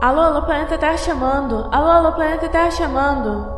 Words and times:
Alô, 0.00 0.20
alô, 0.20 0.42
planeta 0.42 0.78
Terra 0.78 0.96
chamando. 0.96 1.68
Alô, 1.72 1.90
alô, 1.90 2.12
planeta 2.12 2.48
Terra 2.48 2.70
chamando. 2.70 3.52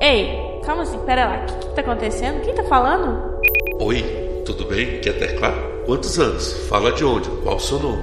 Ei, 0.00 0.62
calma 0.64 0.82
assim, 0.84 0.98
pera 1.00 1.26
lá. 1.26 1.36
O 1.42 1.44
que, 1.44 1.54
que 1.68 1.74
tá 1.74 1.82
acontecendo? 1.82 2.40
Quem 2.40 2.54
tá 2.54 2.64
falando? 2.64 3.38
Oi, 3.80 4.42
tudo 4.46 4.64
bem? 4.64 4.98
Quer 5.02 5.18
teclar? 5.18 5.52
Quantos 5.84 6.18
anos? 6.18 6.66
Fala 6.70 6.90
de 6.92 7.04
onde? 7.04 7.28
Qual 7.42 7.56
o 7.56 7.60
seu 7.60 7.78
nome? 7.78 8.02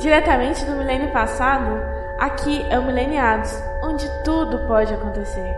Diretamente 0.00 0.64
do 0.64 0.72
milênio 0.72 1.12
passado, 1.12 1.78
aqui 2.18 2.64
é 2.70 2.78
o 2.78 2.82
Mileniados, 2.82 3.52
onde 3.82 4.08
tudo 4.24 4.66
pode 4.66 4.94
acontecer. 4.94 5.54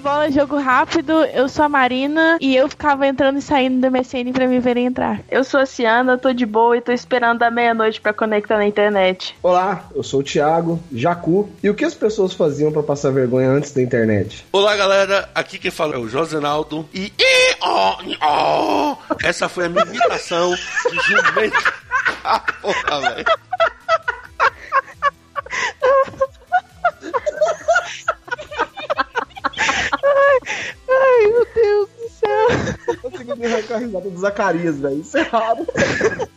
Bate-bola, 0.00 0.30
jogo 0.30 0.56
rápido. 0.58 1.12
Eu 1.26 1.46
sou 1.48 1.64
a 1.64 1.68
Marina 1.68 2.38
e 2.40 2.56
eu 2.56 2.68
ficava 2.68 3.06
entrando 3.06 3.38
e 3.38 3.42
saindo 3.42 3.80
do 3.80 3.90
MSN 3.90 4.32
pra 4.32 4.46
me 4.46 4.58
verem 4.58 4.86
entrar. 4.86 5.20
Eu 5.30 5.44
sou 5.44 5.60
a 5.60 5.66
Ciana, 5.66 6.16
tô 6.16 6.32
de 6.32 6.46
boa 6.46 6.76
e 6.76 6.80
tô 6.80 6.90
esperando 6.90 7.40
da 7.40 7.50
meia-noite 7.50 8.00
pra 8.00 8.14
conectar 8.14 8.56
na 8.56 8.66
internet. 8.66 9.36
Olá, 9.42 9.84
eu 9.94 10.02
sou 10.02 10.20
o 10.20 10.22
Thiago, 10.22 10.80
Jacu. 10.90 11.50
E 11.62 11.68
o 11.68 11.74
que 11.74 11.84
as 11.84 11.94
pessoas 11.94 12.32
faziam 12.32 12.72
pra 12.72 12.82
passar 12.82 13.10
vergonha 13.10 13.50
antes 13.50 13.72
da 13.72 13.82
internet? 13.82 14.46
Olá, 14.50 14.74
galera. 14.74 15.28
Aqui 15.34 15.58
quem 15.58 15.70
fala 15.70 15.96
é 15.96 15.98
o 15.98 16.08
Josenaldo. 16.08 16.88
E. 16.94 17.12
e 17.18 17.56
oh, 17.62 17.96
oh, 18.26 18.96
essa 19.22 19.50
foi 19.50 19.66
a 19.66 19.68
minha 19.68 19.84
imitação 19.84 20.54
de 20.54 20.96
jumento. 21.02 21.80
Ah, 22.22 22.38
porra, 22.60 23.00
velho. 23.14 23.24
Arrancar 33.44 33.74
a 33.74 33.78
risada 33.78 34.10
do 34.10 34.18
Zacarias, 34.18 34.78
velho. 34.78 35.00
Isso 35.00 35.18
é 35.18 35.22
raro. 35.22 35.66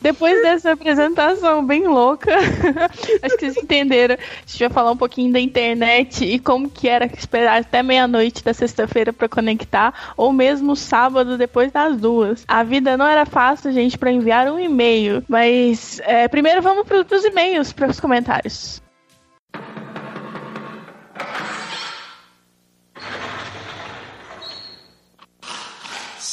Depois 0.00 0.40
dessa 0.42 0.72
apresentação 0.72 1.64
bem 1.66 1.86
louca, 1.88 2.32
acho 3.20 3.36
que 3.36 3.40
vocês 3.40 3.56
entenderam. 3.56 4.14
A 4.14 4.46
gente 4.46 4.60
vai 4.60 4.70
falar 4.70 4.92
um 4.92 4.96
pouquinho 4.96 5.32
da 5.32 5.40
internet 5.40 6.24
e 6.24 6.38
como 6.38 6.70
que 6.70 6.88
era 6.88 7.04
esperar 7.06 7.60
até 7.60 7.82
meia-noite 7.82 8.44
da 8.44 8.54
sexta-feira 8.54 9.12
para 9.12 9.28
conectar, 9.28 10.14
ou 10.16 10.32
mesmo 10.32 10.76
sábado 10.76 11.36
depois 11.36 11.72
das 11.72 11.96
duas. 11.96 12.44
A 12.46 12.62
vida 12.62 12.96
não 12.96 13.06
era 13.06 13.26
fácil, 13.26 13.72
gente, 13.72 13.98
para 13.98 14.12
enviar 14.12 14.50
um 14.50 14.58
e-mail. 14.58 15.22
Mas 15.28 16.00
é, 16.04 16.28
primeiro 16.28 16.62
vamos 16.62 16.86
para 16.86 17.00
os 17.00 17.24
e-mails, 17.24 17.72
para 17.72 17.90
os 17.90 17.98
comentários. 17.98 18.80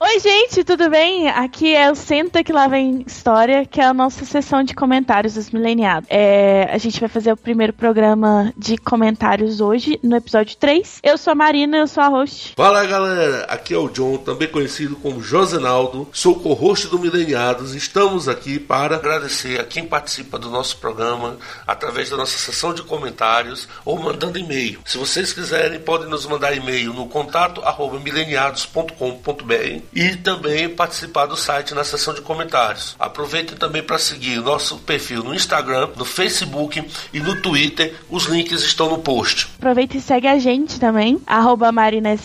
Oi, 0.00 0.20
gente, 0.20 0.62
tudo 0.62 0.88
bem? 0.88 1.28
Aqui 1.28 1.74
é 1.74 1.90
o 1.90 1.94
Senta 1.96 2.44
que 2.44 2.52
lá 2.52 2.68
vem 2.68 3.02
história, 3.04 3.66
que 3.66 3.80
é 3.80 3.84
a 3.84 3.92
nossa 3.92 4.24
sessão 4.24 4.62
de 4.62 4.72
comentários 4.72 5.34
dos 5.34 5.50
mileniados. 5.50 6.08
É, 6.08 6.68
a 6.70 6.78
gente 6.78 7.00
vai 7.00 7.08
fazer 7.08 7.32
o 7.32 7.36
primeiro 7.36 7.72
programa 7.72 8.52
de 8.56 8.78
comentários 8.78 9.60
hoje, 9.60 9.98
no 10.00 10.14
episódio 10.14 10.56
3. 10.56 11.00
Eu 11.02 11.18
sou 11.18 11.32
a 11.32 11.34
Marina, 11.34 11.78
eu 11.78 11.88
sou 11.88 12.00
a 12.00 12.06
host. 12.06 12.54
Fala 12.56 12.86
galera, 12.86 13.44
aqui 13.48 13.74
é 13.74 13.76
o 13.76 13.88
John, 13.88 14.18
também 14.18 14.46
conhecido 14.46 14.94
como 14.94 15.20
Josenaldo, 15.20 16.08
sou 16.12 16.38
co-host 16.38 16.86
do 16.86 17.00
Mileniados. 17.00 17.74
Estamos 17.74 18.28
aqui 18.28 18.60
para 18.60 18.94
agradecer 18.94 19.60
a 19.60 19.64
quem 19.64 19.84
participa 19.84 20.38
do 20.38 20.48
nosso 20.48 20.76
programa 20.76 21.38
através 21.66 22.08
da 22.08 22.16
nossa 22.16 22.38
sessão 22.38 22.72
de 22.72 22.84
comentários 22.84 23.68
ou 23.84 23.98
mandando 23.98 24.38
e-mail. 24.38 24.78
Se 24.84 24.96
vocês 24.96 25.32
quiserem, 25.32 25.80
podem 25.80 26.08
nos 26.08 26.24
mandar 26.24 26.56
e-mail 26.56 26.92
no 26.92 27.08
contato 27.08 27.60
mileniados.com.br 28.04 29.87
e 29.94 30.16
também 30.16 30.68
participar 30.68 31.26
do 31.26 31.36
site 31.36 31.74
na 31.74 31.84
seção 31.84 32.12
de 32.12 32.20
comentários. 32.20 32.94
Aproveitem 32.98 33.56
também 33.56 33.82
para 33.82 33.98
seguir 33.98 34.38
o 34.38 34.42
nosso 34.42 34.78
perfil 34.78 35.22
no 35.22 35.34
Instagram, 35.34 35.88
no 35.96 36.04
Facebook 36.04 36.84
e 37.12 37.20
no 37.20 37.40
Twitter. 37.40 37.94
Os 38.10 38.26
links 38.26 38.62
estão 38.62 38.90
no 38.90 38.98
post. 38.98 39.48
Aproveita 39.58 39.96
e 39.96 40.00
segue 40.00 40.26
a 40.26 40.38
gente 40.38 40.78
também, 40.78 41.20
arroba. 41.26 41.68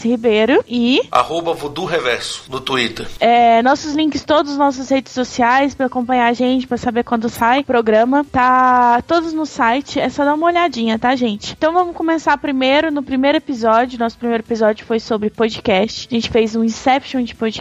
Ribeiro 0.03 0.63
e 0.67 1.01
Arroba 1.11 1.53
Voodoo 1.53 1.85
Reverso 1.85 2.45
no 2.49 2.59
Twitter. 2.59 3.07
é, 3.19 3.61
nossos 3.61 3.93
links 3.93 4.23
todos 4.23 4.57
nas 4.57 4.73
nossas 4.73 4.89
redes 4.89 5.13
sociais 5.13 5.75
para 5.75 5.85
acompanhar 5.85 6.27
a 6.27 6.33
gente, 6.33 6.65
para 6.65 6.77
saber 6.77 7.03
quando 7.03 7.29
sai 7.29 7.59
o 7.59 7.63
programa. 7.63 8.25
Tá 8.31 9.01
todos 9.05 9.33
no 9.33 9.45
site, 9.45 9.99
é 9.99 10.09
só 10.09 10.25
dar 10.25 10.33
uma 10.33 10.47
olhadinha, 10.47 10.97
tá, 10.97 11.15
gente? 11.15 11.53
Então 11.57 11.71
vamos 11.71 11.95
começar 11.95 12.37
primeiro 12.37 12.91
no 12.91 13.03
primeiro 13.03 13.37
episódio. 13.37 13.99
Nosso 13.99 14.17
primeiro 14.17 14.43
episódio 14.43 14.85
foi 14.85 14.99
sobre 14.99 15.29
podcast. 15.29 16.07
A 16.09 16.13
gente 16.15 16.29
fez 16.29 16.55
um 16.55 16.63
Inception 16.63 17.23
de 17.23 17.35
podcast. 17.35 17.52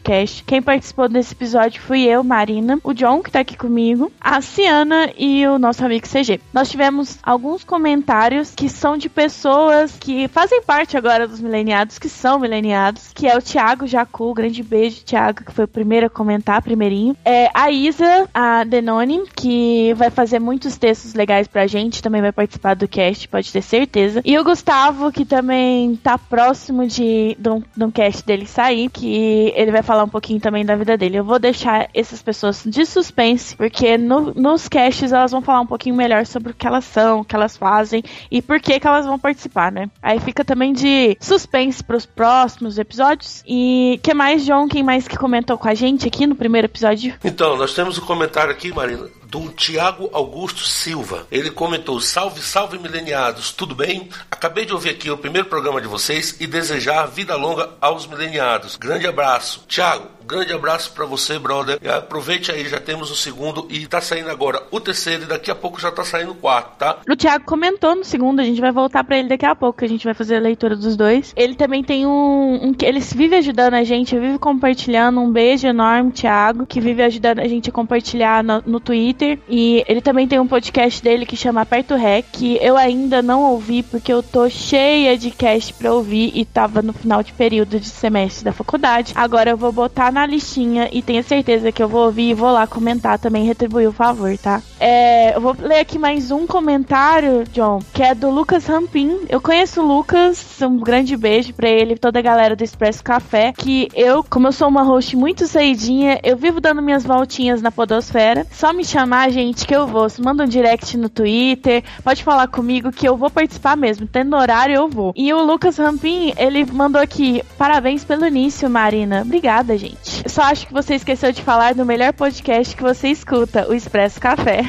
Quem 0.46 0.62
participou 0.62 1.08
desse 1.08 1.34
episódio 1.34 1.80
fui 1.80 2.02
eu, 2.02 2.22
Marina, 2.22 2.78
o 2.82 2.92
John, 2.92 3.22
que 3.22 3.30
tá 3.30 3.40
aqui 3.40 3.56
comigo, 3.56 4.12
a 4.20 4.40
Ciana 4.40 5.10
e 5.16 5.46
o 5.46 5.58
nosso 5.58 5.84
amigo 5.84 6.06
CG. 6.06 6.40
Nós 6.52 6.70
tivemos 6.70 7.18
alguns 7.22 7.64
comentários 7.64 8.54
que 8.54 8.68
são 8.68 8.96
de 8.96 9.08
pessoas 9.08 9.96
que 9.98 10.28
fazem 10.28 10.62
parte 10.62 10.96
agora 10.96 11.26
dos 11.26 11.40
mileniados, 11.40 11.98
que 11.98 12.08
são 12.08 12.38
mileniados, 12.38 13.10
que 13.14 13.26
é 13.26 13.36
o 13.36 13.42
Thiago 13.42 13.86
Jacu, 13.86 14.32
grande 14.34 14.62
beijo, 14.62 15.04
Thiago, 15.04 15.44
que 15.44 15.52
foi 15.52 15.64
o 15.64 15.68
primeiro 15.68 16.06
a 16.06 16.10
comentar, 16.10 16.62
primeirinho. 16.62 17.16
É 17.24 17.50
a 17.52 17.70
Isa, 17.70 18.28
a 18.32 18.64
Denoni, 18.64 19.22
que 19.34 19.92
vai 19.94 20.10
fazer 20.10 20.38
muitos 20.38 20.76
textos 20.76 21.14
legais 21.14 21.46
pra 21.46 21.66
gente, 21.66 22.02
também 22.02 22.20
vai 22.20 22.32
participar 22.32 22.74
do 22.74 22.88
cast, 22.88 23.28
pode 23.28 23.52
ter 23.52 23.62
certeza. 23.62 24.22
E 24.24 24.38
o 24.38 24.44
Gustavo, 24.44 25.12
que 25.12 25.24
também 25.24 25.96
tá 25.96 26.16
próximo 26.16 26.86
de, 26.86 27.36
de, 27.38 27.48
um, 27.48 27.62
de 27.76 27.84
um 27.84 27.90
cast 27.90 28.24
dele 28.24 28.46
sair, 28.46 28.88
que 28.88 29.52
ele 29.54 29.70
vai 29.70 29.81
falar 29.82 30.04
um 30.04 30.08
pouquinho 30.08 30.40
também 30.40 30.64
da 30.64 30.76
vida 30.76 30.96
dele. 30.96 31.18
Eu 31.18 31.24
vou 31.24 31.38
deixar 31.38 31.88
essas 31.94 32.22
pessoas 32.22 32.62
de 32.64 32.84
suspense, 32.86 33.56
porque 33.56 33.96
no- 33.98 34.32
nos 34.34 34.68
casts 34.68 35.12
elas 35.12 35.30
vão 35.32 35.42
falar 35.42 35.60
um 35.60 35.66
pouquinho 35.66 35.94
melhor 35.94 36.24
sobre 36.26 36.52
o 36.52 36.54
que 36.54 36.66
elas 36.66 36.84
são, 36.84 37.20
o 37.20 37.24
que 37.24 37.34
elas 37.34 37.56
fazem 37.56 38.02
e 38.30 38.40
por 38.42 38.60
que, 38.60 38.78
que 38.78 38.86
elas 38.86 39.06
vão 39.06 39.18
participar, 39.18 39.70
né? 39.72 39.88
Aí 40.02 40.18
fica 40.20 40.44
também 40.44 40.72
de 40.72 41.16
suspense 41.20 41.82
pros 41.82 42.06
próximos 42.06 42.78
episódios. 42.78 43.42
E 43.46 43.98
que 44.02 44.14
mais, 44.14 44.44
John? 44.44 44.68
Quem 44.68 44.82
mais 44.82 45.06
que 45.08 45.16
comentou 45.16 45.58
com 45.58 45.68
a 45.68 45.74
gente 45.74 46.06
aqui 46.06 46.26
no 46.26 46.34
primeiro 46.34 46.66
episódio? 46.66 47.14
Então, 47.24 47.56
nós 47.56 47.74
temos 47.74 47.98
um 47.98 48.02
comentário 48.02 48.50
aqui, 48.52 48.72
Marina, 48.74 49.08
do 49.32 49.48
Tiago 49.48 50.10
Augusto 50.12 50.60
Silva. 50.66 51.26
Ele 51.30 51.50
comentou: 51.50 51.98
Salve, 52.02 52.42
salve 52.42 52.78
mileniados, 52.78 53.50
tudo 53.50 53.74
bem? 53.74 54.10
Acabei 54.30 54.66
de 54.66 54.74
ouvir 54.74 54.90
aqui 54.90 55.10
o 55.10 55.16
primeiro 55.16 55.48
programa 55.48 55.80
de 55.80 55.88
vocês 55.88 56.36
e 56.38 56.46
desejar 56.46 57.06
vida 57.06 57.34
longa 57.34 57.70
aos 57.80 58.06
mileniados. 58.06 58.76
Grande 58.76 59.06
abraço. 59.06 59.64
Tiago, 59.66 60.06
grande 60.32 60.52
abraço 60.54 60.92
pra 60.92 61.04
você, 61.04 61.38
brother. 61.38 61.78
E 61.82 61.88
aproveite 61.88 62.50
aí, 62.50 62.66
já 62.66 62.80
temos 62.80 63.10
o 63.10 63.16
segundo 63.16 63.66
e 63.68 63.86
tá 63.86 64.00
saindo 64.00 64.30
agora 64.30 64.62
o 64.70 64.80
terceiro 64.80 65.24
e 65.24 65.26
daqui 65.26 65.50
a 65.50 65.54
pouco 65.54 65.78
já 65.78 65.90
tá 65.90 66.02
saindo 66.04 66.32
o 66.32 66.34
quarto, 66.34 66.78
tá? 66.78 66.98
O 67.06 67.14
Thiago 67.14 67.44
comentou 67.44 67.94
no 67.94 68.04
segundo, 68.04 68.40
a 68.40 68.44
gente 68.44 68.60
vai 68.60 68.72
voltar 68.72 69.04
pra 69.04 69.18
ele 69.18 69.28
daqui 69.28 69.44
a 69.44 69.54
pouco, 69.54 69.80
que 69.80 69.84
a 69.84 69.88
gente 69.88 70.04
vai 70.04 70.14
fazer 70.14 70.36
a 70.36 70.40
leitura 70.40 70.74
dos 70.74 70.96
dois. 70.96 71.34
Ele 71.36 71.54
também 71.54 71.84
tem 71.84 72.06
um, 72.06 72.68
um. 72.68 72.74
Ele 72.82 73.00
vive 73.00 73.36
ajudando 73.36 73.74
a 73.74 73.84
gente, 73.84 74.18
vive 74.18 74.38
compartilhando. 74.38 75.20
Um 75.20 75.30
beijo 75.30 75.66
enorme, 75.66 76.12
Thiago, 76.12 76.64
que 76.64 76.80
vive 76.80 77.02
ajudando 77.02 77.40
a 77.40 77.48
gente 77.48 77.68
a 77.68 77.72
compartilhar 77.72 78.42
no, 78.42 78.62
no 78.64 78.80
Twitter. 78.80 79.38
E 79.48 79.84
ele 79.86 80.00
também 80.00 80.26
tem 80.26 80.40
um 80.40 80.46
podcast 80.46 81.02
dele 81.02 81.26
que 81.26 81.36
chama 81.36 81.60
Aperto 81.60 81.94
Rec, 81.94 82.24
que 82.32 82.58
eu 82.62 82.76
ainda 82.78 83.20
não 83.20 83.42
ouvi, 83.42 83.82
porque 83.82 84.12
eu 84.12 84.22
tô 84.22 84.48
cheia 84.48 85.18
de 85.18 85.30
cast 85.30 85.74
pra 85.74 85.92
ouvir 85.92 86.32
e 86.34 86.44
tava 86.46 86.80
no 86.80 86.92
final 86.94 87.22
de 87.22 87.32
período 87.34 87.78
de 87.78 87.88
semestre 87.88 88.44
da 88.44 88.52
faculdade. 88.52 89.12
Agora 89.14 89.50
eu 89.50 89.56
vou 89.56 89.72
botar 89.72 90.10
na 90.10 90.21
listinha 90.26 90.88
e 90.92 91.02
tenho 91.02 91.22
certeza 91.22 91.72
que 91.72 91.82
eu 91.82 91.88
vou 91.88 92.06
ouvir 92.06 92.30
e 92.30 92.34
vou 92.34 92.50
lá 92.50 92.66
comentar 92.66 93.18
também, 93.18 93.44
retribuir 93.44 93.88
o 93.88 93.92
favor, 93.92 94.36
tá? 94.38 94.62
É, 94.78 95.36
eu 95.36 95.40
vou 95.40 95.56
ler 95.58 95.80
aqui 95.80 95.98
mais 95.98 96.30
um 96.30 96.46
comentário, 96.46 97.44
John, 97.52 97.80
que 97.92 98.02
é 98.02 98.14
do 98.14 98.30
Lucas 98.30 98.66
Rampin. 98.66 99.20
Eu 99.28 99.40
conheço 99.40 99.80
o 99.80 99.86
Lucas, 99.86 100.60
um 100.62 100.78
grande 100.78 101.16
beijo 101.16 101.52
pra 101.54 101.68
ele 101.68 101.94
e 101.94 101.98
toda 101.98 102.18
a 102.18 102.22
galera 102.22 102.56
do 102.56 102.64
Expresso 102.64 103.02
Café. 103.02 103.52
Que 103.56 103.88
eu, 103.94 104.24
como 104.24 104.48
eu 104.48 104.52
sou 104.52 104.68
uma 104.68 104.82
host 104.82 105.16
muito 105.16 105.46
saidinha, 105.46 106.20
eu 106.22 106.36
vivo 106.36 106.60
dando 106.60 106.82
minhas 106.82 107.04
voltinhas 107.04 107.62
na 107.62 107.70
Podosfera. 107.70 108.46
Só 108.50 108.72
me 108.72 108.84
chamar, 108.84 109.30
gente, 109.30 109.66
que 109.66 109.74
eu 109.74 109.86
vou. 109.86 110.06
Manda 110.18 110.44
um 110.44 110.48
direct 110.48 110.96
no 110.96 111.08
Twitter, 111.08 111.84
pode 112.02 112.24
falar 112.24 112.48
comigo 112.48 112.92
que 112.92 113.08
eu 113.08 113.16
vou 113.16 113.30
participar 113.30 113.76
mesmo. 113.76 114.06
Tendo 114.06 114.36
horário, 114.36 114.74
eu 114.74 114.88
vou. 114.88 115.12
E 115.16 115.32
o 115.32 115.42
Lucas 115.42 115.76
Rampin, 115.78 116.32
ele 116.36 116.64
mandou 116.64 117.00
aqui: 117.00 117.42
parabéns 117.56 118.04
pelo 118.04 118.26
início, 118.26 118.68
Marina. 118.68 119.22
Obrigada, 119.22 119.76
gente. 119.78 120.11
Só 120.26 120.42
acho 120.42 120.66
que 120.66 120.72
você 120.72 120.94
esqueceu 120.94 121.32
de 121.32 121.42
falar 121.42 121.74
do 121.74 121.84
melhor 121.84 122.12
podcast 122.12 122.74
que 122.74 122.82
você 122.82 123.08
escuta, 123.08 123.66
o 123.68 123.74
Expresso 123.74 124.20
Café. 124.20 124.62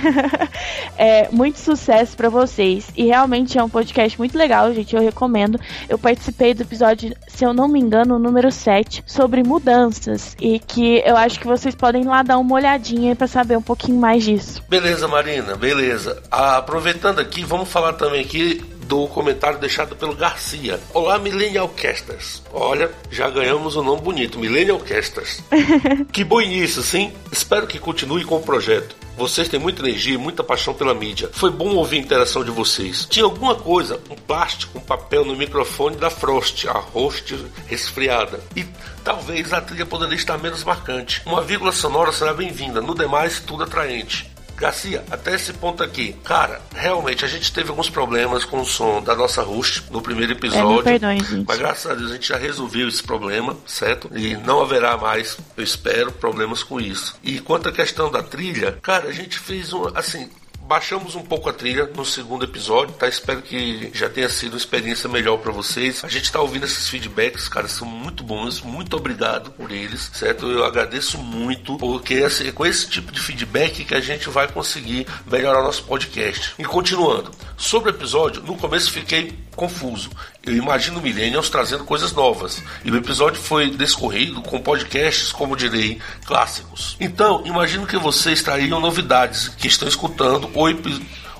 é, 0.97 1.29
muito 1.31 1.59
sucesso 1.59 2.15
para 2.15 2.29
vocês. 2.29 2.87
E 2.95 3.05
realmente 3.05 3.57
é 3.57 3.63
um 3.63 3.69
podcast 3.69 4.17
muito 4.17 4.37
legal, 4.37 4.73
gente. 4.73 4.95
Eu 4.95 5.01
recomendo. 5.01 5.59
Eu 5.87 5.97
participei 5.97 6.53
do 6.53 6.63
episódio, 6.63 7.15
se 7.27 7.43
eu 7.45 7.53
não 7.53 7.67
me 7.67 7.79
engano, 7.79 8.19
número 8.19 8.51
7, 8.51 9.03
sobre 9.05 9.43
mudanças. 9.43 10.35
E 10.39 10.59
que 10.59 11.01
eu 11.05 11.17
acho 11.17 11.39
que 11.39 11.47
vocês 11.47 11.75
podem 11.75 12.03
lá 12.03 12.23
dar 12.23 12.37
uma 12.37 12.55
olhadinha 12.55 13.15
para 13.15 13.27
saber 13.27 13.57
um 13.57 13.61
pouquinho 13.61 13.99
mais 13.99 14.23
disso. 14.23 14.63
Beleza, 14.69 15.07
Marina, 15.07 15.55
beleza. 15.55 16.21
Ah, 16.31 16.57
aproveitando 16.57 17.19
aqui, 17.19 17.43
vamos 17.43 17.69
falar 17.69 17.93
também 17.93 18.21
aqui 18.21 18.61
do 18.83 19.07
comentário 19.07 19.59
deixado 19.59 19.95
pelo 19.95 20.15
Garcia. 20.15 20.79
Olá, 20.93 21.17
Millennial 21.17 21.69
Casters. 21.69 22.43
Olha, 22.51 22.91
já 23.09 23.29
ganhamos 23.29 23.75
um 23.75 23.83
nome 23.83 24.01
bonito, 24.01 24.39
Millennial 24.39 24.79
Casters. 24.79 25.41
que 26.11 26.23
bom 26.23 26.41
início, 26.41 26.81
sim? 26.81 27.11
Espero 27.31 27.67
que 27.67 27.79
continue 27.79 28.23
com 28.23 28.37
o 28.37 28.43
projeto. 28.43 28.95
Vocês 29.15 29.47
têm 29.47 29.59
muita 29.59 29.81
energia 29.83 30.15
e 30.15 30.17
muita 30.17 30.43
paixão 30.43 30.73
pela 30.73 30.93
mídia. 30.93 31.29
Foi 31.31 31.51
bom 31.51 31.75
ouvir 31.75 31.97
a 31.97 32.01
interação 32.01 32.43
de 32.43 32.49
vocês. 32.49 33.05
Tinha 33.09 33.25
alguma 33.25 33.55
coisa, 33.55 33.99
um 34.09 34.15
plástico, 34.15 34.79
um 34.79 34.81
papel 34.81 35.23
no 35.23 35.35
microfone 35.35 35.95
da 35.95 36.09
Frost, 36.09 36.67
a 36.67 36.79
host 36.79 37.37
resfriada. 37.67 38.39
E 38.55 38.65
talvez 39.03 39.53
a 39.53 39.61
trilha 39.61 39.85
poderia 39.85 40.15
estar 40.15 40.37
menos 40.39 40.63
marcante. 40.63 41.21
Uma 41.27 41.41
vírgula 41.41 41.71
sonora 41.71 42.11
será 42.11 42.33
bem-vinda, 42.33 42.81
no 42.81 42.95
demais, 42.95 43.39
tudo 43.39 43.63
atraente. 43.63 44.32
Garcia, 44.63 45.03
até 45.11 45.35
esse 45.35 45.51
ponto 45.51 45.83
aqui, 45.83 46.15
cara, 46.23 46.61
realmente 46.73 47.25
a 47.25 47.27
gente 47.27 47.51
teve 47.51 47.69
alguns 47.69 47.89
problemas 47.89 48.45
com 48.45 48.61
o 48.61 48.65
som 48.65 49.01
da 49.01 49.13
nossa 49.13 49.43
host 49.43 49.83
no 49.91 50.01
primeiro 50.01 50.31
episódio. 50.31 50.79
É, 50.79 50.83
perdão, 50.83 51.11
gente. 51.17 51.45
Mas 51.45 51.57
graças 51.57 51.91
a 51.91 51.93
Deus 51.93 52.11
a 52.11 52.13
gente 52.13 52.29
já 52.29 52.37
resolveu 52.37 52.87
esse 52.87 53.03
problema, 53.03 53.57
certo? 53.65 54.09
E 54.15 54.37
não 54.37 54.61
haverá 54.61 54.95
mais, 54.95 55.37
eu 55.57 55.63
espero, 55.63 56.13
problemas 56.13 56.63
com 56.63 56.79
isso. 56.79 57.13
E 57.21 57.41
quanto 57.41 57.67
à 57.67 57.73
questão 57.73 58.09
da 58.09 58.23
trilha, 58.23 58.77
cara, 58.81 59.09
a 59.09 59.11
gente 59.11 59.37
fez 59.37 59.73
um, 59.73 59.85
assim, 59.93 60.29
Baixamos 60.73 61.13
um 61.13 61.21
pouco 61.21 61.47
a 61.51 61.53
trilha 61.53 61.87
no 61.95 62.03
segundo 62.03 62.45
episódio, 62.45 62.95
tá? 62.95 63.07
Espero 63.07 63.43
que 63.43 63.91
já 63.93 64.09
tenha 64.09 64.27
sido 64.27 64.53
uma 64.53 64.57
experiência 64.57 65.07
melhor 65.07 65.37
para 65.37 65.51
vocês. 65.51 66.03
A 66.03 66.07
gente 66.07 66.31
tá 66.31 66.41
ouvindo 66.41 66.65
esses 66.65 66.89
feedbacks, 66.89 67.47
cara, 67.47 67.67
são 67.67 67.87
muito 67.87 68.23
bons. 68.23 68.59
Muito 68.59 68.97
obrigado 68.97 69.51
por 69.51 69.71
eles, 69.71 70.09
certo? 70.15 70.49
Eu 70.49 70.65
agradeço 70.65 71.19
muito, 71.19 71.77
porque 71.77 72.15
assim, 72.15 72.47
é 72.47 72.51
com 72.51 72.65
esse 72.65 72.89
tipo 72.89 73.11
de 73.11 73.19
feedback 73.19 73.85
que 73.85 73.93
a 73.93 74.01
gente 74.01 74.29
vai 74.29 74.47
conseguir 74.47 75.05
melhorar 75.27 75.61
nosso 75.61 75.83
podcast. 75.83 76.55
E 76.57 76.63
continuando, 76.63 77.29
sobre 77.55 77.91
o 77.91 77.93
episódio, 77.93 78.41
no 78.41 78.57
começo 78.57 78.91
fiquei 78.91 79.31
confuso. 79.55 80.09
Eu 80.45 80.55
imagino 80.55 81.01
Millennials 81.01 81.49
trazendo 81.49 81.83
coisas 81.83 82.11
novas. 82.11 82.61
E 82.83 82.91
o 82.91 82.95
episódio 82.95 83.41
foi 83.41 83.69
descorrido 83.69 84.41
com 84.41 84.59
podcasts, 84.59 85.31
como 85.31 85.55
direi, 85.55 85.99
clássicos. 86.25 86.97
Então, 86.99 87.43
imagino 87.45 87.87
que 87.87 87.97
vocês 87.97 88.41
trariam 88.41 88.79
novidades 88.79 89.47
que 89.47 89.67
estão 89.67 89.87
escutando 89.87 90.49
ou, 90.53 90.67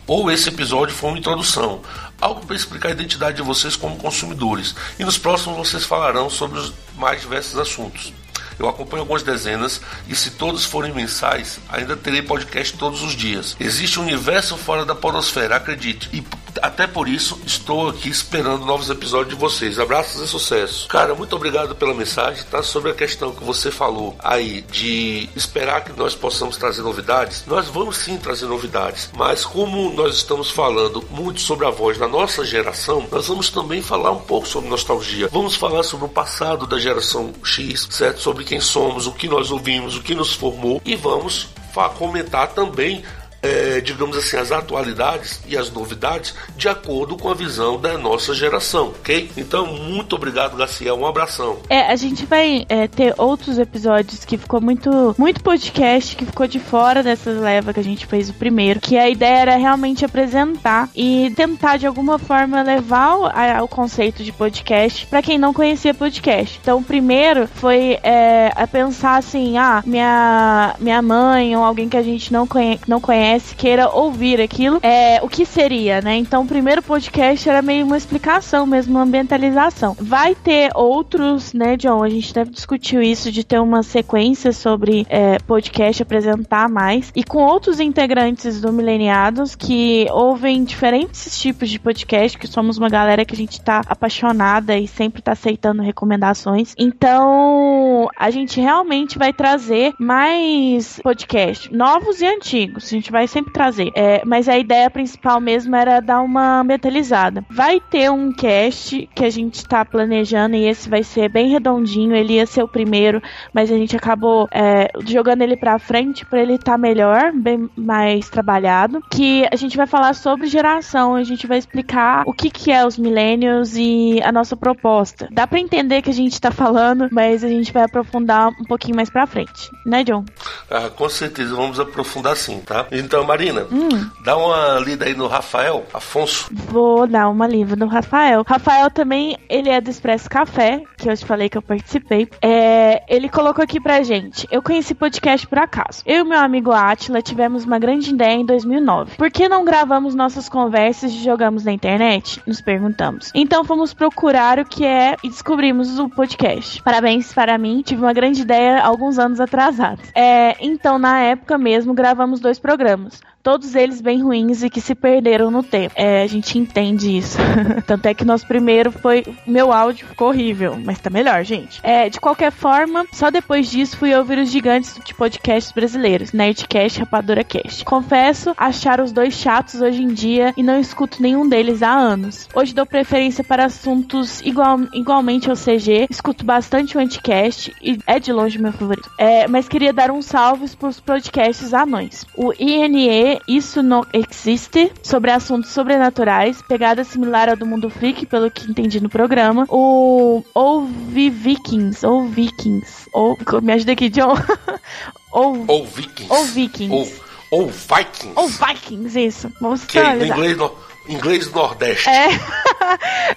ou 0.07 0.31
esse 0.31 0.49
episódio 0.49 0.95
foi 0.95 1.09
uma 1.09 1.19
introdução. 1.19 1.81
Algo 2.19 2.45
para 2.45 2.55
explicar 2.55 2.89
a 2.89 2.93
identidade 2.93 3.37
de 3.37 3.41
vocês 3.41 3.75
como 3.75 3.97
consumidores. 3.97 4.75
E 4.97 5.03
nos 5.03 5.17
próximos 5.17 5.57
vocês 5.57 5.85
falarão 5.85 6.29
sobre 6.29 6.59
os 6.59 6.73
mais 6.95 7.21
diversos 7.21 7.57
assuntos. 7.57 8.13
Eu 8.59 8.69
acompanho 8.69 9.01
algumas 9.01 9.23
dezenas 9.23 9.81
e 10.07 10.15
se 10.15 10.31
todos 10.31 10.65
forem 10.65 10.93
mensais, 10.93 11.59
ainda 11.69 11.97
terei 11.97 12.21
podcast 12.21 12.77
todos 12.77 13.01
os 13.01 13.15
dias. 13.15 13.55
Existe 13.59 13.99
um 13.99 14.03
universo 14.03 14.57
fora 14.57 14.85
da 14.85 14.95
podosfera, 14.95 15.55
acredite. 15.55 16.09
E 16.13 16.23
até 16.63 16.87
por 16.87 17.09
isso 17.09 17.37
estou 17.45 17.89
aqui 17.89 18.07
esperando 18.07 18.65
novos 18.65 18.89
episódios 18.89 19.35
de 19.35 19.39
vocês. 19.39 19.77
Abraços 19.77 20.21
e 20.21 20.27
sucesso. 20.27 20.87
Cara, 20.87 21.13
muito 21.13 21.35
obrigado 21.35 21.75
pela 21.75 21.93
mensagem, 21.93 22.41
tá? 22.45 22.63
Sobre 22.63 22.89
a 22.89 22.93
questão 22.93 23.33
que 23.33 23.43
você 23.43 23.69
falou 23.69 24.15
aí 24.19 24.61
de 24.71 25.29
esperar 25.35 25.83
que 25.83 25.91
nós 25.91 26.15
possamos 26.15 26.55
trazer 26.55 26.81
novidades, 26.81 27.43
nós 27.45 27.67
vamos 27.67 27.97
sim 27.97 28.17
trazer 28.17 28.45
novidades, 28.45 29.09
mas 29.13 29.43
como 29.43 29.91
nós 29.91 30.15
estamos 30.15 30.51
falando 30.51 31.03
muito 31.11 31.41
sobre 31.41 31.67
a 31.67 31.69
voz 31.69 31.97
da 31.97 32.07
nossa 32.07 32.45
geração, 32.45 33.05
nós 33.11 33.27
vamos 33.27 33.49
também 33.49 33.81
falar 33.81 34.11
um 34.11 34.21
pouco 34.21 34.47
sobre 34.47 34.69
nostalgia. 34.69 35.27
Vamos 35.29 35.55
falar 35.55 35.83
sobre 35.83 36.05
o 36.05 36.09
passado 36.09 36.65
da 36.65 36.79
geração 36.79 37.33
X, 37.43 37.89
certo? 37.91 38.21
Sobre 38.21 38.45
quem 38.45 38.61
somos, 38.61 39.05
o 39.05 39.11
que 39.11 39.27
nós 39.27 39.51
ouvimos, 39.51 39.97
o 39.97 40.01
que 40.01 40.15
nos 40.15 40.33
formou 40.33 40.81
e 40.85 40.95
vamos 40.95 41.49
comentar 41.97 42.49
também 42.49 43.03
é, 43.43 43.81
digamos 43.81 44.15
assim, 44.15 44.37
as 44.37 44.51
atualidades 44.51 45.41
e 45.45 45.57
as 45.57 45.69
novidades 45.69 46.33
de 46.55 46.69
acordo 46.69 47.17
com 47.17 47.29
a 47.29 47.33
visão 47.33 47.79
da 47.79 47.97
nossa 47.97 48.33
geração, 48.33 48.93
ok? 48.99 49.29
Então, 49.35 49.67
muito 49.67 50.15
obrigado, 50.15 50.55
Garcia. 50.55 50.95
Um 50.95 51.05
abração. 51.05 51.57
É, 51.69 51.81
a 51.81 51.95
gente 51.97 52.25
vai 52.25 52.65
é, 52.69 52.87
ter 52.87 53.13
outros 53.17 53.59
episódios 53.59 54.23
que 54.23 54.37
ficou 54.37 54.61
muito, 54.61 55.13
muito 55.17 55.43
podcast 55.43 56.15
que 56.15 56.25
ficou 56.25 56.47
de 56.47 56.59
fora 56.59 57.03
dessas 57.03 57.39
leva 57.39 57.73
que 57.73 57.79
a 57.79 57.83
gente 57.83 58.05
fez 58.05 58.29
o 58.29 58.33
primeiro, 58.33 58.79
que 58.79 58.97
a 58.97 59.09
ideia 59.09 59.39
era 59.39 59.55
realmente 59.57 60.05
apresentar 60.05 60.89
e 60.95 61.33
tentar 61.35 61.77
de 61.77 61.85
alguma 61.85 62.17
forma 62.17 62.61
levar 62.61 63.17
o, 63.17 63.25
a, 63.25 63.61
o 63.61 63.67
conceito 63.67 64.23
de 64.23 64.31
podcast 64.31 65.05
para 65.07 65.21
quem 65.21 65.37
não 65.37 65.53
conhecia 65.53 65.93
podcast. 65.93 66.59
Então, 66.61 66.77
o 66.79 66.83
primeiro 66.83 67.47
foi 67.47 67.99
é, 68.03 68.51
a 68.55 68.65
pensar 68.65 69.17
assim, 69.17 69.57
ah, 69.57 69.83
minha, 69.85 70.75
minha 70.79 71.01
mãe 71.01 71.55
ou 71.57 71.63
alguém 71.63 71.89
que 71.89 71.97
a 71.97 72.03
gente 72.03 72.31
não, 72.31 72.47
conhe 72.47 72.79
não 72.87 73.01
conhece 73.01 73.32
conhece 73.33 73.55
queira 73.55 73.89
ouvir 73.89 74.39
aquilo, 74.39 74.79
é, 74.83 75.19
o 75.23 75.27
que 75.27 75.45
seria, 75.45 76.01
né? 76.01 76.15
Então, 76.15 76.43
o 76.43 76.47
primeiro 76.47 76.81
podcast 76.81 77.47
era 77.49 77.61
meio 77.61 77.85
uma 77.85 77.97
explicação 77.97 78.65
mesmo, 78.65 78.93
uma 78.93 79.03
ambientalização. 79.03 79.95
Vai 79.99 80.35
ter 80.35 80.71
outros, 80.75 81.53
né, 81.53 81.75
John? 81.77 82.03
A 82.03 82.09
gente 82.09 82.33
deve 82.33 82.51
discutir 82.51 83.01
isso 83.01 83.31
de 83.31 83.43
ter 83.43 83.59
uma 83.59 83.81
sequência 83.81 84.51
sobre 84.51 85.05
é, 85.09 85.39
podcast, 85.39 86.03
apresentar 86.03 86.69
mais, 86.69 87.11
e 87.15 87.23
com 87.23 87.39
outros 87.39 87.79
integrantes 87.79 88.61
do 88.61 88.71
Mileniados 88.71 89.55
que 89.55 90.07
ouvem 90.11 90.63
diferentes 90.63 91.39
tipos 91.39 91.69
de 91.69 91.79
podcast, 91.79 92.37
que 92.37 92.47
somos 92.47 92.77
uma 92.77 92.89
galera 92.89 93.25
que 93.25 93.33
a 93.33 93.37
gente 93.37 93.59
tá 93.61 93.81
apaixonada 93.87 94.77
e 94.77 94.87
sempre 94.87 95.21
tá 95.21 95.31
aceitando 95.31 95.81
recomendações. 95.81 96.73
Então, 96.77 98.09
a 98.17 98.29
gente 98.29 98.59
realmente 98.59 99.17
vai 99.17 99.33
trazer 99.33 99.93
mais 99.97 100.99
podcast, 101.01 101.73
novos 101.73 102.21
e 102.21 102.25
antigos. 102.25 102.85
A 102.85 102.89
gente 102.89 103.11
vai 103.11 103.22
vai 103.23 103.27
sempre 103.27 103.53
trazer. 103.53 103.91
É, 103.95 104.21
mas 104.25 104.49
a 104.49 104.57
ideia 104.57 104.89
principal 104.89 105.39
mesmo 105.39 105.75
era 105.75 105.99
dar 105.99 106.21
uma 106.21 106.63
metalizada. 106.63 107.43
Vai 107.49 107.79
ter 107.79 108.11
um 108.11 108.31
cast 108.33 109.09
que 109.15 109.23
a 109.23 109.29
gente 109.29 109.65
tá 109.65 109.83
planejando 109.85 110.55
e 110.55 110.67
esse 110.67 110.89
vai 110.89 111.03
ser 111.03 111.29
bem 111.29 111.49
redondinho. 111.49 112.15
Ele 112.15 112.33
ia 112.33 112.45
ser 112.45 112.63
o 112.63 112.67
primeiro, 112.67 113.21
mas 113.53 113.71
a 113.71 113.77
gente 113.77 113.95
acabou 113.95 114.47
é, 114.51 114.91
jogando 115.05 115.41
ele 115.41 115.55
pra 115.55 115.79
frente 115.79 116.25
para 116.25 116.41
ele 116.41 116.55
estar 116.55 116.73
tá 116.73 116.77
melhor, 116.77 117.31
bem 117.33 117.69
mais 117.77 118.29
trabalhado. 118.29 119.01
Que 119.09 119.45
a 119.51 119.55
gente 119.55 119.77
vai 119.77 119.87
falar 119.87 120.13
sobre 120.13 120.47
geração, 120.47 121.15
a 121.15 121.23
gente 121.23 121.47
vai 121.47 121.57
explicar 121.57 122.23
o 122.25 122.33
que, 122.33 122.49
que 122.49 122.71
é 122.71 122.85
os 122.85 122.97
millennials 122.97 123.75
e 123.75 124.21
a 124.23 124.31
nossa 124.31 124.55
proposta. 124.55 125.29
Dá 125.31 125.47
para 125.47 125.59
entender 125.59 126.01
que 126.01 126.09
a 126.09 126.13
gente 126.13 126.39
tá 126.39 126.51
falando, 126.51 127.07
mas 127.11 127.43
a 127.43 127.47
gente 127.47 127.71
vai 127.71 127.83
aprofundar 127.83 128.49
um 128.49 128.65
pouquinho 128.65 128.95
mais 128.95 129.09
pra 129.09 129.25
frente, 129.25 129.69
né, 129.85 130.03
John? 130.03 130.25
Ah, 130.69 130.89
com 130.89 131.07
certeza, 131.07 131.55
vamos 131.55 131.79
aprofundar 131.79 132.35
sim, 132.35 132.59
tá? 132.59 132.87
Então, 132.91 133.12
então, 133.13 133.23
Marina, 133.23 133.67
hum. 133.71 134.09
dá 134.23 134.35
uma 134.35 134.79
lida 134.79 135.05
aí 135.05 135.13
no 135.13 135.27
Rafael 135.27 135.85
Afonso. 135.93 136.49
Vou 136.51 137.05
dar 137.05 137.29
uma 137.29 137.45
lida 137.45 137.75
no 137.75 137.85
Rafael. 137.85 138.43
Rafael 138.43 138.89
também, 138.89 139.37
ele 139.47 139.69
é 139.69 139.79
do 139.79 139.91
Expresso 139.91 140.27
Café, 140.27 140.81
que 140.97 141.07
eu 141.07 141.15
te 141.15 141.23
falei 141.23 141.47
que 141.47 141.55
eu 141.55 141.61
participei. 141.61 142.27
É, 142.41 143.03
ele 143.07 143.29
colocou 143.29 143.63
aqui 143.63 143.79
pra 143.79 144.01
gente: 144.01 144.47
Eu 144.49 144.63
conheci 144.63 144.95
podcast 144.95 145.45
por 145.45 145.59
acaso. 145.59 146.01
Eu 146.07 146.25
e 146.25 146.27
meu 146.27 146.39
amigo 146.39 146.71
Atila 146.71 147.21
tivemos 147.21 147.65
uma 147.65 147.77
grande 147.77 148.09
ideia 148.09 148.33
em 148.33 148.45
2009. 148.47 149.15
Por 149.15 149.29
que 149.29 149.47
não 149.47 149.63
gravamos 149.63 150.15
nossas 150.15 150.49
conversas 150.49 151.11
e 151.11 151.23
jogamos 151.23 151.63
na 151.63 151.71
internet? 151.71 152.41
Nos 152.47 152.61
perguntamos. 152.61 153.29
Então 153.35 153.63
fomos 153.63 153.93
procurar 153.93 154.57
o 154.57 154.65
que 154.65 154.83
é 154.83 155.17
e 155.23 155.29
descobrimos 155.29 155.99
o 155.99 156.09
podcast. 156.09 156.81
Parabéns 156.81 157.31
para 157.31 157.59
mim, 157.59 157.83
tive 157.85 158.01
uma 158.01 158.13
grande 158.13 158.41
ideia 158.41 158.81
alguns 158.81 159.19
anos 159.19 159.39
atrasados. 159.39 160.03
É, 160.15 160.55
então, 160.59 160.97
na 160.97 161.19
época 161.19 161.59
mesmo, 161.59 161.93
gravamos 161.93 162.39
dois 162.39 162.57
programas 162.57 163.02
comes, 163.03 163.32
todos 163.43 163.75
eles 163.75 163.99
bem 163.99 164.23
ruins 164.23 164.63
e 164.63 164.69
que 164.69 164.79
se 164.79 164.95
perderam 164.95 165.51
no 165.51 165.61
tempo. 165.61 165.93
É, 165.95 166.23
a 166.23 166.27
gente 166.27 166.57
entende 166.57 167.15
isso. 167.17 167.37
Tanto 167.85 168.05
é 168.07 168.13
que 168.13 168.23
nosso 168.23 168.47
primeiro 168.47 168.91
foi. 168.91 169.23
Meu 169.45 169.71
áudio 169.71 170.07
ficou 170.07 170.29
horrível, 170.29 170.79
mas 170.83 170.99
tá 170.99 171.09
melhor, 171.09 171.43
gente. 171.43 171.79
É, 171.83 172.09
de 172.09 172.19
qualquer 172.19 172.51
forma, 172.51 173.05
só 173.11 173.29
depois 173.29 173.69
disso 173.69 173.97
fui 173.97 174.15
ouvir 174.15 174.39
os 174.39 174.49
gigantes 174.49 174.97
de 175.03 175.13
podcasts 175.13 175.73
brasileiros, 175.73 176.31
Nerdcast 176.31 176.97
e 176.97 177.01
Rapadura 177.01 177.43
Cast. 177.43 177.83
Confesso 177.83 178.53
achar 178.57 179.01
os 179.01 179.11
dois 179.11 179.33
chatos 179.33 179.81
hoje 179.81 180.01
em 180.01 180.07
dia 180.07 180.53
e 180.55 180.63
não 180.63 180.79
escuto 180.79 181.21
nenhum 181.21 181.47
deles 181.47 181.83
há 181.83 181.91
anos. 181.91 182.47
Hoje 182.55 182.73
dou 182.73 182.85
preferência 182.85 183.43
para 183.43 183.65
assuntos 183.65 184.39
igual, 184.41 184.79
igualmente 184.93 185.49
ao 185.49 185.55
CG, 185.55 186.07
escuto 186.09 186.45
bastante 186.45 186.97
o 186.97 187.01
Anticast 187.01 187.73
e 187.81 187.99
é 188.07 188.19
de 188.19 188.31
longe 188.31 188.61
meu 188.61 188.71
favorito. 188.71 189.11
É, 189.17 189.47
mas 189.47 189.67
queria 189.67 189.91
dar 189.91 190.11
uns 190.11 190.25
salves 190.25 190.73
pros 190.73 190.99
podcasts 190.99 191.73
anões. 191.73 192.25
O 192.37 192.53
INE 192.57 193.32
isso 193.47 193.81
não 193.81 194.05
existe, 194.13 194.91
sobre 195.01 195.31
assuntos 195.31 195.71
sobrenaturais, 195.71 196.61
pegada 196.61 197.03
similar 197.03 197.49
ao 197.49 197.55
do 197.55 197.65
mundo 197.65 197.89
freak, 197.89 198.25
pelo 198.25 198.49
que 198.49 198.69
entendi 198.69 199.01
no 199.01 199.09
programa. 199.09 199.65
O 199.69 200.43
Ouvi 200.53 201.29
Vikings, 201.29 202.05
ou 202.05 202.27
Vikings, 202.27 203.09
ou 203.13 203.37
me 203.61 203.73
ajuda 203.73 203.93
aqui, 203.93 204.09
John. 204.09 204.33
ou, 205.31 205.65
Ou 205.67 205.85
Vikings. 205.85 206.31
ou 206.31 206.45
Vikings. 206.45 207.21
Ou, 207.51 207.61
ou 207.61 207.67
Vikings. 207.69 208.33
Ou 208.35 208.47
Vikings, 208.47 209.19
isso. 209.19 209.51
Vamos 209.59 209.85
que 209.85 210.01
no 210.01 210.25
inglês, 210.25 210.57
no, 210.57 210.71
inglês 211.07 211.47
do 211.47 211.55
Nordeste. 211.59 212.09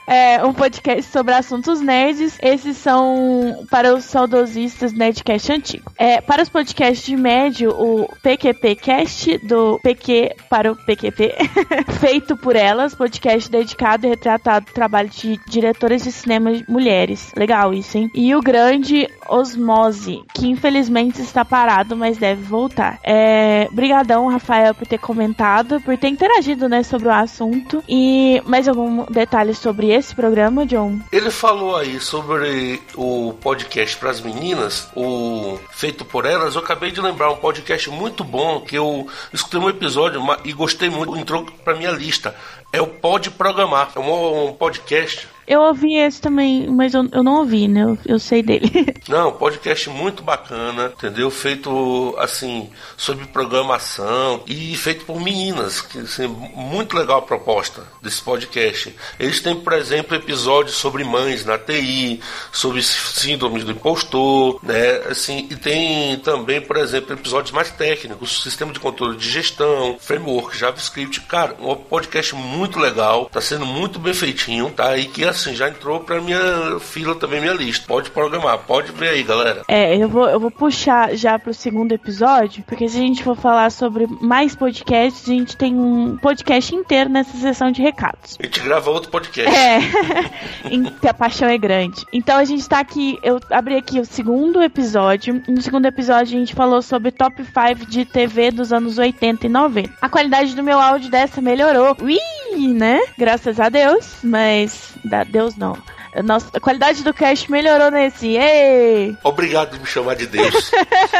É 0.07 0.45
um 0.45 0.53
podcast 0.53 1.11
sobre 1.11 1.35
assuntos 1.35 1.81
nerds. 1.81 2.39
Esses 2.41 2.77
são 2.77 3.67
para 3.71 3.93
os 3.95 4.05
saudosistas 4.05 4.93
Nerdcast 4.93 5.53
antigo. 5.53 5.91
É, 5.99 6.21
para 6.21 6.43
os 6.43 6.49
podcasts 6.49 7.05
de 7.05 7.17
médio, 7.17 7.71
o 7.71 8.09
PQP 8.23 8.77
Cast, 8.77 9.39
do 9.39 9.81
PQ 9.83 10.37
para 10.49 10.71
o 10.71 10.77
PQP, 10.77 11.35
feito 11.99 12.37
por 12.37 12.55
elas, 12.55 12.95
podcast 12.95 13.51
dedicado 13.51 14.07
e 14.07 14.11
retratado 14.11 14.67
ao 14.69 14.75
trabalho 14.75 15.09
de 15.09 15.41
diretoras 15.49 16.05
de 16.05 16.13
cinema 16.13 16.53
mulheres. 16.69 17.33
Legal 17.37 17.75
isso, 17.75 17.99
hein? 17.99 18.11
E 18.15 18.35
o 18.35 18.41
grande 18.41 19.09
Osmose, 19.29 20.23
que 20.35 20.47
infelizmente 20.47 21.21
está 21.21 21.45
parado, 21.45 21.97
mas 21.97 22.17
deve 22.17 22.43
voltar. 22.43 23.01
É, 23.03 23.69
brigadão, 23.73 24.29
Rafael, 24.29 24.75
por 24.75 24.87
ter 24.87 24.99
comentado, 24.99 25.81
por 25.81 25.97
ter 25.99 26.09
interagido, 26.09 26.69
né, 26.69 26.83
sobre 26.83 27.09
o 27.09 27.13
assunto. 27.13 27.56
E 27.89 28.43
mais 28.45 28.69
algum 28.69 29.05
detalhe 29.05 29.55
sobre 29.55 29.91
esse 29.93 30.15
programa, 30.15 30.67
John? 30.67 31.01
Ele 31.13 31.31
falou 31.31 31.77
aí 31.77 32.01
sobre 32.01 32.81
o 32.95 33.35
podcast 33.41 33.97
para 33.97 34.11
as 34.11 34.21
meninas, 34.21 34.89
o 34.95 35.59
feito 35.71 36.05
por 36.05 36.25
elas. 36.25 36.55
Eu 36.55 36.61
acabei 36.61 36.91
de 36.91 37.01
lembrar 37.01 37.31
um 37.31 37.37
podcast 37.37 37.91
muito 37.91 38.25
bom 38.25 38.61
que 38.61 38.77
eu 38.77 39.07
escutei 39.33 39.61
um 39.61 39.69
episódio 39.69 40.21
e 40.45 40.53
gostei 40.53 40.91
muito, 40.91 41.17
entrou 41.17 41.45
para 41.65 41.77
minha 41.77 41.91
lista. 41.91 42.35
É 42.73 42.81
o 42.81 42.87
Pode 42.87 43.31
Programar. 43.31 43.93
É 43.95 43.99
um, 43.99 44.49
um 44.49 44.53
podcast. 44.53 45.29
Eu 45.47 45.61
ouvi 45.61 45.95
esse 45.95 46.21
também, 46.21 46.67
mas 46.67 46.93
eu, 46.93 47.09
eu 47.13 47.23
não 47.23 47.37
ouvi, 47.37 47.69
né? 47.69 47.85
Eu, 47.85 47.99
eu 48.05 48.19
sei 48.19 48.43
dele. 48.43 48.69
Não, 49.09 49.31
podcast 49.31 49.89
muito 49.89 50.25
bacana, 50.25 50.93
entendeu? 50.97 51.31
Feito 51.31 52.17
assim 52.19 52.69
sobre 52.97 53.25
programação 53.27 54.43
e 54.45 54.77
feito 54.77 55.05
por 55.05 55.21
meninas, 55.21 55.81
que 55.81 56.01
assim, 56.01 56.27
muito 56.27 56.97
legal 56.97 57.21
a 57.21 57.23
proposta 57.23 57.85
desse 58.03 58.21
podcast. 58.21 58.97
Eles 59.21 59.41
têm, 59.41 59.55
por 59.55 59.73
exemplo, 59.75 60.17
episódios 60.17 60.75
sobre 60.75 61.05
mães 61.05 61.45
na 61.45 61.57
TI, 61.57 62.21
sobre 62.51 62.83
síndromes 62.83 63.63
do 63.63 63.71
impostor, 63.71 64.59
né? 64.65 64.97
Assim, 65.09 65.47
e 65.49 65.55
tem 65.55 66.19
também, 66.19 66.61
por 66.61 66.77
exemplo, 66.77 67.15
episódios 67.15 67.53
mais 67.53 67.71
técnicos, 67.71 68.43
sistema 68.43 68.73
de 68.73 68.81
controle 68.81 69.17
de 69.17 69.31
gestão, 69.31 69.97
framework, 70.01 70.59
JavaScript. 70.59 71.21
Cara, 71.21 71.55
um 71.61 71.77
podcast 71.77 72.35
muito 72.35 72.56
legal, 72.79 73.27
tá 73.27 73.41
sendo 73.41 73.67
muito 73.67 73.99
bem 73.99 74.15
feitinho, 74.15 74.71
tá? 74.71 74.97
E 74.97 75.07
que 75.07 75.25
assim 75.25 75.55
já 75.55 75.69
entrou 75.69 76.01
pra 76.01 76.21
minha 76.21 76.79
fila 76.81 77.15
também 77.15 77.41
minha 77.41 77.53
lista. 77.53 77.87
Pode 77.87 78.11
programar, 78.11 78.59
pode 78.59 78.93
ver 78.93 79.11
aí, 79.11 79.23
galera. 79.23 79.63
É, 79.69 79.97
eu 79.97 80.09
vou, 80.09 80.29
eu 80.29 80.41
vou 80.41 80.51
puxar 80.51 81.15
já 81.17 81.39
pro 81.39 81.53
segundo 81.53 81.93
episódio, 81.93 82.65
porque 82.67 82.89
se 82.89 82.97
a 82.97 83.01
gente 83.01 83.23
for 83.23 83.37
falar 83.37 83.71
sobre 83.71 84.07
mais 84.21 84.55
podcasts, 84.55 85.29
a 85.29 85.33
gente 85.33 85.57
tem 85.57 85.75
um 85.75 86.17
podcast 86.17 86.75
inteiro 86.75 87.11
nessa 87.11 87.37
sessão 87.37 87.71
de 87.71 87.83
recados. 87.83 88.37
A 88.41 88.45
gente 88.45 88.61
grava 88.61 88.91
outro 88.91 89.11
podcast. 89.11 89.55
É, 89.55 89.81
a 91.09 91.15
paixão 91.15 91.49
é 91.49 91.59
grande. 91.59 92.05
Então 92.13 92.37
a 92.37 92.45
gente 92.45 92.69
tá 92.69 92.81
aqui, 92.81 93.19
eu 93.23 93.41
abri 93.51 93.77
aqui 93.77 94.01
o 94.01 94.05
segundo 94.05 94.63
episódio. 94.63 95.43
No 95.49 95.63
segundo 95.63 95.87
episódio 95.87 96.37
a 96.37 96.41
gente 96.41 96.55
falou 96.55 96.83
sobre 96.83 97.11
top 97.11 97.43
5 97.45 97.91
de 97.91 98.05
TV 98.05 98.51
dos 98.51 98.73
anos 98.73 98.99
80 98.99 99.47
e 99.47 99.49
90. 99.49 99.93
A 100.01 100.09
qualidade 100.09 100.55
do 100.55 100.63
meu 100.63 100.81
áudio 100.81 101.11
dessa 101.11 101.41
melhorou. 101.41 101.97
Ui, 102.01 102.17
né? 102.55 103.01
Graças 103.19 103.59
a 103.61 103.69
Deus. 103.69 104.17
Mas, 104.23 104.91
da 105.05 105.25
Deus 105.25 105.57
não. 105.57 105.77
Nossa, 106.25 106.47
a 106.55 106.61
qualidade 106.61 107.05
do 107.05 107.13
cast 107.13 107.51
melhorou 107.51 107.91
nesse. 107.91 108.29
Ei! 108.39 109.15
Obrigado 109.23 109.71
por 109.73 109.81
me 109.81 109.87
chamar 109.87 110.15
de 110.17 110.27
Deus. 110.27 110.71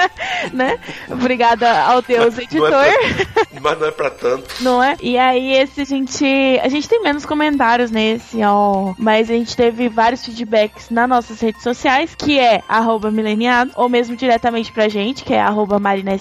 né? 0.55 0.79
Obrigada 1.11 1.83
ao 1.83 2.01
Deus 2.01 2.35
Não 2.35 2.41
é 2.41 2.45
editor. 2.45 2.71
pra- 2.71 3.47
mas 3.61 3.79
não 3.79 3.87
é 3.89 3.91
pra 3.91 4.11
tanto. 4.11 4.55
Não 4.63 4.83
é? 4.83 4.97
E 5.03 5.19
aí, 5.19 5.53
esse 5.53 5.83
a 5.83 5.85
gente. 5.85 6.25
A 6.63 6.69
gente 6.69 6.89
tem 6.89 7.03
menos 7.03 7.27
comentários 7.27 7.91
nesse, 7.91 8.43
ó. 8.43 8.95
Mas 8.99 9.31
a 9.31 9.35
gente 9.35 9.55
teve 9.55 9.89
vários 9.89 10.25
feedbacks 10.25 10.89
nas 10.89 11.09
nossas 11.09 11.41
redes 11.41 11.63
sociais, 11.63 12.15
que 12.17 12.39
é 12.39 12.63
arroba 12.67 13.11
mileniado, 13.11 13.73
ou 13.77 13.91
mesmo 13.91 14.17
diretamente 14.17 14.73
pra 14.73 14.89
gente, 14.89 15.25
que 15.25 15.35
é 15.35 15.41
arroba 15.41 15.77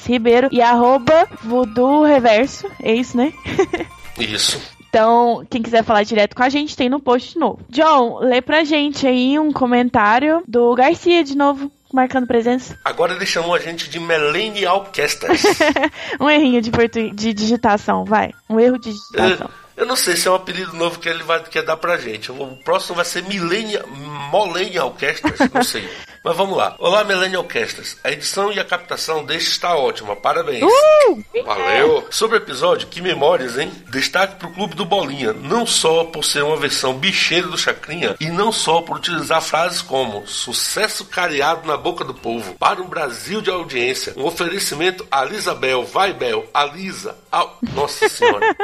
Ribeiro, 0.06 0.50
e 0.52 0.62
arroba 0.62 1.28
Voodoo 1.42 2.04
Reverso. 2.04 2.70
É 2.84 2.94
isso, 2.94 3.16
né? 3.16 3.32
Isso. 4.20 4.75
Então, 4.96 5.46
quem 5.50 5.62
quiser 5.62 5.84
falar 5.84 6.04
direto 6.04 6.34
com 6.34 6.42
a 6.42 6.48
gente, 6.48 6.74
tem 6.74 6.88
no 6.88 7.02
post 7.02 7.38
novo. 7.38 7.60
John, 7.68 8.20
lê 8.20 8.42
pra 8.42 8.64
gente 8.64 9.06
aí 9.06 9.38
um 9.38 9.52
comentário 9.52 10.42
do 10.48 10.74
Garcia 10.74 11.22
de 11.22 11.36
novo, 11.36 11.70
marcando 11.92 12.26
presença. 12.26 12.80
Agora 12.86 13.14
ele 13.14 13.26
chamou 13.26 13.54
a 13.54 13.60
gente 13.60 13.90
de 13.90 14.00
Millennial 14.00 14.90
Casters. 14.94 15.44
Um 16.18 16.30
errinho 16.30 16.62
de, 16.62 16.72
de 17.12 17.34
digitação, 17.34 18.06
vai. 18.06 18.32
Um 18.50 18.58
erro 18.58 18.80
de 18.80 18.92
digitação. 18.92 19.50
eu, 19.50 19.65
eu 19.78 19.86
não 19.86 19.96
sei 19.96 20.16
se 20.16 20.28
é 20.28 20.32
um 20.32 20.36
apelido 20.36 20.74
novo 20.74 21.00
que 21.00 21.10
ele 21.10 21.24
vai 21.24 21.42
quer 21.44 21.64
dar 21.64 21.78
pra 21.78 21.98
gente. 21.98 22.32
O 22.32 22.58
próximo 22.64 22.96
vai 22.96 23.06
ser 23.06 23.24
Millennial, 23.24 23.86
Millennial 23.88 24.92
Casters, 24.92 25.40
não 25.54 25.64
sei. 25.64 25.90
Mas 26.26 26.36
vamos 26.36 26.58
lá. 26.58 26.76
Olá, 26.80 27.04
Millennial 27.04 27.44
Casters. 27.44 27.98
A 28.04 28.12
edição 28.12 28.52
e 28.52 28.60
a 28.60 28.66
captação 28.66 29.24
deste 29.24 29.52
está 29.52 29.76
ótima. 29.76 30.16
Parabéns. 30.16 30.64
Uh! 30.64 31.24
Valeu! 31.46 32.08
Sobre 32.10 32.38
o 32.38 32.42
episódio, 32.42 32.88
que 32.88 33.00
memórias, 33.00 33.60
hein? 33.60 33.72
Destaque 33.92 34.38
pro 34.38 34.50
Clube 34.50 34.74
do 34.74 34.86
Bolinha, 34.86 35.34
não 35.34 35.68
só 35.68 36.04
por 36.04 36.26
ser 36.26 36.44
uma 36.44 36.58
versão 36.58 36.96
bicheira 36.96 37.48
do 37.48 37.58
Chacrinha 37.58 38.16
e 38.20 38.26
não 38.32 38.52
só 38.52 38.82
por 38.82 38.98
utilizar 38.98 39.40
frases 39.40 39.84
como 39.84 40.26
sucesso 40.26 41.06
careado 41.06 41.68
na 41.68 41.78
boca 41.78 42.04
do 42.04 42.14
povo, 42.14 42.56
para 42.56 42.82
um 42.82 42.88
Brasil 42.88 43.40
de 43.40 43.52
audiência, 43.52 44.14
um 44.18 44.26
oferecimento 44.26 45.06
a 45.12 45.24
Lisabel, 45.24 45.86
vai 45.86 46.12
Bel, 46.12 46.48
a 46.52 46.66
Lisa, 46.66 47.16
ao... 47.36 47.58
Nossa 47.74 48.08
Senhora! 48.08 48.56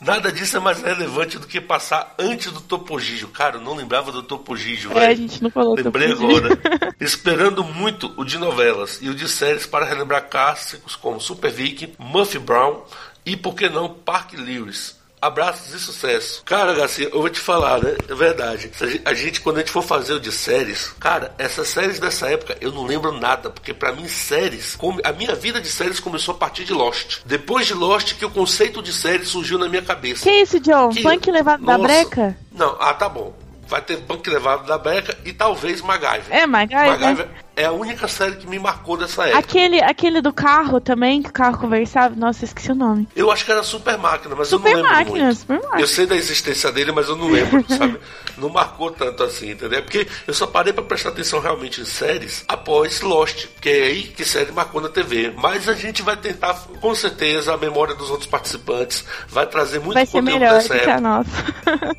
Nada 0.00 0.32
disso 0.32 0.56
é 0.56 0.60
mais 0.60 0.82
relevante 0.82 1.38
do 1.38 1.46
que 1.46 1.60
passar 1.60 2.14
antes 2.18 2.50
do 2.50 2.60
Topo 2.60 2.98
Gigio. 2.98 3.28
Cara, 3.28 3.56
eu 3.56 3.60
não 3.60 3.74
lembrava 3.76 4.10
do 4.10 4.22
Topo 4.22 4.56
Gigio, 4.56 4.90
É, 4.92 4.96
a 4.96 5.00
velho. 5.08 5.16
gente 5.16 5.42
não 5.42 5.50
falou 5.50 5.74
Lembrei 5.76 6.12
agora. 6.12 6.58
Esperando 7.00 7.62
muito 7.62 8.12
o 8.16 8.24
de 8.24 8.38
novelas 8.38 8.98
e 9.00 9.08
o 9.08 9.14
de 9.14 9.28
séries 9.28 9.66
para 9.66 9.84
relembrar 9.84 10.28
clássicos 10.28 10.96
como 10.96 11.20
Super 11.20 11.50
Vic, 11.52 11.94
Muffy 11.98 12.38
Brown 12.40 12.82
e, 13.24 13.36
por 13.36 13.54
que 13.54 13.68
não, 13.68 13.88
Park 13.88 14.32
Lewis. 14.34 14.96
Abraços 15.20 15.72
e 15.72 15.78
sucesso. 15.80 16.42
Cara, 16.44 16.74
Garcia, 16.74 17.08
eu 17.10 17.20
vou 17.20 17.30
te 17.30 17.40
falar, 17.40 17.82
né? 17.82 17.96
É 18.08 18.14
verdade. 18.14 18.70
A 19.04 19.14
gente- 19.14 19.40
quando 19.40 19.56
a 19.56 19.60
gente 19.60 19.70
for 19.72 19.82
fazer 19.82 20.12
o 20.14 20.20
de 20.20 20.30
séries, 20.30 20.92
cara, 21.00 21.34
essas 21.38 21.68
séries 21.68 21.98
dessa 21.98 22.28
época 22.28 22.56
eu 22.60 22.70
não 22.70 22.84
lembro 22.84 23.10
nada, 23.12 23.48
porque 23.50 23.72
pra 23.72 23.92
mim, 23.92 24.06
séries, 24.08 24.76
a 25.04 25.12
minha 25.12 25.34
vida 25.34 25.60
de 25.60 25.68
séries 25.68 25.98
começou 25.98 26.34
a 26.34 26.38
partir 26.38 26.64
de 26.64 26.72
Lost. 26.72 27.20
Depois 27.24 27.66
de 27.66 27.74
Lost, 27.74 28.14
que 28.14 28.24
o 28.24 28.30
conceito 28.30 28.82
de 28.82 28.92
série 28.92 29.24
surgiu 29.24 29.58
na 29.58 29.68
minha 29.68 29.82
cabeça. 29.82 30.22
Que 30.22 30.42
isso, 30.42 30.60
John? 30.60 30.90
Que- 30.90 31.02
Punk 31.02 31.30
levado 31.30 31.64
da 31.64 31.78
Nossa. 31.78 31.88
breca? 31.88 32.38
Não, 32.52 32.76
ah, 32.78 32.92
tá 32.94 33.08
bom. 33.08 33.34
Vai 33.68 33.82
ter 33.82 33.96
Banco 33.96 34.30
Levado 34.30 34.64
da 34.64 34.78
Breca 34.78 35.18
e 35.24 35.32
talvez 35.32 35.80
MacGyver. 35.80 36.26
É, 36.30 36.46
MacGyver. 36.46 36.86
MacGyver 37.00 37.28
é 37.56 37.64
a 37.64 37.72
única 37.72 38.06
série 38.06 38.36
que 38.36 38.46
me 38.46 38.58
marcou 38.58 38.96
dessa 38.96 39.24
época. 39.24 39.38
Aquele, 39.38 39.82
aquele 39.82 40.20
do 40.20 40.32
carro 40.32 40.80
também, 40.80 41.22
que 41.22 41.30
o 41.30 41.32
carro 41.32 41.58
conversava. 41.58 42.14
Nossa, 42.14 42.44
esqueci 42.44 42.70
o 42.70 42.74
nome. 42.74 43.08
Eu 43.16 43.30
acho 43.30 43.44
que 43.44 43.50
era 43.50 43.62
Super 43.62 43.96
Máquina, 43.96 44.34
mas 44.36 44.52
eu 44.52 44.58
Super 44.58 44.70
não 44.72 44.82
lembro 44.82 44.92
Máquina, 44.92 45.24
muito. 45.24 45.38
Super 45.38 45.60
Máquina. 45.62 45.80
Eu 45.80 45.86
sei 45.86 46.06
da 46.06 46.16
existência 46.16 46.70
dele, 46.70 46.92
mas 46.92 47.08
eu 47.08 47.16
não 47.16 47.30
lembro, 47.30 47.64
sabe? 47.74 47.98
Não 48.36 48.50
marcou 48.50 48.90
tanto 48.90 49.22
assim, 49.22 49.52
entendeu? 49.52 49.82
Porque 49.82 50.06
eu 50.26 50.34
só 50.34 50.46
parei 50.46 50.72
pra 50.72 50.84
prestar 50.84 51.08
atenção 51.08 51.40
realmente 51.40 51.80
em 51.80 51.84
séries 51.86 52.44
após 52.46 53.00
Lost, 53.00 53.46
que 53.60 53.68
é 53.70 53.82
aí 53.84 54.02
que 54.02 54.24
série 54.24 54.52
marcou 54.52 54.80
na 54.80 54.90
TV. 54.90 55.32
Mas 55.36 55.68
a 55.68 55.72
gente 55.74 56.02
vai 56.02 56.16
tentar, 56.16 56.54
com 56.80 56.94
certeza, 56.94 57.54
a 57.54 57.56
memória 57.56 57.94
dos 57.94 58.10
outros 58.10 58.28
participantes 58.28 59.04
vai 59.28 59.46
trazer 59.46 59.78
muito 59.78 59.94
Vai 59.94 60.04
ser 60.04 60.20
conteúdo 60.20 60.40
melhor 60.40 60.54
dessa 60.54 60.74
que 60.78 60.90
a 60.90 60.94
época. 60.94 61.00
nossa. 61.00 61.30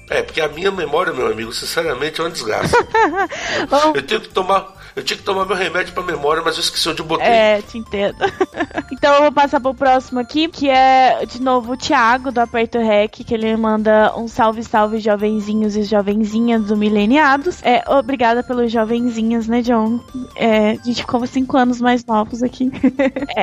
É, 0.10 0.22
porque 0.22 0.42
a 0.42 0.48
minha 0.48 0.72
memória, 0.72 1.12
meu 1.12 1.28
amigo, 1.32 1.52
sinceramente 1.52 2.22
é 2.22 2.24
uma 2.24 2.30
desgraça. 2.30 2.78
Eu 3.94 4.04
tenho 4.04 4.22
que 4.22 4.30
tomar, 4.30 4.68
eu 4.98 5.04
tinha 5.04 5.16
que 5.16 5.24
tomar 5.24 5.46
meu 5.46 5.56
remédio 5.56 5.94
pra 5.94 6.02
memória, 6.02 6.42
mas 6.44 6.56
eu 6.56 6.62
esqueci 6.62 6.90
onde 6.90 7.02
eu 7.02 7.06
botei. 7.06 7.28
É, 7.28 7.62
te 7.62 7.78
entendo. 7.78 8.18
então 8.92 9.14
eu 9.14 9.22
vou 9.22 9.32
passar 9.32 9.60
pro 9.60 9.72
próximo 9.74 10.20
aqui, 10.20 10.48
que 10.48 10.68
é 10.68 11.24
de 11.24 11.40
novo 11.40 11.74
o 11.74 11.78
Thiago 11.78 12.32
do 12.32 12.40
Aperto 12.40 12.80
Rec, 12.80 13.12
que 13.12 13.34
ele 13.34 13.56
manda 13.56 14.12
um 14.18 14.28
salve, 14.28 14.64
salve, 14.64 14.98
jovenzinhos 14.98 15.76
e 15.76 15.84
jovenzinhas 15.84 16.66
do 16.66 16.76
Mileniados. 16.76 17.62
É, 17.62 17.84
obrigada 17.88 18.42
pelos 18.42 18.72
jovenzinhos, 18.72 19.48
né, 19.48 19.62
John? 19.62 20.00
É, 20.36 20.72
a 20.72 20.84
gente 20.84 21.02
ficou 21.02 21.26
cinco 21.28 21.58
anos 21.58 21.80
mais 21.80 22.04
novos 22.04 22.42
aqui. 22.42 22.72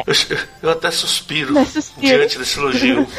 Eu, 0.07 0.39
eu 0.63 0.71
até 0.71 0.91
suspiro 0.91 1.55
suspiro. 1.65 2.19
diante 2.19 2.39
desse 2.39 2.59
elogio. 2.59 3.07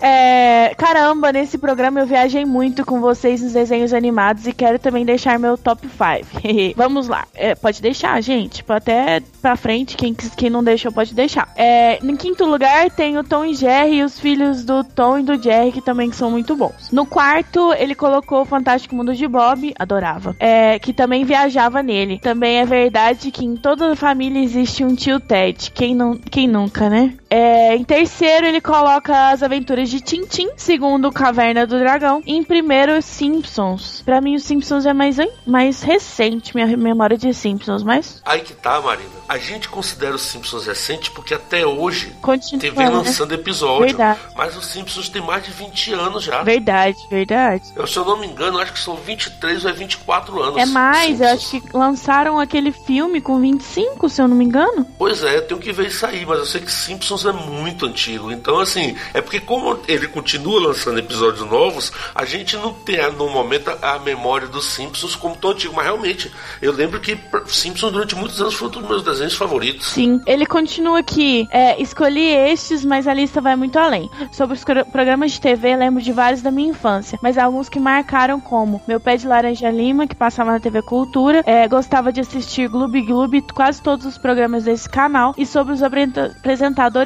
É, 0.00 0.74
caramba, 0.76 1.32
nesse 1.32 1.58
programa 1.58 1.98
eu 1.98 2.06
viajei 2.06 2.44
muito 2.44 2.84
com 2.84 3.00
vocês 3.00 3.42
nos 3.42 3.52
desenhos 3.52 3.92
animados 3.92 4.46
e 4.46 4.52
quero 4.52 4.78
também 4.78 5.04
deixar 5.04 5.38
meu 5.38 5.56
top 5.58 5.88
5. 5.88 6.74
Vamos 6.76 7.08
lá. 7.08 7.26
É, 7.34 7.54
pode 7.54 7.67
deixar, 7.80 8.20
gente. 8.22 8.64
Até 8.68 9.20
pra 9.42 9.56
frente, 9.56 9.96
quem, 9.96 10.14
quem 10.14 10.50
não 10.50 10.64
deixou 10.64 10.90
pode 10.90 11.14
deixar. 11.14 11.52
É, 11.56 11.98
em 12.02 12.16
quinto 12.16 12.44
lugar 12.44 12.90
tem 12.90 13.18
o 13.18 13.24
Tom 13.24 13.44
e 13.44 13.54
Jerry 13.54 13.96
e 13.96 14.04
os 14.04 14.18
filhos 14.18 14.64
do 14.64 14.82
Tom 14.82 15.18
e 15.18 15.22
do 15.22 15.40
Jerry, 15.40 15.72
que 15.72 15.82
também 15.82 16.10
são 16.12 16.30
muito 16.30 16.56
bons. 16.56 16.90
No 16.92 17.04
quarto, 17.04 17.72
ele 17.74 17.94
colocou 17.94 18.42
o 18.42 18.44
Fantástico 18.44 18.94
Mundo 18.94 19.14
de 19.14 19.26
Bob, 19.26 19.74
adorava, 19.78 20.34
é, 20.38 20.78
que 20.78 20.92
também 20.92 21.24
viajava 21.24 21.82
nele. 21.82 22.18
Também 22.18 22.58
é 22.58 22.64
verdade 22.64 23.30
que 23.30 23.44
em 23.44 23.56
toda 23.56 23.96
família 23.96 24.42
existe 24.42 24.84
um 24.84 24.94
tio 24.94 25.20
Ted. 25.20 25.70
Quem, 25.72 25.94
não, 25.94 26.16
quem 26.16 26.46
nunca, 26.46 26.88
né? 26.88 27.14
É, 27.30 27.76
em 27.76 27.84
terceiro, 27.84 28.46
ele 28.46 28.60
coloca 28.60 29.30
as 29.30 29.42
aventuras 29.42 29.90
de 29.90 30.00
Tintin. 30.00 30.48
Segundo, 30.56 31.12
Caverna 31.12 31.66
do 31.66 31.78
Dragão. 31.78 32.22
Em 32.26 32.42
primeiro, 32.42 33.00
Simpsons. 33.02 34.02
Pra 34.04 34.20
mim, 34.20 34.34
os 34.34 34.44
Simpsons 34.44 34.86
é 34.86 34.92
mais, 34.92 35.16
mais 35.46 35.82
recente, 35.82 36.54
minha 36.54 36.66
memória 36.76 37.18
de 37.18 37.32
Simpsons, 37.34 37.82
mas. 37.82 38.22
Aí 38.24 38.40
que 38.40 38.54
tá, 38.54 38.80
Marina. 38.80 39.10
A 39.28 39.36
gente 39.36 39.68
considera 39.68 40.14
os 40.14 40.22
Simpsons 40.22 40.66
recente 40.66 41.10
porque 41.10 41.34
até 41.34 41.66
hoje 41.66 42.14
Continua, 42.22 42.60
TV 42.60 42.78
né? 42.78 42.88
lançando 42.88 43.34
episódio. 43.34 43.86
Verdade. 43.86 44.18
Mas 44.34 44.56
os 44.56 44.66
Simpsons 44.66 45.08
tem 45.10 45.20
mais 45.20 45.44
de 45.44 45.50
20 45.50 45.92
anos 45.92 46.24
já. 46.24 46.42
Verdade, 46.42 46.96
verdade. 47.10 47.64
Eu, 47.76 47.86
se 47.86 47.98
eu 47.98 48.04
não 48.06 48.18
me 48.18 48.26
engano, 48.26 48.58
acho 48.58 48.72
que 48.72 48.78
são 48.78 48.96
23 48.96 49.64
ou 49.64 49.70
é 49.70 49.72
24 49.74 50.42
anos. 50.42 50.56
É 50.56 50.64
mais, 50.64 51.20
eu 51.20 51.28
acho 51.28 51.60
que 51.60 51.76
lançaram 51.76 52.38
aquele 52.38 52.72
filme 52.72 53.20
com 53.20 53.38
25, 53.38 54.08
se 54.08 54.22
eu 54.22 54.28
não 54.28 54.36
me 54.36 54.44
engano. 54.46 54.86
Pois 54.96 55.22
é, 55.22 55.36
eu 55.36 55.46
tenho 55.46 55.60
que 55.60 55.72
ver 55.72 55.88
isso 55.88 56.06
aí, 56.06 56.24
mas 56.24 56.38
eu 56.38 56.46
sei 56.46 56.62
que 56.62 56.72
Simpsons 56.72 57.17
é 57.24 57.32
muito 57.32 57.86
antigo. 57.86 58.30
Então, 58.30 58.58
assim, 58.60 58.96
é 59.14 59.20
porque 59.20 59.40
como 59.40 59.78
ele 59.86 60.06
continua 60.08 60.60
lançando 60.68 60.98
episódios 60.98 61.44
novos, 61.48 61.92
a 62.14 62.24
gente 62.24 62.56
não 62.56 62.72
tem 62.72 62.98
no 63.12 63.28
momento 63.30 63.70
a 63.82 63.98
memória 63.98 64.46
dos 64.48 64.66
Simpsons 64.66 65.14
como 65.14 65.36
tão 65.36 65.50
antigo. 65.50 65.74
Mas 65.74 65.84
realmente, 65.86 66.30
eu 66.60 66.72
lembro 66.72 67.00
que 67.00 67.18
Simpsons 67.46 67.92
durante 67.92 68.14
muitos 68.14 68.40
anos 68.40 68.54
foi 68.54 68.68
um 68.68 68.70
dos 68.72 68.88
meus 68.88 69.02
desenhos 69.02 69.34
favoritos. 69.34 69.86
Sim, 69.88 70.20
ele 70.26 70.44
continua 70.46 70.98
aqui. 70.98 71.48
É, 71.50 71.80
escolhi 71.80 72.26
estes, 72.28 72.84
mas 72.84 73.06
a 73.06 73.14
lista 73.14 73.40
vai 73.40 73.56
muito 73.56 73.78
além. 73.78 74.08
Sobre 74.32 74.56
os 74.56 74.64
programas 74.92 75.32
de 75.32 75.40
TV, 75.40 75.76
lembro 75.76 76.02
de 76.02 76.12
vários 76.12 76.42
da 76.42 76.50
minha 76.50 76.70
infância, 76.70 77.18
mas 77.22 77.38
alguns 77.38 77.68
que 77.68 77.78
marcaram 77.80 78.40
como 78.40 78.80
Meu 78.86 79.00
Pé 79.00 79.16
de 79.16 79.26
Laranja 79.26 79.70
Lima, 79.70 80.06
que 80.06 80.14
passava 80.14 80.52
na 80.52 80.60
TV 80.60 80.82
Cultura. 80.82 81.42
É, 81.46 81.66
gostava 81.68 82.12
de 82.12 82.20
assistir 82.20 82.68
Gloob 82.68 83.00
Gloob, 83.02 83.42
quase 83.54 83.80
todos 83.82 84.04
os 84.06 84.18
programas 84.18 84.64
desse 84.64 84.88
canal. 84.88 85.34
E 85.36 85.46
sobre 85.46 85.72
os 85.72 85.82
apresenta- 85.82 86.34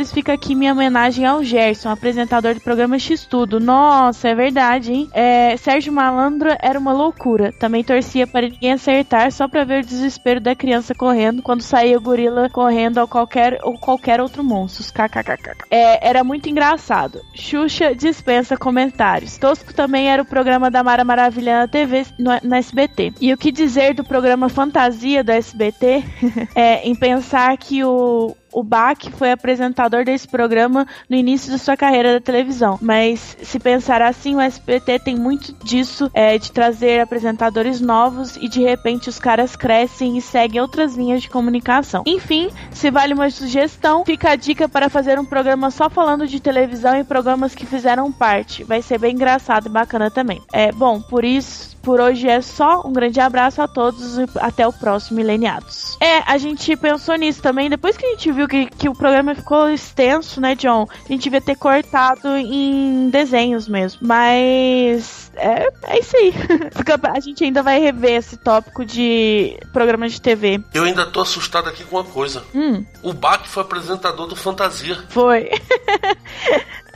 apresentadores, 0.02 0.12
fica 0.12 0.32
aqui 0.32 0.54
minha 0.54 0.72
homenagem 0.72 1.24
ao 1.24 1.42
Gerson, 1.42 1.88
apresentador 1.88 2.54
do 2.54 2.60
programa 2.60 2.98
X 2.98 3.24
Tudo. 3.24 3.60
Nossa, 3.60 4.28
é 4.28 4.34
verdade, 4.34 4.92
hein? 4.92 5.10
É, 5.12 5.56
Sérgio 5.56 5.92
Malandro 5.92 6.50
era 6.60 6.78
uma 6.78 6.92
loucura. 6.92 7.52
Também 7.52 7.84
torcia 7.84 8.26
para 8.26 8.48
ninguém 8.48 8.72
acertar 8.72 9.30
só 9.30 9.46
pra 9.46 9.64
ver 9.64 9.82
o 9.82 9.86
desespero 9.86 10.40
da 10.40 10.54
criança 10.54 10.94
correndo 10.94 11.42
quando 11.42 11.62
saía 11.62 11.96
o 11.96 12.00
gorila 12.00 12.48
correndo 12.50 12.98
ou 12.98 13.08
qualquer, 13.08 13.58
ou 13.62 13.78
qualquer 13.78 14.20
outro 14.20 14.42
monstro. 14.42 14.82
KKKK. 14.92 15.66
É, 15.70 16.08
era 16.08 16.24
muito 16.24 16.48
engraçado. 16.48 17.20
Xuxa 17.34 17.94
dispensa 17.94 18.56
comentários. 18.56 19.38
Tosco 19.38 19.72
também 19.72 20.10
era 20.10 20.22
o 20.22 20.26
programa 20.26 20.70
da 20.70 20.82
Mara 20.82 21.04
Maravilha 21.04 21.60
na 21.60 21.68
TV, 21.68 22.04
no, 22.18 22.30
na 22.42 22.58
SBT. 22.58 23.12
E 23.20 23.32
o 23.32 23.36
que 23.36 23.52
dizer 23.52 23.94
do 23.94 24.04
programa 24.04 24.48
Fantasia 24.48 25.22
da 25.22 25.34
SBT? 25.34 26.04
é, 26.54 26.88
em 26.88 26.94
pensar 26.94 27.56
que 27.56 27.84
o, 27.84 28.34
o 28.52 28.62
Bach 28.62 28.98
foi 29.16 29.32
apresentador 29.32 30.04
desse 30.04 30.28
programa 30.28 30.86
no 31.08 31.16
início 31.16 31.50
de 31.50 31.58
sua 31.58 31.76
carreira 31.76 32.14
da 32.14 32.20
televisão. 32.20 32.78
Mas 32.80 33.36
se 33.42 33.58
pensar 33.58 34.02
assim, 34.02 34.36
o 34.36 34.40
SBT 34.40 34.98
tem 35.00 35.16
muito 35.16 35.52
disso 35.64 36.10
é, 36.14 36.38
de 36.38 36.52
trazer 36.52 37.00
apresentadores 37.00 37.80
novos 37.80 38.36
e 38.36 38.48
de 38.48 38.60
repente 38.60 39.08
os 39.08 39.18
caras 39.18 39.56
crescem 39.56 40.16
e 40.18 40.20
seguem 40.20 40.60
outras 40.60 40.94
linhas 40.94 41.22
de 41.22 41.30
comunicação. 41.30 42.02
Enfim, 42.06 42.50
se 42.70 42.90
vale 42.90 43.14
uma 43.14 43.30
sugestão, 43.30 44.04
fica 44.04 44.30
a 44.30 44.36
dica 44.36 44.68
para 44.68 44.88
fazer 44.88 45.18
um 45.18 45.24
programa 45.24 45.70
só 45.70 45.88
falando 45.88 46.26
de 46.26 46.40
televisão 46.40 46.96
e 46.96 47.04
programas 47.04 47.54
que 47.54 47.66
fizeram 47.66 48.12
parte. 48.12 48.64
Vai 48.64 48.82
ser 48.82 48.98
bem 48.98 49.14
engraçado 49.14 49.66
e 49.66 49.70
bacana 49.70 50.10
também. 50.10 50.42
É 50.52 50.70
bom, 50.72 51.00
por 51.00 51.24
isso 51.24 51.71
por 51.82 52.00
hoje 52.00 52.28
é 52.28 52.40
só. 52.40 52.82
Um 52.86 52.92
grande 52.92 53.20
abraço 53.20 53.60
a 53.60 53.68
todos 53.68 54.18
e 54.18 54.24
até 54.40 54.66
o 54.66 54.72
próximo 54.72 55.16
Mileniados. 55.16 55.96
É, 56.00 56.18
a 56.30 56.38
gente 56.38 56.76
pensou 56.76 57.16
nisso 57.16 57.42
também. 57.42 57.68
Depois 57.68 57.96
que 57.96 58.06
a 58.06 58.10
gente 58.10 58.30
viu 58.32 58.48
que, 58.48 58.66
que 58.66 58.88
o 58.88 58.94
programa 58.94 59.34
ficou 59.34 59.68
extenso, 59.68 60.40
né, 60.40 60.54
John? 60.54 60.86
A 61.04 61.08
gente 61.08 61.22
devia 61.24 61.40
ter 61.40 61.56
cortado 61.56 62.28
em 62.36 63.10
desenhos 63.10 63.68
mesmo. 63.68 64.00
Mas. 64.06 65.30
É, 65.34 65.68
é 65.84 65.98
isso 65.98 66.16
aí. 66.16 66.32
A 67.14 67.20
gente 67.20 67.42
ainda 67.44 67.62
vai 67.62 67.78
rever 67.80 68.12
esse 68.16 68.36
tópico 68.36 68.84
de 68.84 69.58
programas 69.72 70.12
de 70.12 70.20
TV. 70.20 70.60
Eu 70.74 70.84
ainda 70.84 71.06
tô 71.06 71.20
assustado 71.20 71.68
aqui 71.68 71.84
com 71.84 71.96
uma 71.96 72.04
coisa. 72.04 72.42
Hum, 72.54 72.84
O 73.02 73.12
Bach 73.12 73.46
foi 73.46 73.62
apresentador 73.62 74.26
do 74.26 74.36
Fantasia. 74.36 74.98
foi. 75.08 75.50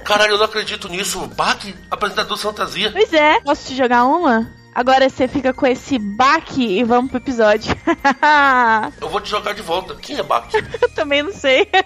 Caralho, 0.04 0.32
eu 0.32 0.38
não 0.38 0.44
acredito 0.44 0.88
nisso. 0.88 1.26
Bach, 1.34 1.58
apresentador 1.90 2.36
do 2.36 2.42
Fantasia. 2.42 2.90
pois 2.92 3.12
é. 3.12 3.40
Posso 3.40 3.66
te 3.68 3.74
jogar 3.76 4.04
uma? 4.04 4.46
Agora 4.76 5.08
você 5.08 5.26
fica 5.26 5.54
com 5.54 5.66
esse 5.66 5.98
baque 5.98 6.62
e 6.62 6.84
vamos 6.84 7.10
pro 7.10 7.16
episódio. 7.16 7.74
Eu 9.00 9.08
vou 9.08 9.22
te 9.22 9.30
jogar 9.30 9.54
de 9.54 9.62
volta. 9.62 9.94
Quem 9.94 10.18
é 10.18 10.22
Bach? 10.22 10.52
Eu 10.52 10.90
também 10.90 11.22
não 11.22 11.32
sei. 11.32 11.66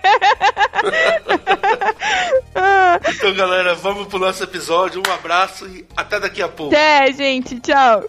Então, 3.09 3.35
galera, 3.35 3.75
vamos 3.75 4.09
pro 4.09 4.19
nosso 4.19 4.43
episódio. 4.43 5.03
Um 5.07 5.13
abraço 5.13 5.67
e 5.69 5.87
até 5.97 6.19
daqui 6.19 6.43
a 6.43 6.49
pouco. 6.49 6.75
Até, 6.75 7.13
gente. 7.13 7.61
Tchau. 7.61 8.05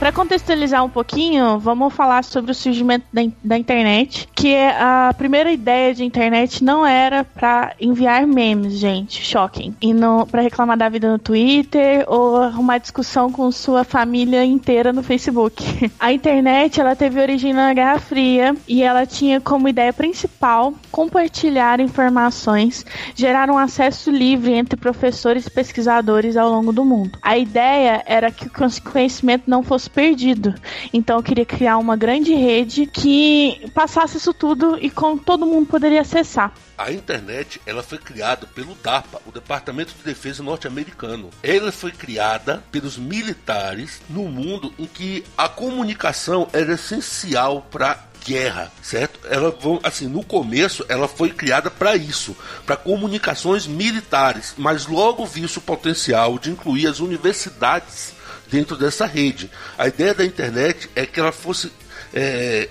Para 0.00 0.12
contextualizar 0.12 0.82
um 0.82 0.88
pouquinho, 0.88 1.58
vamos 1.58 1.92
falar 1.92 2.24
sobre 2.24 2.52
o 2.52 2.54
surgimento 2.54 3.04
da, 3.12 3.20
da 3.44 3.58
internet, 3.58 4.26
que 4.34 4.56
a 4.56 5.12
primeira 5.12 5.52
ideia 5.52 5.94
de 5.94 6.02
internet 6.02 6.64
não 6.64 6.86
era 6.86 7.22
para 7.22 7.74
enviar 7.78 8.26
memes, 8.26 8.78
gente, 8.78 9.22
shocking, 9.22 9.76
e 9.78 9.92
não 9.92 10.26
para 10.26 10.40
reclamar 10.40 10.78
da 10.78 10.88
vida 10.88 11.12
no 11.12 11.18
Twitter 11.18 12.02
ou 12.08 12.36
arrumar 12.38 12.78
discussão 12.78 13.30
com 13.30 13.52
sua 13.52 13.84
família 13.84 14.42
inteira 14.42 14.90
no 14.90 15.02
Facebook. 15.02 15.62
A 16.00 16.10
internet, 16.10 16.80
ela 16.80 16.96
teve 16.96 17.20
origem 17.20 17.52
na 17.52 17.74
Guerra 17.74 17.98
Fria 17.98 18.56
e 18.66 18.82
ela 18.82 19.04
tinha 19.04 19.38
como 19.38 19.68
ideia 19.68 19.92
principal 19.92 20.72
compartilhar 20.90 21.78
informações, 21.78 22.86
gerar 23.14 23.50
um 23.50 23.58
acesso 23.58 24.10
livre 24.10 24.54
entre 24.54 24.78
professores 24.78 25.46
e 25.46 25.50
pesquisadores 25.50 26.38
ao 26.38 26.48
longo 26.50 26.72
do 26.72 26.86
mundo. 26.86 27.18
A 27.20 27.36
ideia 27.36 28.02
era 28.06 28.30
que 28.30 28.46
o 28.46 28.90
conhecimento 28.90 29.44
não 29.46 29.62
fosse 29.62 29.89
perdido. 29.90 30.54
Então 30.92 31.16
eu 31.18 31.22
queria 31.22 31.44
criar 31.44 31.78
uma 31.78 31.96
grande 31.96 32.34
rede 32.34 32.86
que 32.86 33.70
passasse 33.74 34.16
isso 34.16 34.32
tudo 34.32 34.78
e 34.80 34.90
com 34.90 35.16
todo 35.16 35.46
mundo 35.46 35.66
poderia 35.66 36.00
acessar. 36.00 36.52
A 36.76 36.90
internet 36.90 37.60
ela 37.66 37.82
foi 37.82 37.98
criada 37.98 38.46
pelo 38.46 38.74
DARPA, 38.76 39.20
o 39.26 39.30
Departamento 39.30 39.92
de 39.94 40.02
Defesa 40.02 40.42
norte-americano. 40.42 41.28
Ela 41.42 41.70
foi 41.70 41.92
criada 41.92 42.64
pelos 42.72 42.96
militares 42.96 44.00
no 44.08 44.24
mundo 44.24 44.72
em 44.78 44.86
que 44.86 45.24
a 45.36 45.48
comunicação 45.48 46.48
era 46.52 46.72
essencial 46.72 47.66
para 47.70 48.10
guerra, 48.24 48.70
certo? 48.82 49.20
Ela 49.28 49.54
assim, 49.82 50.06
no 50.06 50.24
começo 50.24 50.84
ela 50.88 51.08
foi 51.08 51.30
criada 51.30 51.70
para 51.70 51.96
isso, 51.96 52.36
para 52.64 52.76
comunicações 52.76 53.66
militares, 53.66 54.54
mas 54.56 54.86
logo 54.86 55.26
viu-se 55.26 55.58
o 55.58 55.62
potencial 55.62 56.38
de 56.38 56.50
incluir 56.50 56.86
as 56.86 57.00
universidades 57.00 58.12
dentro 58.50 58.76
dessa 58.76 59.06
rede. 59.06 59.50
A 59.78 59.86
ideia 59.86 60.14
da 60.14 60.24
internet 60.24 60.90
é 60.94 61.06
que 61.06 61.20
ela 61.20 61.32
fosse 61.32 61.72
é, 62.12 62.68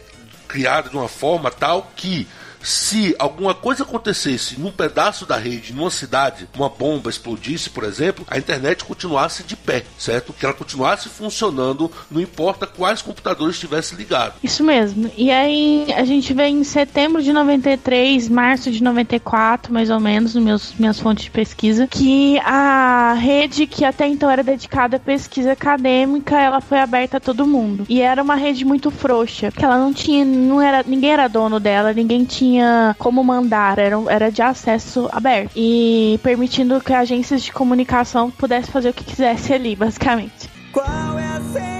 criada 0.47 0.89
de 0.89 0.97
uma 0.97 1.07
forma 1.07 1.49
tal 1.49 1.91
que 1.95 2.27
se 2.61 3.15
alguma 3.17 3.53
coisa 3.53 3.83
acontecesse 3.83 4.59
num 4.59 4.71
pedaço 4.71 5.25
da 5.25 5.37
rede, 5.37 5.73
numa 5.73 5.89
cidade, 5.89 6.47
uma 6.55 6.69
bomba 6.69 7.09
explodisse, 7.09 7.69
por 7.69 7.83
exemplo, 7.83 8.25
a 8.29 8.37
internet 8.37 8.83
continuasse 8.83 9.43
de 9.43 9.55
pé, 9.55 9.83
certo? 9.97 10.33
Que 10.33 10.45
ela 10.45 10.53
continuasse 10.53 11.09
funcionando, 11.09 11.91
não 12.09 12.21
importa 12.21 12.67
quais 12.67 13.01
computadores 13.01 13.55
estivessem 13.55 13.97
ligados. 13.97 14.37
Isso 14.43 14.63
mesmo. 14.63 15.09
E 15.17 15.31
aí 15.31 15.87
a 15.95 16.03
gente 16.03 16.33
vê 16.33 16.47
em 16.47 16.63
setembro 16.63 17.21
de 17.21 17.31
93, 17.31 18.27
março 18.29 18.71
de 18.71 18.83
94, 18.83 19.73
mais 19.73 19.89
ou 19.89 19.99
menos, 19.99 20.35
nos 20.35 20.43
meus 20.43 20.73
minhas 20.73 20.99
fontes 20.99 21.25
de 21.25 21.31
pesquisa, 21.31 21.87
que 21.87 22.39
a 22.39 23.13
rede 23.13 23.67
que 23.67 23.85
até 23.85 24.07
então 24.07 24.29
era 24.29 24.43
dedicada 24.43 24.97
à 24.97 24.99
pesquisa 24.99 25.51
acadêmica, 25.53 26.39
ela 26.39 26.61
foi 26.61 26.79
aberta 26.79 27.17
a 27.17 27.19
todo 27.19 27.47
mundo. 27.47 27.85
E 27.89 28.01
era 28.01 28.21
uma 28.21 28.35
rede 28.35 28.65
muito 28.65 28.91
frouxa, 28.91 29.51
que 29.51 29.63
ela 29.63 29.77
não 29.77 29.93
tinha, 29.93 30.25
não 30.25 30.61
era, 30.61 30.83
ninguém 30.85 31.11
era 31.11 31.27
dono 31.27 31.59
dela, 31.59 31.93
ninguém 31.93 32.23
tinha 32.25 32.48
como 32.97 33.23
mandar, 33.23 33.77
era, 33.79 33.95
era 34.09 34.31
de 34.31 34.41
acesso 34.41 35.09
aberto 35.11 35.51
e 35.55 36.19
permitindo 36.23 36.81
que 36.81 36.93
agências 36.93 37.41
de 37.41 37.51
comunicação 37.51 38.31
pudessem 38.31 38.71
fazer 38.71 38.89
o 38.89 38.93
que 38.93 39.03
quisesse 39.03 39.53
ali, 39.53 39.75
basicamente. 39.75 40.49
Qual 40.71 41.19
é 41.19 41.25
a 41.25 41.41
senha 41.41 41.78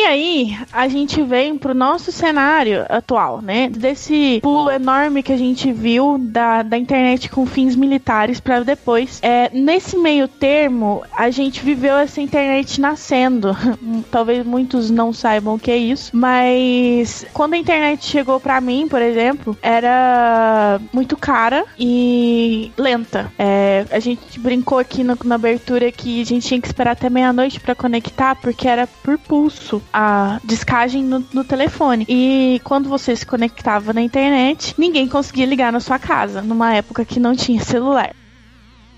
E 0.00 0.04
aí, 0.04 0.56
a 0.72 0.86
gente 0.86 1.20
vem 1.24 1.58
pro 1.58 1.74
nosso 1.74 2.12
cenário 2.12 2.86
atual, 2.88 3.42
né? 3.42 3.68
Desse 3.68 4.38
pulo 4.40 4.70
enorme 4.70 5.24
que 5.24 5.32
a 5.32 5.36
gente 5.36 5.72
viu 5.72 6.16
da, 6.20 6.62
da 6.62 6.78
internet 6.78 7.28
com 7.28 7.44
fins 7.44 7.74
militares 7.74 8.38
para 8.38 8.62
depois. 8.62 9.18
É, 9.20 9.50
nesse 9.52 9.98
meio 9.98 10.28
termo, 10.28 11.02
a 11.12 11.30
gente 11.30 11.64
viveu 11.64 11.96
essa 11.96 12.20
internet 12.20 12.80
nascendo. 12.80 13.56
Talvez 14.08 14.46
muitos 14.46 14.88
não 14.88 15.12
saibam 15.12 15.56
o 15.56 15.58
que 15.58 15.72
é 15.72 15.76
isso, 15.76 16.16
mas 16.16 17.26
quando 17.32 17.54
a 17.54 17.58
internet 17.58 18.06
chegou 18.06 18.38
para 18.38 18.60
mim, 18.60 18.86
por 18.86 19.02
exemplo, 19.02 19.58
era 19.60 20.80
muito 20.92 21.16
cara 21.16 21.64
e 21.76 22.70
lenta. 22.78 23.32
É, 23.36 23.84
a 23.90 23.98
gente 23.98 24.38
brincou 24.38 24.78
aqui 24.78 25.02
no, 25.02 25.18
na 25.24 25.34
abertura 25.34 25.90
que 25.90 26.22
a 26.22 26.24
gente 26.24 26.46
tinha 26.46 26.60
que 26.60 26.68
esperar 26.68 26.92
até 26.92 27.10
meia-noite 27.10 27.58
para 27.58 27.74
conectar, 27.74 28.36
porque 28.36 28.68
era 28.68 28.86
por 28.86 29.18
pulso 29.18 29.82
a 29.92 30.40
descagem 30.44 31.02
no, 31.02 31.24
no, 31.32 31.44
telefone. 31.44 32.04
E 32.08 32.60
quando 32.64 32.88
você 32.88 33.14
se 33.14 33.26
conectava 33.26 33.92
na 33.92 34.00
internet, 34.00 34.74
ninguém 34.78 35.08
conseguia 35.08 35.46
ligar 35.46 35.72
na 35.72 35.80
sua 35.80 35.98
casa, 35.98 36.42
numa 36.42 36.74
época 36.74 37.04
que 37.04 37.20
não 37.20 37.34
tinha 37.34 37.62
celular. 37.62 38.14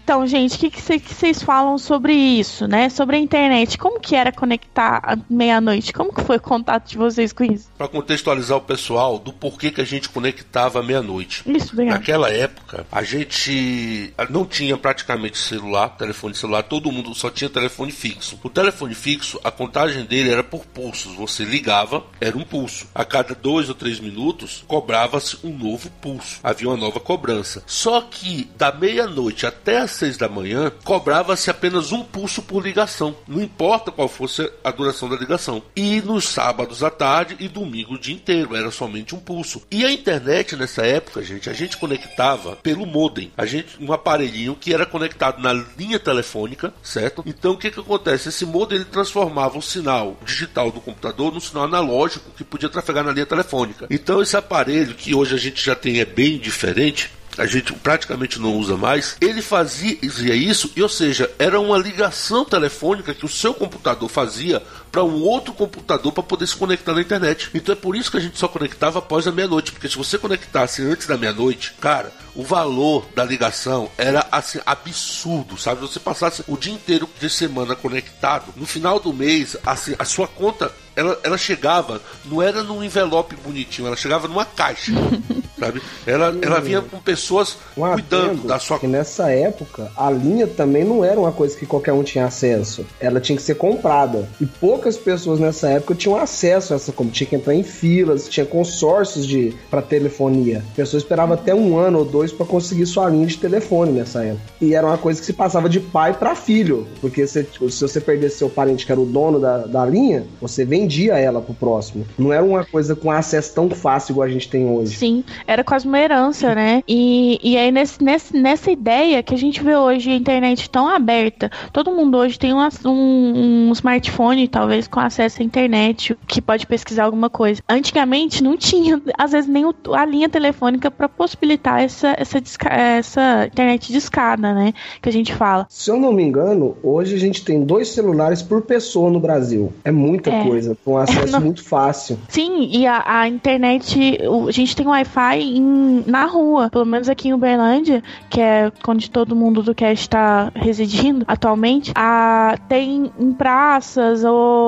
Então, 0.03 0.27
gente, 0.27 0.57
o 0.57 0.59
que, 0.59 0.71
que 0.71 1.15
vocês 1.15 1.43
falam 1.43 1.79
sobre 1.79 2.13
isso, 2.13 2.67
né? 2.67 2.89
Sobre 2.89 3.17
a 3.17 3.19
internet. 3.19 3.79
Como 3.79 4.01
que 4.01 4.17
era 4.17 4.33
conectar 4.33 5.01
à 5.05 5.17
meia-noite? 5.29 5.93
Como 5.93 6.13
que 6.13 6.23
foi 6.23 6.37
o 6.37 6.41
contato 6.41 6.89
de 6.89 6.97
vocês 6.97 7.33
com 7.33 7.45
isso? 7.45 7.71
Para 7.79 7.89
contextualizar 7.89 8.59
o 8.59 8.61
pessoal 8.61 9.19
do 9.19 9.33
porquê 9.33 9.71
que 9.71 9.81
a 9.81 9.85
gente 9.85 10.09
conectava 10.09 10.81
à 10.81 10.83
meia-noite. 10.83 11.43
Isso, 11.47 11.73
obrigado. 11.73 11.99
Naquela 11.99 12.31
época, 12.31 12.87
a 12.91 13.03
gente 13.03 14.13
não 14.31 14.45
tinha 14.45 14.77
praticamente 14.77 15.39
celular, 15.39 15.91
telefone 15.91 16.35
celular, 16.35 16.63
todo 16.63 16.91
mundo 16.91 17.15
só 17.15 17.31
tinha 17.31 17.49
telefone 17.49 17.93
fixo. 17.93 18.39
O 18.43 18.51
telefone 18.51 18.95
fixo, 18.95 19.39
a 19.45 19.51
contagem 19.51 20.05
dele 20.05 20.31
era 20.31 20.43
por 20.43 20.65
pulsos. 20.67 21.15
Você 21.17 21.45
ligava, 21.45 22.05
era 22.21 22.37
um 22.37 22.43
pulso. 22.43 22.87
A 22.95 23.05
cada 23.05 23.35
dois 23.35 23.69
ou 23.69 23.75
três 23.75 24.01
minutos, 24.01 24.65
cobrava-se 24.67 25.39
um 25.45 25.57
novo 25.57 25.91
pulso. 26.01 26.41
Havia 26.43 26.69
uma 26.69 26.77
nova 26.77 26.99
cobrança. 26.99 27.63
Só 27.67 28.01
que 28.01 28.51
da 28.57 28.73
meia-noite 28.73 29.47
até 29.47 29.79
as 29.79 29.90
seis 29.93 30.17
da 30.17 30.29
manhã, 30.29 30.73
cobrava-se 30.85 31.51
apenas 31.51 31.93
um 31.93 32.03
pulso 32.03 32.43
por 32.43 32.63
ligação, 32.63 33.15
não 33.27 33.43
importa 33.43 33.91
qual 33.91 34.09
fosse 34.09 34.51
a 34.63 34.71
duração 34.71 35.09
da 35.09 35.17
ligação. 35.17 35.63
E 35.75 36.01
nos 36.01 36.29
sábados 36.29 36.83
à 36.83 36.91
tarde 36.91 37.37
e 37.39 37.49
domingo 37.49 37.95
o 37.95 37.99
dia 37.99 38.15
inteiro, 38.15 38.57
era 38.57 38.71
somente 38.71 39.15
um 39.15 39.19
pulso. 39.19 39.63
E 39.71 39.85
a 39.85 39.93
internet 39.93 40.57
nessa 40.57 40.85
época, 40.85 41.23
gente, 41.23 41.49
a 41.49 41.53
gente 41.53 41.77
conectava 41.77 42.57
pelo 42.57 42.87
modem, 42.87 43.33
a 43.37 43.47
gente 43.47 43.81
um 43.81 43.93
aparelhinho 43.93 44.55
que 44.55 44.73
era 44.73 44.87
conectado 44.87 45.43
na 45.43 45.53
linha 45.53 45.99
telefônica, 45.99 46.73
certo? 46.83 47.23
Então 47.27 47.53
o 47.53 47.59
que 47.59 47.71
que 47.71 47.81
acontece? 47.81 48.29
Esse 48.29 48.45
modem 48.47 48.77
ele 48.77 48.85
transformava 48.85 49.59
o 49.59 49.63
sinal 49.63 50.17
digital 50.25 50.71
do 50.71 50.81
computador 50.81 51.33
num 51.33 51.41
sinal 51.41 51.65
analógico 51.65 52.31
que 52.37 52.45
podia 52.45 52.69
trafegar 52.69 53.05
na 53.05 53.13
linha 53.13 53.27
telefônica. 53.27 53.87
Então 53.91 54.21
esse 54.23 54.37
aparelho 54.37 54.95
que 54.95 55.15
hoje 55.15 55.35
a 55.35 55.39
gente 55.39 55.65
já 55.65 55.75
tem 55.75 56.01
é 56.01 56.05
bem 56.05 56.39
diferente, 56.39 57.11
a 57.41 57.47
gente 57.47 57.73
praticamente 57.73 58.39
não 58.39 58.55
usa 58.55 58.77
mais, 58.77 59.17
ele 59.19 59.41
fazia 59.41 59.99
isso, 60.35 60.71
ou 60.79 60.89
seja, 60.91 61.31
era 61.39 61.59
uma 61.59 61.79
ligação 61.79 62.45
telefônica 62.45 63.15
que 63.15 63.25
o 63.25 63.29
seu 63.31 63.55
computador 63.55 64.11
fazia 64.11 64.63
para 64.91 65.05
um 65.05 65.23
outro 65.23 65.53
computador 65.53 66.13
para 66.13 66.23
poder 66.23 66.47
se 66.47 66.57
conectar 66.57 66.93
na 66.93 67.01
internet. 67.01 67.51
Então 67.55 67.73
é 67.73 67.77
por 67.77 67.95
isso 67.97 68.11
que 68.11 68.17
a 68.17 68.21
gente 68.21 68.39
só 68.39 68.49
conectava 68.49 68.99
após 68.99 69.27
a 69.27 69.33
meia-noite, 69.33 69.73
porque 69.73 69.89
se 69.89 69.97
você 69.97 70.19
conectasse 70.19 70.83
antes 70.83 71.07
da 71.07 71.17
meia-noite, 71.17 71.75
cara, 71.81 72.13
o 72.35 72.43
valor 72.43 73.07
da 73.15 73.25
ligação 73.25 73.91
era 73.97 74.27
assim 74.31 74.61
absurdo, 74.65 75.57
sabe? 75.59 75.81
Você 75.81 76.01
passasse 76.01 76.45
o 76.49 76.57
dia 76.57 76.73
inteiro 76.73 77.09
de 77.19 77.31
semana 77.31 77.77
conectado, 77.77 78.53
no 78.57 78.67
final 78.67 78.99
do 78.99 79.13
mês, 79.13 79.57
assim, 79.65 79.95
a 79.99 80.05
sua 80.05 80.27
conta 80.27 80.73
ela, 81.01 81.19
ela 81.23 81.39
chegava, 81.39 82.01
não 82.25 82.43
era 82.43 82.63
num 82.63 82.83
envelope 82.83 83.37
bonitinho, 83.37 83.87
ela 83.87 83.97
chegava 83.97 84.29
numa 84.29 84.45
caixa, 84.45 84.93
sabe? 85.59 85.81
Ela, 86.07 86.37
ela 86.43 86.61
vinha 86.61 86.83
com 86.83 86.99
pessoas 86.99 87.57
Um 87.77 87.91
cuidando 87.93 88.47
da 88.47 88.59
sua 88.59 88.79
que 88.79 88.87
nessa 88.87 89.31
época 89.31 89.91
a 89.97 90.11
linha 90.11 90.47
também 90.47 90.85
não 90.85 91.05
era 91.05 91.19
uma 91.19 91.33
coisa 91.33 91.57
que 91.57 91.65
qualquer 91.65 91.93
um 91.93 92.03
tinha 92.03 92.27
acesso. 92.27 92.85
Ela 92.99 93.21
tinha 93.21 93.37
que 93.37 93.43
ser 93.43 93.55
comprada. 93.55 94.29
E 94.41 94.47
poucas 94.81 94.97
pessoas 94.97 95.39
nessa 95.39 95.69
época 95.69 95.95
tinham 95.95 96.17
acesso 96.17 96.73
a 96.73 96.77
essa 96.77 96.91
como 96.91 97.11
tinha 97.11 97.27
que 97.27 97.37
entrar 97.37 97.55
em 97.55 97.63
filas, 97.63 98.27
tinha 98.27 98.47
consórcios 98.47 99.27
de 99.27 99.53
para 99.71 99.83
telefonia. 99.83 100.65
A 100.73 100.77
pessoa 100.77 100.97
esperava 100.97 101.35
até 101.35 101.55
um 101.55 101.77
ano 101.77 101.99
ou 101.99 102.05
dois 102.07 102.33
para 102.33 102.47
conseguir 102.47 102.87
sua 102.87 103.11
linha 103.11 103.27
de 103.27 103.37
telefone 103.37 103.93
nessa 103.93 104.25
época. 104.25 104.43
E 104.59 104.75
era 104.75 104.87
uma 104.87 104.97
coisa 104.97 105.21
que 105.21 105.27
se 105.27 105.35
passava 105.35 105.69
de 105.69 105.81
pai 105.81 106.15
para 106.15 106.35
filho, 106.35 106.87
porque 106.99 107.27
se, 107.27 107.45
se 107.45 107.81
você 107.83 108.01
perdesse 108.01 108.39
seu 108.39 108.49
parente 108.49 108.87
que 108.87 108.93
era 108.93 109.01
o 109.01 109.05
dono 109.05 109.39
da, 109.39 109.59
da 109.67 109.85
linha, 109.85 110.25
você 110.41 110.65
vendia 110.65 111.19
ela 111.19 111.43
pro 111.43 111.53
próximo. 111.53 112.07
Não 112.19 112.33
era 112.33 112.43
uma 112.43 112.65
coisa 112.65 112.97
com 112.97 113.11
acesso 113.11 113.55
tão 113.55 113.69
fácil 113.69 114.13
igual 114.13 114.27
a 114.27 114.31
gente 114.31 114.49
tem 114.49 114.67
hoje. 114.67 114.97
Sim, 114.97 115.23
era 115.47 115.63
quase 115.63 115.87
uma 115.87 115.99
herança, 115.99 116.55
né? 116.55 116.83
E, 116.89 117.39
e 117.43 117.59
aí 117.59 117.71
nesse, 117.71 118.03
nesse, 118.03 118.35
nessa 118.35 118.71
ideia 118.71 119.23
que 119.23 119.35
a 119.35 119.39
gente 119.39 119.63
vê 119.63 119.77
hoje 119.77 120.11
a 120.11 120.15
internet 120.15 120.71
tão 120.71 120.89
aberta, 120.89 121.51
todo 121.71 121.91
mundo 121.91 122.17
hoje 122.17 122.39
tem 122.39 122.55
um, 122.55 122.67
um, 122.87 123.69
um 123.69 123.73
smartphone, 123.73 124.49
talvez 124.49 124.70
com 124.89 125.01
acesso 125.01 125.41
à 125.43 125.45
internet, 125.45 126.17
que 126.27 126.41
pode 126.41 126.67
pesquisar 126.67 127.05
alguma 127.05 127.31
coisa. 127.31 127.63
Antigamente 127.69 128.43
não 128.43 128.57
tinha, 128.57 129.01
às 129.19 129.33
vezes, 129.33 129.49
nem 129.49 129.65
a 129.95 130.05
linha 130.05 130.29
telefônica 130.29 130.91
para 130.91 131.09
possibilitar 131.09 131.81
essa, 131.81 132.15
essa, 132.19 132.41
essa 132.71 133.47
internet 133.47 133.91
de 133.93 133.99
escada, 133.99 134.53
né? 134.55 134.73
Que 135.01 135.09
a 135.09 135.13
gente 135.13 135.35
fala. 135.35 135.67
Se 135.69 135.91
eu 135.91 135.99
não 135.99 136.13
me 136.13 136.23
engano, 136.23 136.77
hoje 136.83 137.15
a 137.15 137.19
gente 137.19 137.45
tem 137.45 137.65
dois 137.65 137.89
celulares 137.89 138.43
por 138.43 138.63
pessoa 138.63 139.11
no 139.11 139.21
Brasil. 139.21 139.73
É 139.85 139.91
muita 139.91 140.31
É. 140.31 140.45
coisa, 140.45 140.77
com 140.85 140.97
acesso 140.99 141.33
Não. 141.33 141.41
muito 141.41 141.65
fácil. 141.65 142.19
Sim, 142.29 142.69
e 142.73 142.87
a, 142.87 143.03
a 143.07 143.29
internet, 143.29 144.19
a 144.47 144.51
gente 144.51 144.77
tem 144.77 144.87
Wi-Fi 144.87 145.61
na 146.07 146.25
rua, 146.25 146.69
pelo 146.71 146.85
menos 146.85 147.09
aqui 147.09 147.29
em 147.29 147.35
Uberlândia, 147.35 148.03
que 148.29 148.41
é 148.41 148.71
onde 148.87 149.11
todo 149.11 149.35
mundo 149.37 149.63
do 149.63 149.75
cast 149.75 150.03
está 150.05 150.51
residindo 150.55 151.25
atualmente. 151.29 151.93
A, 151.95 152.57
tem 152.69 153.11
em 153.19 153.33
praças 153.33 154.25
ou 154.25 154.60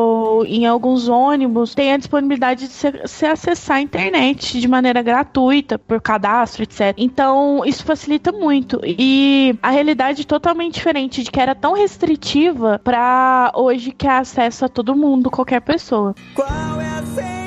em 0.47 0.67
alguns 0.67 1.09
ônibus, 1.09 1.75
tem 1.75 1.93
a 1.93 1.97
disponibilidade 1.97 2.69
de 2.69 2.73
se, 2.73 3.27
acessar 3.27 3.77
a 3.77 3.81
internet 3.81 4.61
de 4.61 4.69
maneira 4.69 5.03
gratuita, 5.03 5.79
por 5.79 6.01
cadastro, 6.01 6.63
etc. 6.63 6.95
Então, 6.97 7.63
isso 7.65 7.85
facilita 7.85 8.33
muito. 8.33 8.81
E 8.85 9.55
a 9.63 9.71
realidade 9.71 10.23
é 10.23 10.25
totalmente 10.25 10.75
diferente 10.75 11.23
de 11.23 11.31
que 11.31 11.41
era 11.41 11.55
tão 11.55 11.75
restritiva 11.75 12.81
para 12.83 13.53
hoje 13.55 13.91
que 13.93 14.07
é 14.07 14.11
acesso 14.11 14.65
a 14.65 14.69
todo 14.69 14.97
mundo, 14.97 15.31
qualquer 15.31 15.61
pessoa. 15.61 16.15
Qual 16.35 16.81
é 16.81 16.99
a 16.99 17.42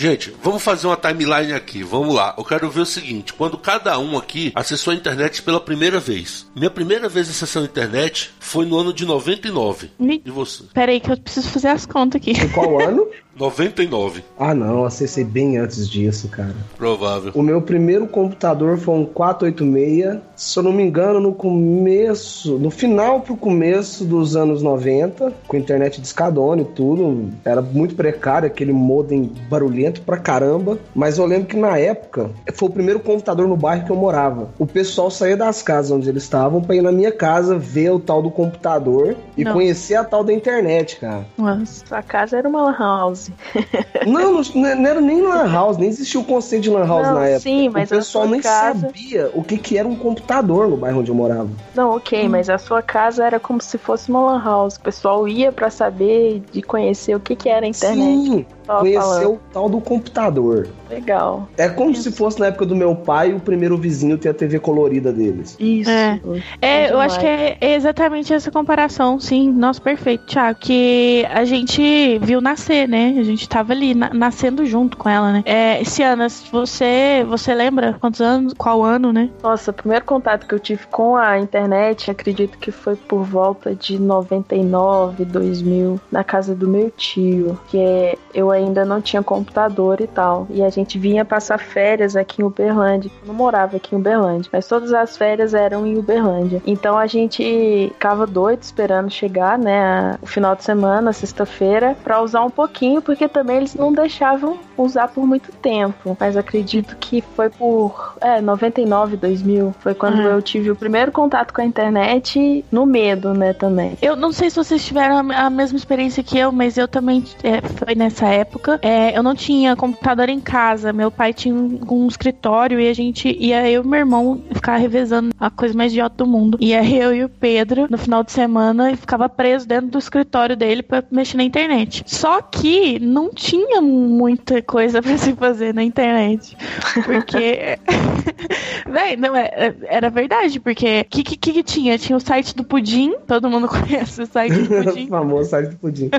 Gente, 0.00 0.32
vamos 0.44 0.62
fazer 0.62 0.86
uma 0.86 0.96
timeline 0.96 1.52
aqui. 1.52 1.82
Vamos 1.82 2.14
lá. 2.14 2.32
Eu 2.38 2.44
quero 2.44 2.70
ver 2.70 2.82
o 2.82 2.86
seguinte: 2.86 3.32
quando 3.32 3.58
cada 3.58 3.98
um 3.98 4.16
aqui 4.16 4.52
acessou 4.54 4.92
a 4.92 4.94
internet 4.94 5.42
pela 5.42 5.58
primeira 5.60 5.98
vez. 5.98 6.46
Minha 6.54 6.70
primeira 6.70 7.08
vez 7.08 7.28
acessando 7.28 7.66
a 7.66 7.68
internet 7.68 8.30
foi 8.38 8.64
no 8.64 8.78
ano 8.78 8.92
de 8.92 9.04
99. 9.04 9.90
Me- 9.98 10.22
E 10.24 10.30
você? 10.30 10.62
Peraí, 10.72 11.00
que 11.00 11.10
eu 11.10 11.16
preciso 11.16 11.48
fazer 11.48 11.66
as 11.66 11.84
contas 11.84 12.20
aqui. 12.20 12.32
Qual 12.50 12.80
ano? 12.80 13.08
99, 13.38 14.24
Ah, 14.38 14.54
não, 14.54 14.84
acessei 14.84 15.22
bem 15.24 15.58
antes 15.58 15.88
disso, 15.88 16.28
cara. 16.28 16.54
provável. 16.76 17.32
O 17.34 17.42
meu 17.42 17.62
primeiro 17.62 18.06
computador 18.06 18.76
foi 18.78 18.94
um 18.96 19.04
486, 19.04 20.18
se 20.34 20.58
eu 20.58 20.62
não 20.62 20.72
me 20.72 20.82
engano, 20.82 21.20
no 21.20 21.32
começo, 21.32 22.58
no 22.58 22.70
final 22.70 23.20
pro 23.20 23.36
começo 23.36 24.04
dos 24.04 24.36
anos 24.36 24.62
90, 24.62 25.32
com 25.46 25.56
internet 25.56 26.00
de 26.00 26.06
escadone 26.06 26.62
e 26.62 26.64
tudo. 26.64 27.28
Era 27.44 27.60
muito 27.62 27.94
precário, 27.94 28.46
aquele 28.46 28.72
modem 28.72 29.30
barulhento 29.48 30.02
pra 30.02 30.16
caramba. 30.16 30.78
Mas 30.94 31.18
eu 31.18 31.26
lembro 31.26 31.46
que 31.46 31.56
na 31.56 31.78
época 31.78 32.30
foi 32.54 32.68
o 32.68 32.72
primeiro 32.72 33.00
computador 33.00 33.46
no 33.48 33.56
bairro 33.56 33.84
que 33.84 33.90
eu 33.92 33.96
morava. 33.96 34.48
O 34.58 34.66
pessoal 34.66 35.10
saía 35.10 35.36
das 35.36 35.62
casas 35.62 35.90
onde 35.90 36.08
eles 36.08 36.22
estavam 36.24 36.60
pra 36.60 36.74
ir 36.76 36.82
na 36.82 36.92
minha 36.92 37.12
casa 37.12 37.56
ver 37.58 37.90
o 37.90 38.00
tal 38.00 38.22
do 38.22 38.30
computador 38.30 39.16
e 39.36 39.44
Não. 39.44 39.52
conhecer 39.52 39.94
a 39.94 40.04
tal 40.04 40.24
da 40.24 40.32
internet, 40.32 40.98
cara. 41.00 41.26
Nossa. 41.36 41.86
Sua 41.86 42.02
casa 42.02 42.36
era 42.36 42.48
uma 42.48 42.62
lan 42.62 42.76
house. 42.78 43.27
Não, 44.06 44.32
não, 44.34 44.42
não 44.54 44.88
era 44.88 45.00
nem 45.00 45.20
lan 45.22 45.50
house, 45.50 45.76
nem 45.76 45.88
existia 45.88 46.20
o 46.20 46.24
conceito 46.24 46.62
de 46.62 46.70
lan 46.70 46.86
house 46.86 47.06
Não, 47.06 47.14
na 47.14 47.26
época. 47.26 47.40
sim, 47.40 47.68
mas 47.68 47.90
o 47.90 47.94
pessoal 47.96 48.26
nem 48.28 48.40
casa- 48.40 48.80
sabia 48.80 49.30
o 49.34 49.42
que, 49.42 49.58
que 49.58 49.76
era 49.76 49.86
um 49.86 49.96
computador 49.96 50.68
no 50.68 50.76
bairro 50.76 51.00
onde 51.00 51.10
eu 51.10 51.14
morava. 51.14 51.48
Não, 51.74 51.96
ok, 51.96 52.28
mas 52.28 52.48
a 52.48 52.56
sua 52.58 52.80
casa 52.82 53.24
era 53.24 53.38
como 53.38 53.60
se 53.60 53.76
fosse 53.76 54.08
uma 54.08 54.20
lan 54.20 54.42
house. 54.42 54.76
O 54.76 54.80
pessoal 54.80 55.26
ia 55.28 55.52
pra 55.52 55.68
saber 55.70 56.42
de 56.52 56.62
conhecer 56.62 57.14
o 57.14 57.20
que, 57.20 57.36
que 57.36 57.48
era 57.48 57.66
a 57.66 57.68
internet. 57.68 57.98
Sim, 57.98 58.46
conhecer 58.66 59.00
falando. 59.00 59.32
o 59.34 59.40
tal 59.52 59.68
do 59.68 59.80
computador. 59.80 60.68
Legal. 60.90 61.48
É 61.56 61.68
como 61.68 61.94
se 61.94 62.10
fosse 62.12 62.38
na 62.40 62.46
época 62.46 62.66
do 62.66 62.74
meu 62.76 62.94
pai 62.94 63.32
o 63.32 63.40
primeiro 63.40 63.76
vizinho 63.76 64.16
ter 64.18 64.28
a 64.30 64.34
TV 64.34 64.58
colorida 64.58 65.12
deles. 65.12 65.56
Isso. 65.58 65.90
É. 65.90 66.20
É, 66.60 66.92
eu 66.92 66.98
acho 67.00 67.18
que 67.20 67.26
é 67.26 67.56
exatamente 67.74 68.32
essa 68.32 68.50
comparação, 68.50 69.18
sim. 69.18 69.50
Nossa, 69.50 69.80
perfeito, 69.80 70.24
Thiago. 70.26 70.58
Que 70.60 71.26
a 71.32 71.44
gente 71.44 72.18
viu 72.22 72.40
nascer, 72.40 72.88
né? 72.88 73.16
A 73.18 73.22
gente 73.22 73.48
tava 73.48 73.72
ali, 73.72 73.94
na- 73.94 74.12
nascendo 74.12 74.64
junto 74.64 74.96
com 74.96 75.08
ela, 75.08 75.32
né? 75.32 75.42
É, 75.44 75.82
Cianas, 75.84 76.44
você, 76.50 77.24
você 77.28 77.54
lembra 77.54 77.96
quantos 78.00 78.20
anos, 78.20 78.54
qual 78.56 78.82
ano, 78.82 79.12
né? 79.12 79.30
Nossa, 79.42 79.70
o 79.70 79.74
primeiro 79.74 80.04
contato 80.04 80.46
que 80.46 80.54
eu 80.54 80.58
tive 80.58 80.86
com 80.90 81.16
a 81.16 81.38
internet, 81.38 82.10
acredito 82.10 82.58
que 82.58 82.70
foi 82.70 82.96
por 82.96 83.22
volta 83.24 83.74
de 83.74 83.98
99, 83.98 85.24
2000, 85.24 86.00
na 86.10 86.22
casa 86.24 86.54
do 86.54 86.68
meu 86.68 86.90
tio, 86.90 87.58
que 87.68 87.78
é, 87.78 88.16
eu 88.34 88.50
ainda 88.50 88.84
não 88.84 89.00
tinha 89.00 89.22
computador 89.22 90.00
e 90.00 90.06
tal. 90.06 90.46
E 90.50 90.62
a 90.62 90.70
gente 90.70 90.77
vinha 90.98 91.24
passar 91.24 91.58
férias 91.58 92.16
aqui 92.16 92.42
em 92.42 92.44
Uberlândia. 92.44 93.10
Eu 93.22 93.28
não 93.28 93.34
morava 93.34 93.76
aqui 93.76 93.94
em 93.94 93.98
Uberlândia, 93.98 94.48
mas 94.52 94.66
todas 94.68 94.92
as 94.92 95.16
férias 95.16 95.54
eram 95.54 95.86
em 95.86 95.96
Uberlândia. 95.98 96.62
Então 96.66 96.96
a 96.96 97.06
gente 97.06 97.90
ficava 97.92 98.26
doido 98.26 98.62
esperando 98.62 99.10
chegar, 99.10 99.58
né, 99.58 100.16
o 100.22 100.26
final 100.26 100.54
de 100.54 100.62
semana, 100.64 101.12
sexta-feira, 101.12 101.96
pra 102.04 102.20
usar 102.22 102.44
um 102.44 102.50
pouquinho, 102.50 103.00
porque 103.02 103.26
também 103.28 103.56
eles 103.58 103.74
não 103.74 103.92
deixavam 103.92 104.58
usar 104.76 105.08
por 105.08 105.26
muito 105.26 105.50
tempo. 105.52 106.16
Mas 106.20 106.36
acredito 106.36 106.96
que 106.96 107.20
foi 107.20 107.50
por 107.50 108.16
é, 108.20 108.40
99, 108.40 109.16
2000. 109.16 109.74
Foi 109.80 109.94
quando 109.94 110.18
Uhum. 110.18 110.22
eu 110.24 110.42
tive 110.42 110.70
o 110.70 110.76
primeiro 110.76 111.10
contato 111.12 111.52
com 111.52 111.60
a 111.60 111.64
internet 111.64 112.64
no 112.70 112.84
medo, 112.86 113.32
né, 113.34 113.52
também. 113.52 113.96
Eu 114.02 114.16
não 114.16 114.32
sei 114.32 114.50
se 114.50 114.56
vocês 114.56 114.84
tiveram 114.84 115.30
a 115.32 115.48
a 115.48 115.50
mesma 115.50 115.78
experiência 115.78 116.22
que 116.22 116.38
eu, 116.38 116.52
mas 116.52 116.76
eu 116.76 116.86
também 116.86 117.24
é, 117.42 117.62
foi 117.62 117.94
nessa 117.94 118.26
época. 118.26 118.78
É, 118.82 119.16
eu 119.16 119.22
não 119.22 119.34
tinha 119.34 119.74
computador 119.74 120.28
em 120.28 120.40
casa. 120.40 120.67
Meu 120.94 121.10
pai 121.10 121.32
tinha 121.32 121.54
um, 121.54 121.78
um 121.90 122.06
escritório 122.06 122.80
e 122.80 122.88
a 122.88 122.92
gente 122.92 123.28
ia 123.38 123.68
eu 123.70 123.82
e 123.82 123.86
meu 123.86 123.98
irmão 124.00 124.42
ficar 124.52 124.76
revezando 124.76 125.30
a 125.38 125.50
coisa 125.50 125.74
mais 125.76 125.92
idiota 125.92 126.16
do 126.16 126.26
mundo. 126.26 126.58
Ia 126.60 126.84
eu 126.84 127.14
e 127.14 127.24
o 127.24 127.28
Pedro 127.28 127.86
no 127.90 127.98
final 127.98 128.22
de 128.22 128.32
semana 128.32 128.90
e 128.90 128.96
ficava 128.96 129.28
preso 129.28 129.66
dentro 129.66 129.88
do 129.88 129.98
escritório 129.98 130.56
dele 130.56 130.82
pra 130.82 131.02
mexer 131.10 131.36
na 131.36 131.44
internet. 131.44 132.02
Só 132.06 132.40
que 132.42 132.98
não 132.98 133.30
tinha 133.32 133.80
muita 133.80 134.60
coisa 134.62 135.00
pra 135.02 135.16
se 135.16 135.32
fazer 135.34 135.74
na 135.74 135.82
internet. 135.82 136.56
Porque. 137.04 137.78
Véi, 138.88 139.16
não, 139.16 139.34
é, 139.36 139.50
é- 139.54 139.74
era 139.88 140.10
verdade, 140.10 140.60
porque 140.60 141.00
o 141.00 141.04
que, 141.04 141.22
que, 141.22 141.36
que 141.36 141.62
tinha? 141.62 141.98
Tinha 141.98 142.16
o 142.16 142.20
site 142.20 142.54
do 142.54 142.64
Pudim, 142.64 143.14
todo 143.26 143.50
mundo 143.50 143.68
conhece 143.68 144.22
o 144.22 144.26
site 144.26 144.54
do 144.54 144.80
o 144.80 144.84
Pudim. 144.84 145.06
famoso 145.08 145.50
site 145.50 145.70
do 145.70 145.76
pudim. 145.76 146.10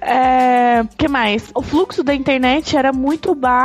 É, 0.00 0.84
que 0.96 1.08
mais? 1.08 1.50
O 1.54 1.62
fluxo 1.62 2.02
da 2.02 2.14
internet 2.14 2.76
era 2.76 2.92
muito 2.92 3.34
baixo. 3.34 3.55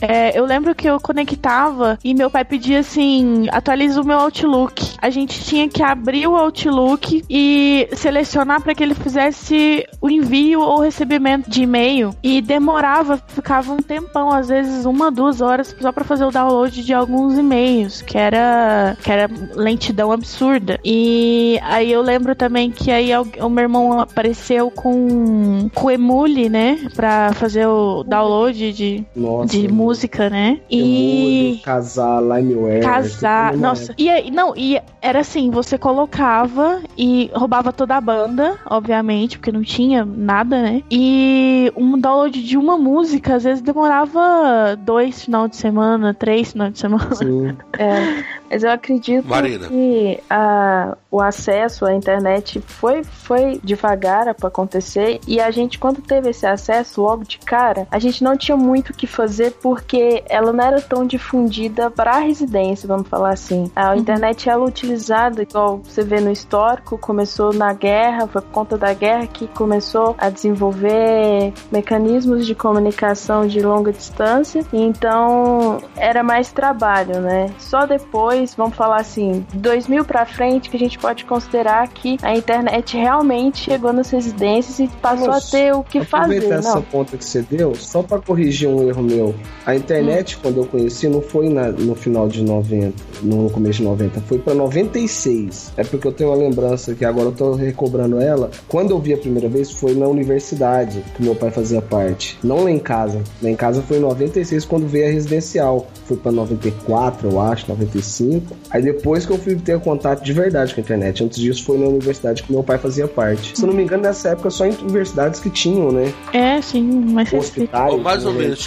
É, 0.00 0.38
eu 0.38 0.44
lembro 0.44 0.74
que 0.74 0.88
eu 0.88 1.00
conectava 1.00 1.98
e 2.04 2.14
meu 2.14 2.30
pai 2.30 2.44
pedia 2.44 2.80
assim: 2.80 3.46
atualiza 3.50 4.00
o 4.00 4.06
meu 4.06 4.18
Outlook. 4.18 4.96
A 4.98 5.10
gente 5.10 5.42
tinha 5.44 5.68
que 5.68 5.82
abrir 5.82 6.26
o 6.26 6.36
Outlook 6.36 7.24
e 7.28 7.88
selecionar 7.92 8.60
para 8.62 8.74
que 8.74 8.82
ele 8.82 8.94
fizesse 8.94 9.84
o 10.00 10.08
envio 10.08 10.60
ou 10.60 10.80
recebimento 10.80 11.50
de 11.50 11.62
e-mail. 11.62 12.14
E 12.22 12.40
demorava, 12.40 13.20
ficava 13.28 13.72
um 13.72 13.78
tempão, 13.78 14.30
às 14.30 14.48
vezes 14.48 14.84
uma, 14.84 15.10
duas 15.10 15.40
horas, 15.40 15.74
só 15.80 15.90
para 15.92 16.04
fazer 16.04 16.24
o 16.24 16.30
download 16.30 16.84
de 16.84 16.94
alguns 16.94 17.36
e-mails, 17.36 18.02
que 18.02 18.16
era, 18.16 18.96
que 19.02 19.10
era 19.10 19.28
lentidão 19.54 20.12
absurda. 20.12 20.78
E 20.84 21.58
aí 21.62 21.90
eu 21.90 22.02
lembro 22.02 22.34
também 22.34 22.70
que 22.70 22.90
aí 22.90 23.10
o 23.16 23.48
meu 23.48 23.62
irmão 23.62 24.00
apareceu 24.00 24.70
com, 24.70 25.68
com 25.74 25.86
o 25.86 25.90
Emule, 25.90 26.48
né? 26.48 26.88
Pra 26.94 27.32
fazer 27.34 27.66
o 27.66 28.04
download 28.04 28.72
de, 28.72 29.04
Nossa. 29.16 29.48
de 29.48 29.66
música, 29.66 30.28
né? 30.28 30.60
E 30.70 31.60
casar, 31.64 32.22
limeware. 32.22 32.82
casar. 32.82 33.52
na 33.56 33.68
Nossa, 33.68 33.94
e 33.96 34.08
aí, 34.10 34.30
não, 34.30 34.54
e 34.54 34.80
era 35.00 35.20
assim, 35.20 35.50
você 35.50 35.78
colocava 35.78 36.82
e 36.96 37.30
roubava 37.34 37.72
toda 37.72 37.96
a 37.96 38.00
banda, 38.00 38.58
obviamente, 38.66 39.38
porque 39.38 39.50
não 39.50 39.62
tinha 39.62 40.04
nada, 40.04 40.60
né? 40.60 40.82
E 40.90 41.72
um 41.76 41.98
download 41.98 42.42
de 42.42 42.56
uma 42.56 42.76
música, 42.76 43.36
às 43.36 43.44
vezes 43.44 43.62
demorava 43.62 44.76
dois 44.78 45.24
final 45.24 45.48
de 45.48 45.56
semana, 45.56 46.12
três 46.12 46.52
final 46.52 46.70
de 46.70 46.78
semana. 46.78 47.14
Sim. 47.14 47.56
É, 47.78 48.24
mas 48.50 48.64
eu 48.64 48.70
acredito 48.70 49.28
Marina. 49.28 49.68
que 49.68 50.18
a, 50.30 50.96
o 51.10 51.20
acesso 51.20 51.84
à 51.84 51.94
internet 51.94 52.60
foi, 52.66 53.04
foi 53.04 53.60
devagar 53.62 54.34
para 54.34 54.48
acontecer 54.48 55.20
e 55.26 55.38
a 55.40 55.50
gente, 55.50 55.78
quando 55.78 56.00
teve 56.00 56.30
esse 56.30 56.46
acesso 56.46 57.02
logo 57.02 57.24
de 57.24 57.38
cara, 57.38 57.86
a 57.90 57.98
gente 57.98 58.24
não 58.24 58.36
tinha 58.36 58.56
muito 58.56 58.90
o 58.90 58.94
que 59.06 59.12
fazer 59.12 59.52
porque 59.62 60.22
ela 60.28 60.52
não 60.52 60.64
era 60.64 60.80
tão 60.80 61.06
difundida 61.06 61.90
para 61.90 62.12
a 62.12 62.18
residência, 62.18 62.86
vamos 62.86 63.08
falar 63.08 63.30
assim. 63.30 63.70
A 63.74 63.96
internet 63.96 64.48
ela 64.48 64.64
é 64.64 64.68
utilizada, 64.68 65.42
igual 65.42 65.80
você 65.82 66.02
vê 66.02 66.20
no 66.20 66.30
histórico, 66.30 66.98
começou 66.98 67.52
na 67.52 67.72
guerra, 67.72 68.26
foi 68.26 68.42
por 68.42 68.50
conta 68.50 68.76
da 68.76 68.92
guerra 68.92 69.26
que 69.26 69.46
começou 69.48 70.14
a 70.18 70.28
desenvolver 70.28 71.52
mecanismos 71.70 72.46
de 72.46 72.54
comunicação 72.54 73.46
de 73.46 73.60
longa 73.60 73.92
distância, 73.92 74.64
então 74.72 75.78
era 75.96 76.22
mais 76.22 76.52
trabalho, 76.52 77.20
né? 77.20 77.50
Só 77.58 77.86
depois, 77.86 78.54
vamos 78.54 78.74
falar 78.76 79.00
assim, 79.00 79.46
2000 79.54 80.04
pra 80.04 80.26
frente 80.26 80.68
que 80.68 80.76
a 80.76 80.80
gente 80.80 80.98
pode 80.98 81.24
considerar 81.24 81.86
que 81.88 82.16
a 82.22 82.34
internet 82.34 82.96
realmente 82.96 83.58
chegou 83.58 83.92
nas 83.92 84.10
residências 84.10 84.78
e 84.78 84.88
passou 85.00 85.26
Vamos 85.26 85.48
a 85.48 85.50
ter 85.50 85.74
o 85.74 85.82
que 85.82 86.04
fazer, 86.04 86.36
Aproveitar 86.38 86.58
essa 86.58 86.74
não? 86.74 86.82
ponta 86.82 87.16
que 87.16 87.24
você 87.24 87.42
deu, 87.42 87.74
só 87.74 88.02
pra 88.02 88.18
corrigir 88.18 88.68
um 88.68 88.88
erro 88.88 88.95
meu. 89.02 89.34
A 89.64 89.74
internet, 89.74 90.36
quando 90.38 90.58
eu 90.58 90.66
conheci, 90.66 91.08
não 91.08 91.20
foi 91.20 91.48
na- 91.48 91.70
no 91.72 91.94
final 91.94 92.28
de 92.28 92.42
90, 92.42 92.94
no 93.22 93.50
começo 93.50 93.78
de 93.78 93.84
90, 93.84 94.20
foi 94.22 94.38
pra 94.38 94.54
96. 94.54 95.72
É 95.76 95.82
porque 95.84 96.06
eu 96.06 96.12
tenho 96.12 96.30
uma 96.30 96.36
lembrança 96.36 96.94
que 96.94 97.04
agora 97.04 97.28
eu 97.28 97.32
tô 97.32 97.54
recobrando 97.54 98.20
ela. 98.20 98.50
Quando 98.68 98.90
eu 98.90 98.98
vi 98.98 99.12
a 99.14 99.18
primeira 99.18 99.48
vez, 99.48 99.70
foi 99.70 99.94
na 99.94 100.06
universidade, 100.06 101.02
que 101.16 101.22
meu 101.22 101.34
pai 101.34 101.50
fazia 101.50 101.80
parte. 101.82 102.38
Não 102.42 102.64
lá 102.64 102.70
em 102.70 102.78
casa. 102.78 103.20
Lá 103.42 103.50
em 103.50 103.56
casa 103.56 103.82
foi 103.82 103.98
em 103.98 104.00
96, 104.00 104.64
quando 104.64 104.86
veio 104.86 105.06
a 105.08 105.10
residencial. 105.10 105.86
Foi 106.06 106.16
pra 106.16 106.30
94, 106.30 107.28
eu 107.30 107.40
acho, 107.40 107.68
95. 107.68 108.56
Aí 108.70 108.82
depois 108.82 109.26
que 109.26 109.32
eu 109.32 109.38
fui 109.38 109.56
ter 109.56 109.78
contato 109.80 110.22
de 110.22 110.32
verdade 110.32 110.74
com 110.74 110.80
a 110.80 110.82
internet. 110.84 111.24
Antes 111.24 111.38
disso, 111.38 111.64
foi 111.64 111.78
na 111.78 111.86
universidade 111.86 112.42
que 112.42 112.52
meu 112.52 112.62
pai 112.62 112.78
fazia 112.78 113.08
parte. 113.08 113.56
Se 113.56 113.62
eu 113.62 113.68
não 113.68 113.74
me 113.74 113.82
engano, 113.82 114.02
nessa 114.02 114.30
época, 114.30 114.50
só 114.50 114.64
em 114.66 114.72
universidades 114.82 115.40
que 115.40 115.50
tinham, 115.50 115.90
né? 115.90 116.12
É, 116.32 116.60
sim, 116.62 116.82
mas. 117.12 117.32
Hospitais. 117.32 117.92
Ou 117.92 117.98
mais 117.98 118.24
ou 118.24 118.32
né? 118.32 118.40
menos. 118.40 118.58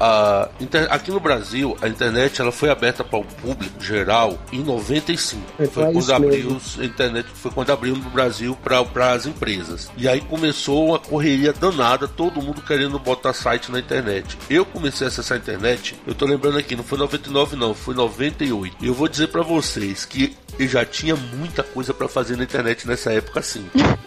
A 0.00 0.48
inter- 0.60 0.86
Aqui 0.90 1.10
no 1.10 1.20
Brasil, 1.20 1.76
a 1.82 1.88
internet 1.88 2.40
ela 2.40 2.52
foi 2.52 2.70
aberta 2.70 3.02
para 3.04 3.18
o 3.18 3.24
público 3.24 3.82
geral 3.82 4.38
em 4.52 4.62
95. 4.62 5.42
É, 5.58 5.66
foi 5.66 5.92
quando 5.92 6.12
abriu 6.12 6.50
mesmo. 6.52 6.60
a 6.82 6.84
internet, 6.84 7.28
foi 7.34 7.50
quando 7.50 7.70
abriu 7.70 7.96
no 7.96 8.10
Brasil 8.10 8.56
para 8.62 9.12
as 9.12 9.26
empresas. 9.26 9.90
E 9.96 10.08
aí 10.08 10.20
começou 10.20 10.88
uma 10.88 10.98
correria 10.98 11.52
danada, 11.52 12.06
todo 12.08 12.40
mundo 12.42 12.62
querendo 12.62 12.98
botar 12.98 13.32
site 13.32 13.70
na 13.72 13.78
internet. 13.78 14.38
Eu 14.48 14.64
comecei 14.64 15.06
a 15.06 15.08
acessar 15.08 15.36
a 15.36 15.40
internet, 15.40 15.94
eu 16.06 16.14
tô 16.14 16.24
lembrando 16.26 16.58
aqui, 16.58 16.76
não 16.76 16.84
foi 16.84 16.98
99 16.98 17.56
não, 17.56 17.74
foi 17.74 17.94
98. 17.94 18.76
E 18.80 18.86
eu 18.86 18.94
vou 18.94 19.08
dizer 19.08 19.28
para 19.28 19.42
vocês 19.42 20.04
que 20.04 20.36
eu 20.58 20.66
já 20.68 20.84
tinha 20.84 21.14
muita 21.16 21.62
coisa 21.62 21.92
para 21.94 22.08
fazer 22.08 22.36
na 22.36 22.44
internet 22.44 22.86
nessa 22.86 23.12
época 23.12 23.40
sim. 23.42 23.66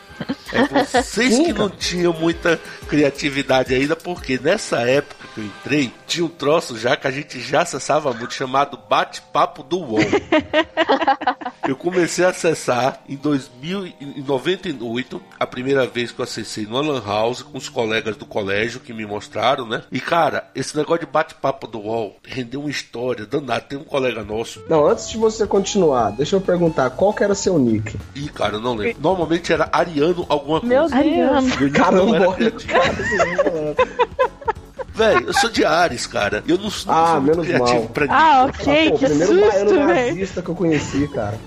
É 0.51 0.83
vocês 0.83 1.39
que 1.39 1.53
não 1.53 1.69
tinham 1.69 2.11
muita 2.13 2.59
criatividade 2.87 3.73
ainda, 3.73 3.95
porque 3.95 4.37
nessa 4.41 4.81
época 4.81 5.27
que 5.33 5.39
eu 5.39 5.45
entrei, 5.45 5.93
tinha 6.05 6.25
um 6.25 6.29
troço 6.29 6.77
já 6.77 6.97
que 6.97 7.07
a 7.07 7.11
gente 7.11 7.39
já 7.39 7.61
acessava 7.61 8.13
muito, 8.13 8.33
chamado 8.33 8.77
Bate-Papo 8.89 9.63
do 9.63 9.79
UOL. 9.79 10.01
Eu 11.67 11.75
comecei 11.75 12.25
a 12.25 12.29
acessar 12.29 13.01
em 13.07 13.15
2098, 13.15 15.21
a 15.39 15.45
primeira 15.45 15.85
vez 15.85 16.11
que 16.11 16.19
eu 16.19 16.23
acessei 16.23 16.65
no 16.65 16.81
Lan 16.81 17.03
House 17.05 17.43
com 17.43 17.55
os 17.57 17.69
colegas 17.69 18.17
do 18.17 18.25
colégio 18.25 18.79
que 18.79 18.91
me 18.91 19.05
mostraram, 19.05 19.67
né? 19.67 19.83
E 19.91 19.99
cara, 19.99 20.49
esse 20.55 20.75
negócio 20.75 21.05
de 21.05 21.11
bate-papo 21.11 21.67
do 21.67 21.79
UOL 21.79 22.17
rendeu 22.25 22.61
uma 22.61 22.69
história 22.69 23.25
danada. 23.27 23.61
Tem 23.61 23.77
um 23.77 23.83
colega 23.83 24.23
nosso, 24.23 24.63
Não, 24.67 24.87
antes 24.87 25.07
de 25.09 25.17
você 25.17 25.45
continuar, 25.45 26.09
deixa 26.11 26.35
eu 26.35 26.41
perguntar, 26.41 26.89
qual 26.89 27.13
que 27.13 27.23
era 27.23 27.35
seu 27.35 27.59
nick? 27.59 27.95
e 28.15 28.27
cara, 28.29 28.55
eu 28.55 28.61
não 28.61 28.73
lembro. 28.75 28.99
Normalmente 28.99 29.53
era 29.53 29.69
Ariano 30.11 30.25
alguma 30.29 30.59
coisa. 30.61 30.75
Meu 30.75 30.89
Deus. 30.89 31.71
Caramba, 31.73 32.35
cara. 32.67 33.75
Velho, 34.93 35.27
eu 35.27 35.33
sou 35.33 35.49
de 35.49 35.63
Ares, 35.63 36.05
cara. 36.05 36.43
Eu 36.47 36.57
não, 36.57 36.65
não 36.65 36.71
Ah, 36.93 37.11
sou 37.13 37.21
menos 37.21 37.47
criativo 37.47 37.79
mal. 37.79 37.87
pra 37.89 38.05
Ah, 38.09 38.45
nick. 38.45 38.61
ok, 38.61 38.89
Pô, 38.89 38.95
o 38.95 38.99
que 38.99 39.05
primeiro 39.05 39.33
susto, 39.33 39.47
baiano 39.51 39.69
velho. 39.87 40.07
nazista 40.09 40.41
que 40.41 40.49
eu 40.49 40.55
conheci, 40.55 41.07
cara. 41.07 41.39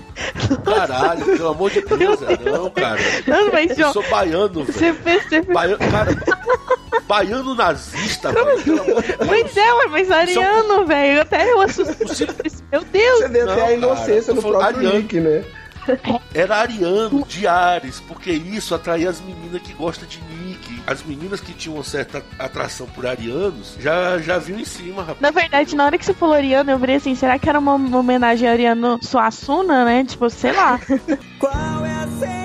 Caralho, 0.65 1.25
pelo 1.25 1.47
amor 1.49 1.69
de 1.71 1.81
Deus, 1.81 2.19
é, 2.23 2.49
não, 2.49 2.69
cara. 2.71 2.99
Não, 3.27 3.51
mas, 3.53 3.77
Eu 3.77 3.93
sou 3.93 4.03
baiano, 4.09 4.65
você 4.65 4.91
velho. 4.91 4.95
fez, 4.95 5.23
você 5.23 5.29
fez. 5.43 5.47
Baiano, 5.47 5.77
cara, 5.91 6.17
baiano 7.07 7.55
nazista, 7.55 8.31
velho. 8.31 8.63
Deus. 8.63 8.81
Pois 9.27 9.57
é, 9.57 9.87
mas 9.91 10.11
Ariano, 10.11 10.85
velho. 10.87 11.21
Até 11.21 11.51
eu 11.51 11.61
assustei. 11.61 12.27
Meu 12.71 12.83
Deus. 12.83 13.19
Você 13.19 13.27
vê 13.29 13.43
Não, 13.43 13.51
até 13.53 13.61
a 13.61 13.63
cara, 13.65 13.73
inocência 13.75 14.33
no 14.33 14.41
próprio 14.41 14.65
ariano. 14.79 14.95
nick, 14.97 15.19
né? 15.19 15.43
Era 16.33 16.57
ariano 16.57 17.25
de 17.27 17.47
Ares, 17.47 17.99
porque 17.99 18.31
isso 18.31 18.73
atraía 18.75 19.09
as 19.09 19.21
meninas 19.21 19.61
que 19.61 19.73
gostam 19.73 20.07
de 20.07 20.19
Nick. 20.21 20.81
As 20.87 21.03
meninas 21.03 21.39
que 21.39 21.53
tinham 21.53 21.75
uma 21.75 21.83
certa 21.83 22.23
atração 22.37 22.87
por 22.87 23.05
arianos 23.07 23.75
já, 23.79 24.17
já 24.19 24.37
viu 24.37 24.59
em 24.59 24.65
cima, 24.65 25.01
rapaz. 25.01 25.21
Na 25.21 25.31
verdade, 25.31 25.75
na 25.75 25.85
hora 25.85 25.97
que 25.97 26.05
você 26.05 26.13
falou 26.13 26.35
Ariano, 26.35 26.71
eu 26.71 26.77
virei 26.77 26.95
assim, 26.95 27.15
será 27.15 27.39
que 27.39 27.49
era 27.49 27.59
uma, 27.59 27.73
uma 27.73 27.99
homenagem 27.99 28.47
a 28.47 28.51
Ariano 28.51 28.99
Suassuna, 29.01 29.85
né? 29.85 30.03
Tipo, 30.03 30.29
sei 30.29 30.51
lá. 30.51 30.79
Qual 31.39 31.85
é 31.85 31.91
a 31.91 32.07
senha 32.19 32.44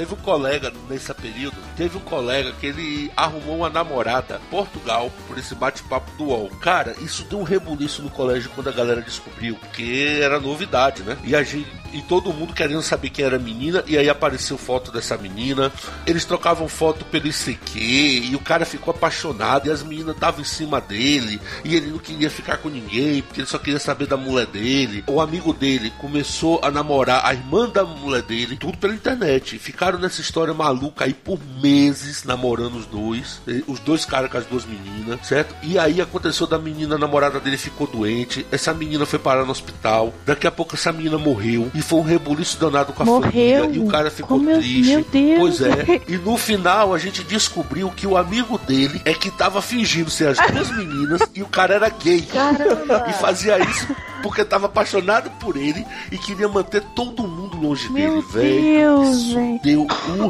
Teve 0.00 0.14
um 0.14 0.16
colega 0.16 0.72
nesse 0.88 1.12
período, 1.12 1.58
teve 1.76 1.98
um 1.98 2.00
colega 2.00 2.52
que 2.52 2.68
ele 2.68 3.12
arrumou 3.14 3.58
uma 3.58 3.68
namorada 3.68 4.40
Portugal 4.50 5.12
por 5.28 5.36
esse 5.36 5.54
bate-papo 5.54 6.10
do 6.16 6.24
UOL. 6.24 6.48
Cara, 6.58 6.96
isso 7.02 7.22
deu 7.24 7.40
um 7.40 7.42
rebuliço 7.42 8.00
no 8.00 8.08
colégio 8.08 8.50
quando 8.54 8.68
a 8.68 8.72
galera 8.72 9.02
descobriu, 9.02 9.56
porque 9.56 10.18
era 10.22 10.40
novidade, 10.40 11.02
né? 11.02 11.18
E 11.22 11.36
a 11.36 11.42
gente 11.42 11.68
e 11.92 12.00
todo 12.02 12.32
mundo 12.32 12.54
querendo 12.54 12.82
saber 12.82 13.10
quem 13.10 13.24
era 13.24 13.36
a 13.36 13.38
menina, 13.38 13.82
e 13.86 13.98
aí 13.98 14.08
apareceu 14.08 14.56
foto 14.56 14.92
dessa 14.92 15.16
menina. 15.16 15.72
Eles 16.06 16.24
trocavam 16.24 16.68
foto 16.68 17.04
pelo 17.04 17.26
ICQ, 17.26 17.78
e 17.78 18.36
o 18.36 18.40
cara 18.40 18.64
ficou 18.64 18.92
apaixonado, 18.92 19.68
e 19.68 19.70
as 19.70 19.82
meninas 19.82 20.14
estavam 20.14 20.40
em 20.40 20.44
cima 20.44 20.80
dele, 20.80 21.40
e 21.64 21.74
ele 21.74 21.90
não 21.90 21.98
queria 21.98 22.30
ficar 22.30 22.58
com 22.58 22.68
ninguém, 22.68 23.22
porque 23.22 23.40
ele 23.40 23.48
só 23.48 23.58
queria 23.58 23.78
saber 23.78 24.06
da 24.06 24.16
mulher 24.16 24.46
dele. 24.46 25.04
O 25.06 25.20
amigo 25.20 25.52
dele 25.52 25.92
começou 25.98 26.60
a 26.62 26.70
namorar 26.70 27.24
a 27.24 27.32
irmã 27.32 27.68
da 27.68 27.84
mulher 27.84 28.22
dele, 28.22 28.56
tudo 28.56 28.78
pela 28.78 28.94
internet. 28.94 29.58
Ficaram 29.58 29.89
nessa 29.98 30.20
história 30.20 30.52
maluca 30.54 31.04
aí 31.04 31.14
por 31.14 31.38
meses 31.62 32.24
namorando 32.24 32.76
os 32.76 32.86
dois, 32.86 33.40
os 33.66 33.78
dois 33.80 34.04
caras 34.04 34.30
com 34.30 34.38
as 34.38 34.46
duas 34.46 34.64
meninas, 34.64 35.26
certo? 35.26 35.54
E 35.62 35.78
aí 35.78 36.00
aconteceu 36.00 36.46
da 36.46 36.58
menina, 36.58 36.94
a 36.94 36.98
namorada 36.98 37.38
dele 37.40 37.56
ficou 37.56 37.86
doente, 37.86 38.46
essa 38.50 38.72
menina 38.74 39.04
foi 39.06 39.18
parar 39.18 39.44
no 39.44 39.50
hospital, 39.52 40.12
daqui 40.26 40.46
a 40.46 40.50
pouco 40.50 40.74
essa 40.74 40.92
menina 40.92 41.18
morreu, 41.18 41.70
e 41.74 41.82
foi 41.82 41.98
um 42.00 42.02
rebuliço 42.04 42.58
danado 42.58 42.92
com 42.92 43.02
a 43.02 43.06
Morreu? 43.06 43.62
família, 43.64 43.70
e 43.76 43.78
o 43.78 43.86
cara 43.88 44.10
ficou 44.10 44.38
meu- 44.38 44.58
triste. 44.58 44.90
meu 44.94 45.04
Deus. 45.10 45.38
Pois 45.38 45.60
é. 45.62 46.00
E 46.08 46.16
no 46.16 46.36
final 46.36 46.94
a 46.94 46.98
gente 46.98 47.22
descobriu 47.22 47.90
que 47.90 48.06
o 48.06 48.16
amigo 48.16 48.58
dele 48.58 49.00
é 49.04 49.12
que 49.14 49.30
tava 49.30 49.60
fingindo 49.62 50.10
ser 50.10 50.28
as 50.28 50.38
duas 50.52 50.70
meninas 50.76 51.20
e 51.34 51.42
o 51.42 51.46
cara 51.46 51.74
era 51.74 51.88
gay. 51.88 52.22
Caramba! 52.22 53.06
E 53.08 53.12
fazia 53.14 53.58
isso 53.58 53.88
porque 54.22 54.44
tava 54.44 54.66
apaixonado 54.66 55.30
por 55.40 55.56
ele 55.56 55.84
e 56.12 56.18
queria 56.18 56.46
manter 56.46 56.82
todo 56.94 57.22
mundo 57.26 57.56
longe 57.56 57.88
Meu 57.90 58.22
dele, 58.22 58.26
velho. 58.32 58.62
Deus, 58.62 59.16
Isso 59.16 59.34
velho. 59.34 59.60
Deu 59.70 59.86
um 60.08 60.26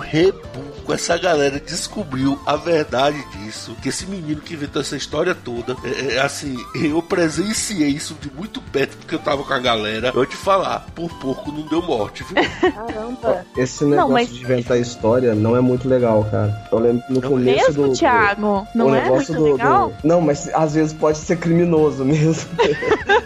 rebuco. 0.80 0.92
Essa 0.92 1.16
galera 1.18 1.60
descobriu 1.60 2.38
a 2.46 2.56
verdade 2.56 3.22
disso. 3.36 3.76
Que 3.82 3.88
esse 3.88 4.06
menino 4.06 4.40
que 4.40 4.54
inventou 4.54 4.82
essa 4.82 4.96
história 4.96 5.34
toda, 5.34 5.76
é, 5.84 6.14
é, 6.16 6.20
assim, 6.20 6.56
eu 6.74 7.00
presenciei 7.02 7.88
isso 7.88 8.16
de 8.20 8.30
muito 8.30 8.60
perto 8.60 8.96
porque 8.96 9.14
eu 9.14 9.18
tava 9.18 9.42
com 9.44 9.52
a 9.52 9.58
galera. 9.58 10.08
Eu 10.08 10.12
vou 10.14 10.26
te 10.26 10.36
falar, 10.36 10.86
por 10.94 11.10
pouco 11.18 11.50
não 11.52 11.62
deu 11.62 11.82
morte, 11.82 12.24
viu? 12.24 12.42
Caramba! 12.72 13.44
Esse 13.56 13.84
negócio 13.84 14.12
mas- 14.12 14.28
de 14.28 14.42
inventar 14.42 14.78
história 14.78 15.34
não 15.34 15.56
é 15.56 15.60
muito 15.60 15.88
legal, 15.88 16.24
cara. 16.30 16.66
Eu 16.70 16.78
lembro 16.78 17.02
que 17.06 17.12
no 17.12 17.20
Não 17.20 17.28
começo 17.30 17.66
Mesmo, 17.68 17.88
do. 17.88 17.94
Thiago? 17.94 18.46
o 18.46 18.66
Não 18.74 18.94
é 18.94 19.02
negócio 19.02 19.34
muito 19.34 19.44
do- 19.46 19.52
legal? 19.52 19.88
do- 20.02 20.08
Não, 20.08 20.20
mas 20.20 20.48
às 20.54 20.74
vezes 20.74 20.92
pode 20.92 21.18
ser 21.18 21.36
criminoso 21.36 22.04
mesmo. 22.04 22.34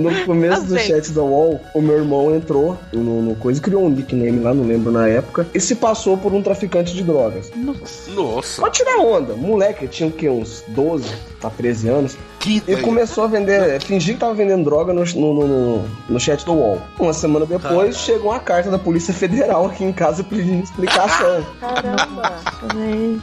No 0.00 0.24
começo 0.24 0.64
do 0.66 0.78
chat 0.78 1.10
da 1.12 1.22
UOL, 1.22 1.60
o 1.74 1.80
meu 1.80 1.96
irmão 1.98 2.34
entrou 2.34 2.76
no, 2.92 3.22
no 3.22 3.34
coisa, 3.36 3.60
criou 3.60 3.84
um 3.84 3.90
nickname 3.90 4.38
lá, 4.40 4.54
não 4.54 4.64
lembro 4.64 4.90
na 4.90 5.08
época, 5.08 5.46
e 5.54 5.60
se 5.60 5.74
passou 5.76 6.16
por 6.16 6.32
um 6.32 6.42
traficante 6.42 6.55
de 6.94 7.02
drogas. 7.04 7.52
Nossa. 7.54 8.10
Nossa, 8.10 8.62
Pode 8.62 8.78
tirar 8.78 8.98
onda, 8.98 9.34
moleque, 9.34 9.86
tinha 9.88 10.08
o 10.08 10.12
quê? 10.12 10.28
Uns 10.28 10.64
12 10.68 11.08
pra 11.40 11.50
13 11.50 11.88
anos. 11.88 12.16
que 12.40 12.50
Ele 12.50 12.58
ideia. 12.58 12.82
começou 12.82 13.24
a 13.24 13.26
vender, 13.26 13.80
fingir 13.82 14.14
que 14.14 14.20
tava 14.20 14.34
vendendo 14.34 14.64
droga 14.64 14.92
no, 14.92 15.04
no, 15.04 15.46
no, 15.46 15.88
no 16.08 16.20
chat 16.20 16.44
do 16.44 16.52
UOL. 16.52 16.80
Uma 16.98 17.12
semana 17.12 17.44
depois, 17.46 17.94
Cara. 17.96 18.04
chegou 18.06 18.30
uma 18.30 18.40
carta 18.40 18.70
da 18.70 18.78
Polícia 18.78 19.12
Federal 19.12 19.66
aqui 19.66 19.84
em 19.84 19.92
casa 19.92 20.24
pedindo 20.24 20.62
explicação. 20.64 21.44
Caramba! 21.60 22.36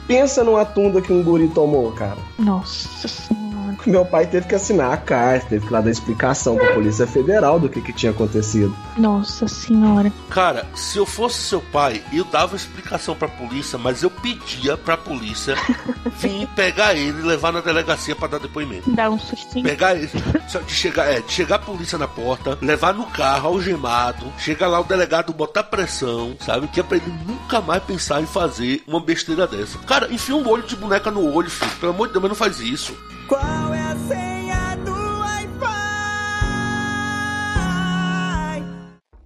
Pensa 0.08 0.44
numa 0.44 0.66
tunda 0.66 1.02
que 1.02 1.12
um 1.12 1.24
guri 1.24 1.48
tomou, 1.50 1.92
cara. 1.94 2.18
Nossa 2.38 3.08
senhora. 3.08 3.53
Meu 3.86 4.06
pai 4.06 4.26
teve 4.28 4.48
que 4.48 4.56
assinar 4.56 4.92
a 4.92 4.98
carta, 4.98 5.48
teve 5.50 5.68
que 5.68 5.74
lá 5.74 5.82
dar 5.82 5.90
explicação 5.92 6.56
pra 6.56 6.74
Polícia 6.74 7.08
Federal 7.08 7.60
do 7.60 7.70
que, 7.70 7.82
que 7.82 7.94
tinha 7.94 8.12
acontecido. 8.12 8.76
Nossa 8.98 9.48
senhora. 9.48 10.12
Cara, 10.30 10.66
se 10.76 10.98
eu 10.98 11.06
fosse 11.06 11.42
seu 11.42 11.62
pai, 11.62 12.02
eu 12.12 12.24
dava 12.26 12.56
explicação 12.56 13.16
pra 13.16 13.28
polícia, 13.28 13.78
mas 13.78 14.04
eu 14.04 14.10
pedia 14.10 14.78
pra 14.78 14.98
polícia 14.98 15.56
vir 16.20 16.48
pegar 16.56 16.94
ele 16.94 17.20
e 17.20 17.26
levar 17.26 17.52
na 17.52 17.62
delegacia 17.62 18.16
pra 18.16 18.28
dar 18.28 18.40
depoimento. 18.40 18.92
Dá 18.92 19.10
um 19.10 19.20
sustinho. 19.20 19.64
Pegar 19.64 19.96
ele, 19.96 20.10
só 20.48 20.60
de 20.60 20.74
chegar, 20.74 21.06
é, 21.06 21.22
de 21.22 21.32
chegar 21.32 21.56
a 21.56 21.60
polícia 21.60 21.98
na 21.98 22.08
porta, 22.08 22.58
levar 22.62 22.94
no 22.94 23.06
carro 23.08 23.50
algemado, 23.50 24.32
chega 24.38 24.68
lá 24.68 24.80
o 24.80 24.84
delegado 24.84 25.34
botar 25.34 25.64
pressão, 25.64 26.36
sabe? 26.40 26.68
Que 26.68 26.80
é 26.80 26.84
pra 26.84 26.98
ele 26.98 27.14
nunca 27.26 27.62
mais 27.62 27.84
pensar 27.84 28.22
em 28.22 28.26
fazer 28.26 28.84
uma 28.88 29.00
besteira 29.00 29.48
dessa. 29.48 29.78
Cara, 29.80 30.12
enfia 30.12 30.36
um 30.36 30.48
olho 30.48 30.64
de 30.64 30.76
boneca 30.76 31.12
no 31.12 31.34
olho, 31.34 31.50
filho. 31.50 31.72
Pelo 31.80 31.92
amor 31.92 32.08
de 32.08 32.14
Deus, 32.14 32.22
mas 32.22 32.30
não 32.30 32.36
faz 32.36 32.60
isso. 32.60 32.96
Qual 33.28 33.73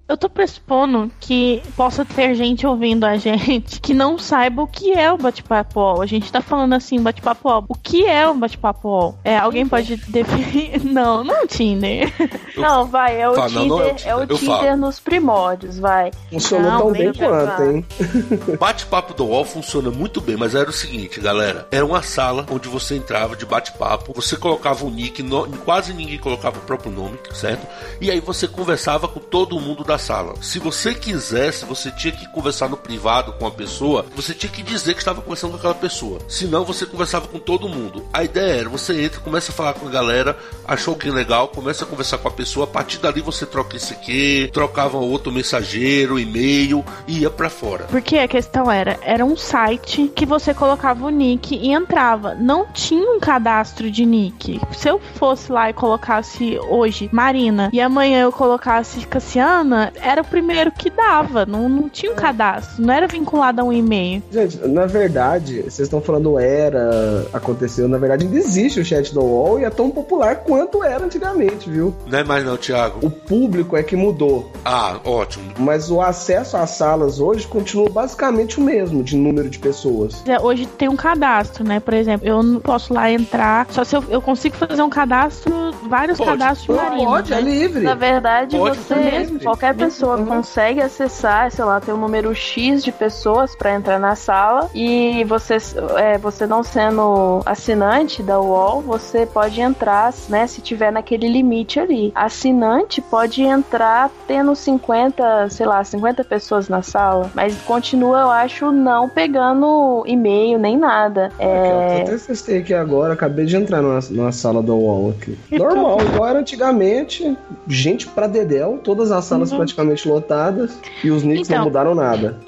Eu 0.09 0.15
tô 0.15 0.29
pressupondo 0.29 1.11
que 1.19 1.61
possa 1.75 2.05
ter 2.05 2.33
gente 2.33 2.65
ouvindo 2.65 3.03
a 3.03 3.17
gente 3.19 3.81
que 3.81 3.93
não 3.93 4.17
saiba 4.17 4.61
o 4.61 4.67
que 4.67 4.93
é 4.93 5.11
o 5.11 5.17
bate-papo 5.17 5.79
UOL. 5.81 6.01
A 6.01 6.05
gente 6.05 6.31
tá 6.31 6.39
falando 6.41 6.73
assim, 6.73 7.01
bate-papo 7.01 7.49
UOL. 7.49 7.65
O 7.67 7.75
que 7.75 8.05
é 8.05 8.25
o 8.27 8.33
bate-papo 8.33 8.87
UOL? 8.87 9.15
É, 9.23 9.37
alguém 9.37 9.67
pode 9.67 9.97
definir? 10.07 10.81
Não, 10.87 11.23
não 11.23 11.35
é 11.35 11.43
o 11.43 11.47
Tinder. 11.47 12.13
Não, 12.55 12.85
vai, 12.85 13.19
é 13.19 13.29
o 13.29 13.33
Fala, 13.35 13.49
não, 13.49 13.65
não 13.67 13.79
é 13.81 13.91
o 13.91 13.95
Tinder, 13.95 14.07
é 14.07 14.15
o 14.15 14.19
Tinder, 14.19 14.35
eu 14.35 14.37
Tinder 14.39 14.57
falo. 14.69 14.77
nos 14.77 14.99
primórdios, 14.99 15.77
vai. 15.79 16.11
Funcionou 16.31 16.71
Não, 16.71 16.77
tão 16.79 16.91
bem 16.91 17.13
quanto, 17.13 17.63
hein? 17.63 17.85
Bate-papo 18.59 19.13
do 19.13 19.25
UOL 19.25 19.43
funciona 19.45 19.91
muito 19.91 20.21
bem, 20.21 20.37
mas 20.37 20.55
era 20.55 20.69
o 20.69 20.73
seguinte, 20.73 21.19
galera. 21.19 21.67
Era 21.71 21.85
uma 21.85 22.01
sala 22.01 22.45
onde 22.49 22.67
você 22.69 22.95
entrava 22.95 23.35
de 23.35 23.45
bate-papo, 23.45 24.13
você 24.13 24.35
colocava 24.37 24.85
o 24.85 24.89
nick, 24.89 25.21
no- 25.21 25.47
quase 25.65 25.93
ninguém 25.93 26.17
colocava 26.17 26.57
o 26.57 26.61
próprio 26.61 26.91
nome, 26.91 27.17
certo? 27.33 27.67
E 27.99 28.09
aí 28.09 28.19
você 28.21 28.47
conversava 28.47 29.07
com 29.07 29.19
todo 29.19 29.59
mundo 29.59 29.83
da 29.83 29.96
sala. 29.97 30.35
Se 30.41 30.59
você 30.59 30.93
quisesse, 30.93 31.65
você 31.65 31.91
tinha 31.91 32.13
que 32.13 32.27
conversar 32.31 32.69
no 32.69 32.77
privado 32.77 33.33
com 33.33 33.45
a 33.45 33.51
pessoa, 33.51 34.05
você 34.15 34.33
tinha 34.33 34.51
que 34.51 34.61
dizer 34.61 34.93
que 34.93 34.99
estava 34.99 35.21
conversando 35.21 35.51
com 35.51 35.57
aquela 35.57 35.75
pessoa. 35.75 36.19
Senão 36.27 36.63
você 36.63 36.85
conversava 36.85 37.27
com 37.27 37.39
todo 37.39 37.69
mundo. 37.69 38.05
A 38.13 38.23
ideia 38.23 38.61
era, 38.61 38.69
você 38.69 39.01
entra, 39.01 39.19
começa 39.19 39.51
a 39.51 39.55
falar 39.55 39.73
com 39.73 39.87
a 39.87 39.91
galera, 39.91 40.37
achou 40.67 40.95
que 40.95 41.09
legal, 41.09 41.47
começa 41.49 41.83
a 41.83 41.87
conversar 41.87 42.17
com 42.17 42.27
a 42.27 42.31
pessoa, 42.31 42.65
a 42.65 42.67
partir 42.67 42.99
dali 42.99 43.21
você 43.21 43.45
troca 43.45 43.75
esse 43.75 43.93
aqui, 43.93 44.49
trocava 44.53 44.97
outro 44.97 45.31
mensageiro, 45.31 46.19
e-mail 46.19 46.83
e 47.07 47.19
ia 47.19 47.29
pra 47.29 47.49
fora. 47.49 47.85
Porque 47.85 48.17
a 48.17 48.27
questão 48.27 48.71
era, 48.71 48.97
era 49.01 49.25
um 49.25 49.35
site 49.35 50.11
que 50.15 50.25
você 50.25 50.53
colocava 50.53 51.05
o 51.05 51.09
nick 51.09 51.55
e 51.55 51.71
entrava. 51.71 52.35
Não 52.35 52.65
tinha 52.73 53.09
um 53.09 53.19
cadastro 53.19 53.89
de 53.89 54.05
nick. 54.05 54.59
Se 54.71 54.89
eu 54.89 54.99
fosse 55.15 55.51
lá 55.51 55.69
e 55.69 55.73
colocasse 55.73 56.57
hoje 56.69 57.09
Marina 57.11 57.69
e 57.73 57.81
amanhã 57.81 58.21
eu 58.21 58.31
colocasse 58.31 59.05
Cassiana, 59.07 59.86
era 59.95 60.21
o 60.21 60.25
primeiro 60.25 60.71
que 60.71 60.89
dava, 60.89 61.45
não, 61.45 61.67
não 61.69 61.89
tinha 61.89 62.11
um 62.11 62.15
cadastro, 62.15 62.83
não 62.83 62.93
era 62.93 63.07
vinculado 63.07 63.61
a 63.61 63.63
um 63.63 63.71
e-mail. 63.73 64.21
Gente, 64.31 64.57
na 64.67 64.85
verdade, 64.85 65.61
vocês 65.63 65.79
estão 65.81 66.01
falando 66.01 66.37
era, 66.39 67.25
aconteceu, 67.33 67.87
na 67.87 67.97
verdade 67.97 68.25
ainda 68.25 68.37
existe 68.37 68.79
o 68.79 68.85
chat 68.85 69.13
do 69.13 69.21
UOL 69.21 69.59
e 69.59 69.63
é 69.65 69.69
tão 69.69 69.89
popular 69.89 70.37
quanto 70.37 70.83
era 70.83 71.03
antigamente, 71.03 71.69
viu? 71.69 71.93
Não 72.07 72.19
é 72.19 72.23
mais 72.23 72.45
não, 72.45 72.57
Thiago. 72.57 73.05
O 73.05 73.09
público 73.09 73.75
é 73.77 73.83
que 73.83 73.95
mudou, 73.95 74.51
Ah, 74.65 74.99
ótimo. 75.05 75.45
mas 75.59 75.89
o 75.91 76.01
acesso 76.01 76.57
às 76.57 76.71
salas 76.71 77.19
hoje 77.19 77.47
continua 77.47 77.89
basicamente 77.89 78.59
o 78.59 78.63
mesmo, 78.63 79.03
de 79.03 79.15
número 79.15 79.49
de 79.49 79.59
pessoas. 79.59 80.23
É, 80.27 80.37
Hoje 80.39 80.65
tem 80.65 80.87
um 80.87 80.95
cadastro, 80.95 81.63
né? 81.63 81.79
Por 81.79 81.93
exemplo, 81.93 82.25
eu 82.27 82.41
não 82.41 82.59
posso 82.59 82.93
lá 82.93 83.11
entrar, 83.11 83.67
só 83.69 83.83
se 83.83 83.95
eu, 83.95 84.03
eu 84.09 84.21
consigo 84.21 84.55
fazer 84.55 84.81
um 84.81 84.89
cadastro, 84.89 85.51
vários 85.89 86.17
Pode. 86.17 86.31
cadastros 86.31 86.77
de 86.77 86.83
Marina. 86.83 87.05
Pode, 87.09 87.33
é 87.33 87.35
né? 87.35 87.41
livre. 87.41 87.81
Na 87.83 87.95
verdade, 87.95 88.57
Pode 88.57 88.77
você, 88.77 88.95
mesmo. 88.95 89.39
qualquer 89.41 89.73
pessoa 89.77 90.17
Uhum. 90.17 90.25
consegue 90.25 90.81
acessar, 90.81 91.51
sei 91.51 91.63
lá, 91.65 91.79
tem 91.79 91.93
um 91.93 91.97
número 91.97 92.33
X 92.33 92.83
de 92.83 92.91
pessoas 92.91 93.55
pra 93.55 93.73
entrar 93.73 93.99
na 93.99 94.15
sala 94.15 94.69
e 94.73 95.23
você, 95.25 95.57
é, 95.97 96.17
você 96.17 96.45
não 96.47 96.63
sendo 96.63 97.41
assinante 97.45 98.21
da 98.23 98.39
UOL, 98.39 98.81
você 98.81 99.25
pode 99.25 99.59
entrar, 99.61 100.13
né, 100.29 100.47
se 100.47 100.61
tiver 100.61 100.91
naquele 100.91 101.27
limite 101.27 101.79
ali. 101.79 102.11
Assinante 102.15 103.01
pode 103.01 103.41
entrar 103.43 104.09
tendo 104.27 104.55
50, 104.55 105.49
sei 105.49 105.65
lá, 105.65 105.83
50 105.83 106.23
pessoas 106.23 106.67
na 106.69 106.81
sala, 106.81 107.29
mas 107.33 107.55
continua, 107.61 108.21
eu 108.21 108.29
acho, 108.31 108.71
não 108.71 109.07
pegando 109.09 110.03
e-mail 110.05 110.57
nem 110.59 110.77
nada. 110.77 111.31
Eu 111.39 111.47
É, 111.47 112.01
até 112.03 112.17
testei 112.17 112.59
aqui 112.59 112.73
agora, 112.73 113.13
acabei 113.13 113.45
de 113.45 113.55
entrar 113.55 113.81
numa, 113.81 113.99
numa 114.09 114.31
sala 114.31 114.61
do 114.61 114.75
UOL 114.75 115.11
aqui. 115.11 115.37
Normal, 115.51 116.01
igual 116.01 116.29
era 116.29 116.39
antigamente, 116.39 117.37
gente 117.67 118.07
pra 118.07 118.27
dedéu, 118.27 118.79
todas 118.83 119.11
as 119.11 119.25
salas 119.25 119.51
praticamente 119.73 120.07
lotadas 120.07 120.77
e 121.03 121.11
os 121.11 121.23
nicks 121.23 121.47
Então. 121.47 121.59
não 121.59 121.65
mudaram 121.65 121.95
nada. 121.95 122.39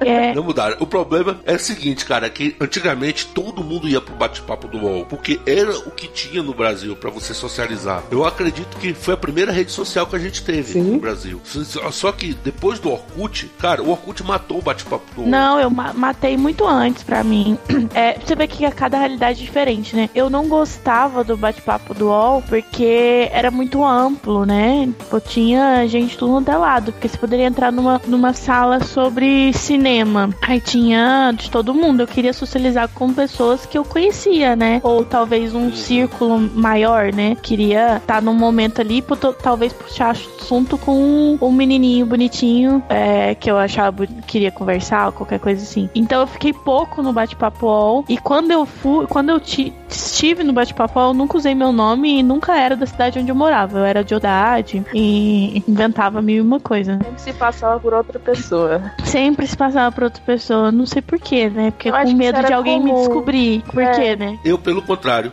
É, 0.00 0.34
Não 0.34 0.42
mudaram. 0.42 0.76
O 0.80 0.86
problema 0.86 1.38
é 1.44 1.54
o 1.54 1.58
seguinte, 1.58 2.04
cara, 2.04 2.28
que 2.28 2.56
antigamente 2.60 3.26
todo 3.26 3.62
mundo 3.62 3.88
ia 3.88 4.00
pro 4.00 4.14
bate-papo 4.14 4.66
do 4.66 4.78
UOL, 4.78 5.06
porque 5.06 5.38
era 5.46 5.70
o 5.78 5.90
que 5.90 6.08
tinha 6.08 6.42
no 6.42 6.52
Brasil 6.54 6.96
pra 6.96 7.08
você 7.10 7.32
socializar. 7.32 8.02
Eu 8.10 8.24
acredito 8.24 8.76
que 8.78 8.92
foi 8.94 9.14
a 9.14 9.16
primeira 9.16 9.52
rede 9.52 9.70
social 9.70 10.06
que 10.06 10.16
a 10.16 10.18
gente 10.18 10.42
teve 10.42 10.72
Sim. 10.72 10.82
no 10.82 10.98
Brasil. 10.98 11.40
Só- 11.44 12.12
que 12.16 12.32
depois 12.42 12.78
do 12.78 12.90
Orkut, 12.90 13.50
cara, 13.58 13.82
o 13.82 13.90
Orkut 13.90 14.22
matou 14.24 14.58
o 14.58 14.62
bate-papo 14.62 15.04
do 15.14 15.20
UOL. 15.22 15.28
Não, 15.30 15.60
eu 15.60 15.68
ma- 15.70 15.92
matei 15.92 16.36
muito 16.36 16.66
antes 16.66 17.02
pra 17.02 17.22
mim. 17.22 17.58
É, 17.94 18.12
pra 18.14 18.26
você 18.26 18.34
ver 18.34 18.48
que 18.48 18.68
cada 18.72 18.98
realidade 18.98 19.40
é 19.42 19.44
diferente, 19.46 19.94
né? 19.96 20.10
Eu 20.14 20.28
não 20.28 20.48
gostava 20.48 21.22
do 21.22 21.36
bate-papo 21.36 21.94
do 21.94 22.06
UOL 22.06 22.42
porque 22.42 23.28
era 23.32 23.50
muito 23.50 23.84
amplo, 23.84 24.44
né? 24.44 24.88
Tipo, 24.98 25.20
tinha 25.36 25.86
gente 25.86 26.16
tudo 26.16 26.38
até 26.38 26.56
lado. 26.56 26.92
Porque 26.92 27.08
você 27.08 27.18
poderia 27.18 27.44
entrar 27.44 27.70
numa, 27.70 28.00
numa 28.06 28.32
sala 28.32 28.82
sobre 28.82 29.52
cinema. 29.52 30.30
Aí 30.40 30.60
tinha 30.60 31.32
de 31.36 31.50
todo 31.50 31.74
mundo. 31.74 32.00
Eu 32.00 32.06
queria 32.06 32.32
socializar 32.32 32.88
com 32.88 33.12
pessoas 33.12 33.66
que 33.66 33.76
eu 33.76 33.84
conhecia, 33.84 34.56
né? 34.56 34.80
Ou 34.82 35.04
talvez 35.04 35.54
um 35.54 35.70
círculo 35.72 36.38
maior, 36.38 37.12
né? 37.12 37.36
Queria 37.42 37.98
estar 37.98 38.22
num 38.22 38.32
momento 38.32 38.80
ali, 38.80 39.04
talvez 39.42 39.74
puxar 39.74 40.10
assunto 40.10 40.78
com 40.78 41.36
um 41.40 41.52
menininho 41.52 42.06
bonitinho 42.06 42.82
é, 42.88 43.34
que 43.34 43.50
eu 43.50 43.58
achava 43.58 44.06
queria 44.26 44.50
conversar 44.50 45.06
ou 45.06 45.12
qualquer 45.12 45.38
coisa 45.38 45.62
assim. 45.62 45.90
Então 45.94 46.20
eu 46.20 46.26
fiquei 46.26 46.52
pouco 46.52 47.02
no 47.02 47.12
bate-papo 47.12 47.66
UOL 47.66 48.04
e 48.08 48.16
quando 48.16 48.50
eu 48.52 48.64
fui, 48.64 49.06
quando 49.06 49.30
eu 49.30 49.40
ti- 49.40 49.72
estive 49.88 50.44
no 50.44 50.52
bate-papo 50.52 50.98
UOL, 50.98 51.08
eu 51.10 51.14
nunca 51.14 51.36
usei 51.36 51.54
meu 51.54 51.72
nome 51.72 52.20
e 52.20 52.22
nunca 52.22 52.56
era 52.56 52.74
da 52.76 52.86
cidade 52.86 53.18
onde 53.18 53.30
eu 53.30 53.34
morava. 53.34 53.78
Eu 53.78 53.84
era 53.84 54.02
de 54.04 54.14
Odade 54.14 54.84
e 54.94 55.25
inventava 55.66 56.20
mil 56.22 56.36
e 56.36 56.40
uma 56.40 56.60
coisa. 56.60 56.98
sempre 57.02 57.20
se 57.20 57.32
passava 57.32 57.80
por 57.80 57.92
outra 57.94 58.18
pessoa. 58.18 58.92
Sempre 59.04 59.46
se 59.46 59.56
passava 59.56 59.90
pra 59.94 60.04
outra 60.06 60.22
pessoa, 60.24 60.70
não 60.72 60.86
sei 60.86 61.02
porquê, 61.02 61.48
né? 61.48 61.70
Porque 61.70 61.88
Eu 61.88 61.92
com 61.94 62.12
medo 62.14 62.42
de 62.44 62.52
alguém 62.52 62.80
me 62.82 62.90
comum. 62.90 63.00
descobrir. 63.04 63.62
Por 63.72 63.82
É. 63.82 63.90
quê, 63.92 64.16
né? 64.16 64.38
Eu, 64.44 64.58
pelo 64.58 64.82
contrário, 64.82 65.32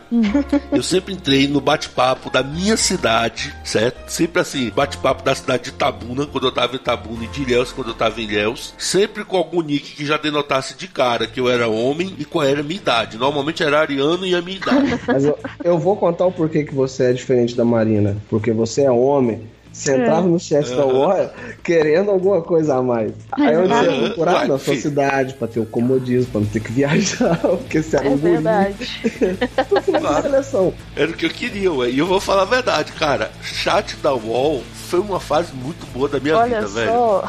eu 0.72 0.82
sempre 0.82 1.12
entrei 1.14 1.46
no 1.48 1.60
bate-papo 1.60 2.30
da 2.30 2.42
minha 2.42 2.76
cidade, 2.76 3.54
certo? 3.64 4.08
Sempre 4.10 4.40
assim, 4.40 4.70
bate-papo 4.70 5.22
da 5.22 5.34
cidade 5.34 5.64
de 5.64 5.68
Itabuna, 5.70 6.26
quando 6.26 6.46
eu 6.46 6.52
tava 6.52 6.72
em 6.74 6.76
Itabuna, 6.76 7.24
e 7.24 7.28
de 7.28 7.42
Ilhéus, 7.42 7.72
quando 7.72 7.88
eu 7.88 7.94
tava 7.94 8.20
em 8.20 8.24
Ilhéus. 8.24 8.74
Sempre 8.78 9.24
com 9.24 9.36
algum 9.36 9.60
nick 9.62 9.94
que 9.96 10.04
já 10.06 10.16
denotasse 10.16 10.76
de 10.76 10.88
cara 10.88 11.26
que 11.26 11.40
eu 11.40 11.48
era 11.48 11.68
homem 11.68 12.14
e 12.18 12.24
qual 12.24 12.44
era 12.44 12.60
a 12.60 12.62
minha 12.62 12.76
idade. 12.80 13.16
Normalmente 13.18 13.62
era 13.62 13.80
ariano 13.80 14.26
e 14.26 14.34
a 14.34 14.40
minha 14.42 14.56
idade. 14.56 15.00
Mas 15.06 15.24
eu, 15.24 15.38
eu 15.62 15.78
vou 15.78 15.96
contar 15.96 16.26
o 16.26 16.32
porquê 16.32 16.64
que 16.64 16.74
você 16.74 17.04
é 17.10 17.12
diferente 17.12 17.54
da 17.56 17.64
Marina. 17.64 18.16
Porque 18.28 18.52
você 18.52 18.82
é 18.82 18.90
homem. 18.90 19.42
Você 19.74 19.90
É. 19.90 19.96
entrava 19.98 20.26
no 20.28 20.38
chat 20.38 20.70
da 20.70 20.86
UOL 20.86 21.30
querendo 21.64 22.10
alguma 22.12 22.40
coisa 22.40 22.76
a 22.76 22.82
mais. 22.82 23.12
Aí 23.32 23.56
onde 23.56 23.68
você 23.68 23.74
Exatamente. 23.74 24.00
ia 24.00 24.06
procurar? 24.06 24.48
Na 24.48 24.58
sua 24.58 24.76
cidade, 24.76 25.34
pra 25.34 25.48
ter 25.48 25.58
o 25.60 25.66
comodismo, 25.66 26.30
pra 26.30 26.40
não 26.42 26.46
ter 26.46 26.60
que 26.60 26.72
viajar, 26.72 27.36
porque 27.42 27.82
você 27.82 27.96
era 27.96 28.06
É 28.06 28.08
um 28.10 28.16
guri. 28.16 28.32
verdade. 28.34 29.38
Claro. 29.98 30.22
seleção. 30.22 30.74
Era 30.94 31.10
o 31.10 31.14
que 31.14 31.26
eu 31.26 31.30
queria, 31.30 31.72
ué. 31.72 31.90
E 31.90 31.98
eu 31.98 32.06
vou 32.06 32.20
falar 32.20 32.42
a 32.42 32.46
verdade, 32.46 32.92
cara. 32.92 33.30
Chat 33.42 33.96
da 33.96 34.14
UOL 34.14 34.62
foi 34.88 35.00
uma 35.00 35.18
fase 35.18 35.52
muito 35.54 35.84
boa 35.92 36.08
da 36.08 36.20
minha 36.20 36.36
Olha 36.36 36.60
vida, 36.60 36.68
velho. 36.68 36.90
só. 36.92 37.24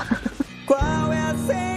Qual 0.67 1.13
é 1.13 1.19
a 1.19 1.35
senha 1.47 1.74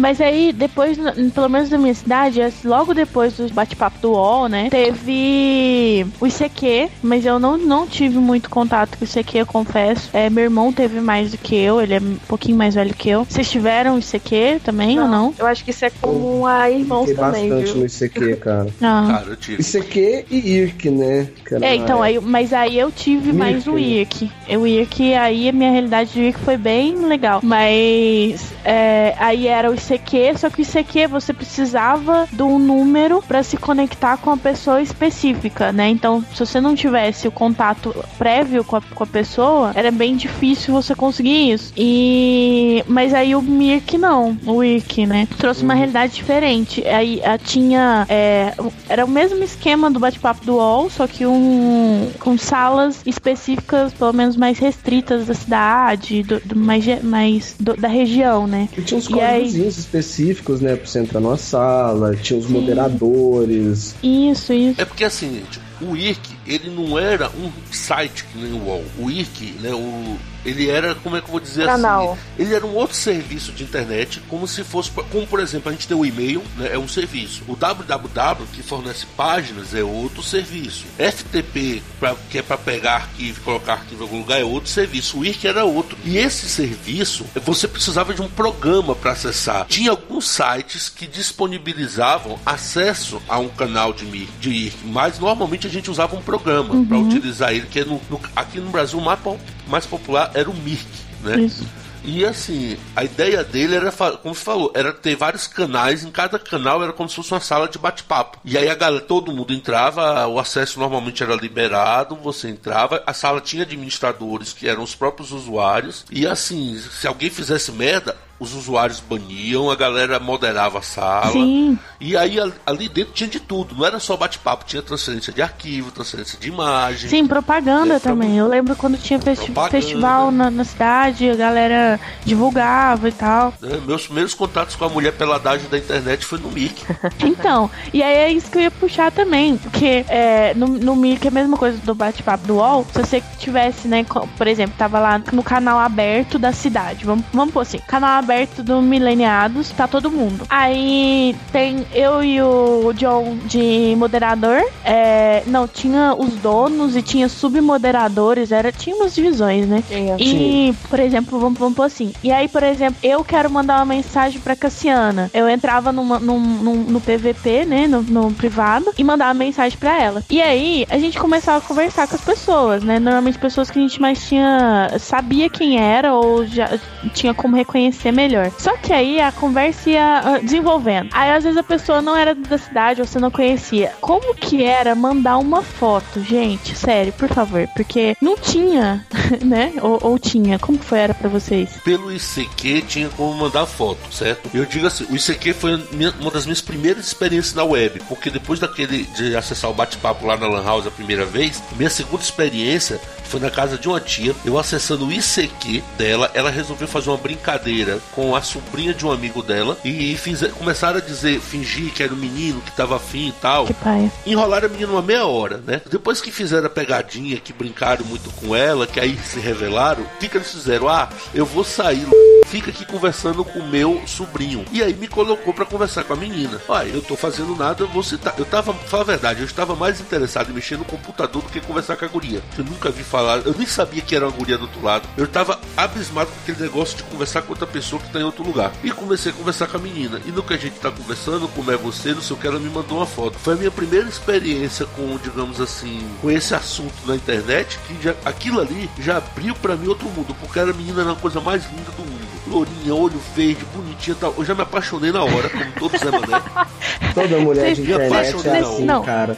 Mas 0.00 0.20
aí, 0.20 0.52
depois, 0.52 0.98
pelo 1.34 1.48
menos 1.48 1.70
na 1.70 1.78
minha 1.78 1.94
cidade, 1.94 2.40
logo 2.64 2.94
depois 2.94 3.34
do 3.34 3.52
bate-papo 3.52 3.98
do 4.00 4.12
UOL, 4.12 4.48
né? 4.48 4.68
Teve 4.70 6.06
o 6.18 6.26
ICQ, 6.26 6.88
mas 7.02 7.26
eu 7.26 7.38
não, 7.38 7.58
não 7.58 7.86
tive 7.86 8.18
muito 8.18 8.48
contato 8.48 8.96
com 8.96 9.04
o 9.04 9.08
ICQ, 9.08 9.38
eu 9.38 9.46
confesso. 9.46 10.08
É, 10.12 10.30
meu 10.30 10.44
irmão 10.44 10.72
teve 10.72 11.00
mais 11.00 11.32
do 11.32 11.38
que 11.38 11.54
eu, 11.54 11.80
ele 11.80 11.94
é 11.94 12.00
um 12.00 12.16
pouquinho 12.26 12.56
mais 12.56 12.74
velho 12.74 12.94
que 12.94 13.10
eu. 13.10 13.24
Vocês 13.24 13.50
tiveram 13.50 13.98
ICQ 13.98 14.60
também 14.64 14.98
ou 14.98 15.06
não? 15.06 15.34
Eu 15.38 15.46
acho 15.46 15.62
que 15.62 15.70
isso 15.70 15.84
é 15.84 15.90
comum 15.90 16.46
a 16.46 16.70
irmãos 16.70 17.08
Fiquei 17.08 17.22
também, 17.22 17.48
bastante 17.50 17.72
viu? 17.72 17.80
no 17.80 17.86
ICQ, 17.86 18.36
cara. 18.36 18.66
Não. 18.80 19.10
Cara, 19.10 19.26
eu 19.28 19.36
tive. 19.36 19.62
ICQ 19.62 20.24
e 20.30 20.36
IRC, 20.36 20.90
né? 20.90 21.28
É, 21.60 21.74
então, 21.74 22.02
aí, 22.02 22.18
mas 22.20 22.52
aí 22.52 22.78
eu 22.78 22.90
tive 22.90 23.32
mais 23.32 23.66
o 23.66 23.78
IRC. 23.78 24.30
O 24.58 24.66
IRC, 24.66 25.14
aí 25.14 25.48
a 25.48 25.52
minha 25.52 25.70
realidade 25.70 26.12
de 26.12 26.20
IRC 26.20 26.38
foi 26.40 26.56
bem 26.56 26.96
legal. 27.06 27.40
Mas 27.42 28.52
é, 28.64 29.14
aí 29.18 29.46
era 29.46 29.70
o 29.70 29.74
ICQ, 29.74 29.89
só 30.36 30.48
que 30.50 30.62
o 30.62 30.64
ICQ 30.64 31.06
você 31.08 31.32
precisava 31.32 32.26
de 32.30 32.42
um 32.42 32.58
número 32.58 33.22
pra 33.26 33.42
se 33.42 33.56
conectar 33.56 34.16
com 34.18 34.30
a 34.30 34.36
pessoa 34.36 34.80
específica, 34.80 35.72
né? 35.72 35.88
Então, 35.88 36.24
se 36.34 36.44
você 36.44 36.60
não 36.60 36.74
tivesse 36.74 37.26
o 37.28 37.30
contato 37.32 37.94
prévio 38.18 38.62
com 38.64 38.76
a, 38.76 38.80
com 38.80 39.04
a 39.04 39.06
pessoa, 39.06 39.72
era 39.74 39.90
bem 39.90 40.16
difícil 40.16 40.72
você 40.74 40.94
conseguir 40.94 41.52
isso. 41.52 41.72
E 41.76 42.84
mas 42.86 43.12
aí 43.14 43.34
o 43.34 43.42
Mirk 43.42 43.96
não, 43.98 44.36
o 44.46 44.62
IRC, 44.62 45.06
né? 45.06 45.28
Trouxe 45.38 45.62
uma 45.62 45.74
realidade 45.74 46.14
diferente. 46.14 46.86
Aí 46.86 47.20
a, 47.24 47.36
tinha 47.38 48.06
é, 48.08 48.52
era 48.88 49.04
o 49.04 49.08
mesmo 49.08 49.42
esquema 49.42 49.90
do 49.90 49.98
bate-papo 50.00 50.44
do 50.44 50.54
UOL, 50.56 50.90
só 50.90 51.06
que 51.06 51.26
um 51.26 52.10
com 52.18 52.36
salas 52.38 53.02
específicas, 53.06 53.92
pelo 53.92 54.12
menos 54.12 54.36
mais 54.36 54.58
restritas 54.58 55.26
da 55.26 55.34
cidade, 55.34 56.22
do, 56.22 56.40
do- 56.40 56.56
mais, 56.56 56.84
mais 57.02 57.54
do- 57.58 57.76
da 57.76 57.88
região, 57.88 58.46
né? 58.46 58.68
E 58.76 58.82
tinha 58.82 58.98
uns 58.98 59.08
E 59.08 59.20
aí- 59.20 59.42
códigos 59.44 59.79
específicos, 59.80 60.60
né? 60.60 60.76
Pra 60.76 60.86
você 60.86 61.00
entrar 61.00 61.20
numa 61.20 61.36
sala, 61.36 62.14
tinha 62.16 62.38
os 62.38 62.46
Sim. 62.46 62.52
moderadores. 62.52 63.94
Isso, 64.02 64.52
isso. 64.52 64.80
É 64.80 64.84
porque 64.84 65.04
assim, 65.04 65.34
gente, 65.34 65.60
o 65.80 65.96
IRC, 65.96 66.36
ele 66.46 66.70
não 66.70 66.98
era 66.98 67.28
um 67.30 67.50
site 67.70 68.24
que 68.24 68.38
nem 68.38 68.52
o 68.52 68.64
UOL. 68.64 68.84
O 68.98 69.10
IRC, 69.10 69.56
né, 69.60 69.70
o, 69.72 70.18
ele 70.44 70.70
era, 70.70 70.94
como 70.94 71.16
é 71.16 71.20
que 71.20 71.26
eu 71.26 71.32
vou 71.32 71.40
dizer 71.40 71.66
Canal. 71.66 72.12
assim? 72.12 72.22
Ele 72.38 72.54
era 72.54 72.64
um 72.64 72.74
outro 72.74 72.96
serviço 72.96 73.52
de 73.52 73.62
internet, 73.62 74.20
como 74.28 74.46
se 74.46 74.64
fosse, 74.64 74.90
como 74.90 75.26
por 75.26 75.40
exemplo, 75.40 75.68
a 75.68 75.72
gente 75.72 75.86
tem 75.86 75.96
o 75.96 76.04
e-mail, 76.04 76.42
né, 76.56 76.70
é 76.72 76.78
um 76.78 76.88
serviço. 76.88 77.42
O 77.46 77.54
www, 77.54 78.46
que 78.52 78.62
fornece 78.62 79.06
páginas, 79.16 79.74
é 79.74 79.82
outro 79.82 80.22
serviço. 80.22 80.86
FTP, 80.98 81.82
pra, 81.98 82.14
que 82.30 82.38
é 82.38 82.42
para 82.42 82.58
pegar 82.58 82.94
arquivo 82.94 83.40
e 83.40 83.42
colocar 83.42 83.74
arquivo 83.74 84.02
em 84.02 84.06
algum 84.06 84.18
lugar, 84.18 84.40
é 84.40 84.44
outro 84.44 84.70
serviço. 84.70 85.18
O 85.18 85.24
IRC 85.24 85.46
era 85.46 85.64
outro. 85.64 85.96
E 86.04 86.16
esse 86.16 86.48
serviço, 86.48 87.26
você 87.44 87.68
precisava 87.68 88.14
de 88.14 88.22
um 88.22 88.28
programa 88.28 88.94
para 88.94 89.12
acessar. 89.12 89.66
Tinha 89.66 89.90
alguns 89.90 90.28
sites 90.28 90.88
que 90.88 91.06
disponibilizavam 91.06 92.38
acesso 92.44 93.20
a 93.28 93.38
um 93.38 93.48
canal 93.48 93.92
de, 93.92 94.26
de 94.26 94.50
IRC, 94.50 94.78
mas 94.84 95.18
normalmente 95.18 95.68
a 95.70 95.72
gente 95.72 95.90
usava 95.90 96.14
um 96.16 96.22
programa 96.22 96.84
para 96.86 96.98
utilizar 96.98 97.52
ele, 97.52 97.66
que 97.66 97.80
é 97.80 97.84
no- 97.84 98.00
no- 98.10 98.20
aqui 98.36 98.60
no 98.60 98.70
Brasil 98.70 98.98
o 98.98 99.02
mais, 99.02 99.18
mais 99.66 99.86
popular 99.86 100.30
era 100.34 100.50
o 100.50 100.54
Mirk, 100.54 100.86
né? 101.22 101.36
Isso. 101.40 101.64
E 102.02 102.24
assim, 102.24 102.78
a 102.96 103.04
ideia 103.04 103.44
dele 103.44 103.74
era, 103.76 103.92
como 103.92 104.34
você 104.34 104.40
falou, 104.42 104.72
era 104.74 104.90
ter 104.90 105.14
vários 105.16 105.46
canais, 105.46 106.02
em 106.02 106.10
cada 106.10 106.38
canal 106.38 106.82
era 106.82 106.94
como 106.94 107.10
se 107.10 107.14
fosse 107.16 107.30
uma 107.30 107.40
sala 107.40 107.68
de 107.68 107.78
bate-papo. 107.78 108.38
E 108.42 108.56
aí 108.56 108.70
a 108.70 108.74
galera, 108.74 109.04
todo 109.04 109.30
mundo 109.30 109.52
entrava, 109.52 110.26
o 110.26 110.38
acesso 110.38 110.80
normalmente 110.80 111.22
era 111.22 111.34
liberado, 111.34 112.16
você 112.16 112.48
entrava, 112.48 113.02
a 113.06 113.12
sala 113.12 113.38
tinha 113.42 113.64
administradores 113.64 114.54
que 114.54 114.66
eram 114.66 114.82
os 114.82 114.94
próprios 114.94 115.30
usuários, 115.30 116.06
e 116.10 116.26
assim, 116.26 116.80
se 116.90 117.06
alguém 117.06 117.28
fizesse 117.28 117.70
merda, 117.70 118.16
os 118.40 118.54
usuários 118.54 118.98
baniam, 119.00 119.70
a 119.70 119.76
galera 119.76 120.18
moderava 120.18 120.78
a 120.78 120.82
sala. 120.82 121.30
Sim. 121.30 121.78
E 122.00 122.16
aí 122.16 122.40
al- 122.40 122.50
ali 122.64 122.88
dentro 122.88 123.12
tinha 123.12 123.28
de 123.28 123.38
tudo, 123.38 123.74
não 123.76 123.84
era 123.84 124.00
só 124.00 124.16
bate-papo, 124.16 124.64
tinha 124.64 124.80
transferência 124.82 125.30
de 125.32 125.42
arquivo, 125.42 125.90
transferência 125.90 126.38
de 126.40 126.48
imagem. 126.48 127.10
Sim, 127.10 127.26
propaganda 127.26 127.96
É, 127.96 127.98
também. 127.98 128.38
Eu 128.38 128.48
lembro 128.48 128.74
quando 128.74 128.96
tinha 128.96 129.20
festi- 129.20 129.52
festival 129.70 130.30
na, 130.30 130.50
na 130.50 130.64
cidade, 130.64 131.28
a 131.28 131.34
galera 131.36 132.00
divulgava 132.24 133.08
e 133.08 133.12
tal. 133.12 133.52
né? 133.60 133.78
Meus 133.86 134.06
primeiros 134.06 134.32
contatos 134.32 134.74
com 134.76 134.86
a 134.86 134.88
mulher 134.88 135.12
peladagem 135.12 135.68
da 135.68 135.76
internet 135.76 136.24
foi 136.24 136.38
no 136.38 136.50
Mic. 136.50 136.82
Então, 137.22 137.70
e 137.92 138.02
aí 138.02 138.14
é 138.16 138.32
isso 138.32 138.50
que 138.50 138.56
eu 138.58 138.62
ia 138.62 138.70
puxar 138.70 139.12
também. 139.12 139.56
Porque 139.58 140.04
é, 140.08 140.54
no, 140.54 140.66
no 140.66 140.96
Mirk 140.96 141.26
é 141.26 141.28
a 141.28 141.32
mesma 141.32 141.56
coisa 141.56 141.76
do 141.78 141.94
bate-papo 141.94 142.46
do 142.46 142.54
UOL. 142.56 142.86
Se 142.92 142.98
você 142.98 143.22
tivesse, 143.38 143.86
né, 143.86 144.04
por 144.38 144.46
exemplo, 144.46 144.74
tava 144.78 144.98
lá 144.98 145.20
no 145.32 145.42
canal 145.42 145.78
aberto 145.78 146.38
da 146.38 146.52
cidade. 146.52 147.04
Vamos, 147.04 147.24
vamos 147.32 147.52
pôr 147.52 147.60
assim, 147.60 147.78
canal 147.86 148.18
aberto 148.18 148.29
do 148.62 148.80
Mileniados, 148.80 149.70
tá 149.70 149.88
todo 149.88 150.10
mundo. 150.10 150.44
Aí 150.48 151.34
tem 151.52 151.84
eu 151.92 152.22
e 152.22 152.40
o 152.40 152.92
John 152.94 153.36
de 153.44 153.94
moderador. 153.98 154.62
É, 154.84 155.42
não, 155.46 155.66
tinha 155.66 156.14
os 156.16 156.34
donos 156.34 156.94
e 156.96 157.02
tinha 157.02 157.28
submoderadores. 157.28 158.52
Era, 158.52 158.70
tinha 158.72 158.94
umas 158.96 159.14
divisões, 159.14 159.66
né? 159.66 159.82
Tinha. 159.86 160.16
E, 160.18 160.74
por 160.88 161.00
exemplo, 161.00 161.38
vamos, 161.38 161.58
vamos 161.58 161.74
pôr 161.74 161.84
assim. 161.84 162.12
E 162.22 162.30
aí, 162.32 162.48
por 162.48 162.62
exemplo, 162.62 162.96
eu 163.02 163.24
quero 163.24 163.50
mandar 163.50 163.78
uma 163.78 163.84
mensagem 163.86 164.40
pra 164.40 164.54
Cassiana. 164.56 165.30
Eu 165.34 165.48
entrava 165.48 165.92
numa, 165.92 166.18
num, 166.18 166.38
num- 166.38 166.84
no 166.84 167.00
PVP, 167.00 167.64
né? 167.64 167.86
No, 167.86 168.02
no 168.02 168.32
privado, 168.32 168.92
e 168.96 169.04
mandava 169.04 169.34
mensagem 169.34 169.78
pra 169.78 170.00
ela. 170.00 170.22
E 170.30 170.40
aí, 170.40 170.86
a 170.88 170.98
gente 170.98 171.18
começava 171.18 171.58
a 171.58 171.60
conversar 171.60 172.06
com 172.06 172.14
as 172.16 172.20
pessoas, 172.24 172.82
né? 172.82 172.98
Normalmente 172.98 173.38
pessoas 173.38 173.70
que 173.70 173.78
a 173.78 173.82
gente 173.82 174.00
mais 174.00 174.26
tinha. 174.28 174.90
sabia 174.98 175.48
quem 175.48 175.78
era 175.78 176.14
ou 176.14 176.46
já 176.46 176.78
tinha 177.14 177.32
como 177.34 177.56
reconhecer 177.56 178.12
melhor. 178.20 178.50
Só 178.58 178.76
que 178.76 178.92
aí 178.92 179.20
a 179.20 179.32
conversa 179.32 179.88
ia 179.90 180.18
ah, 180.18 180.38
desenvolvendo. 180.38 181.08
Aí 181.12 181.30
às 181.30 181.44
vezes 181.44 181.56
a 181.58 181.62
pessoa 181.62 182.02
não 182.02 182.14
era 182.16 182.34
da 182.34 182.58
cidade 182.58 183.00
ou 183.00 183.06
você 183.06 183.18
não 183.18 183.30
conhecia. 183.30 183.92
Como 184.00 184.34
que 184.34 184.62
era 184.62 184.94
mandar 184.94 185.38
uma 185.38 185.62
foto, 185.62 186.22
gente? 186.22 186.76
Sério, 186.76 187.12
por 187.12 187.28
favor. 187.28 187.66
Porque 187.74 188.14
não 188.20 188.36
tinha, 188.36 189.04
né? 189.42 189.72
Ou, 189.80 189.98
ou 190.02 190.18
tinha. 190.18 190.58
Como 190.58 190.78
que 190.78 190.84
foi 190.84 190.98
era 190.98 191.14
pra 191.14 191.28
vocês? 191.28 191.70
Pelo 191.84 192.12
ICQ 192.12 192.82
tinha 192.82 193.08
como 193.10 193.32
mandar 193.34 193.64
foto, 193.66 194.12
certo? 194.12 194.50
Eu 194.52 194.66
digo 194.66 194.86
assim, 194.86 195.06
o 195.08 195.16
ICQ 195.16 195.54
foi 195.54 195.82
minha- 195.92 196.14
uma 196.20 196.30
das 196.30 196.44
minhas 196.44 196.60
primeiras 196.60 197.06
experiências 197.06 197.54
na 197.54 197.64
web, 197.64 198.00
porque 198.08 198.28
depois 198.30 198.60
daquele 198.60 199.04
de 199.16 199.34
acessar 199.36 199.70
o 199.70 199.74
bate-papo 199.74 200.26
lá 200.26 200.36
na 200.36 200.46
Lan 200.48 200.64
House 200.64 200.86
a 200.86 200.90
primeira 200.90 201.24
vez, 201.24 201.62
minha 201.76 201.88
segunda 201.90 202.22
experiência 202.22 203.00
foi 203.24 203.40
na 203.40 203.50
casa 203.50 203.78
de 203.78 203.88
uma 203.88 204.00
tia, 204.00 204.34
eu 204.44 204.58
acessando 204.58 205.06
o 205.06 205.12
ICQ 205.12 205.82
dela, 205.96 206.30
ela 206.34 206.50
resolveu 206.50 206.88
fazer 206.88 207.10
uma 207.10 207.16
brincadeira 207.16 207.98
com 208.14 208.34
a 208.34 208.42
sobrinha 208.42 208.94
de 208.94 209.06
um 209.06 209.12
amigo 209.12 209.42
dela 209.42 209.76
e 209.84 210.16
fiz, 210.16 210.42
começaram 210.52 210.98
a 210.98 211.00
dizer, 211.00 211.40
fingir 211.40 211.92
que 211.92 212.02
era 212.02 212.12
o 212.12 212.16
menino 212.16 212.60
que 212.60 212.72
tava 212.72 212.96
afim 212.96 213.28
e 213.28 213.32
tal. 213.32 213.66
Que 213.66 213.74
paia. 213.74 214.10
Enrolaram 214.26 214.66
a 214.66 214.70
menina 214.70 214.92
uma 214.92 215.02
meia 215.02 215.26
hora, 215.26 215.62
né? 215.66 215.80
Depois 215.90 216.20
que 216.20 216.30
fizeram 216.30 216.66
a 216.66 216.70
pegadinha, 216.70 217.38
que 217.38 217.52
brincaram 217.52 218.04
muito 218.04 218.30
com 218.32 218.54
ela, 218.54 218.86
que 218.86 219.00
aí 219.00 219.18
se 219.24 219.40
revelaram, 219.40 220.02
o 220.02 220.18
que, 220.18 220.28
que 220.28 220.36
eles 220.36 220.50
fizeram? 220.50 220.88
Ah, 220.88 221.08
eu 221.34 221.46
vou 221.46 221.64
sair, 221.64 222.06
fica 222.46 222.70
aqui 222.70 222.84
conversando 222.84 223.44
com 223.44 223.60
o 223.60 223.68
meu 223.68 224.02
sobrinho. 224.06 224.64
E 224.72 224.82
aí 224.82 224.94
me 224.94 225.08
colocou 225.08 225.52
pra 225.52 225.64
conversar 225.64 226.04
com 226.04 226.12
a 226.12 226.16
menina. 226.16 226.60
Olha, 226.68 226.88
eu 226.88 227.02
tô 227.02 227.16
fazendo 227.16 227.54
nada, 227.56 227.82
eu 227.82 227.88
vou 227.88 228.02
citar. 228.02 228.34
Eu 228.36 228.44
tava, 228.44 228.72
fala 228.74 229.02
a 229.02 229.06
verdade, 229.06 229.40
eu 229.40 229.46
estava 229.46 229.74
mais 229.74 230.00
interessado 230.00 230.50
em 230.50 230.54
mexer 230.54 230.76
no 230.76 230.84
computador 230.84 231.42
do 231.42 231.48
que 231.48 231.60
conversar 231.60 231.96
com 231.96 232.04
a 232.04 232.08
guria. 232.08 232.42
Eu 232.56 232.64
nunca 232.64 232.90
vi 232.90 233.02
falar, 233.02 233.38
eu 233.38 233.54
nem 233.56 233.66
sabia 233.66 234.02
que 234.02 234.14
era 234.14 234.26
uma 234.26 234.36
guria 234.36 234.58
do 234.58 234.64
outro 234.64 234.82
lado. 234.82 235.08
Eu 235.16 235.26
tava 235.26 235.60
abismado 235.76 236.30
com 236.30 236.40
aquele 236.40 236.62
negócio 236.62 236.96
de 236.96 237.02
conversar 237.04 237.42
com 237.42 237.50
outra 237.50 237.66
pessoa 237.66 237.89
que 237.98 238.10
tá 238.12 238.20
em 238.20 238.22
outro 238.24 238.44
lugar. 238.44 238.72
E 238.84 238.90
comecei 238.90 239.32
a 239.32 239.34
conversar 239.34 239.66
com 239.66 239.76
a 239.76 239.80
menina. 239.80 240.20
E 240.26 240.30
no 240.30 240.42
que 240.42 240.54
a 240.54 240.56
gente 240.56 240.74
tá 240.78 240.90
conversando, 240.90 241.48
como 241.48 241.70
é 241.70 241.76
você, 241.76 242.12
não 242.14 242.22
sei 242.22 242.36
o 242.36 242.38
que, 242.38 242.46
ela 242.46 242.58
me 242.58 242.68
mandou 242.70 242.98
uma 242.98 243.06
foto. 243.06 243.38
Foi 243.38 243.54
a 243.54 243.56
minha 243.56 243.70
primeira 243.70 244.08
experiência 244.08 244.86
com, 244.86 245.16
digamos 245.22 245.60
assim, 245.60 246.00
com 246.20 246.30
esse 246.30 246.54
assunto 246.54 246.94
na 247.06 247.16
internet, 247.16 247.78
que 247.86 248.02
já, 248.02 248.14
aquilo 248.24 248.60
ali 248.60 248.88
já 248.98 249.16
abriu 249.18 249.54
pra 249.56 249.76
mim 249.76 249.88
outro 249.88 250.08
mundo, 250.10 250.34
porque 250.40 250.58
era 250.58 250.70
a 250.70 250.74
menina 250.74 251.02
era 251.02 251.12
a 251.12 251.16
coisa 251.16 251.40
mais 251.40 251.64
linda 251.70 251.90
do 251.96 252.02
mundo. 252.02 252.20
Lourinha, 252.46 252.94
olho 252.94 253.20
verde, 253.36 253.64
bonitinha 253.74 254.16
e 254.16 254.20
tal. 254.20 254.34
Eu 254.36 254.44
já 254.44 254.54
me 254.54 254.62
apaixonei 254.62 255.12
na 255.12 255.22
hora, 255.22 255.48
como 255.48 255.64
todo 255.78 255.96
Zé 255.98 256.10
Mané. 256.10 256.42
Toda 257.14 257.38
mulher 257.38 257.74
de 257.74 257.82
Vocês- 257.82 257.88
internet 257.88 258.28
é 258.28 258.32
vocês- 258.32 258.66
assim, 258.66 258.84
não. 258.84 259.02
cara. 259.04 259.36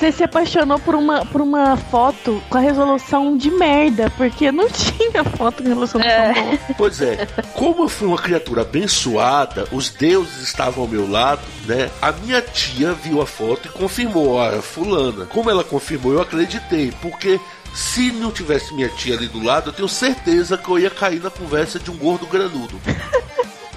Você 0.00 0.10
se 0.12 0.24
apaixonou 0.24 0.78
por 0.78 0.94
uma, 0.94 1.26
por 1.26 1.42
uma 1.42 1.76
foto 1.76 2.42
com 2.48 2.56
a 2.56 2.60
resolução 2.62 3.36
de 3.36 3.50
merda, 3.50 4.10
porque 4.16 4.50
não 4.50 4.66
tinha 4.72 5.22
foto 5.22 5.62
com 5.62 5.68
resolução 5.68 6.00
É. 6.00 6.32
boa. 6.32 6.58
Pois 6.78 7.02
é, 7.02 7.26
como 7.52 7.84
eu 7.84 7.88
fui 7.90 8.08
uma 8.08 8.16
criatura 8.16 8.62
abençoada, 8.62 9.68
os 9.70 9.90
deuses 9.90 10.40
estavam 10.42 10.84
ao 10.84 10.88
meu 10.88 11.06
lado, 11.06 11.42
né? 11.66 11.90
A 12.00 12.12
minha 12.12 12.40
tia 12.40 12.94
viu 12.94 13.20
a 13.20 13.26
foto 13.26 13.68
e 13.68 13.72
confirmou, 13.72 14.30
olha, 14.36 14.62
fulana. 14.62 15.26
Como 15.26 15.50
ela 15.50 15.62
confirmou, 15.62 16.14
eu 16.14 16.22
acreditei, 16.22 16.90
porque 17.02 17.38
se 17.74 18.10
não 18.10 18.30
tivesse 18.32 18.72
minha 18.72 18.88
tia 18.88 19.14
ali 19.14 19.28
do 19.28 19.44
lado, 19.44 19.68
eu 19.68 19.74
tenho 19.74 19.86
certeza 19.88 20.56
que 20.56 20.66
eu 20.66 20.78
ia 20.78 20.88
cair 20.88 21.22
na 21.22 21.28
conversa 21.30 21.78
de 21.78 21.90
um 21.90 21.96
gordo 21.98 22.26
granudo. 22.26 22.80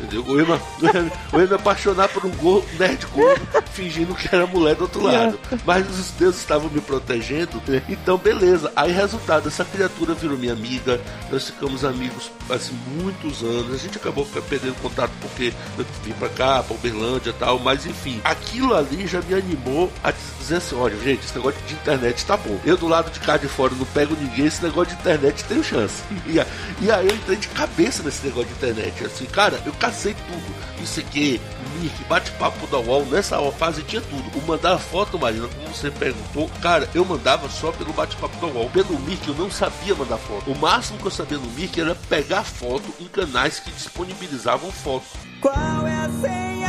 Entendeu? 0.04 0.26
Eu 0.28 0.40
ia, 0.40 0.46
me- 0.46 1.12
eu 1.34 1.40
ia 1.42 1.48
me 1.48 1.56
apaixonar 1.56 2.10
por 2.10 2.26
um 2.26 2.30
gordo, 2.32 2.68
nerd 2.78 3.06
gordo, 3.08 3.42
fingindo 3.72 4.14
que 4.14 4.28
era 4.34 4.46
mulher 4.46 4.76
do 4.76 4.82
outro 4.84 5.02
lado. 5.02 5.40
Mas 5.66 5.88
os 5.90 6.12
deuses 6.12 6.42
estavam 6.42 6.70
me 6.70 6.82
protegendo, 6.82 7.62
então 7.88 8.18
beleza. 8.18 8.72
Aí, 8.76 8.92
resultado, 8.92 9.48
essa 9.48 9.64
criatura 9.66 10.14
virou 10.14 10.38
minha 10.38 10.54
amiga, 10.54 11.00
nós 11.32 11.46
ficamos 11.50 11.84
amigos 11.86 12.32
assim 12.50 12.78
muitos 13.02 13.42
anos. 13.44 13.74
A 13.74 13.78
gente 13.78 13.98
acabou 13.98 14.26
perdendo 14.50 14.76
contato 14.82 15.12
porque 15.22 15.54
eu 15.78 15.86
vim 16.04 16.12
pra 16.14 16.30
cá, 16.30 16.62
pra 16.64 16.76
Uberlândia 16.76 17.30
e 17.30 17.34
tal, 17.34 17.60
mas 17.60 17.86
enfim, 17.86 18.20
aquilo 18.24 18.74
ali 18.76 19.08
já 19.08 19.22
me 19.22 19.34
animou 19.34 19.92
a 20.04 20.12
dizer 20.12 20.33
assim: 20.52 20.76
olha, 20.76 20.98
gente, 20.98 21.26
esse 21.26 21.36
negócio 21.36 21.62
de 21.66 21.74
internet 21.74 22.26
tá 22.26 22.38
bom. 22.38 22.60
Eu 22.66 22.78
do 22.78 22.88
lado 22.88 23.12
de 23.12 23.20
cá 23.20 23.38
de 23.38 23.48
fora 23.48 23.74
não 23.76 23.86
pego 23.86 24.16
ninguém, 24.16 24.46
esse 24.46 24.64
negócio 24.64 24.96
de 24.96 25.02
internet 25.02 25.44
tem 25.46 25.64
chance. 25.64 26.04
E, 26.26 26.86
e 26.86 26.92
aí 26.92 27.08
eu 27.08 27.16
entrei 27.16 27.38
de 27.38 27.48
cabeça 27.50 28.02
nesse 28.02 28.26
negócio 28.26 28.48
de 28.50 28.56
internet. 28.56 29.06
Assim, 29.06 29.26
cara, 29.26 29.62
eu 29.66 29.74
cacei 29.74 30.14
tudo. 30.14 30.84
Isso 30.84 31.00
aqui, 31.00 31.40
Mirk, 31.80 32.04
bate-papo 32.06 32.66
da 32.68 32.80
UOL, 32.80 33.06
nessa 33.06 33.40
fase 33.52 33.84
tinha 33.84 34.02
tudo. 34.02 34.38
O 34.38 34.48
mandar 34.48 34.78
foto, 34.80 35.20
Marina, 35.20 35.48
como 35.48 35.68
você 35.68 35.92
perguntou, 35.92 36.50
cara, 36.62 36.90
eu 36.96 37.06
mandava 37.06 37.50
só 37.50 37.72
pelo 37.72 37.94
bate-papo 37.94 38.36
da 38.38 38.48
UOL. 38.48 38.70
Pelo 38.70 39.00
Mirk 39.00 39.28
eu 39.28 39.36
não 39.36 39.52
sabia 39.52 39.94
mandar 39.96 40.18
foto. 40.18 40.52
O 40.52 40.58
máximo 40.58 40.98
que 40.98 41.06
eu 41.06 41.12
sabia 41.12 41.38
no 41.38 41.50
Mirk 41.52 41.80
era 41.80 41.94
pegar 41.94 42.44
foto 42.44 42.94
em 43.00 43.06
canais 43.06 43.60
que 43.60 43.72
disponibilizavam 43.72 44.72
foto. 44.72 45.06
Qual 45.42 45.88
é 45.88 45.96
a 45.96 46.10
senha 46.10 46.63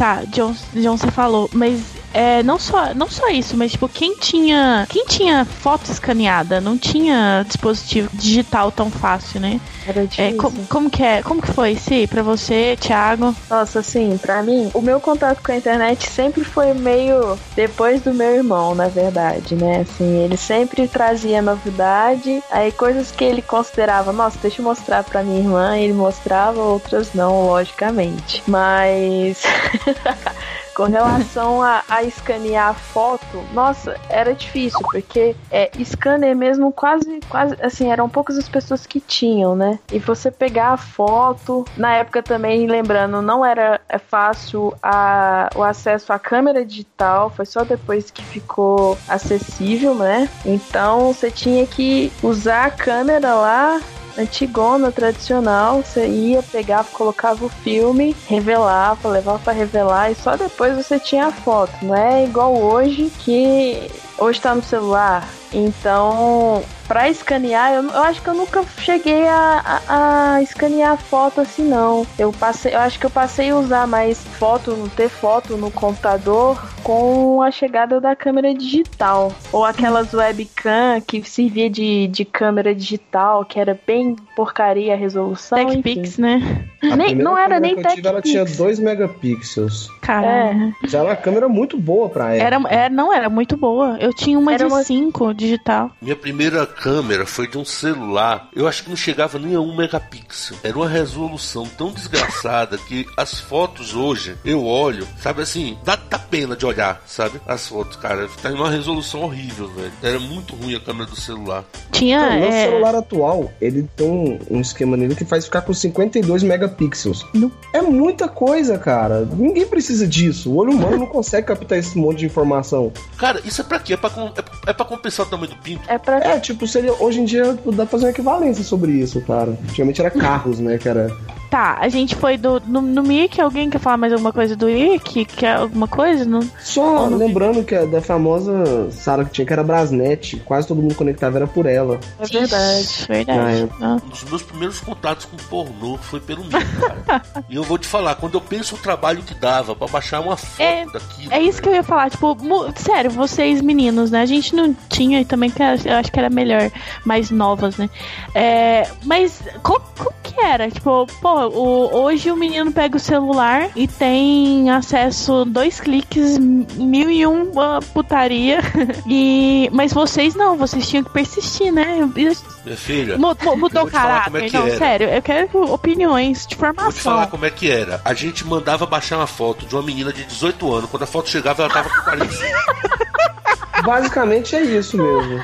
Tá, 0.00 0.24
John, 0.24 0.54
John, 0.72 0.96
você 0.96 1.10
falou, 1.10 1.50
mas 1.52 1.82
é, 2.12 2.42
não, 2.42 2.58
só, 2.58 2.94
não 2.94 3.08
só 3.08 3.28
isso, 3.28 3.56
mas 3.56 3.72
tipo, 3.72 3.88
quem 3.88 4.16
tinha. 4.16 4.86
Quem 4.88 5.04
tinha 5.06 5.44
foto 5.44 5.90
escaneada? 5.90 6.60
Não 6.60 6.76
tinha 6.76 7.44
dispositivo 7.46 8.08
digital 8.12 8.70
tão 8.72 8.90
fácil, 8.90 9.40
né? 9.40 9.60
Era 9.86 10.02
É, 10.02 10.06
difícil. 10.06 10.36
como, 10.36 10.66
como 10.66 10.90
que 10.90 11.02
é? 11.02 11.22
Como 11.22 11.40
que 11.40 11.52
foi, 11.52 11.74
Si, 11.76 12.06
pra 12.06 12.22
você, 12.22 12.76
Thiago? 12.80 13.34
Nossa, 13.48 13.80
assim, 13.80 14.16
pra 14.18 14.42
mim, 14.42 14.70
o 14.74 14.80
meu 14.82 15.00
contato 15.00 15.42
com 15.42 15.52
a 15.52 15.56
internet 15.56 16.08
sempre 16.08 16.44
foi 16.44 16.74
meio 16.74 17.38
depois 17.56 18.02
do 18.02 18.12
meu 18.12 18.34
irmão, 18.36 18.74
na 18.74 18.88
verdade, 18.88 19.54
né? 19.54 19.80
Assim, 19.80 20.24
ele 20.24 20.36
sempre 20.36 20.86
trazia 20.86 21.40
novidade, 21.40 22.42
aí 22.50 22.70
coisas 22.72 23.10
que 23.10 23.24
ele 23.24 23.40
considerava, 23.42 24.12
nossa, 24.12 24.38
deixa 24.42 24.60
eu 24.60 24.64
mostrar 24.64 25.02
pra 25.04 25.22
minha 25.22 25.38
irmã, 25.40 25.76
ele 25.78 25.92
mostrava, 25.92 26.60
outras 26.60 27.14
não, 27.14 27.46
logicamente. 27.46 28.42
Mas. 28.46 29.42
Com 30.74 30.84
relação 30.84 31.62
a, 31.62 31.82
a 31.88 32.02
escanear 32.02 32.68
a 32.68 32.74
foto, 32.74 33.42
nossa, 33.52 33.96
era 34.08 34.34
difícil, 34.34 34.80
porque 34.90 35.34
é, 35.50 35.70
scanner 35.84 36.34
mesmo 36.36 36.72
quase, 36.72 37.20
quase, 37.28 37.56
assim, 37.60 37.90
eram 37.90 38.08
poucas 38.08 38.38
as 38.38 38.48
pessoas 38.48 38.86
que 38.86 39.00
tinham, 39.00 39.54
né? 39.54 39.78
E 39.92 39.98
você 39.98 40.30
pegar 40.30 40.70
a 40.72 40.76
foto, 40.76 41.64
na 41.76 41.96
época 41.96 42.22
também, 42.22 42.66
lembrando, 42.66 43.20
não 43.20 43.44
era 43.44 43.80
é, 43.88 43.98
fácil 43.98 44.72
a, 44.82 45.50
o 45.54 45.62
acesso 45.62 46.12
à 46.12 46.18
câmera 46.18 46.64
digital, 46.64 47.30
foi 47.30 47.46
só 47.46 47.64
depois 47.64 48.10
que 48.10 48.22
ficou 48.22 48.96
acessível, 49.08 49.94
né? 49.94 50.28
Então 50.44 51.12
você 51.12 51.30
tinha 51.30 51.66
que 51.66 52.12
usar 52.22 52.66
a 52.66 52.70
câmera 52.70 53.34
lá 53.34 53.80
antigona, 54.18 54.92
tradicional, 54.92 55.82
você 55.82 56.06
ia, 56.06 56.42
pegava, 56.42 56.88
colocava 56.90 57.44
o 57.44 57.48
filme, 57.48 58.16
revelava, 58.26 59.08
levava 59.08 59.38
pra 59.38 59.52
revelar 59.52 60.10
e 60.10 60.14
só 60.14 60.36
depois 60.36 60.76
você 60.76 60.98
tinha 60.98 61.26
a 61.26 61.32
foto. 61.32 61.72
Não 61.82 61.94
é 61.94 62.24
igual 62.24 62.56
hoje 62.56 63.10
que 63.18 63.90
hoje 64.20 64.40
tá 64.40 64.54
no 64.54 64.62
celular. 64.62 65.26
Então, 65.52 66.62
pra 66.86 67.08
escanear, 67.08 67.72
eu, 67.72 67.82
eu 67.82 68.02
acho 68.02 68.22
que 68.22 68.28
eu 68.28 68.34
nunca 68.34 68.64
cheguei 68.78 69.26
a, 69.26 69.80
a, 69.88 70.34
a 70.34 70.42
escanear 70.42 70.96
foto 70.96 71.40
assim, 71.40 71.64
não. 71.64 72.06
Eu 72.18 72.30
passei, 72.32 72.74
eu 72.74 72.78
acho 72.78 72.98
que 73.00 73.06
eu 73.06 73.10
passei 73.10 73.50
a 73.50 73.56
usar 73.56 73.86
mais 73.86 74.22
foto, 74.38 74.90
ter 74.94 75.08
foto 75.08 75.56
no 75.56 75.70
computador 75.70 76.60
com 76.84 77.42
a 77.42 77.50
chegada 77.50 78.00
da 78.00 78.14
câmera 78.14 78.54
digital. 78.54 79.32
Ou 79.52 79.64
aquelas 79.64 80.14
webcam 80.14 81.00
que 81.04 81.22
servia 81.28 81.68
de, 81.68 82.06
de 82.08 82.24
câmera 82.24 82.72
digital, 82.74 83.44
que 83.44 83.58
era 83.58 83.78
bem 83.86 84.14
porcaria 84.36 84.94
a 84.94 84.96
resolução. 84.96 85.58
TechPix, 85.66 86.18
né? 86.18 86.66
Nem- 86.96 87.14
não 87.14 87.36
era 87.36 87.58
nem 87.60 87.74
que 87.74 87.80
eu 87.86 87.90
tive, 87.94 88.08
Ela 88.08 88.22
tinha 88.22 88.44
TechPix. 88.44 88.56
2 88.58 88.78
megapixels. 88.78 89.88
Caralho. 90.00 90.74
Já 90.86 90.98
era 91.00 91.08
uma 91.08 91.16
câmera 91.16 91.48
muito 91.48 91.76
boa 91.76 92.08
pra 92.08 92.34
ela. 92.34 92.42
Era, 92.44 92.60
era, 92.68 92.88
não, 92.94 93.12
era 93.12 93.28
muito 93.28 93.56
boa. 93.56 93.96
Eu 94.00 94.09
tinha 94.12 94.38
uma 94.38 94.52
Era 94.52 94.66
de 94.66 94.72
uma- 94.72 94.82
5 94.82 95.32
digital. 95.34 95.90
Minha 96.00 96.16
primeira 96.16 96.66
câmera 96.66 97.26
foi 97.26 97.46
de 97.48 97.58
um 97.58 97.64
celular. 97.64 98.48
Eu 98.54 98.66
acho 98.68 98.82
que 98.84 98.88
não 98.90 98.96
chegava 98.96 99.38
nem 99.38 99.54
a 99.54 99.60
um 99.60 99.74
megapixel. 99.76 100.56
Era 100.62 100.76
uma 100.76 100.88
resolução 100.88 101.66
tão 101.78 101.92
desgraçada 101.92 102.76
que 102.78 103.06
as 103.16 103.38
fotos 103.40 103.94
hoje 103.94 104.36
eu 104.44 104.64
olho, 104.64 105.06
sabe 105.22 105.42
assim, 105.42 105.78
dá, 105.84 105.96
dá 105.96 106.18
pena 106.18 106.56
de 106.56 106.64
olhar, 106.66 107.02
sabe? 107.06 107.40
As 107.46 107.66
fotos, 107.68 107.96
cara. 107.96 108.28
Tá 108.42 108.50
em 108.50 108.54
uma 108.54 108.70
resolução 108.70 109.22
horrível, 109.22 109.68
velho. 109.68 109.92
Era 110.02 110.18
muito 110.18 110.54
ruim 110.54 110.74
a 110.74 110.80
câmera 110.80 111.10
do 111.10 111.16
celular. 111.16 111.64
Tinha. 111.92 112.20
Não, 112.30 112.38
meu 112.38 112.48
é, 112.48 112.64
celular 112.66 112.94
atual, 112.94 113.50
ele 113.60 113.88
tem 113.96 114.08
um, 114.08 114.38
um 114.50 114.60
esquema 114.60 114.96
nele 114.96 115.14
que 115.14 115.24
faz 115.24 115.44
ficar 115.44 115.62
com 115.62 115.72
52 115.74 116.42
megapixels. 116.42 117.26
Não. 117.34 117.50
É 117.72 117.80
muita 117.82 118.28
coisa, 118.28 118.78
cara. 118.78 119.26
Ninguém 119.36 119.66
precisa 119.66 120.06
disso. 120.06 120.50
O 120.50 120.56
olho 120.56 120.72
humano 120.72 120.98
não 120.98 121.06
consegue 121.06 121.46
captar 121.46 121.78
esse 121.78 121.96
monte 121.98 122.20
de 122.20 122.26
informação. 122.26 122.92
Cara, 123.16 123.40
isso 123.44 123.60
é 123.60 123.64
pra 123.64 123.78
quê? 123.78 123.96
É 124.02 124.08
pra, 124.08 124.22
é, 124.24 124.70
é 124.70 124.72
pra 124.72 124.84
compensar 124.86 125.26
o 125.26 125.28
tamanho 125.28 125.50
do 125.50 125.56
pinto? 125.56 125.82
É 125.88 125.98
pra. 125.98 126.18
É, 126.18 126.40
tipo, 126.40 126.66
seria, 126.66 126.92
hoje 126.94 127.20
em 127.20 127.24
dia 127.24 127.58
dá 127.66 127.76
pra 127.76 127.86
fazer 127.86 128.06
uma 128.06 128.10
equivalência 128.10 128.64
sobre 128.64 128.92
isso, 128.92 129.20
cara. 129.22 129.50
Antigamente 129.64 130.00
era 130.00 130.10
carros, 130.10 130.58
né, 130.58 130.78
que 130.78 130.88
era... 130.88 131.14
Tá, 131.50 131.78
a 131.80 131.88
gente 131.88 132.14
foi 132.14 132.36
do, 132.36 132.60
no, 132.64 132.80
no 132.80 133.02
Mickey. 133.02 133.40
Alguém 133.40 133.68
quer 133.68 133.80
falar 133.80 133.96
mais 133.96 134.12
alguma 134.12 134.32
coisa 134.32 134.54
do 134.54 134.66
Mickey? 134.66 135.24
Quer 135.24 135.56
alguma 135.56 135.88
coisa? 135.88 136.24
Não? 136.24 136.40
Só 136.60 137.06
lembrando 137.06 137.64
que 137.64 137.74
a 137.74 137.84
da 137.84 138.00
famosa 138.00 138.88
sala 138.92 139.24
que 139.24 139.32
tinha, 139.32 139.44
que 139.46 139.52
era 139.52 139.64
Brasnet, 139.64 140.36
quase 140.44 140.68
todo 140.68 140.80
mundo 140.80 140.94
conectava 140.94 141.38
era 141.38 141.46
por 141.48 141.66
ela. 141.66 141.98
É 142.20 142.26
verdade. 142.26 142.88
Verdade. 143.08 143.68
Ah. 143.82 143.96
Um 144.04 144.08
dos 144.08 144.22
meus 144.24 144.42
primeiros 144.42 144.78
contatos 144.80 145.24
com 145.24 145.36
pornô 145.36 145.96
foi 145.98 146.20
pelo 146.20 146.44
Mico, 146.44 146.58
cara. 147.04 147.22
e 147.48 147.56
eu 147.56 147.64
vou 147.64 147.78
te 147.78 147.88
falar, 147.88 148.14
quando 148.14 148.34
eu 148.34 148.40
penso 148.40 148.76
o 148.76 148.78
trabalho 148.78 149.22
que 149.22 149.34
dava 149.34 149.74
pra 149.74 149.88
baixar 149.88 150.20
uma 150.20 150.36
foto 150.36 150.60
É- 150.62 150.84
daquilo. 150.86 151.32
É 151.32 151.40
isso 151.42 151.60
que 151.60 151.68
eu 151.68 151.74
ia 151.74 151.82
falar, 151.82 152.10
tipo, 152.10 152.36
sério, 152.76 153.10
vocês 153.10 153.60
meninos, 153.60 154.10
né? 154.12 154.20
A 154.22 154.26
gente 154.26 154.54
não 154.54 154.72
tinha 154.88 155.20
e 155.20 155.24
também 155.24 155.50
que 155.50 155.60
eu 155.60 155.66
acho 155.96 156.12
que 156.12 156.18
era 156.18 156.30
melhor, 156.30 156.70
mais 157.04 157.30
novas, 157.30 157.76
né? 157.76 157.90
É, 158.34 158.88
mas 159.04 159.42
qual, 159.64 159.80
qual 159.98 160.14
que 160.22 160.40
era? 160.40 160.70
Tipo, 160.70 161.06
pô, 161.20 161.39
o- 161.48 162.02
hoje 162.02 162.30
o 162.30 162.36
menino 162.36 162.70
pega 162.72 162.96
o 162.96 163.00
celular 163.00 163.70
e 163.76 163.86
tem 163.88 164.70
acesso 164.70 165.44
dois 165.44 165.80
cliques, 165.80 166.38
mil 166.38 167.10
e 167.10 167.26
uma 167.26 167.80
putaria. 167.94 168.60
E, 169.06 169.68
mas 169.72 169.92
vocês 169.92 170.34
não, 170.34 170.56
vocês 170.56 170.88
tinham 170.88 171.02
que 171.02 171.10
persistir, 171.10 171.72
né? 171.72 172.08
Minha 172.14 172.76
filha, 172.76 173.18
Mudou 173.18 173.86
te 173.86 173.90
falar 173.90 174.24
caráter. 174.24 174.44
é 174.44 174.48
que 174.48 174.56
não, 174.56 174.66
era. 174.66 174.78
sério, 174.78 175.08
eu 175.08 175.22
quero 175.22 175.72
opiniões 175.72 176.46
de 176.46 176.54
Vou 176.54 176.68
te 176.68 176.74
falar 176.76 176.92
formação. 176.92 177.26
como 177.30 177.46
é 177.46 177.50
que 177.50 177.70
era. 177.70 178.00
A 178.04 178.14
gente 178.14 178.46
mandava 178.46 178.86
baixar 178.86 179.16
uma 179.16 179.26
foto 179.26 179.66
de 179.66 179.74
uma 179.74 179.82
menina 179.82 180.12
de 180.12 180.24
18 180.24 180.72
anos. 180.72 180.90
Quando 180.90 181.02
a 181.02 181.06
foto 181.06 181.28
chegava, 181.28 181.62
ela 181.64 181.72
tava 181.72 181.88
com 181.90 182.02
45. 182.02 183.82
Basicamente 183.84 184.54
é 184.56 184.62
isso 184.62 184.96
mesmo. 184.96 185.42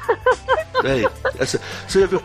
Véi, 0.82 1.08
essa- 1.38 1.60
você 1.88 2.00
já 2.00 2.06
viu? 2.06 2.22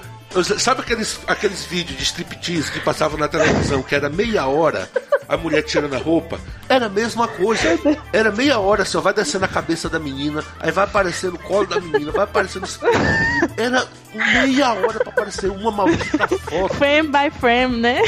Sabe 0.58 0.82
aqueles, 0.82 1.20
aqueles 1.28 1.66
vídeos 1.66 1.98
de 1.98 2.04
striptease 2.04 2.72
que 2.72 2.80
passavam 2.80 3.18
na 3.18 3.28
televisão, 3.28 3.84
que 3.84 3.94
era 3.94 4.10
meia 4.10 4.48
hora, 4.48 4.90
a 5.28 5.36
mulher 5.36 5.62
tirando 5.64 5.94
a 5.94 5.98
roupa? 5.98 6.40
Era 6.70 6.86
a 6.86 6.90
mesma 6.90 7.28
coisa. 7.28 7.78
Era 8.14 8.32
meia 8.32 8.58
hora, 8.58 8.86
só 8.86 9.02
vai 9.02 9.14
descendo 9.14 9.44
a 9.44 9.48
cabeça 9.48 9.90
da 9.90 10.00
menina, 10.00 10.42
aí 10.60 10.72
vai 10.72 10.86
aparecendo 10.86 11.36
o 11.36 11.40
colo 11.40 11.68
da 11.68 11.82
menina, 11.82 12.12
vai 12.14 12.24
aparecendo 12.24 12.64
os. 12.64 12.80
Era 13.58 13.86
meia 14.14 14.74
hora 14.74 15.00
pra 15.00 15.12
aparecer 15.12 15.50
uma 15.50 15.72
maldita 15.72 16.28
foto. 16.28 16.74
Frame 16.76 17.10
by 17.10 17.30
frame, 17.38 17.78
né? 17.78 18.02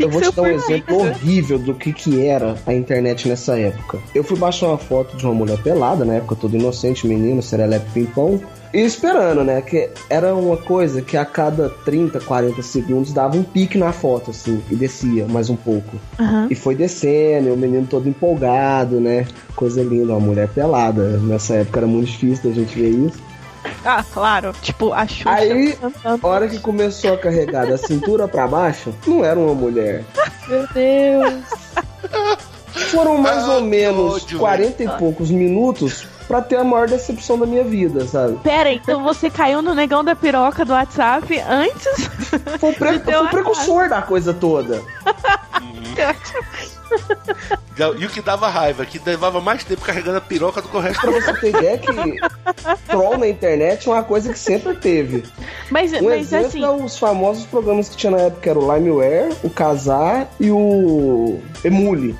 Eu 0.00 0.08
vou 0.08 0.20
te 0.20 0.32
dar 0.32 0.42
um 0.42 0.46
exemplo 0.46 0.98
horrível 0.98 1.58
do 1.58 1.74
que, 1.74 1.92
que 1.92 2.26
era 2.26 2.56
a 2.66 2.74
internet 2.74 3.28
nessa 3.28 3.58
época. 3.58 3.98
Eu 4.14 4.22
fui 4.22 4.38
baixar 4.38 4.68
uma 4.68 4.78
foto 4.78 5.16
de 5.16 5.24
uma 5.24 5.34
mulher 5.34 5.58
pelada, 5.62 6.04
na 6.04 6.14
época 6.14 6.36
todo 6.36 6.56
inocente, 6.56 7.06
menino, 7.06 7.42
serelepe 7.42 7.90
pimpão, 7.92 8.40
e 8.72 8.80
esperando, 8.80 9.42
né? 9.42 9.60
Que 9.62 9.90
era 10.08 10.34
uma 10.34 10.56
coisa 10.70 11.02
que 11.02 11.16
a 11.16 11.24
cada 11.24 11.68
30, 11.68 12.20
40 12.20 12.62
segundos 12.62 13.12
dava 13.12 13.36
um 13.36 13.42
pique 13.42 13.76
na 13.76 13.90
foto, 13.90 14.30
assim, 14.30 14.62
e 14.70 14.76
descia 14.76 15.26
mais 15.26 15.50
um 15.50 15.56
pouco. 15.56 15.96
Aham. 16.16 16.46
E 16.48 16.54
foi 16.54 16.76
descendo, 16.76 17.48
e 17.48 17.50
o 17.50 17.56
menino 17.56 17.88
todo 17.88 18.08
empolgado, 18.08 19.00
né? 19.00 19.26
Coisa 19.56 19.82
linda, 19.82 20.12
uma 20.12 20.20
mulher 20.20 20.46
pelada. 20.46 21.18
Nessa 21.18 21.54
época 21.54 21.80
era 21.80 21.88
muito 21.88 22.06
difícil 22.06 22.50
da 22.50 22.54
gente 22.54 22.78
ver 22.78 22.90
isso. 22.90 23.18
Ah, 23.84 24.04
claro. 24.14 24.52
Tipo, 24.62 24.92
a 24.92 25.08
Xuxa 25.08 25.28
Aí, 25.28 25.72
cantando. 25.72 26.24
A 26.24 26.30
hora 26.30 26.48
que 26.48 26.60
começou 26.60 27.14
a 27.14 27.18
carregar 27.18 27.66
da 27.66 27.76
cintura 27.76 28.28
pra 28.28 28.46
baixo, 28.46 28.94
não 29.08 29.24
era 29.24 29.40
uma 29.40 29.54
mulher. 29.54 30.04
Meu 30.46 30.68
Deus. 30.72 31.42
Foram 32.92 33.18
mais 33.18 33.42
Ah, 33.42 33.56
ou 33.56 33.62
menos 33.62 34.22
ódio, 34.22 34.38
40 34.38 34.84
e 34.84 34.88
poucos 34.98 35.32
minutos 35.32 36.06
pra 36.30 36.40
ter 36.40 36.54
a 36.58 36.62
maior 36.62 36.86
decepção 36.86 37.36
da 37.36 37.44
minha 37.44 37.64
vida, 37.64 38.06
sabe? 38.06 38.38
Pera, 38.44 38.72
então 38.72 39.02
você 39.02 39.28
caiu 39.28 39.60
no 39.60 39.74
negão 39.74 40.04
da 40.04 40.14
piroca 40.14 40.64
do 40.64 40.72
WhatsApp 40.72 41.40
antes? 41.40 42.06
Foi 42.60 42.70
o, 42.70 42.74
pre- 42.76 43.00
foi 43.00 43.16
o 43.16 43.28
precursor 43.28 43.88
da 43.88 44.00
coisa 44.00 44.32
toda. 44.32 44.80
E 47.98 48.04
o 48.04 48.08
que 48.08 48.20
dava 48.22 48.48
raiva, 48.48 48.86
que 48.86 49.00
levava 49.04 49.40
mais 49.40 49.64
tempo 49.64 49.80
carregando 49.82 50.18
a 50.18 50.20
piroca 50.20 50.62
do 50.62 50.68
que 50.68 50.76
o 50.76 50.80
resto. 50.80 51.00
Pra 51.00 51.10
você 51.10 51.32
ter 51.40 51.48
ideia 51.48 51.78
que 51.78 51.88
troll 52.86 53.18
na 53.18 53.26
internet 53.28 53.88
é 53.88 53.92
uma 53.92 54.02
coisa 54.04 54.32
que 54.32 54.38
sempre 54.38 54.74
teve. 54.74 55.24
Mas, 55.68 55.92
Um 55.94 56.04
mas 56.04 56.32
exemplo 56.32 56.46
assim, 56.46 56.64
é 56.64 56.70
os 56.70 56.96
famosos 56.96 57.44
programas 57.46 57.88
que 57.88 57.96
tinha 57.96 58.12
na 58.12 58.18
época, 58.18 58.50
era 58.50 58.58
o 58.58 58.72
Limeware, 58.74 59.32
o 59.42 59.50
Kazaa 59.50 60.28
e 60.38 60.50
o 60.52 61.40
Emule. 61.64 62.16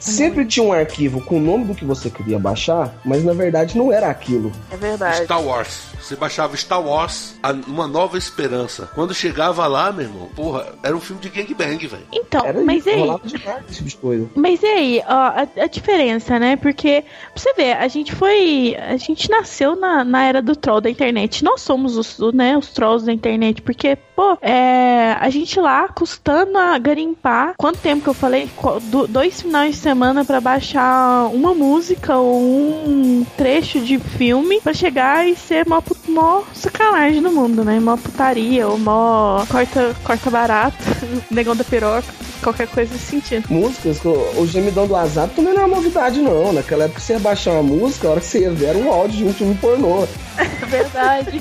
Sempre 0.00 0.46
tinha 0.46 0.64
um 0.64 0.72
arquivo 0.72 1.20
com 1.20 1.36
o 1.36 1.40
nome 1.40 1.66
do 1.66 1.74
que 1.74 1.84
você 1.84 2.08
queria 2.08 2.38
baixar, 2.38 2.92
mas 3.04 3.22
na 3.22 3.34
verdade 3.34 3.76
não 3.76 3.92
era 3.92 4.08
aquilo. 4.08 4.50
É 4.72 4.76
verdade. 4.76 5.24
Star 5.24 5.42
Wars. 5.42 5.89
Você 6.00 6.16
baixava 6.16 6.56
Star 6.56 6.80
Wars, 6.82 7.34
a- 7.42 7.52
Uma 7.66 7.86
Nova 7.86 8.16
Esperança. 8.18 8.88
Quando 8.94 9.14
chegava 9.14 9.66
lá, 9.66 9.92
meu 9.92 10.06
irmão, 10.06 10.28
porra, 10.34 10.66
era 10.82 10.96
um 10.96 11.00
filme 11.00 11.20
de 11.22 11.28
gangbang, 11.28 11.86
velho. 11.86 12.06
então, 12.12 12.44
Era 12.44 12.60
mas 12.64 12.78
isso, 12.78 12.88
e 12.88 12.92
aí? 12.92 13.00
rolava 13.00 13.26
demais 13.28 13.64
esse 13.70 13.84
tipo. 13.84 14.30
Mas 14.34 14.62
e 14.62 14.66
aí, 14.66 15.02
ó, 15.06 15.12
a, 15.12 15.46
a 15.62 15.66
diferença, 15.66 16.38
né? 16.38 16.56
Porque, 16.56 17.02
pra 17.02 17.42
você 17.42 17.52
ver, 17.54 17.72
a 17.76 17.86
gente 17.88 18.14
foi. 18.14 18.76
A 18.78 18.96
gente 18.96 19.28
nasceu 19.30 19.76
na, 19.76 20.02
na 20.04 20.24
era 20.24 20.42
do 20.42 20.56
troll 20.56 20.80
da 20.80 20.90
internet. 20.90 21.44
Nós 21.44 21.60
somos 21.60 21.96
os, 21.96 22.18
né, 22.34 22.56
os 22.56 22.68
trolls 22.70 23.04
da 23.06 23.12
internet. 23.12 23.62
Porque, 23.62 23.96
pô, 24.16 24.36
é, 24.40 25.16
a 25.20 25.28
gente 25.30 25.58
lá 25.60 25.86
custando 25.88 26.56
a 26.58 26.76
garimpar. 26.78 27.54
Quanto 27.56 27.78
tempo 27.78 28.02
que 28.02 28.08
eu 28.08 28.14
falei? 28.14 28.48
Do- 28.84 29.06
dois 29.06 29.42
finais 29.42 29.74
de 29.76 29.80
semana 29.80 30.24
pra 30.24 30.40
baixar 30.40 31.28
uma 31.32 31.54
música 31.54 32.16
ou 32.16 32.40
um 32.40 33.24
trecho 33.36 33.80
de 33.80 33.98
filme 33.98 34.60
pra 34.60 34.72
chegar 34.72 35.26
e 35.28 35.36
ser 35.36 35.66
mó, 35.68 35.80
pu- 35.80 35.89
mó 36.08 36.42
sacanagem 36.52 37.20
no 37.20 37.32
mundo, 37.32 37.64
né? 37.64 37.80
Mó 37.80 37.96
putaria 37.96 38.66
ou 38.68 38.78
mó 38.78 39.44
corta, 39.46 39.94
corta 40.04 40.30
barato, 40.30 40.76
negão 41.30 41.56
da 41.56 41.64
piroca, 41.64 42.12
qualquer 42.40 42.66
coisa 42.68 42.92
nesse 42.92 43.06
sentido. 43.06 43.46
Músicas, 43.48 44.04
o 44.04 44.10
o 44.40 44.46
gemidão 44.46 44.86
do 44.86 44.94
WhatsApp 44.94 45.34
também 45.34 45.52
não 45.54 45.62
é 45.64 45.66
novidade, 45.66 46.20
não. 46.20 46.52
Naquela 46.52 46.84
época 46.84 47.00
você 47.00 47.12
ia 47.14 47.18
baixar 47.18 47.52
uma 47.52 47.62
música, 47.62 48.08
a 48.08 48.10
hora 48.12 48.20
que 48.20 48.26
você 48.26 48.40
ia 48.40 48.50
ver 48.50 48.66
era 48.66 48.78
um 48.78 48.90
áudio 48.90 49.18
de 49.18 49.24
um 49.24 49.34
filme 49.34 49.54
pornô. 49.56 50.06
É 50.38 50.44
verdade. 50.66 51.36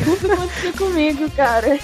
Isso 0.00 0.32
aconteceu 0.32 0.72
comigo, 0.74 1.30
cara. 1.30 1.78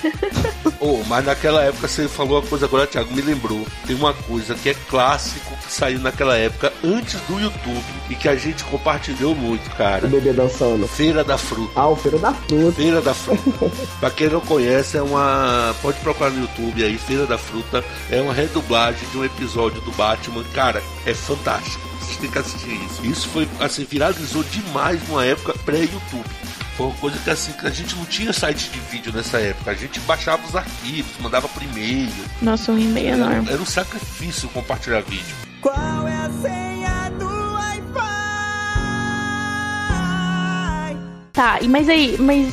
Oh, 0.78 1.03
mas 1.07 1.24
naquela 1.24 1.62
época 1.62 1.89
você 1.89 2.09
falou 2.09 2.41
uma 2.41 2.47
coisa 2.47 2.66
agora, 2.66 2.87
Thiago, 2.87 3.12
me 3.14 3.22
lembrou. 3.22 3.66
Tem 3.87 3.97
uma 3.97 4.12
coisa 4.12 4.55
que 4.55 4.68
é 4.70 4.74
clássico 4.89 5.55
que 5.66 5.72
saiu 5.72 5.99
naquela 6.01 6.37
época, 6.37 6.72
antes 6.85 7.20
do 7.22 7.39
YouTube, 7.41 7.85
e 8.09 8.14
que 8.14 8.28
a 8.28 8.37
gente 8.37 8.62
compartilhou 8.64 9.35
muito, 9.35 9.66
O 9.68 9.76
cara. 9.76 10.07
bebê 10.07 10.33
dançando. 10.33 10.87
Feira 10.89 11.22
da 11.24 11.39
Fruta. 11.39 11.72
Ah, 11.76 11.89
o 11.89 11.97
Feira 11.97 12.18
da 12.18 12.33
Fruta. 12.35 12.72
Feira 12.72 13.01
da 13.01 13.14
Fruta. 13.14 13.70
pra 14.01 14.11
quem 14.11 14.28
não 14.28 14.41
conhece, 14.41 14.97
é 14.97 15.03
uma. 15.03 15.74
Pode 15.81 15.99
procurar 16.01 16.31
no 16.31 16.43
YouTube 16.43 16.85
aí, 16.85 16.99
Feira 16.99 17.26
da 17.26 17.39
Fruta. 17.39 17.69
É 18.10 18.20
uma 18.20 18.32
redublagem 18.34 19.08
de 19.10 19.18
um 19.18 19.24
episódio 19.24 19.80
do 19.82 19.92
Batman. 19.92 20.44
Cara, 20.54 20.82
é 21.06 21.14
fantástico. 21.14 21.80
Vocês 22.00 22.16
têm 22.16 22.30
que 22.30 22.38
assistir 22.38 22.72
isso. 22.86 23.04
Isso 23.06 23.28
foi, 23.28 23.48
assim, 23.60 23.84
viralizou 23.84 24.42
demais 24.44 25.00
numa 25.08 25.24
época 25.24 25.54
pré-YouTube. 25.64 26.24
Foi 26.76 26.86
uma 26.86 26.94
coisa 26.96 27.18
que 27.18 27.28
assim, 27.30 27.52
que 27.52 27.66
a 27.66 27.70
gente 27.70 27.94
não 27.94 28.04
tinha 28.06 28.32
site 28.32 28.70
de 28.70 28.80
vídeo 28.80 29.12
nessa 29.12 29.38
época. 29.38 29.70
A 29.70 29.74
gente 29.74 30.00
baixava 30.00 30.44
os 30.46 30.56
arquivos, 30.56 31.12
mandava 31.20 31.46
por 31.48 31.62
e-mail. 31.62 32.08
Nossa, 32.40 32.72
um 32.72 32.78
e-mail 32.78 33.08
Era, 33.08 33.16
enorme. 33.16 33.50
era 33.50 33.60
um 33.62 33.66
sacrifício 33.66 34.48
compartilhar 34.48 35.02
vídeo. 35.02 35.36
Qual 35.60 36.08
é 36.08 36.14
a 36.14 36.30
senha 36.40 37.10
do 37.18 37.26
Wi-Fi? 40.00 40.96
Tá, 41.32 41.58
e 41.60 41.68
mas 41.68 41.88
aí, 41.88 42.16
mas 42.18 42.52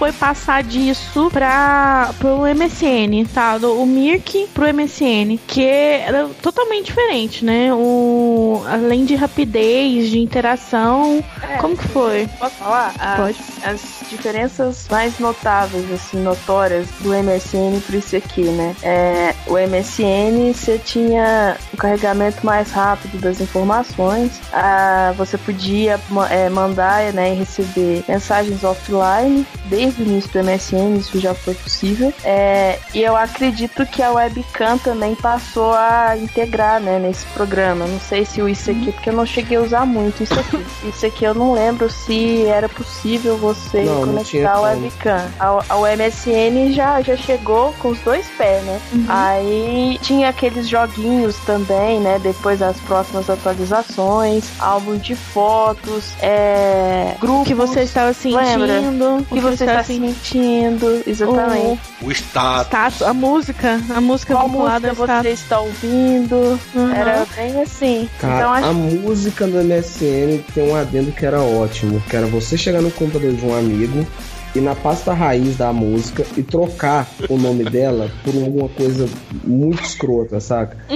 foi 0.00 0.12
passar 0.12 0.62
disso 0.62 1.28
para 1.30 2.14
pro 2.18 2.46
MSN, 2.46 3.26
tá? 3.34 3.56
O 3.56 3.84
Mirk 3.84 4.48
pro 4.54 4.64
MSN, 4.72 5.38
que 5.46 5.62
era 5.62 6.26
totalmente 6.40 6.86
diferente, 6.86 7.44
né? 7.44 7.70
O 7.74 8.62
além 8.66 9.04
de 9.04 9.14
rapidez, 9.14 10.08
de 10.08 10.18
interação, 10.18 11.22
É. 11.42 11.58
como 11.58 11.76
que 11.76 11.86
foi? 11.88 12.26
Posso 12.38 12.54
falar? 12.54 12.94
As, 12.98 13.16
Pode. 13.16 13.38
as 13.62 13.80
diferenças 14.08 14.86
mais 14.90 15.18
notáveis, 15.18 15.84
assim, 15.92 16.18
notórias 16.22 16.86
do 17.00 17.10
MSN 17.12 17.82
pro 17.86 17.98
isso 17.98 18.16
aqui, 18.16 18.44
né? 18.44 18.74
É, 18.82 19.34
o 19.46 19.58
MSN, 19.58 20.54
você 20.54 20.78
tinha 20.78 21.58
o 21.74 21.76
carregamento 21.76 22.44
mais 22.44 22.70
rápido 22.72 23.20
das 23.20 23.38
informações, 23.38 24.40
ah, 24.50 25.12
você 25.14 25.36
podia 25.36 26.00
é, 26.30 26.48
mandar 26.48 27.12
né, 27.12 27.34
e 27.34 27.36
receber 27.36 28.02
mensagens 28.08 28.64
offline, 28.64 29.46
desde 29.66 29.89
o 29.98 30.02
início 30.02 30.30
do 30.30 30.44
MSN, 30.44 30.98
isso 30.98 31.18
já 31.20 31.34
foi 31.34 31.54
possível. 31.54 32.12
É, 32.24 32.78
e 32.94 33.02
eu 33.02 33.16
acredito 33.16 33.84
que 33.86 34.02
a 34.02 34.10
webcam 34.12 34.78
também 34.78 35.14
passou 35.14 35.72
a 35.72 36.16
integrar, 36.16 36.80
né, 36.80 36.98
nesse 36.98 37.24
programa. 37.26 37.86
Não 37.86 38.00
sei 38.00 38.24
se 38.24 38.40
o 38.42 38.48
isso 38.48 38.70
aqui, 38.70 38.92
porque 38.92 39.08
eu 39.10 39.14
não 39.14 39.26
cheguei 39.26 39.56
a 39.58 39.60
usar 39.60 39.86
muito 39.86 40.22
isso 40.22 40.38
aqui. 40.38 40.60
Isso 40.90 41.06
aqui 41.06 41.24
eu 41.24 41.34
não 41.34 41.52
lembro 41.52 41.88
se 41.90 42.44
era 42.46 42.68
possível 42.68 43.36
você 43.36 43.82
Não, 43.82 44.06
não 44.06 44.14
conectar 44.14 44.52
o 44.58 44.62
como. 44.62 44.82
webcam. 44.82 45.30
A, 45.38 45.46
a 45.68 45.96
MSN 45.96 46.72
já, 46.72 47.00
já 47.02 47.16
chegou 47.16 47.72
com 47.78 47.88
os 47.88 47.98
dois 48.00 48.26
pés, 48.36 48.62
né? 48.64 48.80
Aí 49.08 49.98
tinha 50.02 50.28
aqueles 50.28 50.68
joguinhos 50.68 51.36
também, 51.46 52.00
né? 52.00 52.18
Depois 52.18 52.58
das 52.60 52.78
próximas 52.80 53.28
atualizações, 53.30 54.44
álbum 54.58 54.96
de 54.96 55.14
fotos, 55.14 56.12
é, 56.20 57.14
grupos 57.20 57.46
que 57.48 57.54
você 57.54 57.82
estava 57.82 58.14
Lembra? 58.24 58.80
sentindo, 58.80 59.16
o 59.18 59.24
que 59.24 59.40
você 59.40 59.64
está 59.80 59.84
sentindo, 59.84 61.02
exatamente. 61.06 61.80
O 62.02 62.10
status. 62.10 62.66
Status, 62.66 63.02
a 63.02 63.14
música, 63.14 63.80
a 63.94 64.00
música 64.00 64.34
Qual 64.34 64.48
vinculada 64.48 64.88
música 64.88 65.22
você 65.22 65.30
status. 65.30 65.40
está 65.40 65.60
ouvindo? 65.60 66.60
Uhum. 66.74 66.94
Era 66.94 67.26
bem 67.36 67.60
assim. 67.62 68.08
Cara, 68.18 68.36
então 68.36 68.52
acho 68.52 68.66
a 68.68 68.72
música 68.72 69.46
do 69.46 69.58
MSN 69.64 70.42
tem 70.54 70.70
um 70.70 70.76
adendo 70.76 71.12
que 71.12 71.24
era 71.24 71.40
ótimo, 71.40 72.00
que 72.08 72.16
era 72.16 72.26
você 72.26 72.56
chegar 72.56 72.80
no 72.82 72.90
computador 72.90 73.32
de 73.32 73.44
um 73.44 73.56
amigo 73.56 74.06
e 74.54 74.60
na 74.60 74.74
pasta 74.74 75.12
raiz 75.12 75.56
da 75.56 75.72
música 75.72 76.24
e 76.36 76.42
trocar 76.42 77.08
o 77.28 77.36
nome 77.38 77.64
dela 77.64 78.10
por 78.24 78.34
alguma 78.34 78.68
coisa 78.68 79.08
muito 79.44 79.82
escrota, 79.82 80.40
saca? 80.40 80.76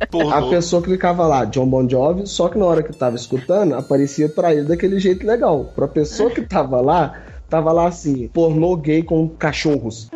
A 0.00 0.06
Pornô. 0.08 0.50
pessoa 0.50 0.82
clicava 0.82 1.26
lá, 1.26 1.44
John 1.44 1.66
Bon 1.66 1.88
Jovi, 1.88 2.26
só 2.26 2.48
que 2.48 2.58
na 2.58 2.64
hora 2.64 2.82
que 2.82 2.92
tava 2.92 3.14
escutando, 3.14 3.74
aparecia 3.74 4.28
pra 4.28 4.52
ele 4.52 4.64
daquele 4.64 4.98
jeito 4.98 5.26
legal. 5.26 5.72
Pra 5.76 5.86
pessoa 5.86 6.30
que 6.30 6.42
tava 6.42 6.80
lá, 6.80 7.14
tava 7.48 7.72
lá 7.72 7.88
assim, 7.88 8.28
pornô 8.28 8.76
gay 8.76 9.02
com 9.02 9.28
cachorros. 9.28 10.10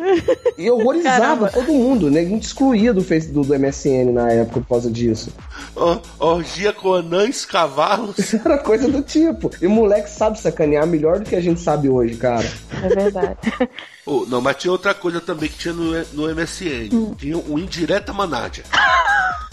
E 0.57 0.69
horrorizava 0.69 1.49
Caramba. 1.49 1.49
todo 1.49 1.73
mundo, 1.73 2.11
né? 2.11 2.21
A 2.21 2.25
gente 2.25 2.43
excluía 2.43 2.93
do, 2.93 3.03
face, 3.03 3.29
do, 3.31 3.41
do 3.41 3.57
MSN 3.57 4.11
na 4.13 4.31
época 4.31 4.61
por 4.61 4.67
causa 4.67 4.91
disso. 4.91 5.31
Ó, 5.75 5.99
orgia 6.19 6.71
com 6.73 6.93
anãs, 6.93 7.45
cavalos. 7.45 8.33
Era 8.33 8.57
coisa 8.59 8.87
do 8.89 9.01
tipo. 9.01 9.49
E 9.61 9.67
o 9.67 9.69
moleque 9.69 10.09
sabe 10.09 10.39
sacanear 10.39 10.85
melhor 10.85 11.19
do 11.19 11.25
que 11.29 11.35
a 11.35 11.41
gente 11.41 11.59
sabe 11.61 11.89
hoje, 11.89 12.15
cara. 12.15 12.49
é 12.83 12.87
verdade. 12.89 13.37
Oh, 14.05 14.25
não, 14.27 14.41
mas 14.41 14.57
tinha 14.57 14.69
outra 14.69 14.93
coisa 14.93 15.21
também 15.21 15.47
que 15.47 15.57
tinha 15.57 15.73
no, 15.73 15.93
no 16.11 16.35
MSN. 16.35 17.15
Tinha 17.17 17.37
o 17.37 17.57
Indireta 17.57 18.11
Manager. 18.11 18.65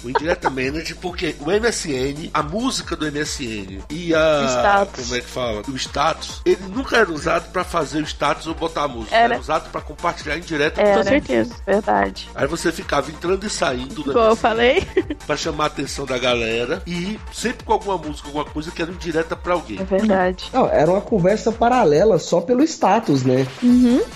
O 0.03 0.11
Indireta 0.11 0.51
Manager, 0.51 0.97
porque 0.97 1.37
o 1.39 1.45
MSN, 1.53 2.31
a 2.35 2.43
música 2.43 2.97
do 2.97 3.07
MSN 3.07 3.79
e 3.89 4.13
a. 4.13 4.47
Status. 4.49 5.05
Como 5.05 5.15
é 5.15 5.21
que 5.21 5.27
fala? 5.29 5.63
O 5.69 5.77
status, 5.77 6.41
ele 6.45 6.63
nunca 6.75 6.97
era 6.97 7.13
usado 7.13 7.53
pra 7.53 7.63
fazer 7.63 7.99
o 8.03 8.05
status 8.07 8.49
ou 8.49 8.55
botar 8.55 8.85
a 8.85 8.89
música. 8.89 9.15
Era, 9.15 9.35
Era. 9.35 9.41
usado 9.41 9.71
pra 9.71 9.81
compartilhar 9.81 10.37
indireta. 10.37 10.81
Era, 10.83 10.97
Com 10.97 11.05
certeza. 11.05 11.55
Verdade. 11.65 12.29
Aí 12.35 12.47
você 12.49 12.73
ficava 12.73 13.09
entrando 13.11 13.47
e 13.47 13.51
saindo 13.51 14.03
do 14.03 14.11
Igual 14.11 14.31
eu 14.31 14.37
falei. 14.37 14.85
pra 15.29 15.37
chamar 15.37 15.65
a 15.65 15.67
atenção 15.69 16.00
da 16.07 16.19
galera 16.19 16.83
e 16.87 17.19
sempre 17.33 17.65
com 17.65 17.73
alguma 17.73 17.97
música, 17.97 18.29
alguma 18.29 18.45
coisa 18.45 18.71
que 18.71 18.81
era 18.83 18.91
indireta 18.91 19.37
pra 19.37 19.55
alguém. 19.55 19.81
É 19.81 19.85
verdade. 19.85 20.51
Não, 20.53 20.69
era 20.69 20.91
uma 20.91 21.01
conversa 21.01 21.53
paralela 21.53 22.19
só 22.19 22.41
pelo 22.41 22.63
status, 22.63 23.23
né? 23.23 23.47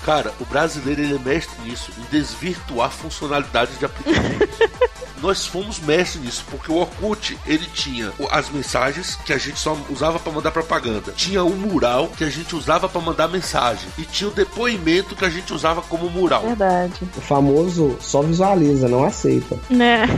Cara, 0.04 0.32
o 0.40 0.44
brasileiro 0.44 1.02
ele 1.02 1.16
é 1.16 1.18
mestre 1.18 1.54
nisso, 1.62 1.90
em 1.98 2.10
desvirtuar 2.10 2.90
funcionalidades 2.90 3.78
de 3.78 3.84
aplicativos. 3.84 4.48
Nós 5.22 5.46
fomos 5.46 5.78
mestres 5.80 6.22
nisso, 6.24 6.44
porque 6.50 6.70
o 6.70 6.76
Orkut, 6.76 7.38
ele 7.46 7.66
tinha 7.72 8.12
as 8.30 8.50
mensagens 8.50 9.16
que 9.24 9.32
a 9.32 9.38
gente 9.38 9.58
só 9.58 9.76
usava 9.90 10.18
pra 10.18 10.32
mandar 10.32 10.50
propaganda. 10.50 11.12
Tinha 11.16 11.42
o 11.44 11.50
mural 11.50 12.08
que 12.08 12.24
a 12.24 12.30
gente 12.30 12.54
usava 12.54 12.88
pra 12.88 13.00
mandar 13.00 13.28
mensagem. 13.28 13.88
E 13.98 14.02
tinha 14.02 14.28
o 14.28 14.32
depoimento 14.32 15.14
que 15.16 15.24
a 15.24 15.30
gente 15.30 15.52
usava 15.52 15.80
como 15.82 16.10
mural. 16.10 16.42
Verdade. 16.42 17.00
O 17.16 17.20
famoso 17.20 17.96
só 18.00 18.22
visualiza, 18.22 18.88
não 18.88 19.04
aceita. 19.04 19.56
Né? 19.70 20.04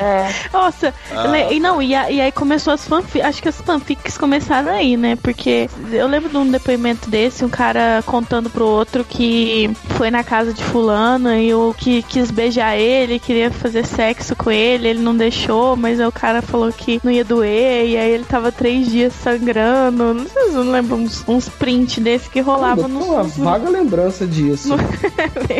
É. 0.00 0.32
Nossa, 0.52 0.94
Ah. 1.10 1.26
le- 1.26 1.54
e 1.54 1.60
não, 1.60 1.82
e, 1.82 1.94
a- 1.94 2.10
e 2.10 2.20
aí 2.20 2.30
começou 2.30 2.72
as 2.72 2.86
fanfics. 2.86 3.26
Acho 3.26 3.42
que 3.42 3.48
as 3.48 3.60
fanfics 3.60 4.16
começaram 4.16 4.70
aí, 4.72 4.96
né? 4.96 5.16
Porque 5.16 5.68
eu 5.90 6.06
lembro 6.06 6.28
de 6.28 6.36
um 6.36 6.48
depoimento 6.48 7.10
desse, 7.10 7.44
um 7.44 7.48
cara 7.48 8.02
contando 8.06 8.48
pro 8.48 8.64
outro 8.66 9.04
que 9.04 9.70
foi 9.96 10.10
na 10.10 10.22
casa 10.22 10.52
de 10.54 10.62
fulano 10.62 11.34
e 11.34 11.52
o 11.52 11.74
que 11.76 12.02
quis 12.02 12.30
beijar 12.30 12.76
ele, 12.76 13.18
queria 13.18 13.50
fazer 13.50 13.84
sexo 13.86 14.27
com 14.36 14.50
ele, 14.50 14.88
ele 14.88 15.00
não 15.00 15.16
deixou, 15.16 15.76
mas 15.76 16.00
aí 16.00 16.06
o 16.06 16.12
cara 16.12 16.40
falou 16.42 16.72
que 16.72 17.00
não 17.04 17.10
ia 17.12 17.24
doer, 17.24 17.86
e 17.88 17.96
aí 17.96 18.10
ele 18.10 18.24
tava 18.24 18.50
três 18.52 18.88
dias 18.90 19.12
sangrando. 19.12 20.14
Não 20.14 20.26
sei 20.26 20.42
se 20.50 20.54
eu 20.54 20.64
não 20.64 20.72
lembro 20.72 20.96
uns, 20.96 21.24
uns 21.28 21.48
print 21.48 22.00
desse 22.00 22.28
que 22.30 22.40
rolava 22.40 22.86
nos, 22.88 23.04
tenho 23.04 23.14
uma 23.14 23.24
vaga 23.24 23.68
lembrança 23.70 24.26
disso. 24.26 24.74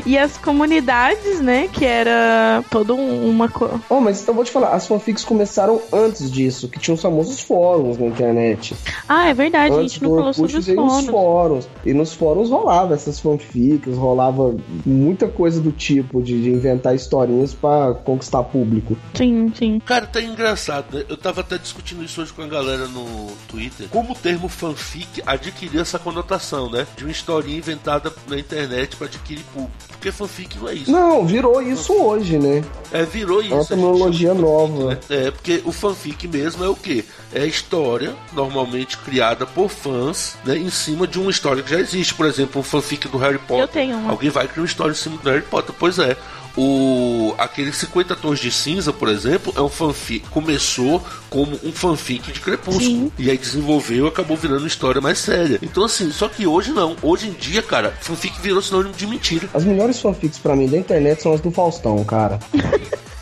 E 0.06 0.16
as 0.16 0.36
comunidades, 0.38 1.40
né? 1.40 1.68
Que 1.72 1.84
era 1.84 2.62
todo 2.70 2.94
um- 2.94 3.28
uma. 3.28 3.48
co- 3.48 3.80
Oh, 3.88 4.00
mas 4.00 4.22
então 4.22 4.34
vou 4.34 4.44
te 4.44 4.50
falar, 4.50 4.70
as 4.72 4.86
fanfics 4.86 5.24
começaram 5.24 5.80
antes 5.92 6.30
disso, 6.30 6.68
que 6.68 6.78
tinham 6.78 6.94
os 6.94 7.02
famosos 7.02 7.40
fóruns 7.40 7.98
na 7.98 8.06
internet. 8.06 8.74
Ah, 9.08 9.28
é 9.28 9.34
verdade, 9.34 9.72
a 9.74 9.76
antes 9.78 9.92
gente 9.92 10.02
não 10.02 10.10
falou 10.10 10.26
Orkut 10.28 10.50
sobre 10.52 10.56
os 10.58 10.66
fóruns. 10.74 11.06
fóruns. 11.06 11.68
E 11.84 11.92
nos 11.92 12.12
fóruns 12.14 12.50
rolava 12.50 12.94
essas 12.94 13.18
fanfics, 13.18 13.96
rolava 13.96 14.54
muita 14.84 15.26
coisa 15.28 15.60
do 15.60 15.72
tipo 15.72 16.22
de, 16.22 16.42
de 16.42 16.50
inventar 16.50 16.94
historinhas 16.94 17.54
pra 17.54 17.94
conquistar 18.04 18.42
público. 18.50 18.96
Sim, 19.14 19.52
sim. 19.56 19.80
Cara, 19.84 20.06
tá 20.06 20.20
engraçado, 20.20 20.96
né? 20.96 21.04
Eu 21.08 21.16
tava 21.16 21.40
até 21.40 21.58
discutindo 21.58 22.02
isso 22.04 22.20
hoje 22.20 22.32
com 22.32 22.42
a 22.42 22.46
galera 22.46 22.86
no 22.86 23.28
Twitter. 23.48 23.88
Como 23.88 24.12
o 24.12 24.16
termo 24.16 24.48
fanfic 24.48 25.22
adquiriu 25.26 25.80
essa 25.80 25.98
conotação, 25.98 26.70
né? 26.70 26.86
De 26.96 27.04
uma 27.04 27.10
historinha 27.10 27.58
inventada 27.58 28.12
na 28.26 28.38
internet 28.38 28.96
pra 28.96 29.06
adquirir 29.06 29.44
público. 29.52 29.72
Porque 29.88 30.12
fanfic 30.12 30.58
não 30.58 30.68
é 30.68 30.74
isso. 30.74 30.90
Não, 30.90 31.26
virou 31.26 31.60
isso 31.60 31.92
hoje, 31.92 32.38
né? 32.38 32.62
É, 32.92 33.04
virou 33.04 33.40
isso. 33.42 33.52
É 33.52 33.56
uma 33.56 33.64
tecnologia 33.64 34.34
de 34.34 34.40
fanfic, 34.40 34.50
nova. 34.50 34.90
né? 34.90 34.98
É, 35.10 35.30
porque 35.30 35.62
o 35.64 35.72
fanfic 35.72 36.28
mesmo 36.28 36.64
é 36.64 36.68
o 36.68 36.76
quê? 36.76 37.04
É 37.32 37.42
a 37.42 37.46
história, 37.46 38.14
normalmente 38.32 38.96
criada 38.98 39.44
por 39.46 39.68
fãs, 39.68 40.36
né? 40.44 40.56
Em 40.56 40.70
cima 40.70 41.06
de 41.06 41.18
uma 41.18 41.30
história 41.30 41.62
que 41.62 41.70
já 41.70 41.80
existe. 41.80 42.14
Por 42.14 42.26
exemplo, 42.26 42.60
um 42.60 42.64
fanfic 42.64 43.08
do 43.08 43.18
Harry 43.18 43.38
Potter. 43.38 43.64
Eu 43.64 43.68
tenho 43.68 43.96
uma. 43.96 44.10
Alguém 44.10 44.30
vai 44.30 44.46
criar 44.46 44.62
uma 44.62 44.66
história 44.68 44.92
em 44.92 44.96
cima 44.96 45.16
do 45.18 45.28
Harry 45.28 45.42
Potter. 45.42 45.74
Pois 45.78 45.98
é. 45.98 46.16
O, 46.60 47.36
aquele 47.38 47.72
50 47.72 48.16
Tons 48.16 48.40
de 48.40 48.50
Cinza, 48.50 48.92
por 48.92 49.08
exemplo, 49.08 49.52
é 49.56 49.62
um 49.62 49.68
fanfic. 49.68 50.28
Começou 50.28 51.00
como 51.30 51.56
um 51.62 51.70
fanfic 51.70 52.32
de 52.32 52.40
Crepúsculo. 52.40 52.84
Sim. 52.84 53.12
E 53.16 53.30
aí 53.30 53.38
desenvolveu 53.38 54.06
e 54.06 54.08
acabou 54.08 54.36
virando 54.36 54.62
uma 54.62 54.66
história 54.66 55.00
mais 55.00 55.18
séria. 55.18 55.60
Então, 55.62 55.84
assim, 55.84 56.10
só 56.10 56.28
que 56.28 56.48
hoje 56.48 56.72
não. 56.72 56.96
Hoje 57.00 57.28
em 57.28 57.32
dia, 57.32 57.62
cara, 57.62 57.96
fanfic 58.00 58.40
virou 58.40 58.60
sinônimo 58.60 58.92
de 58.92 59.06
mentira. 59.06 59.48
As 59.54 59.64
melhores 59.64 60.00
fanfics 60.00 60.38
pra 60.40 60.56
mim 60.56 60.66
da 60.66 60.76
internet 60.76 61.22
são 61.22 61.32
as 61.32 61.40
do 61.40 61.52
Faustão, 61.52 62.04
cara. 62.04 62.40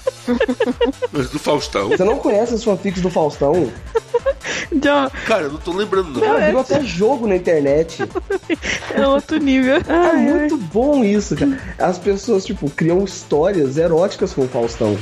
Mas 1.13 1.31
do 1.31 1.39
Faustão. 1.39 1.89
Você 1.89 2.05
não 2.05 2.19
conhece 2.19 2.55
as 2.55 2.65
fanfics 2.65 3.01
do 3.01 3.11
Faustão? 3.11 3.71
Cara, 5.27 5.45
eu 5.45 5.53
não 5.53 5.59
tô 5.59 5.73
lembrando, 5.73 6.13
não. 6.13 6.21
Cara, 6.21 6.47
virou 6.47 6.61
até 6.61 6.81
jogo 6.83 7.27
na 7.27 7.37
internet. 7.37 8.03
é 8.95 9.07
outro 9.07 9.39
nível. 9.39 9.77
É 9.77 9.83
ai. 9.89 10.17
muito 10.17 10.57
bom 10.57 11.05
isso, 11.05 11.37
cara. 11.37 11.59
As 11.79 11.99
pessoas, 11.99 12.45
tipo, 12.45 12.69
criam 12.71 13.03
histórias 13.05 13.77
eróticas 13.77 14.33
com 14.33 14.43
o 14.43 14.49
Faustão. 14.49 14.97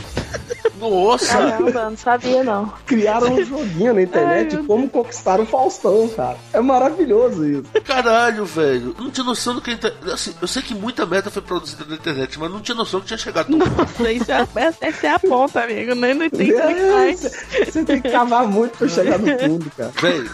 Nossa! 0.79 1.27
Caramba, 1.39 1.91
não 1.91 1.97
sabia 1.97 2.43
não. 2.45 2.73
Criaram 2.87 3.33
um 3.35 3.45
joguinho 3.45 3.95
na 3.95 4.03
internet 4.03 4.57
como 4.67 4.89
conquistar 4.89 5.41
o 5.41 5.47
Faustão, 5.47 6.09
cara. 6.09 6.37
É 6.53 6.61
maravilhoso 6.61 7.47
isso. 7.47 7.65
Caralho, 7.85 8.45
velho. 8.45 8.95
Não 8.99 9.11
tinha 9.11 9.25
noção 9.25 9.55
do 9.55 9.61
que 9.61 9.71
a 9.71 9.75
inter... 9.75 9.93
assim, 10.13 10.35
Eu 10.41 10.49
sei 10.49 10.63
que 10.63 10.75
muita 10.75 11.07
merda 11.07 11.31
foi 11.31 11.43
produzida 11.43 11.85
na 11.89 11.95
internet, 11.95 12.39
mas 12.39 12.51
não 12.51 12.61
tinha 12.61 12.75
noção 12.75 13.01
que 13.01 13.07
tinha 13.07 13.19
chegado 13.19 13.47
tão 13.47 13.59
Nossa, 13.59 14.13
isso 14.13 14.31
é, 14.33 14.47
essa 14.81 15.07
é 15.07 15.11
a 15.11 15.19
ponta, 15.19 15.63
amigo. 15.63 15.95
Não, 15.95 16.15
não 16.15 16.31
tem 16.31 16.51
É, 16.51 16.93
mais. 16.93 17.21
Você 17.21 17.65
você 17.65 17.85
tem 17.85 18.01
que 18.01 18.11
cavar 18.11 18.47
muito 18.47 18.79
pra 18.79 18.89
chegar 18.89 19.19
no 19.19 19.39
fundo, 19.39 19.71
cara. 19.77 19.93
Velho, 20.01 20.31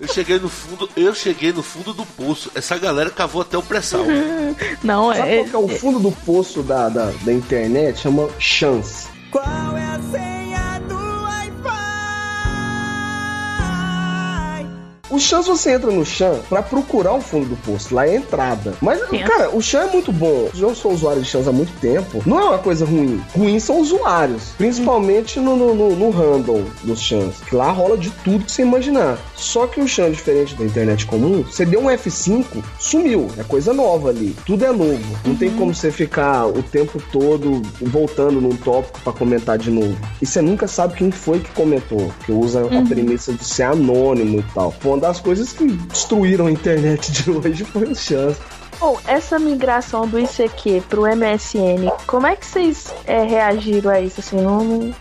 eu 0.00 0.08
cheguei 0.08 0.38
no 0.38 0.48
fundo, 0.48 0.88
eu 0.96 1.14
cheguei 1.14 1.52
no 1.52 1.62
fundo 1.62 1.92
do 1.92 2.04
poço. 2.06 2.50
Essa 2.54 2.76
galera 2.78 3.10
cavou 3.10 3.42
até 3.42 3.56
o 3.56 3.62
pré-sal. 3.62 4.04
Não, 4.82 5.14
Sabe 5.14 5.28
é. 5.28 5.36
qual 5.44 5.48
que 5.48 5.72
é 5.72 5.76
o 5.76 5.78
fundo 5.78 5.98
do 5.98 6.12
poço 6.12 6.62
da, 6.62 6.88
da, 6.88 7.12
da 7.22 7.32
internet? 7.32 8.00
Chama 8.00 8.28
chance. 8.38 9.08
Qual 9.30 9.76
é 9.76 9.84
a 9.84 10.00
senha 10.00 10.35
O 15.10 15.16
O 15.16 15.18
Chan, 15.18 15.40
você 15.40 15.72
entra 15.72 15.90
no 15.90 16.04
Chan 16.04 16.40
pra 16.46 16.62
procurar 16.62 17.14
o 17.14 17.22
fundo 17.22 17.46
do 17.46 17.56
poço. 17.56 17.94
Lá 17.94 18.06
é 18.06 18.10
a 18.10 18.16
entrada. 18.16 18.74
Mas, 18.82 19.00
Sim. 19.08 19.20
cara, 19.20 19.48
o 19.48 19.62
Chan 19.62 19.84
é 19.84 19.90
muito 19.90 20.12
bom. 20.12 20.50
Eu 20.54 20.74
sou 20.74 20.92
usuário 20.92 21.22
de 21.22 21.28
Chans 21.28 21.48
há 21.48 21.52
muito 21.52 21.72
tempo. 21.80 22.22
Não 22.26 22.38
é 22.38 22.44
uma 22.44 22.58
coisa 22.58 22.84
ruim. 22.84 23.20
Ruim 23.34 23.58
são 23.58 23.80
usuários. 23.80 24.42
Principalmente 24.58 25.40
no, 25.40 25.56
no, 25.56 25.74
no, 25.74 25.96
no 25.96 26.10
handle 26.10 26.64
dos 26.84 27.00
Chans. 27.00 27.36
Que 27.48 27.56
lá 27.56 27.70
rola 27.70 27.96
de 27.96 28.10
tudo 28.10 28.44
que 28.44 28.52
você 28.52 28.60
imaginar. 28.60 29.18
Só 29.34 29.66
que 29.66 29.80
o 29.80 29.88
Chan, 29.88 30.10
diferente 30.10 30.54
da 30.54 30.64
internet 30.64 31.06
comum, 31.06 31.42
você 31.42 31.64
deu 31.64 31.80
um 31.80 31.86
F5, 31.86 32.44
sumiu. 32.78 33.28
É 33.38 33.42
coisa 33.42 33.72
nova 33.72 34.10
ali. 34.10 34.36
Tudo 34.44 34.66
é 34.66 34.70
novo. 34.72 35.18
Não 35.24 35.34
tem 35.34 35.50
como 35.50 35.74
você 35.74 35.90
ficar 35.90 36.46
o 36.46 36.62
tempo 36.62 37.02
todo 37.10 37.62
voltando 37.80 38.38
num 38.38 38.54
tópico 38.54 39.00
pra 39.00 39.14
comentar 39.14 39.56
de 39.56 39.70
novo. 39.70 39.96
E 40.20 40.26
você 40.26 40.42
nunca 40.42 40.68
sabe 40.68 40.94
quem 40.94 41.10
foi 41.10 41.40
que 41.40 41.50
comentou. 41.52 42.12
Que 42.26 42.32
usa 42.32 42.66
a 42.66 42.86
premissa 42.86 43.32
de 43.32 43.44
ser 43.44 43.62
anônimo 43.62 44.40
e 44.40 44.44
tal. 44.54 44.70
Foi 44.72 44.95
uma 44.96 45.00
das 45.00 45.20
coisas 45.20 45.52
que 45.52 45.66
destruíram 45.66 46.46
a 46.46 46.50
internet 46.50 47.12
de 47.12 47.30
hoje 47.30 47.64
foi 47.64 47.84
o 47.84 47.94
Chans. 47.94 48.36
Bom, 48.78 48.98
essa 49.06 49.38
migração 49.38 50.06
do 50.06 50.18
ICQ 50.18 50.82
pro 50.88 51.02
MSN, 51.02 51.90
como 52.06 52.26
é 52.26 52.36
que 52.36 52.46
vocês 52.46 52.94
é, 53.06 53.22
reagiram 53.22 53.90
a 53.90 54.00
isso? 54.00 54.20
Assim, 54.20 54.38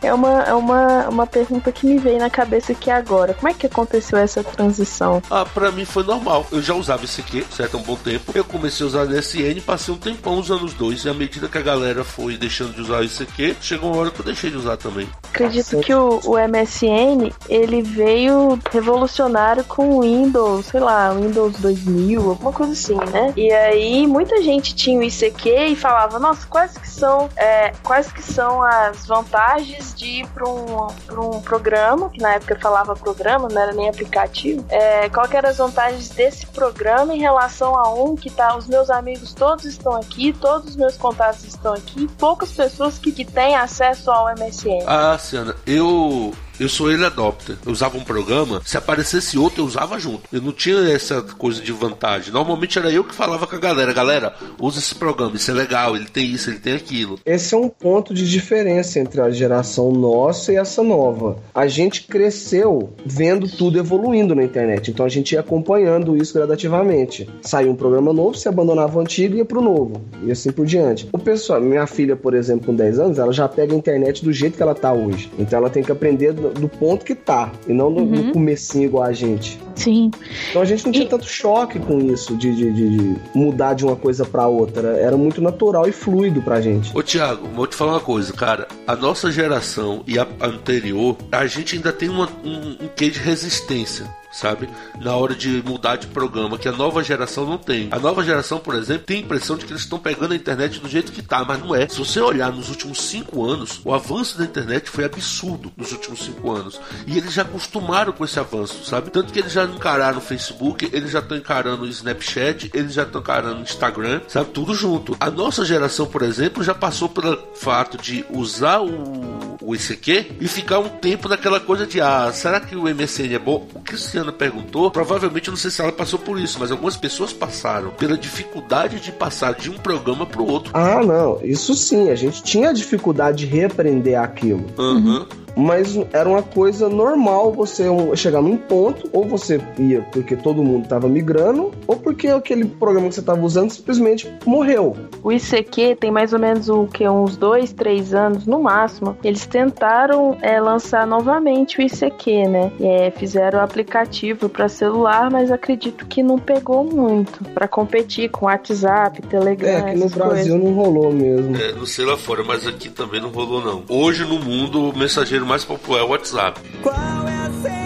é 0.02 0.14
uma, 0.14 0.44
é 0.44 0.54
uma, 0.54 1.10
uma 1.10 1.28
pergunta 1.28 1.72
que 1.72 1.86
me 1.86 1.98
veio 1.98 2.20
na 2.20 2.30
cabeça 2.30 2.72
aqui 2.72 2.90
agora. 2.90 3.34
Como 3.34 3.48
é 3.48 3.54
que 3.54 3.68
aconteceu 3.68 4.18
essa 4.18 4.44
transição? 4.44 5.22
Ah, 5.30 5.46
pra 5.46 5.72
mim 5.72 5.86
foi 5.86 6.04
normal. 6.04 6.46
Eu 6.52 6.62
já 6.62 6.74
usava 6.74 7.06
aqui, 7.06 7.46
certo? 7.52 7.78
Há 7.78 7.80
um 7.80 7.84
bom 7.84 7.96
tempo. 7.96 8.32
Eu 8.34 8.44
comecei 8.44 8.86
a 8.86 8.88
usar 8.88 9.06
NSN, 9.06 9.62
passei 9.66 9.94
um 9.94 9.98
tempão 9.98 10.36
usando 10.36 10.64
os 10.64 10.74
dois. 10.74 11.06
E 11.06 11.10
à 11.10 11.14
medida 11.14 11.48
que 11.48 11.58
a 11.58 11.62
galera 11.62 12.04
foi 12.04 12.38
deixando 12.38 12.74
de 12.74 12.82
usar 12.82 13.04
esse 13.04 13.24
aqui, 13.24 13.56
chegou 13.62 13.92
uma 13.92 14.02
hora 14.02 14.12
que 14.12 14.20
eu 14.20 14.26
deixei 14.26 14.50
de 14.50 14.58
usar 14.58 14.78
também. 14.78 15.08
Acredito 15.24 15.80
que 15.80 15.94
o, 15.94 16.20
o 16.26 16.36
MSN, 16.38 17.32
ele 17.50 17.82
veio 17.82 18.60
revolucionário 18.72 19.64
com 19.66 19.98
o 19.98 20.02
Windows, 20.02 20.68
sei 20.68 20.80
lá, 20.80 21.12
Windows 21.12 21.58
2000, 21.60 22.30
alguma 22.30 22.54
coisa 22.54 22.74
assim, 22.74 22.96
né? 22.96 23.34
E 23.36 23.52
aí 23.66 24.08
muita 24.08 24.42
gente 24.42 24.76
tinha 24.76 25.00
o 25.00 25.04
ICQ 25.04 25.50
e 25.68 25.76
falava, 25.76 26.20
nossa, 26.20 26.46
quais 26.48 26.78
que 26.78 26.90
são, 26.90 27.30
é, 27.36 27.72
quais 27.84 28.12
que 28.12 28.22
são 28.22 28.62
as 28.62 29.06
vantagens 29.06 29.94
de 29.94 30.22
ir 30.22 30.28
para 30.28 30.48
um, 30.48 30.88
um 31.12 31.42
programa, 31.42 32.10
que 32.10 32.22
na 32.22 32.36
época 32.36 32.58
falava 32.60 32.96
programa, 32.96 33.48
não 33.50 33.62
era 33.62 33.74
nem 33.74 33.90
aplicativo, 33.90 34.66
é, 34.70 35.10
qual 35.10 35.28
que 35.28 35.36
eram 35.36 35.50
as 35.50 35.58
vantagens 35.58 36.10
desse 36.10 36.46
programa 36.48 37.14
em 37.14 37.20
relação 37.20 37.78
a 37.78 37.94
um 37.94 38.16
que 38.16 38.30
tá, 38.30 38.56
os 38.56 38.68
meus 38.68 38.90
amigos 38.90 39.34
todos 39.34 39.66
estão 39.66 39.96
aqui, 39.96 40.34
todos 40.34 40.70
os 40.70 40.76
meus 40.76 40.98
contatos 40.98 41.44
estão 41.44 41.74
aqui, 41.74 42.08
poucas 42.18 42.52
pessoas 42.52 42.98
que, 42.98 43.12
que 43.12 43.26
têm 43.26 43.56
acesso 43.56 44.12
ao 44.12 44.28
MSN. 44.36 44.84
Ah, 44.88 45.18
Ciana, 45.18 45.56
eu. 45.66 46.34
Eu 46.60 46.70
sou 46.70 46.92
ele 46.92 47.06
adopter. 47.06 47.58
Eu 47.66 47.72
usava 47.72 47.98
um 47.98 48.04
programa, 48.04 48.62
se 48.66 48.78
aparecesse 48.78 49.38
outro, 49.38 49.62
eu 49.62 49.66
usava 49.66 50.00
junto. 50.00 50.24
Eu 50.32 50.42
não 50.42 50.52
tinha 50.52 50.78
essa 50.90 51.22
coisa 51.22 51.62
de 51.62 51.72
vantagem. 51.72 52.32
Normalmente 52.32 52.80
era 52.80 52.90
eu 52.92 53.04
que 53.04 53.14
falava 53.14 53.46
com 53.46 53.56
a 53.56 53.60
galera: 53.60 53.92
galera, 53.92 54.36
usa 54.60 54.80
esse 54.80 54.96
programa, 54.96 55.36
isso 55.36 55.52
é 55.52 55.54
legal, 55.54 55.96
ele 55.96 56.06
tem 56.06 56.26
isso, 56.26 56.50
ele 56.50 56.60
tem 56.60 56.74
aquilo. 56.74 57.20
Esse 57.26 57.54
é 57.54 57.58
um 57.58 57.68
ponto 57.68 58.14
de 58.14 58.30
diferença 58.30 59.00
entre 59.00 59.20
a 59.22 59.30
geração 59.30 59.92
nossa 59.92 60.54
e 60.54 60.56
essa 60.56 60.82
nova. 60.82 61.38
A 61.54 61.68
gente 61.68 62.04
cresceu 62.04 62.94
vendo 63.06 63.48
tudo 63.48 63.78
evoluindo 63.78 64.34
na 64.34 64.44
internet, 64.44 64.92
então 64.92 65.06
a 65.06 65.10
gente 65.10 65.34
ia 65.34 65.42
acompanhando 65.42 66.16
isso 66.16 66.34
gradativamente. 66.34 67.30
Saiu 67.42 67.72
um 67.72 67.76
programa 67.76 68.14
novo, 68.14 68.38
se 68.38 68.48
abandonava 68.48 68.98
o 68.98 69.02
antigo 69.02 69.36
e 69.36 69.38
ia 69.40 69.46
pro 69.46 69.62
novo, 69.62 70.02
e 70.24 70.32
assim 70.32 70.52
por 70.52 70.66
diante. 70.66 71.10
O 71.12 71.18
pessoal, 71.18 71.60
minha 71.60 71.86
filha, 71.86 72.16
por 72.16 72.34
exemplo, 72.34 72.68
com 72.68 72.76
10 72.76 73.00
anos, 73.00 73.20
ela 73.20 73.34
já 73.34 73.48
pega 73.48 73.74
a 73.74 73.78
internet 73.78 74.24
do 74.24 74.32
jeito 74.32 74.56
que 74.56 74.64
ela 74.64 74.76
tá 74.76 74.94
hoje. 74.94 75.30
Então 75.38 75.60
ela 75.60 75.70
tem 75.70 75.84
que 75.84 75.92
aprender 75.92 76.34
do, 76.50 76.62
do 76.62 76.70
ponto 76.70 77.04
que 77.06 77.16
tá, 77.16 77.52
e 77.68 77.74
não 77.74 77.90
no, 77.90 78.06
no 78.06 78.32
comecinho 78.32 78.86
igual 78.86 79.04
a 79.04 79.14
gente. 79.14 79.60
Sim. 79.76 80.10
Então 80.50 80.62
a 80.62 80.66
gente 80.66 80.86
não 80.86 80.92
tinha 80.92 81.06
E- 81.06 81.10
tanto 81.10 81.26
choque 81.26 81.80
com 81.80 82.00
isso, 82.00 82.36
de, 82.38 82.56
de- 82.56 82.72
de- 82.74 82.98
de 82.98 83.16
mudar 83.34 83.74
de 83.74 83.86
uma 83.86 83.96
coisa 83.96 84.26
pra 84.26 84.48
outra. 84.48 84.90
Era 84.98 85.18
muito 85.18 85.42
natural 85.42 85.88
e 85.88 85.92
fluido 85.92 86.42
pra 86.42 86.62
gente. 86.62 86.96
Ô 86.98 87.04
Thiago, 87.04 87.48
vou 87.54 87.68
te 87.68 87.76
falar 87.76 87.94
uma 87.94 88.00
coisa, 88.00 88.32
cara. 88.34 88.68
A 88.88 88.96
nossa 88.96 89.32
geração 89.32 90.02
e 90.08 90.18
a 90.18 90.26
anterior, 90.42 91.18
a 91.32 91.46
gente 91.46 91.76
ainda 91.76 91.92
tem 91.92 92.10
uma- 92.10 92.30
um, 92.44 92.86
um 92.86 92.90
quê 92.96 93.10
de 93.10 93.20
resistência. 93.20 94.06
Sabe? 94.36 94.70
Na 95.00 95.16
hora 95.16 95.34
de 95.34 95.64
mudar 95.66 95.96
de 95.96 96.08
programa, 96.08 96.58
que 96.58 96.68
a 96.68 96.72
nova 96.74 97.02
geração 97.02 97.46
não 97.46 97.58
tem. 97.58 97.88
A 97.90 97.98
nova 97.98 98.22
geração, 98.22 98.60
por 98.60 98.76
exemplo, 98.76 99.06
tem 99.06 99.18
a 99.18 99.22
impressão 99.22 99.56
de 99.56 99.66
que 99.66 99.72
eles 99.72 99.84
estão 99.84 99.98
pegando 99.98 100.34
a 100.34 100.36
internet 100.36 100.82
do 100.82 100.90
jeito 100.90 101.14
que 101.14 101.22
tá, 101.22 101.46
mas 101.46 101.58
não 101.60 101.74
é. 101.74 101.88
Se 101.88 101.98
você 101.98 102.20
olhar 102.20 102.52
nos 102.52 102.70
últimos 102.70 103.00
cinco 103.00 103.46
anos, 103.46 103.80
o 103.86 103.94
avanço 103.94 104.38
da 104.38 104.44
internet 104.44 104.90
foi 104.90 105.06
absurdo 105.06 105.72
nos 105.78 105.94
últimos 105.94 106.26
cinco 106.26 106.52
anos. 106.52 106.82
E 107.08 107.18
eles 107.18 107.32
já 107.32 107.44
acostumaram 107.44 108.12
com 108.12 108.26
esse 108.26 108.38
avanço, 108.38 108.84
sabe? 108.84 109.10
Tanto 109.10 109.32
que 109.32 109.40
eles 109.40 109.54
já 109.54 109.64
encararam 109.64 110.18
o 110.18 110.22
Facebook, 110.22 110.90
eles 110.92 111.12
já 111.12 111.20
estão 111.20 111.38
encarando 111.38 111.84
o 111.84 111.88
Snapchat, 111.88 112.72
eles 112.74 112.94
já 112.94 113.04
estão 113.04 113.22
encarando 113.22 113.60
o 113.60 113.64
Instagram, 113.64 114.20
sabe? 114.28 114.50
Tudo 114.50 114.76
junto. 114.76 115.16
A 115.18 115.32
nossa 115.32 115.64
geração, 115.64 116.08
por 116.08 116.22
exemplo, 116.22 116.62
já 116.62 116.76
passou 116.76 117.08
pelo 117.08 117.38
fato 117.56 117.98
de 117.98 118.26
usar 118.30 118.82
o, 118.82 119.58
o 119.62 119.74
ICQ 119.74 120.36
e 120.42 120.48
ficar 120.50 120.80
um 120.80 120.90
tempo 120.90 121.30
naquela 121.30 121.62
coisa 121.62 121.88
de, 121.88 122.02
ah, 122.02 122.30
será 122.34 122.60
que 122.60 122.76
o 122.76 122.84
MSN 122.84 123.34
é 123.34 123.40
bom? 123.40 123.66
O 123.74 123.80
Cristiano 124.26 124.34
perguntou, 124.34 124.90
provavelmente, 124.90 125.48
eu 125.48 125.52
não 125.52 125.58
sei 125.58 125.70
se 125.70 125.82
ela 125.82 125.92
passou 125.92 126.18
por 126.18 126.40
isso, 126.40 126.58
mas 126.60 126.72
algumas 126.72 126.96
pessoas 126.96 127.32
passaram 127.32 127.92
pela 127.92 128.18
dificuldade 128.18 129.00
de 129.00 129.12
passar 129.12 129.54
de 129.54 129.70
um 129.70 129.78
programa 129.78 130.26
pro 130.26 130.46
outro. 130.46 130.72
Ah, 130.74 131.04
não, 131.04 131.40
isso 131.44 131.76
sim, 131.76 132.10
a 132.10 132.16
gente 132.16 132.44
tinha 132.44 132.74
dificuldade 132.74 133.40
de 133.40 133.46
reaprender 133.46 134.20
aquilo. 134.20 134.66
Aham. 134.78 135.28
Mas 135.56 135.98
era 136.12 136.28
uma 136.28 136.44
coisa 136.44 136.90
normal 136.90 137.52
você 137.52 137.86
chegar 138.16 138.42
num 138.42 138.58
ponto, 138.58 139.10
ou 139.14 139.26
você 139.28 139.60
ia 139.78 140.02
porque 140.12 140.36
todo 140.36 140.64
mundo 140.64 140.88
tava 140.88 141.08
migrando, 141.08 141.72
ou 141.88 141.96
porque 141.96 142.28
aquele 142.28 142.66
programa 142.66 143.10
que 143.10 143.16
você 143.16 143.22
tava 143.22 143.42
usando 143.42 143.72
simplesmente 143.72 144.32
morreu. 144.46 144.96
O 145.24 145.32
ICQ 145.32 145.98
tem 146.00 146.12
mais 146.12 146.34
ou 146.34 146.40
menos 146.40 146.70
o 146.70 146.86
que 146.88 147.08
uns 147.08 147.38
dois, 147.38 147.72
três 147.74 148.14
anos 148.14 148.46
no 148.46 148.62
máximo. 148.62 149.18
Eles 149.24 149.46
tentaram 149.46 150.38
é, 150.42 150.60
lançar 150.60 151.06
novamente 151.08 151.80
o 151.80 151.82
ICQ, 151.82 152.48
né? 152.48 152.72
É, 152.80 153.12
fizeram 153.12 153.60
o 153.60 153.62
aplicativo 153.62 154.50
para 154.50 154.68
celular, 154.68 155.30
mas 155.32 155.52
acredito 155.52 156.06
que 156.06 156.22
não 156.22 156.38
pegou 156.38 156.84
muito 156.84 157.44
para 157.54 157.68
competir 157.68 158.30
com 158.30 158.46
WhatsApp, 158.46 159.22
Telegram, 159.24 159.70
É, 159.70 159.78
aqui 159.78 159.98
no 160.00 160.10
Brasil 160.10 160.58
coisas. 160.58 160.64
não 160.64 160.74
rolou 160.74 161.12
mesmo. 161.12 161.56
É, 161.56 161.72
não 161.74 161.86
sei 161.86 162.06
lá 162.06 162.18
fora, 162.18 162.44
mas 162.44 162.68
aqui 162.68 162.90
também 162.90 163.22
não 163.22 163.30
rolou 163.30 163.62
não. 163.64 163.84
Hoje 163.90 164.24
no 164.26 164.40
mundo 164.40 164.90
o 164.90 164.98
mensageiro 164.98 165.45
mais 165.46 165.64
popular 165.64 166.02
é 166.02 166.04
o 166.04 166.10
WhatsApp. 166.10 166.60
Qual 166.82 167.28
é 167.28 167.46
a 167.46 167.52
senha 167.62 167.85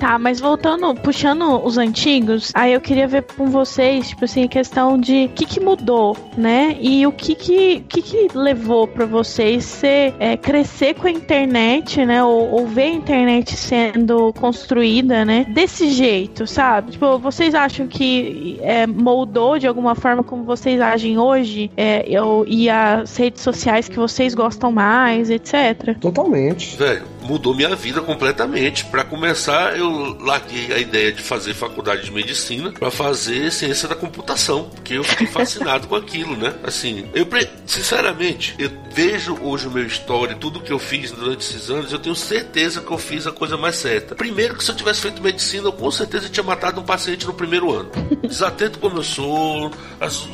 Tá, 0.00 0.18
mas 0.18 0.40
voltando, 0.40 0.94
puxando 0.94 1.62
os 1.62 1.76
antigos, 1.76 2.50
aí 2.54 2.72
eu 2.72 2.80
queria 2.80 3.06
ver 3.06 3.22
com 3.22 3.50
vocês, 3.50 4.08
tipo 4.08 4.24
assim, 4.24 4.44
a 4.44 4.48
questão 4.48 4.96
de 4.96 5.26
o 5.26 5.28
que, 5.28 5.44
que 5.44 5.60
mudou, 5.60 6.16
né? 6.38 6.74
E 6.80 7.06
o 7.06 7.12
que 7.12 7.34
que, 7.34 7.80
que, 7.80 8.00
que 8.00 8.28
levou 8.34 8.88
pra 8.88 9.04
vocês 9.04 9.62
ser, 9.62 10.14
é, 10.18 10.38
crescer 10.38 10.94
com 10.94 11.06
a 11.06 11.10
internet, 11.10 12.02
né? 12.06 12.24
Ou, 12.24 12.50
ou 12.50 12.66
ver 12.66 12.84
a 12.84 12.94
internet 12.94 13.54
sendo 13.54 14.32
construída, 14.32 15.22
né? 15.22 15.44
Desse 15.52 15.90
jeito, 15.90 16.46
sabe? 16.46 16.92
Tipo, 16.92 17.18
vocês 17.18 17.54
acham 17.54 17.86
que 17.86 18.58
é, 18.62 18.86
moldou 18.86 19.58
de 19.58 19.66
alguma 19.66 19.94
forma 19.94 20.24
como 20.24 20.44
vocês 20.44 20.80
agem 20.80 21.18
hoje? 21.18 21.70
É, 21.76 22.08
eu, 22.08 22.46
e 22.48 22.70
as 22.70 23.14
redes 23.18 23.42
sociais 23.42 23.86
que 23.86 23.96
vocês 23.96 24.34
gostam 24.34 24.72
mais, 24.72 25.28
etc. 25.28 25.94
Totalmente. 26.00 26.74
Velho, 26.74 27.04
mudou 27.22 27.54
minha 27.54 27.76
vida 27.76 28.00
completamente. 28.00 28.86
Pra 28.86 29.04
começar, 29.04 29.76
eu 29.76 29.89
larguei 30.18 30.72
a 30.72 30.78
ideia 30.78 31.12
de 31.12 31.22
fazer 31.22 31.54
faculdade 31.54 32.04
de 32.04 32.12
medicina 32.12 32.72
pra 32.72 32.90
fazer 32.90 33.50
ciência 33.52 33.88
da 33.88 33.94
computação, 33.94 34.64
porque 34.64 34.94
eu 34.94 35.04
fiquei 35.04 35.26
fascinado 35.26 35.88
com 35.88 35.96
aquilo, 35.96 36.36
né? 36.36 36.54
Assim, 36.62 37.08
eu 37.14 37.26
sinceramente, 37.66 38.54
eu 38.58 38.70
vejo 38.92 39.38
hoje 39.42 39.68
o 39.68 39.70
meu 39.70 39.86
história, 39.86 40.34
tudo 40.34 40.60
que 40.60 40.72
eu 40.72 40.78
fiz 40.78 41.12
durante 41.12 41.40
esses 41.40 41.70
anos, 41.70 41.92
eu 41.92 41.98
tenho 41.98 42.14
certeza 42.14 42.80
que 42.80 42.90
eu 42.90 42.98
fiz 42.98 43.26
a 43.26 43.32
coisa 43.32 43.56
mais 43.56 43.76
certa. 43.76 44.14
Primeiro 44.14 44.56
que 44.56 44.64
se 44.64 44.70
eu 44.70 44.76
tivesse 44.76 45.00
feito 45.00 45.22
medicina, 45.22 45.68
eu 45.68 45.72
com 45.72 45.90
certeza 45.90 46.28
tinha 46.28 46.44
matado 46.44 46.80
um 46.80 46.84
paciente 46.84 47.26
no 47.26 47.32
primeiro 47.32 47.72
ano. 47.72 47.90
Desatento 48.22 48.78
como 48.78 48.98
eu 48.98 49.02
sou, 49.02 49.70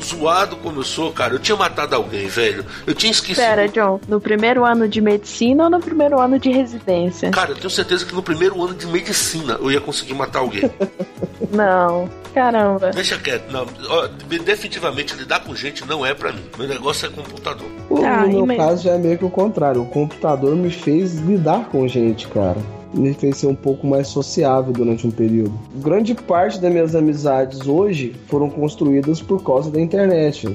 zoado 0.03 0.55
como 0.57 0.79
eu 0.79 0.83
sou, 0.83 1.11
cara, 1.11 1.35
eu 1.35 1.39
tinha 1.39 1.55
matado 1.55 1.95
alguém, 1.95 2.27
velho. 2.27 2.65
Eu 2.85 2.93
tinha 2.93 3.11
esquecido. 3.11 3.43
Pera, 3.43 3.67
John, 3.67 3.99
no 4.07 4.19
primeiro 4.19 4.65
ano 4.65 4.87
de 4.87 5.01
medicina 5.01 5.65
ou 5.65 5.69
no 5.69 5.79
primeiro 5.79 6.19
ano 6.19 6.39
de 6.39 6.49
residência? 6.49 7.29
Cara, 7.31 7.51
eu 7.51 7.55
tenho 7.55 7.69
certeza 7.69 8.05
que 8.05 8.13
no 8.13 8.23
primeiro 8.23 8.61
ano 8.63 8.73
de 8.73 8.87
medicina 8.87 9.46
eu 9.55 9.71
ia 9.71 9.81
conseguir 9.81 10.13
matar 10.13 10.39
alguém. 10.39 10.69
Não. 11.51 12.09
Caramba. 12.33 12.91
Deixa 12.91 13.17
quieto. 13.17 13.51
Não, 13.51 13.65
ó, 13.89 14.07
definitivamente 14.43 15.15
lidar 15.15 15.39
com 15.43 15.55
gente 15.55 15.83
não 15.87 16.05
é 16.05 16.13
pra 16.13 16.31
mim. 16.31 16.43
Meu 16.57 16.67
negócio 16.67 17.07
é 17.07 17.09
computador. 17.09 17.67
O- 17.89 17.99
Tá, 17.99 18.21
no 18.27 18.27
meu 18.29 18.45
mas- 18.45 18.57
caso 18.57 18.83
já 18.83 18.91
é 18.91 18.97
meio 18.97 19.17
que 19.17 19.25
o 19.25 19.29
contrário. 19.29 19.81
O 19.81 19.85
computador 19.87 20.55
me 20.55 20.69
fez 20.69 21.15
lidar 21.15 21.65
com 21.69 21.87
gente, 21.87 22.27
cara. 22.27 22.57
Me 22.93 23.13
fez 23.13 23.37
ser 23.37 23.47
um 23.47 23.55
pouco 23.55 23.85
mais 23.85 24.07
sociável 24.07 24.73
durante 24.73 25.05
um 25.07 25.11
período. 25.11 25.51
Grande 25.75 26.13
parte 26.15 26.59
das 26.59 26.71
minhas 26.71 26.95
amizades 26.95 27.67
hoje 27.67 28.15
foram 28.27 28.49
construídas 28.49 29.21
por 29.21 29.43
causa 29.43 29.69
da 29.71 29.79
internet. 29.79 30.47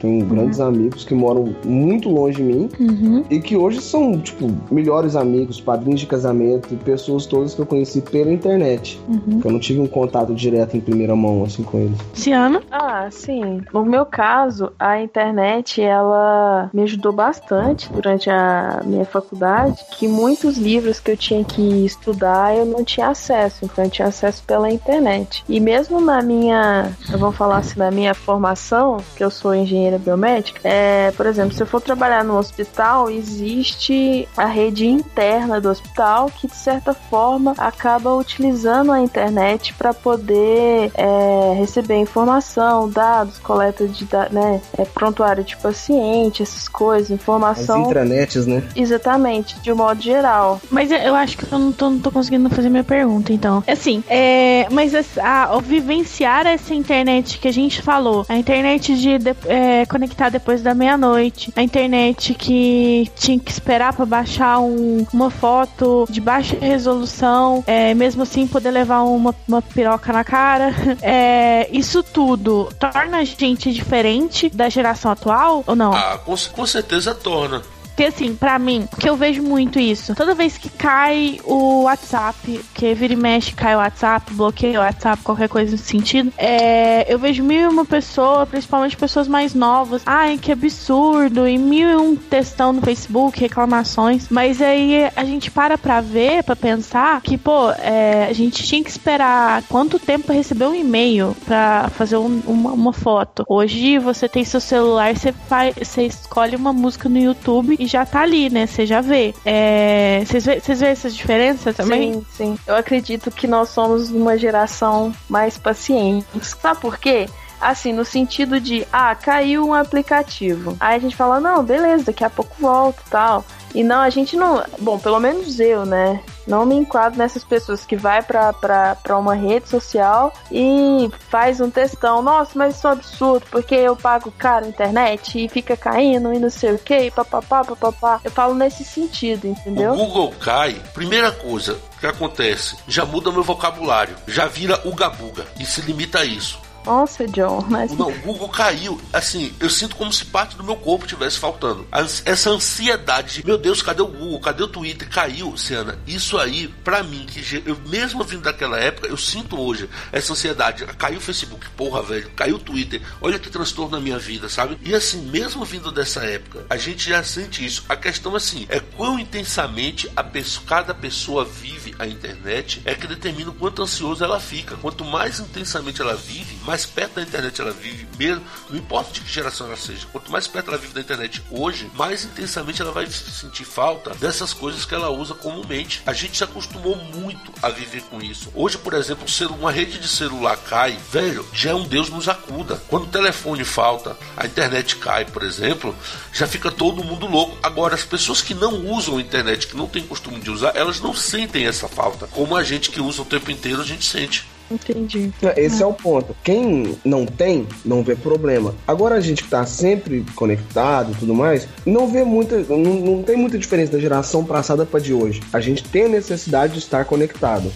Tenho 0.00 0.24
grandes 0.26 0.60
amigos 0.60 1.04
que 1.04 1.14
moram 1.14 1.54
muito 1.64 2.08
longe 2.08 2.36
de 2.36 2.42
mim 2.42 2.68
Uhum. 2.78 3.24
e 3.30 3.40
que 3.40 3.56
hoje 3.56 3.80
são, 3.80 4.18
tipo, 4.18 4.48
melhores 4.70 5.16
amigos, 5.16 5.60
padrinhos 5.60 6.00
de 6.00 6.06
casamento 6.06 6.72
e 6.72 6.76
pessoas 6.76 7.26
todas 7.26 7.54
que 7.54 7.60
eu 7.60 7.66
conheci 7.66 8.00
pela 8.00 8.32
internet. 8.32 9.00
Uhum. 9.08 9.40
Que 9.40 9.46
eu 9.46 9.52
não 9.52 9.58
tive 9.60 9.80
um 9.80 9.86
contato 9.86 10.34
direto 10.34 10.76
em 10.76 10.80
primeira 10.80 11.14
mão, 11.16 11.44
assim, 11.44 11.62
com 11.62 11.78
eles. 11.78 11.98
Ciano? 12.14 12.62
Ah, 12.70 13.08
sim. 13.10 13.60
No 13.72 13.84
meu 13.84 14.04
caso, 14.06 14.72
a 14.78 15.00
internet 15.00 15.80
ela 15.80 16.70
me 16.72 16.82
ajudou 16.82 17.12
bastante 17.12 17.90
durante 17.92 18.30
a 18.30 18.80
minha 18.84 19.04
faculdade, 19.04 19.78
que 19.98 20.06
muitos 20.08 20.56
livros 20.56 21.00
que 21.00 21.10
eu 21.10 21.16
tinha 21.16 21.44
que 21.44 21.79
estudar 21.84 22.54
eu 22.56 22.64
não 22.64 22.84
tinha 22.84 23.08
acesso, 23.08 23.64
então 23.64 23.84
eu 23.84 23.90
tinha 23.90 24.08
acesso 24.08 24.42
pela 24.46 24.70
internet. 24.70 25.44
E 25.48 25.60
mesmo 25.60 26.00
na 26.00 26.22
minha, 26.22 26.90
eu 27.12 27.18
vou 27.18 27.32
falar 27.32 27.58
assim, 27.58 27.78
na 27.78 27.90
minha 27.90 28.14
formação, 28.14 28.98
que 29.16 29.22
eu 29.24 29.30
sou 29.30 29.54
engenheira 29.54 29.98
biomédica, 29.98 30.60
é, 30.64 31.10
por 31.12 31.26
exemplo, 31.26 31.52
se 31.54 31.62
eu 31.62 31.66
for 31.66 31.80
trabalhar 31.80 32.24
no 32.24 32.36
hospital, 32.38 33.10
existe 33.10 34.28
a 34.36 34.46
rede 34.46 34.86
interna 34.86 35.60
do 35.60 35.68
hospital 35.70 36.30
que 36.30 36.46
de 36.46 36.56
certa 36.56 36.92
forma 36.94 37.54
acaba 37.58 38.14
utilizando 38.14 38.92
a 38.92 39.00
internet 39.00 39.74
para 39.74 39.92
poder 39.94 40.90
é, 40.94 41.54
receber 41.58 41.96
informação, 41.96 42.88
dados, 42.88 43.38
coleta 43.38 43.86
de 43.86 44.06
né, 44.30 44.60
é, 44.78 44.84
prontuário 44.84 45.42
de 45.44 45.56
paciente, 45.56 46.42
essas 46.42 46.68
coisas, 46.68 47.10
As 47.10 47.20
informação. 47.20 47.82
intranets, 47.82 48.46
né? 48.46 48.62
Exatamente, 48.74 49.58
de 49.60 49.72
um 49.72 49.76
modo 49.76 50.00
geral. 50.00 50.60
Mas 50.70 50.90
eu- 50.90 50.98
eu 50.98 51.14
acho 51.14 51.36
que 51.38 51.52
eu 51.52 51.58
não 51.58 51.69
tô, 51.72 51.90
não 51.90 51.98
tô 51.98 52.10
conseguindo 52.10 52.48
fazer 52.50 52.68
minha 52.68 52.84
pergunta, 52.84 53.32
então. 53.32 53.62
Assim, 53.66 54.02
é, 54.08 54.66
mas 54.70 54.92
a, 55.18 55.44
ao 55.46 55.60
vivenciar 55.60 56.46
essa 56.46 56.74
internet 56.74 57.38
que 57.38 57.48
a 57.48 57.52
gente 57.52 57.82
falou, 57.82 58.24
a 58.28 58.36
internet 58.36 58.94
de, 58.96 59.18
de- 59.18 59.36
é, 59.46 59.86
conectar 59.86 60.28
depois 60.28 60.62
da 60.62 60.74
meia-noite, 60.74 61.52
a 61.56 61.62
internet 61.62 62.34
que 62.34 63.10
tinha 63.16 63.38
que 63.38 63.50
esperar 63.50 63.92
pra 63.92 64.06
baixar 64.06 64.58
um- 64.60 65.06
uma 65.12 65.30
foto 65.30 66.06
de 66.10 66.20
baixa 66.20 66.56
resolução, 66.60 67.62
é, 67.66 67.94
mesmo 67.94 68.22
assim 68.22 68.46
poder 68.46 68.70
levar 68.70 69.02
uma, 69.02 69.34
uma 69.46 69.62
piroca 69.62 70.12
na 70.12 70.24
cara, 70.24 70.72
é, 71.02 71.68
isso 71.72 72.02
tudo 72.02 72.68
torna 72.78 73.18
a 73.18 73.24
gente 73.24 73.72
diferente 73.72 74.48
da 74.48 74.68
geração 74.68 75.10
atual 75.10 75.62
ou 75.66 75.76
não? 75.76 75.92
Ah, 75.92 76.18
com, 76.24 76.34
com 76.52 76.66
certeza 76.66 77.14
torna. 77.14 77.62
Porque 77.90 78.04
assim, 78.04 78.34
pra 78.34 78.58
mim, 78.58 78.88
que 78.98 79.08
eu 79.08 79.16
vejo 79.16 79.42
muito 79.42 79.78
isso. 79.78 80.14
Toda 80.14 80.34
vez 80.34 80.56
que 80.56 80.68
cai 80.70 81.38
o 81.44 81.82
WhatsApp, 81.82 82.60
que 82.74 82.94
vira 82.94 83.12
e 83.12 83.16
mexe, 83.16 83.52
cai 83.52 83.74
o 83.74 83.78
WhatsApp, 83.78 84.32
bloqueia 84.32 84.80
o 84.80 84.82
WhatsApp, 84.82 85.22
qualquer 85.22 85.48
coisa 85.48 85.72
nesse 85.72 85.84
sentido, 85.84 86.32
é, 86.38 87.12
eu 87.12 87.18
vejo 87.18 87.42
mil 87.42 87.60
e 87.60 87.66
uma 87.66 87.84
pessoa, 87.84 88.46
principalmente 88.46 88.96
pessoas 88.96 89.28
mais 89.28 89.54
novas. 89.54 90.02
Ai, 90.06 90.38
que 90.38 90.50
absurdo! 90.50 91.46
E 91.46 91.58
mil 91.58 91.88
e 91.90 91.96
um 91.96 92.16
textão 92.16 92.72
no 92.72 92.80
Facebook, 92.80 93.38
reclamações. 93.38 94.28
Mas 94.30 94.62
aí 94.62 95.10
a 95.14 95.24
gente 95.24 95.50
para 95.50 95.76
pra 95.76 96.00
ver, 96.00 96.42
pra 96.42 96.56
pensar 96.56 97.20
que, 97.20 97.36
pô, 97.36 97.70
é, 97.72 98.26
a 98.30 98.32
gente 98.32 98.62
tinha 98.62 98.82
que 98.82 98.90
esperar 98.90 99.62
quanto 99.68 99.98
tempo 99.98 100.26
pra 100.26 100.34
receber 100.34 100.66
um 100.66 100.74
e-mail 100.74 101.36
pra 101.44 101.90
fazer 101.90 102.16
um- 102.16 102.40
uma, 102.46 102.72
uma 102.72 102.92
foto. 102.92 103.44
Hoje 103.48 103.98
você 103.98 104.28
tem 104.28 104.44
seu 104.44 104.60
celular, 104.60 105.14
você 105.16 105.32
faz, 105.32 105.74
você 105.76 106.06
escolhe 106.06 106.56
uma 106.56 106.72
música 106.72 107.08
no 107.08 107.18
YouTube 107.18 107.76
e 107.78 107.86
já 107.90 108.06
tá 108.06 108.22
ali, 108.22 108.50
né? 108.50 108.66
Você 108.66 108.86
já 108.86 109.00
vê. 109.00 109.34
É, 109.44 110.22
Vocês 110.24 110.44
vê, 110.44 110.60
vê 110.60 110.86
essa 110.86 111.10
diferença 111.10 111.72
também? 111.72 112.14
Sim, 112.14 112.26
sim. 112.32 112.58
Eu 112.66 112.76
acredito 112.76 113.30
que 113.30 113.46
nós 113.46 113.70
somos 113.70 114.10
uma 114.10 114.38
geração 114.38 115.12
mais 115.28 115.58
paciente. 115.58 116.26
Sabe 116.42 116.80
por 116.80 116.98
quê? 116.98 117.28
Assim, 117.60 117.92
no 117.92 118.06
sentido 118.06 118.58
de, 118.58 118.86
ah, 118.90 119.14
caiu 119.14 119.66
um 119.66 119.74
aplicativo. 119.74 120.76
Aí 120.80 120.96
a 120.96 120.98
gente 120.98 121.14
fala, 121.14 121.38
não, 121.38 121.62
beleza, 121.62 122.04
daqui 122.04 122.24
a 122.24 122.30
pouco 122.30 122.54
volta 122.58 123.02
e 123.06 123.10
tal. 123.10 123.44
E 123.74 123.84
não, 123.84 124.00
a 124.00 124.08
gente 124.08 124.36
não. 124.36 124.64
Bom, 124.78 124.98
pelo 124.98 125.20
menos 125.20 125.60
eu, 125.60 125.84
né? 125.84 126.20
Não 126.50 126.66
me 126.66 126.74
enquadro 126.74 127.16
nessas 127.16 127.44
pessoas 127.44 127.84
que 127.84 127.94
vai 127.94 128.20
pra 128.22 129.16
uma 129.16 129.34
rede 129.34 129.68
social 129.68 130.32
e 130.50 131.08
faz 131.28 131.60
um 131.60 131.70
textão. 131.70 132.20
Nossa, 132.22 132.50
mas 132.56 132.76
isso 132.76 132.88
é 132.88 132.90
um 132.90 132.92
absurdo, 132.94 133.46
porque 133.52 133.74
eu 133.76 133.94
pago 133.94 134.32
caro 134.36 134.66
a 134.66 134.68
internet 134.68 135.44
e 135.44 135.48
fica 135.48 135.76
caindo 135.76 136.34
e 136.34 136.40
não 136.40 136.50
sei 136.50 136.72
o 136.72 136.78
que, 136.78 137.08
papapá, 137.12 137.64
papapá. 137.64 138.20
Eu 138.24 138.32
falo 138.32 138.52
nesse 138.54 138.84
sentido, 138.84 139.46
entendeu? 139.46 139.92
O 139.92 139.96
Google 139.96 140.34
cai, 140.40 140.74
primeira 140.92 141.30
coisa 141.30 141.78
que 142.00 142.06
acontece, 142.06 142.76
já 142.88 143.04
muda 143.04 143.30
meu 143.30 143.44
vocabulário, 143.44 144.16
já 144.26 144.46
vira 144.46 144.80
o 144.84 144.92
gabuga 144.92 145.46
e 145.58 145.64
se 145.64 145.80
limita 145.82 146.18
a 146.18 146.24
isso. 146.24 146.58
Nossa, 146.84 147.26
John, 147.28 147.64
mas. 147.68 147.92
Não, 147.92 148.08
o 148.08 148.18
Google 148.20 148.48
caiu. 148.48 149.00
Assim, 149.12 149.52
eu 149.60 149.68
sinto 149.68 149.96
como 149.96 150.12
se 150.12 150.24
parte 150.24 150.56
do 150.56 150.64
meu 150.64 150.76
corpo 150.76 151.06
tivesse 151.06 151.38
faltando. 151.38 151.86
Essa 152.24 152.50
ansiedade 152.50 153.34
de, 153.34 153.46
meu 153.46 153.58
Deus, 153.58 153.82
cadê 153.82 154.02
o 154.02 154.06
Google? 154.06 154.40
Cadê 154.40 154.62
o 154.62 154.68
Twitter? 154.68 155.08
Caiu, 155.08 155.56
Ciana. 155.56 155.98
Isso 156.06 156.38
aí, 156.38 156.68
pra 156.82 157.02
mim, 157.02 157.26
que 157.26 157.62
eu 157.66 157.76
mesmo 157.86 158.24
vindo 158.24 158.42
daquela 158.42 158.78
época, 158.78 159.08
eu 159.08 159.16
sinto 159.16 159.60
hoje 159.60 159.88
essa 160.10 160.32
ansiedade. 160.32 160.84
Caiu 160.98 161.18
o 161.18 161.20
Facebook, 161.20 161.68
porra, 161.70 162.02
velho. 162.02 162.30
Caiu 162.30 162.56
o 162.56 162.58
Twitter. 162.58 163.00
Olha 163.20 163.38
que 163.38 163.50
transtorno 163.50 163.96
na 163.96 164.00
minha 164.00 164.18
vida, 164.18 164.48
sabe? 164.48 164.78
E 164.82 164.94
assim, 164.94 165.22
mesmo 165.30 165.64
vindo 165.64 165.92
dessa 165.92 166.24
época, 166.24 166.66
a 166.68 166.76
gente 166.76 167.08
já 167.08 167.22
sente 167.22 167.64
isso. 167.64 167.84
A 167.88 167.96
questão, 167.96 168.34
assim, 168.34 168.66
é 168.68 168.80
quão 168.80 169.18
intensamente 169.18 170.10
a 170.16 170.24
pessoa, 170.24 170.66
cada 170.66 170.94
pessoa 170.94 171.44
vive 171.44 171.94
a 171.98 172.06
internet 172.06 172.82
é 172.84 172.94
que 172.94 173.06
determina 173.06 173.50
o 173.50 173.54
quanto 173.54 173.82
ansioso 173.82 174.24
ela 174.24 174.40
fica. 174.40 174.76
Quanto 174.76 175.04
mais 175.04 175.40
intensamente 175.40 176.00
ela 176.00 176.14
vive, 176.14 176.56
mais 176.70 176.86
perto 176.86 177.14
da 177.14 177.22
internet 177.22 177.60
ela 177.60 177.72
vive, 177.72 178.06
mesmo, 178.16 178.44
não 178.68 178.78
importa 178.78 179.12
de 179.12 179.22
que 179.22 179.32
geração 179.32 179.66
ela 179.66 179.76
seja, 179.76 180.06
quanto 180.12 180.30
mais 180.30 180.46
perto 180.46 180.68
ela 180.68 180.78
vive 180.78 180.94
da 180.94 181.00
internet 181.00 181.42
hoje, 181.50 181.90
mais 181.94 182.24
intensamente 182.24 182.80
ela 182.80 182.92
vai 182.92 183.08
sentir 183.08 183.64
falta 183.64 184.14
dessas 184.14 184.54
coisas 184.54 184.84
que 184.84 184.94
ela 184.94 185.10
usa 185.10 185.34
comumente. 185.34 186.00
A 186.06 186.12
gente 186.12 186.38
se 186.38 186.44
acostumou 186.44 186.94
muito 186.94 187.52
a 187.60 187.70
viver 187.70 188.02
com 188.02 188.22
isso. 188.22 188.52
Hoje, 188.54 188.78
por 188.78 188.94
exemplo, 188.94 189.26
uma 189.58 189.72
rede 189.72 189.98
de 189.98 190.06
celular 190.06 190.56
cai, 190.58 190.96
velho, 191.10 191.44
já 191.52 191.70
é 191.70 191.74
um 191.74 191.82
Deus 191.82 192.08
nos 192.08 192.28
acuda. 192.28 192.80
Quando 192.86 193.04
o 193.04 193.08
telefone 193.08 193.64
falta, 193.64 194.16
a 194.36 194.46
internet 194.46 194.94
cai, 194.94 195.24
por 195.24 195.42
exemplo, 195.42 195.96
já 196.32 196.46
fica 196.46 196.70
todo 196.70 197.02
mundo 197.02 197.26
louco. 197.26 197.58
Agora, 197.64 197.96
as 197.96 198.04
pessoas 198.04 198.42
que 198.42 198.54
não 198.54 198.86
usam 198.86 199.18
a 199.18 199.20
internet, 199.20 199.66
que 199.66 199.76
não 199.76 199.88
têm 199.88 200.06
costume 200.06 200.38
de 200.38 200.52
usar, 200.52 200.76
elas 200.76 201.00
não 201.00 201.12
sentem 201.12 201.66
essa 201.66 201.88
falta. 201.88 202.28
Como 202.28 202.54
a 202.54 202.62
gente 202.62 202.90
que 202.90 203.00
usa 203.00 203.22
o 203.22 203.24
tempo 203.24 203.50
inteiro, 203.50 203.80
a 203.80 203.84
gente 203.84 204.04
sente. 204.04 204.46
Entendi. 204.70 205.32
Esse 205.56 205.82
é 205.82 205.86
o 205.86 205.92
ponto. 205.92 206.34
Quem 206.44 206.96
não 207.04 207.26
tem, 207.26 207.66
não 207.84 208.02
vê 208.02 208.14
problema. 208.14 208.74
Agora 208.86 209.16
a 209.16 209.20
gente 209.20 209.42
que 209.42 209.50
tá 209.50 209.66
sempre 209.66 210.24
conectado 210.34 211.12
e 211.12 211.14
tudo 211.16 211.34
mais, 211.34 211.66
não 211.84 212.08
vê 212.08 212.24
muita. 212.24 212.58
Não, 212.60 212.78
não 212.78 213.22
tem 213.22 213.36
muita 213.36 213.58
diferença 213.58 213.92
da 213.92 213.98
geração 213.98 214.44
passada 214.44 214.86
pra 214.86 215.00
de 215.00 215.12
hoje. 215.12 215.40
A 215.52 215.60
gente 215.60 215.82
tem 215.84 216.04
a 216.04 216.08
necessidade 216.08 216.74
de 216.74 216.78
estar 216.78 217.04
conectado. 217.04 217.70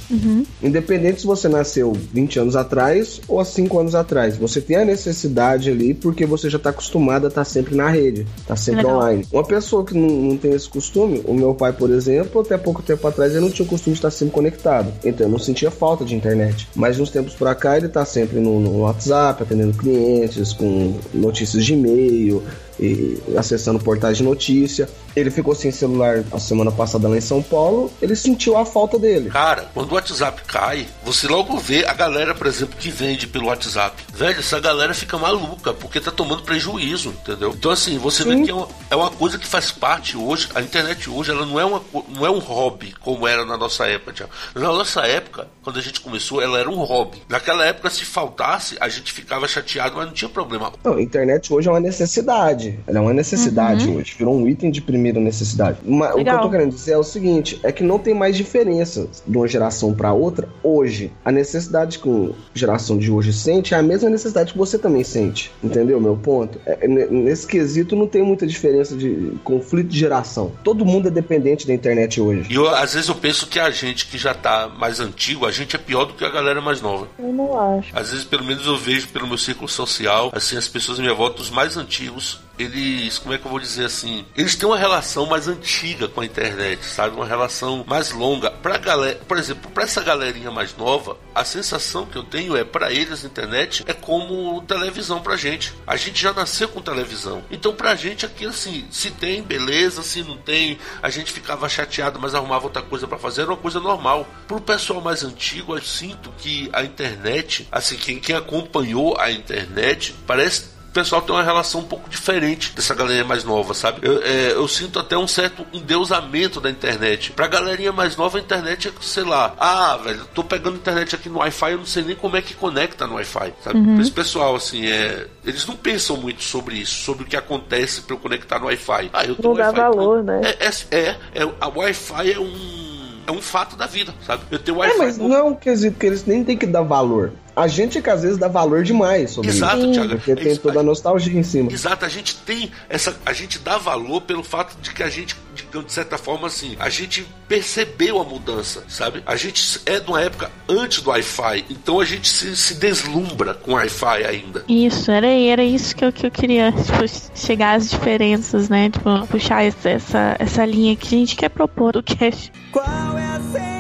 Independente 0.63 1.21
se 1.21 1.27
você 1.27 1.49
nasceu 1.49 1.93
20 2.13 2.39
anos 2.39 2.57
atrás 2.57 3.21
ou 3.27 3.41
há 3.41 3.45
5 3.45 3.79
anos 3.79 3.95
atrás. 3.95 4.37
Você 4.37 4.61
tem 4.61 4.77
a 4.77 4.85
necessidade 4.85 5.71
ali 5.71 5.95
porque 5.95 6.27
você 6.27 6.49
já 6.49 6.59
tá 6.59 6.71
acostumado 6.71 7.25
a 7.27 7.29
estar 7.29 7.45
sempre 7.45 7.75
na 7.75 7.89
rede, 7.89 8.27
tá 8.47 8.57
sempre 8.57 8.83
Legal. 8.83 8.99
online. 8.99 9.27
Uma 9.33 9.45
pessoa 9.45 9.85
que 9.85 9.95
não, 9.95 10.09
não 10.09 10.37
tem 10.37 10.53
esse 10.53 10.69
costume, 10.69 11.23
o 11.27 11.35
meu 11.35 11.55
pai, 11.55 11.73
por 11.73 11.91
exemplo, 11.91 12.41
até 12.41 12.57
pouco 12.57 12.83
tempo 12.83 13.07
atrás, 13.07 13.33
ele 13.33 13.41
não 13.41 13.51
tinha 13.51 13.65
o 13.65 13.69
costume 13.69 13.95
de 13.95 13.99
estar 13.99 14.11
sempre 14.11 14.35
conectado. 14.35 14.93
Então 15.05 15.27
eu 15.27 15.31
não 15.31 15.39
sentia 15.39 15.71
falta 15.71 16.05
de 16.05 16.15
internet. 16.15 16.69
Mas 16.75 16.84
uns 16.99 17.11
tempos 17.11 17.35
pra 17.35 17.55
cá, 17.55 17.77
ele 17.77 17.89
tá 17.89 18.05
sempre 18.05 18.41
no, 18.41 18.61
no 18.61 18.81
WhatsApp, 18.81 19.43
atendendo 19.43 19.77
clientes, 19.77 20.53
com 20.53 20.99
notícias 21.13 21.65
de 21.65 21.73
e-mail, 21.75 22.43
e 22.79 23.21
acessando 23.37 23.79
portais 23.79 24.17
de 24.17 24.23
notícia. 24.23 24.89
Ele 25.15 25.31
ficou 25.31 25.55
sem 25.55 25.71
celular 25.71 26.25
a 26.33 26.39
semana 26.39 26.73
passada 26.73 27.09
lá 27.09 27.17
em 27.17 27.21
São 27.21 27.43
Paulo, 27.43 27.91
ele 28.03 28.17
sentiu 28.17 28.57
a 28.57 28.65
falta 28.65 28.99
dele. 28.99 29.31
Cara, 29.31 29.69
quando 29.73 29.93
o 29.93 29.95
WhatsApp 29.95 30.43
cai, 30.47 30.87
você 31.05 31.29
logo 31.29 31.57
vê 31.59 31.85
a 31.87 31.95
galera, 31.95 32.35
por 32.35 32.47
exemplo, 32.47 32.77
que 32.79 32.91
vende 32.91 33.27
pelo 33.27 33.47
WhatsApp. 33.47 34.03
Velho, 34.13 34.41
essa 34.41 34.59
galera 34.59 34.95
fica 34.95 35.17
maluca, 35.17 35.73
porque 35.73 36.01
tá 36.01 36.11
tomando 36.11 36.43
prejuízo, 36.43 37.11
entendeu? 37.11 37.53
Então, 37.57 37.71
assim, 37.71 37.99
você 37.99 38.25
vê 38.25 38.43
que 38.43 38.51
é 38.51 38.55
uma, 38.55 38.69
é 38.91 38.97
uma 38.97 39.11
coisa 39.11 39.39
que 39.39 39.47
faz 39.47 39.71
parte 39.71 40.17
hoje. 40.17 40.49
A 40.55 40.61
internet 40.61 41.09
hoje, 41.09 41.31
ela 41.31 41.47
não 41.47 41.61
é, 41.61 41.65
uma, 41.65 41.83
não 42.09 42.27
é 42.27 42.31
um 42.31 42.39
hobby, 42.39 42.95
como 43.01 43.27
era 43.27 43.45
na 43.45 43.57
nossa 43.57 43.87
época, 43.87 44.13
Thiago. 44.13 44.33
Na 44.55 44.73
nossa 44.73 45.03
época, 45.03 45.49
quando 45.63 45.79
a 45.79 45.83
gente 45.83 46.01
começou, 46.01 46.41
ela 46.43 46.59
era 46.59 46.71
um 46.71 46.83
hobby. 46.83 47.23
Naquela 47.29 47.65
época, 47.65 47.91
se 47.91 48.05
faltasse, 48.05 48.77
a 48.81 48.89
gente 48.89 49.13
ficava 49.13 49.47
chateado, 49.47 49.97
mas 49.97 50.07
não 50.07 50.13
tinha 50.13 50.29
problema. 50.29 50.73
Não, 50.83 50.95
a 50.95 51.03
internet 51.03 51.53
hoje 51.53 51.69
é 51.69 51.71
uma 51.71 51.81
necessidade. 51.81 52.64
Necessidade. 52.71 52.85
Ela 52.87 52.99
é 52.99 53.03
uma 53.03 53.13
necessidade 53.13 53.89
hoje. 53.89 54.15
Virou 54.19 54.35
um 54.37 54.49
item 54.49 54.71
de 54.71 54.81
primeira 54.81 55.21
necessidade. 55.21 55.79
Mas 55.85 56.15
o 56.15 56.23
que 56.25 56.29
eu 56.29 56.41
tô 56.41 56.51
querendo 56.51 56.71
dizer 56.73 56.93
é 56.93 56.99
o 56.99 57.03
seguinte: 57.05 57.61
é 57.63 57.73
que 57.73 57.83
não 57.83 57.99
tem 57.99 58.15
mais 58.15 58.37
diferença 58.37 59.09
de 59.27 59.37
uma 59.37 59.47
geração 59.49 59.93
pra 59.95 60.13
outra 60.13 60.49
hoje. 60.63 61.13
A 61.25 61.31
necessidade 61.33 61.99
que 61.99 62.09
a 62.09 62.33
geração 62.55 62.97
de 62.99 63.11
hoje 63.11 63.33
sente 63.33 63.75
é 63.75 63.77
a 63.79 63.83
mesma 63.83 64.09
necessidade 64.11 64.53
que 64.53 64.59
você 64.59 64.79
também 64.79 65.05
sente. 65.05 65.51
Entendeu 65.63 66.01
meu 66.01 66.17
ponto? 66.17 66.59
É, 66.67 66.79
é, 66.85 66.89
ne- 66.89 67.07
nesse 67.07 67.47
quesito 67.47 67.97
não 67.97 68.07
tem 68.07 68.23
muita 68.23 68.47
diferença 68.47 68.97
de 68.97 69.33
conflito 69.43 69.89
de 69.89 69.99
geração. 69.99 70.53
Todo 70.63 70.85
mundo 70.85 71.09
é 71.09 71.11
dependente 71.11 71.67
da 71.67 71.75
internet 71.75 72.21
hoje. 72.21 72.51
E 72.51 72.55
eu, 72.55 72.69
às 72.69 72.95
vezes 72.95 73.09
eu 73.09 73.15
penso 73.15 73.47
que 73.47 73.59
a 73.59 73.71
gente 73.71 74.07
que 74.07 74.19
já 74.19 74.35
tá 74.35 74.69
mais 74.79 75.01
antigo, 75.01 75.47
a 75.47 75.51
gente 75.51 75.77
é 75.77 75.79
pior 75.79 76.05
do 76.05 76.15
que 76.15 76.25
a 76.25 76.31
galera 76.31 76.61
mais 76.61 76.81
nova. 76.81 77.09
Eu 77.19 77.33
não 77.33 77.59
acho. 77.79 77.89
Às 77.95 78.11
vezes, 78.11 78.25
pelo 78.25 78.45
menos 78.45 78.67
eu 78.67 78.77
vejo 78.77 79.09
pelo 79.09 79.27
meu 79.27 79.39
círculo 79.39 79.69
social, 79.69 80.31
assim, 80.35 80.57
as 80.57 80.69
pessoas 80.69 80.99
à 80.99 81.03
minha 81.03 81.15
volta, 81.15 81.41
os 81.43 81.51
mais 81.51 81.77
antigos, 81.77 82.41
eles, 82.59 83.19
como 83.19 83.35
é 83.35 83.39
que 83.39 83.47
eu 83.47 83.51
vou 83.51 83.61
dizer 83.61 83.87
assim, 83.87 84.25
eles 84.37 84.55
têm 84.55 84.69
uma 84.69 84.79
relação 84.79 85.27
mais 85.27 85.49
antiga 85.49 86.09
com 86.09 86.21
a 86.21 86.25
internet, 86.25 86.85
sabe? 86.85 87.17
Uma 87.17 87.27
relação 87.27 87.85
mais 87.87 88.13
longa. 88.13 88.51
Pra 88.51 88.79
galera, 88.79 89.21
por 89.27 89.37
exemplo, 89.39 89.71
pra 89.71 89.85
essa 89.85 90.03
galerinha 90.03 90.51
mais 90.51 90.77
nova, 90.77 91.17
a 91.35 91.45
sensação 91.45 92.07
que 92.07 92.17
eu 92.17 92.23
tenho 92.23 92.57
é, 92.57 92.65
pra 92.65 92.93
eles, 92.93 93.25
a 93.25 93.27
internet 93.27 93.83
é 93.87 93.93
como 93.93 94.63
televisão 94.63 95.21
pra 95.21 95.37
gente. 95.37 95.73
A 95.87 95.97
gente 95.97 96.21
já 96.21 96.33
nasceu 96.33 96.69
com 96.69 96.81
televisão. 96.81 97.43
Então, 97.51 97.75
pra 97.75 97.95
gente 97.95 98.25
aqui, 98.25 98.47
assim, 98.47 98.87
se 98.91 99.11
tem, 99.11 99.43
beleza, 99.43 100.03
se 100.03 100.23
não 100.23 100.37
tem, 100.37 100.79
a 101.03 101.11
gente 101.11 101.33
ficava 101.33 101.69
chateado, 101.69 102.21
mas 102.21 102.35
arrumava 102.35 102.65
outra 102.65 102.83
coisa 102.83 103.07
pra 103.07 103.19
fazer, 103.19 103.43
era 103.43 103.51
uma 103.51 103.57
coisa 103.57 103.81
normal. 103.81 104.27
Pro 104.47 104.61
pessoal 104.61 105.01
mais 105.01 105.25
antigo, 105.25 105.77
eu 105.77 105.83
sinto 105.83 106.33
que 106.39 106.69
a 106.73 106.83
internet, 106.85 107.69
assim, 107.71 107.97
quem, 107.97 108.21
quem 108.21 108.37
acompanhou 108.37 109.19
a 109.19 109.31
internet, 109.31 110.15
parece 110.27 110.74
pessoal 110.95 111.21
tem 111.23 111.35
uma 111.35 111.43
relação 111.43 111.81
um 111.81 111.85
pouco 111.85 112.09
diferente 112.09 112.73
dessa 112.75 112.95
galerinha 112.95 113.25
mais 113.25 113.45
nova, 113.45 113.75
sabe? 113.75 113.99
Eu, 114.07 114.23
é, 114.23 114.53
eu 114.53 114.67
sinto 114.69 114.99
até 114.99 115.19
um 115.19 115.27
certo 115.27 115.67
endeusamento 115.73 116.61
da 116.61 116.71
internet. 116.71 117.33
Pra 117.33 117.47
galerinha 117.47 117.93
mais 117.93 118.17
nova, 118.17 118.39
a 118.39 118.41
internet 118.41 118.89
é, 118.89 118.93
sei 119.01 119.25
lá, 119.25 119.55
ah, 119.59 119.97
velho, 120.03 120.25
tô 120.35 120.43
pegando 120.45 120.77
internet 120.77 121.15
aqui 121.15 121.29
no 121.29 121.39
Wi-Fi, 121.41 121.73
eu 121.73 121.79
não 121.79 121.87
sei 121.87 122.03
nem 122.05 122.17
como 122.17 122.37
é 122.37 122.43
que 122.43 122.55
conecta 122.55 123.07
no 123.07 123.15
Wi-Fi, 123.15 123.53
sabe? 123.63 123.83
Pra 123.83 124.01
Esse 124.03 124.11
pessoal, 124.13 124.55
assim, 124.55 124.87
é, 124.87 125.27
eles 125.45 125.67
não 125.67 125.77
pensam 125.77 126.17
muito 126.17 126.43
sobre 126.43 126.77
isso, 126.77 127.03
sobre 127.05 127.25
o 127.25 127.27
que 127.27 127.37
acontece 127.37 128.03
pra 128.03 128.15
eu 128.15 128.21
conectar 128.21 128.59
no 128.59 128.67
Wi-Fi. 128.67 129.11
Ah, 129.13 129.25
eu 129.25 129.35
tenho 129.35 129.49
Não 129.49 129.55
dá 129.57 129.65
Wi-Fi, 129.67 129.81
valor, 129.81 130.23
né? 130.23 130.41
É, 130.45 130.67
é, 130.67 130.99
é, 130.99 131.17
é, 131.43 131.49
a 131.61 131.69
Wi-Fi 131.69 132.33
é 132.33 132.39
um. 132.39 132.85
É 133.27 133.33
um 133.33 133.41
fato 133.41 133.75
da 133.75 133.87
vida, 133.87 134.15
sabe? 134.27 134.43
Eu 134.51 134.59
tenho 134.59 134.77
É, 134.85 134.89
Wi-Fi. 134.89 134.99
mas 134.99 135.17
no- 135.19 135.29
não 135.29 135.37
é 135.37 135.43
um 135.43 135.55
quesito 135.55 135.99
que 135.99 136.05
eles 136.05 136.27
nem 136.27 136.45
têm 136.45 136.59
que 136.59 136.67
dar 136.67 136.83
valor. 136.83 137.33
A 137.57 137.67
gente 137.69 138.03
que 138.03 138.11
às 138.11 138.23
vezes 138.23 138.37
dá 138.39 138.49
valor 138.49 138.83
demais 138.83 139.31
sobre 139.31 139.51
Exato, 139.51 139.79
isso. 139.79 139.93
Thiago. 139.93 140.09
Porque 140.17 140.33
É 140.33 140.37
tem 140.37 140.53
isso. 140.53 140.61
toda 140.61 140.81
a 140.81 140.83
nostalgia 140.83 141.39
em 141.39 141.43
cima. 141.43 141.71
Exato, 141.73 142.05
a 142.05 142.09
gente 142.09 142.37
tem 142.39 142.71
essa. 142.89 143.15
A 143.25 143.33
gente 143.33 143.59
dá 143.59 143.79
valor 143.79 144.23
pelo 144.23 144.43
fato 144.43 144.77
de 144.81 144.93
que 144.93 145.03
a 145.03 145.09
gente, 145.09 145.37
de, 145.55 145.85
de 145.85 145.93
certa 145.93 146.19
forma, 146.19 146.49
assim, 146.49 146.77
a 146.79 146.89
gente 146.89 147.27
percebeu 147.47 148.21
a 148.21 148.25
mudança, 148.25 148.83
sabe? 148.89 149.23
A 149.25 149.37
gente 149.37 149.81
é 149.87 150.01
de 150.01 150.09
uma 150.09 150.21
época 150.21 150.51
antes 150.69 151.01
do 151.01 151.11
Wi-Fi, 151.11 151.65
então 151.71 152.01
a 152.01 152.05
gente 152.05 152.29
se, 152.29 152.57
se 152.57 152.75
deslumbra 152.75 153.55
com 153.55 153.73
o 153.73 153.75
Wi-Fi 153.75 154.25
ainda. 154.25 154.65
Isso, 154.69 155.11
era, 155.11 155.29
era 155.29 155.63
isso 155.63 155.95
que 155.95 156.05
eu, 156.05 156.13
que 156.13 156.27
eu 156.27 156.31
queria 156.31 156.73
tipo, 156.73 157.05
chegar 157.37 157.77
às 157.77 157.89
diferenças, 157.91 158.69
né? 158.69 158.91
Tipo, 158.91 159.27
puxar 159.29 159.65
essa, 159.65 159.91
essa, 159.91 160.37
essa 160.39 160.65
linha 160.67 160.97
que 160.97 161.07
a 161.07 161.19
gente 161.19 161.37
quer 161.37 161.51
propor 161.51 161.93
do 161.93 162.03
cast. 162.03 162.51
Qual 162.73 162.85
é 163.19 163.27
a 163.27 163.41
senha 163.53 163.74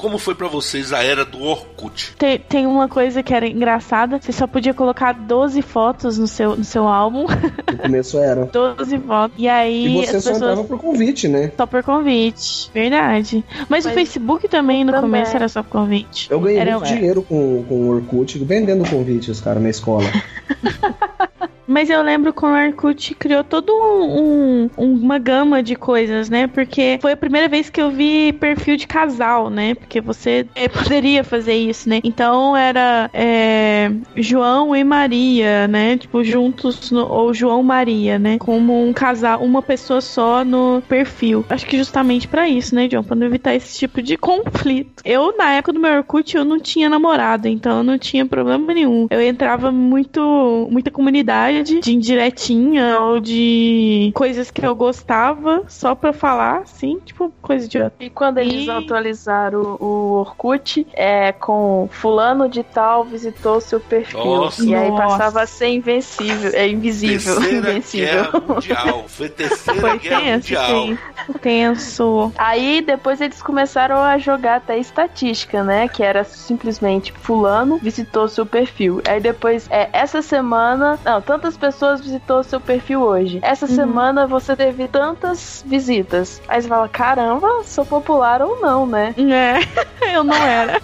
como 0.00 0.18
foi 0.18 0.34
pra 0.34 0.48
vocês 0.48 0.92
a 0.92 1.02
era 1.02 1.24
do 1.24 1.42
Orkut? 1.42 2.14
Tem, 2.16 2.38
tem 2.38 2.66
uma 2.66 2.88
coisa 2.88 3.22
que 3.22 3.34
era 3.34 3.46
engraçada, 3.46 4.18
você 4.20 4.32
só 4.32 4.46
podia 4.46 4.72
colocar 4.72 5.12
12 5.12 5.60
fotos 5.62 6.16
no 6.18 6.26
seu, 6.26 6.56
no 6.56 6.64
seu 6.64 6.86
álbum. 6.88 7.26
No 7.70 7.78
começo 7.78 8.18
era. 8.18 8.46
12 8.52 8.98
fotos. 9.00 9.36
E 9.38 9.48
aí 9.48 9.86
E 9.86 10.06
você 10.06 10.16
as 10.16 10.24
só 10.24 10.30
pessoas. 10.32 10.50
entrava 10.52 10.64
por 10.68 10.78
convite, 10.78 11.28
né? 11.28 11.52
Só 11.56 11.66
por 11.66 11.82
convite. 11.82 12.70
Verdade. 12.72 13.44
Mas, 13.68 13.84
o 13.84 13.88
Mas 13.88 13.94
Facebook 13.94 14.48
também 14.48 14.84
no 14.84 14.92
também. 14.92 15.10
começo 15.10 15.36
era 15.36 15.48
só 15.48 15.62
por 15.62 15.70
convite. 15.70 16.28
Eu 16.30 16.40
ganhei 16.40 16.58
Era- 16.60 16.72
muito 16.78 16.86
dinheiro 16.88 17.22
com, 17.22 17.62
com 17.68 17.74
o 17.74 17.88
Orkut 17.94 18.38
vendendo 18.44 18.88
convite, 18.88 19.30
os 19.30 19.40
caras 19.40 19.62
na 19.62 19.68
escola. 19.70 20.04
Mas 21.72 21.88
eu 21.88 22.02
lembro 22.02 22.32
quando 22.34 22.54
o 22.54 22.66
Orkut 22.66 23.14
criou 23.14 23.44
todo 23.44 23.70
um, 23.72 24.64
um- 24.76 24.94
uma 24.94 25.18
gama 25.18 25.62
de 25.62 25.76
coisas, 25.76 26.28
né? 26.28 26.48
Porque 26.48 26.98
foi 27.00 27.12
a 27.12 27.16
primeira 27.16 27.48
vez 27.48 27.70
que 27.70 27.80
eu 27.80 27.90
vi 27.92 28.32
perfil 28.32 28.76
de 28.76 28.88
casal, 28.88 29.48
né? 29.48 29.74
Porque 29.76 30.00
você 30.00 30.48
eh, 30.56 30.68
poderia 30.68 31.22
fazer 31.22 31.54
isso, 31.54 31.88
né? 31.88 32.00
Então 32.02 32.56
era 32.56 33.08
é, 33.12 33.88
João 34.16 34.74
e 34.74 34.82
Maria, 34.82 35.68
né? 35.68 35.96
Tipo, 35.96 36.24
juntos, 36.24 36.90
no- 36.90 37.06
ou 37.06 37.32
João 37.32 37.62
Maria, 37.62 38.18
né? 38.18 38.36
Como 38.38 38.84
um 38.84 38.92
casal, 38.92 39.40
uma 39.44 39.62
pessoa 39.62 40.00
só 40.00 40.44
no 40.44 40.82
perfil. 40.88 41.46
Acho 41.48 41.66
que 41.66 41.76
justamente 41.76 42.26
pra 42.26 42.48
isso, 42.48 42.74
né, 42.74 42.88
John? 42.88 43.04
Pra 43.04 43.14
não 43.14 43.26
evitar 43.28 43.54
esse 43.54 43.78
tipo 43.78 44.02
de 44.02 44.16
conflito. 44.18 45.02
Eu, 45.04 45.36
na 45.36 45.52
época 45.54 45.72
do 45.72 45.78
meu 45.80 45.92
Orkut, 45.98 46.36
eu 46.36 46.44
não 46.44 46.58
tinha 46.58 46.88
namorado, 46.88 47.46
então 47.46 47.78
eu 47.78 47.84
não 47.84 47.96
tinha 47.98 48.26
problema 48.26 48.74
nenhum. 48.74 49.06
Eu 49.08 49.22
entrava 49.22 49.70
muito, 49.70 50.68
muita 50.70 50.90
comunidade 50.90 51.59
de 51.62 51.92
indiretinha 51.94 53.00
ou 53.00 53.20
de 53.20 54.10
coisas 54.14 54.50
que 54.50 54.64
eu 54.64 54.74
gostava 54.74 55.62
só 55.68 55.94
pra 55.94 56.12
falar, 56.12 56.58
assim, 56.60 56.98
tipo, 57.04 57.32
coisa 57.42 57.64
idiota. 57.66 57.94
E 58.00 58.10
quando 58.10 58.38
eles 58.38 58.66
E- 58.66 58.70
atualizaram 58.70 59.76
o, 59.80 59.84
o 59.84 60.12
Orkut, 60.20 60.86
é 60.94 61.32
com 61.32 61.88
fulano 61.90 62.48
de 62.48 62.62
tal 62.62 63.04
visitou 63.04 63.60
seu 63.60 63.80
perfil. 63.80 64.22
Nossa. 64.24 64.64
E 64.64 64.74
aí 64.74 64.90
Nossa. 64.90 65.02
passava 65.02 65.42
a 65.42 65.46
ser 65.46 65.68
invencível, 65.68 66.50
é 66.54 66.68
invisível, 66.68 67.34
Terceira 67.36 67.58
invencível. 67.70 68.06
Guerra 68.24 68.40
Mundial. 68.46 69.04
Foi 69.08 69.28
terceira 69.28 69.80
Foi 69.80 69.98
Guerra 69.98 70.20
tenso, 70.20 70.32
Mundial. 70.54 70.86
sim. 70.86 70.98
Tenso. 71.40 72.32
Aí 72.38 72.80
depois 72.80 73.20
eles 73.20 73.42
começaram 73.42 73.96
a 73.96 74.18
jogar 74.18 74.56
até 74.56 74.78
estatística, 74.78 75.62
né? 75.62 75.88
Que 75.88 76.02
era 76.02 76.24
simplesmente 76.24 77.12
fulano 77.12 77.78
visitou 77.78 78.28
seu 78.28 78.46
perfil. 78.46 79.00
Aí 79.08 79.20
depois, 79.20 79.66
é, 79.70 79.88
essa 79.92 80.22
semana, 80.22 80.98
não, 81.04 81.20
tantas 81.40 81.56
pessoas 81.56 82.02
visitou 82.02 82.44
seu 82.44 82.60
perfil 82.60 83.00
hoje. 83.00 83.38
Essa 83.40 83.66
semana 83.66 84.26
você 84.26 84.54
teve 84.54 84.86
tantas 84.86 85.64
visitas. 85.66 86.40
Aí 86.46 86.60
você 86.60 86.68
fala, 86.68 86.88
caramba, 86.88 87.64
sou 87.64 87.86
popular 87.86 88.42
ou 88.42 88.60
não, 88.60 88.86
né? 88.86 89.14
É, 89.16 89.60
eu 90.14 90.22
não 90.22 90.36
era. 90.36 90.80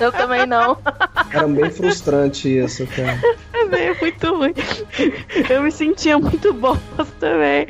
Eu 0.00 0.12
também 0.12 0.44
não. 0.44 0.76
Era 1.32 1.48
bem 1.48 1.70
frustrante 1.70 2.48
isso, 2.48 2.86
cara. 2.88 3.18
É 3.54 3.94
muito 4.00 4.36
ruim. 4.36 4.54
Eu 5.48 5.62
me 5.62 5.72
sentia 5.72 6.18
muito 6.18 6.52
bosta 6.52 7.06
também. 7.18 7.66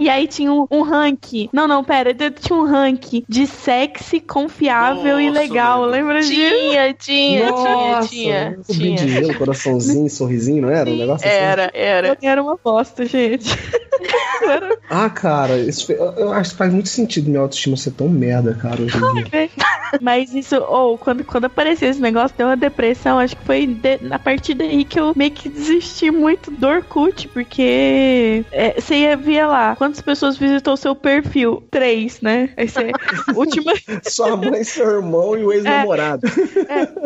E 0.00 0.08
aí 0.08 0.26
tinha 0.26 0.50
um, 0.50 0.66
um 0.70 0.80
rank. 0.80 1.50
Não, 1.52 1.68
não, 1.68 1.84
pera. 1.84 2.14
Tinha 2.14 2.58
um 2.58 2.64
rank 2.64 3.22
de 3.28 3.46
sexy, 3.46 4.18
confiável 4.18 5.20
e 5.20 5.28
Nossa, 5.28 5.40
legal. 5.40 5.82
lembro. 5.84 6.00
Lembra 6.00 6.20
disso? 6.22 6.32
Tinha, 6.32 6.94
tinha, 6.94 7.50
Nossa, 7.50 8.08
tinha, 8.08 8.58
Cubinho 8.66 8.96
tinha, 8.96 8.96
de 8.96 9.06
tinha. 9.06 9.20
gelo, 9.26 9.38
coraçãozinho, 9.38 10.08
sorrisinho, 10.08 10.62
não 10.62 10.70
era? 10.70 10.88
Um 10.88 10.96
negócio 10.96 11.28
assim. 11.28 11.36
Era, 11.36 11.70
era. 11.74 12.18
Era 12.22 12.42
uma 12.42 12.56
bosta, 12.56 13.04
gente. 13.04 13.50
Ah, 14.88 15.08
cara, 15.10 15.58
isso 15.58 15.90
eu- 15.92 16.32
acho 16.32 16.50
que 16.52 16.56
faz 16.56 16.72
muito 16.72 16.88
sentido 16.88 17.28
minha 17.28 17.40
autoestima 17.40 17.76
ser 17.76 17.92
tão 17.92 18.08
merda, 18.08 18.54
cara, 18.54 18.82
hoje 18.82 18.96
em 18.96 19.22
dia. 19.24 19.50
Mas 20.00 20.34
isso, 20.34 20.56
ou 20.56 20.96
quando, 20.98 21.24
quando 21.24 21.44
apareceu 21.46 21.88
esse 21.90 22.00
negócio, 22.00 22.36
deu 22.36 22.46
uma 22.46 22.56
depressão. 22.56 23.18
Acho 23.18 23.36
que 23.36 23.44
foi 23.44 23.66
de- 23.66 24.00
a 24.10 24.18
partir 24.18 24.54
daí 24.54 24.84
que 24.84 24.98
eu 24.98 25.12
meio 25.16 25.30
que 25.32 25.48
desisti 25.48 26.10
muito 26.10 26.50
do 26.50 26.66
Orkut, 26.66 27.28
porque 27.28 28.44
é, 28.52 28.80
você 28.80 28.96
ia 28.96 29.16
ver 29.16 29.46
lá 29.46 29.74
quantas 29.76 30.00
pessoas 30.00 30.36
visitou 30.36 30.76
seu 30.76 30.94
perfil? 30.94 31.62
Três, 31.70 32.20
né? 32.20 32.50
Aí 32.56 32.68
você. 32.68 32.90
última. 33.34 33.72
Sua 34.04 34.36
mãe, 34.36 34.64
seu 34.64 34.88
irmão 34.90 35.36
e 35.36 35.44
o 35.44 35.52
ex-namorado. 35.52 36.22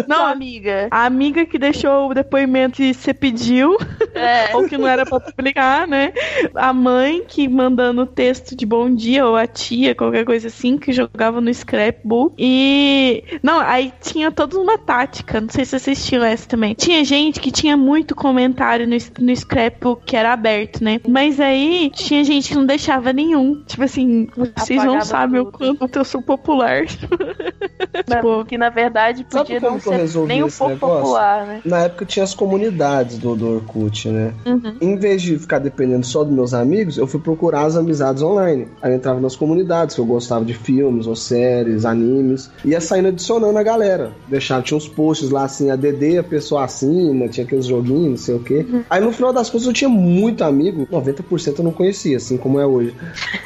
Não, 0.07 0.18
Não, 0.18 0.26
amiga. 0.26 0.88
a 0.90 1.05
amiga 1.05 1.45
que 1.47 1.59
deixou 1.59 2.11
o 2.11 2.14
depoimento 2.14 2.76
que 2.76 2.92
você 2.95 3.12
pediu, 3.14 3.76
É. 4.14 4.55
ou 4.57 4.68
que 4.68 4.76
não 4.78 4.86
era 4.88 5.05
pra 5.05 5.20
publicar, 5.20 5.86
né? 5.86 6.12
A 6.55 6.72
mãe 6.85 7.24
que 7.26 7.49
mandando 7.49 8.05
texto 8.07 8.55
de 8.55 8.66
bom 8.66 8.95
dia, 8.95 9.26
ou 9.26 9.35
a 9.37 9.47
tia, 9.47 9.95
qualquer 9.95 10.24
coisa 10.24 10.49
assim, 10.49 10.76
que 10.76 10.93
jogava 10.93 11.41
no 11.41 11.53
scrapbook. 11.53 12.35
E. 12.39 13.24
Não, 13.43 13.59
aí 13.61 13.93
tinha 14.03 14.30
toda 14.30 14.59
uma 14.59 14.76
tática. 14.76 15.41
Não 15.41 15.49
sei 15.49 15.64
se 15.64 15.76
assistiram 15.76 16.24
essa 16.24 16.47
também. 16.47 16.74
Tinha 16.74 17.03
gente 17.05 17.41
que 17.41 17.51
tinha 17.51 17.76
muito 17.76 18.14
comentário 18.14 18.87
no, 18.87 18.97
no 19.20 19.37
scrapbook 19.37 20.05
que 20.05 20.16
era 20.16 20.32
aberto, 20.32 20.85
né? 20.85 21.01
Mas 21.09 21.41
aí 21.41 21.91
tinha 21.95 22.22
gente 22.22 22.49
que 22.51 22.55
não 22.55 22.66
deixava 22.66 23.12
nenhum. 23.12 23.62
Tipo 23.64 23.85
assim, 23.85 24.28
vocês 24.57 24.78
não 24.85 24.97
Apagava 24.97 25.05
sabem 25.05 25.41
o 25.41 25.45
tudo. 25.47 25.78
quanto 25.78 25.97
eu 25.97 26.05
sou 26.05 26.20
popular. 26.22 26.85
tipo, 26.87 28.45
Que 28.45 28.59
na 28.59 28.68
verdade 28.68 29.24
Sabe 29.30 29.45
podia 29.45 29.61
como 29.61 29.72
não 29.72 29.80
que 29.80 29.89
eu 29.89 29.93
ser 29.93 29.99
resolvi 29.99 30.28
nem 30.28 30.43
um 30.43 30.51
pouco 30.51 30.74
negócio? 30.74 31.01
popular, 31.03 31.47
né? 31.47 31.61
Na 31.64 31.78
época 31.85 32.05
tinha 32.05 32.24
as 32.24 32.35
comunidades 32.35 33.18
do, 33.18 33.35
do 33.35 33.49
Orkut, 33.55 34.09
né? 34.09 34.35
Uhum. 34.45 34.76
Em 34.80 34.97
vez 34.97 35.22
de 35.22 35.39
ficar 35.39 35.59
dependendo 35.59 36.05
só 36.05 36.22
dos 36.24 36.32
meus 36.35 36.53
amigos, 36.53 36.74
amigos, 36.75 36.99
eu 36.99 37.07
fui 37.07 37.20
procurar 37.20 37.62
as 37.62 37.77
amizades 37.77 38.20
online. 38.20 38.66
Aí 38.83 38.91
eu 38.91 38.97
entrava 38.97 39.20
nas 39.20 39.37
comunidades 39.37 39.95
que 39.95 40.01
eu 40.01 40.05
gostava 40.05 40.45
de 40.45 40.53
filmes 40.53 41.07
ou 41.07 41.14
séries, 41.14 41.85
animes, 41.85 42.51
ia 42.64 42.81
saindo 42.81 43.09
adicionando 43.09 43.57
a 43.57 43.62
galera. 43.62 44.12
Deixava, 44.27 44.62
tinha 44.62 44.77
uns 44.77 44.89
posts 44.89 45.31
lá 45.31 45.45
assim, 45.45 45.70
a 45.70 45.77
DD, 45.77 46.18
a 46.18 46.25
pessoa 46.25 46.64
acima, 46.64 47.29
tinha 47.29 47.47
aqueles 47.47 47.66
joguinhos, 47.66 48.11
não 48.11 48.16
sei 48.16 48.35
o 48.35 48.41
quê. 48.41 48.66
Aí 48.91 49.01
no 49.01 49.12
final 49.12 49.33
das 49.33 49.49
contas 49.49 49.66
eu 49.66 49.72
tinha 49.72 49.89
muito 49.89 50.43
amigo, 50.43 50.87
90% 50.87 51.59
eu 51.59 51.64
não 51.64 51.72
conhecia, 51.72 52.16
assim 52.16 52.37
como 52.37 52.59
é 52.59 52.66
hoje. 52.66 52.95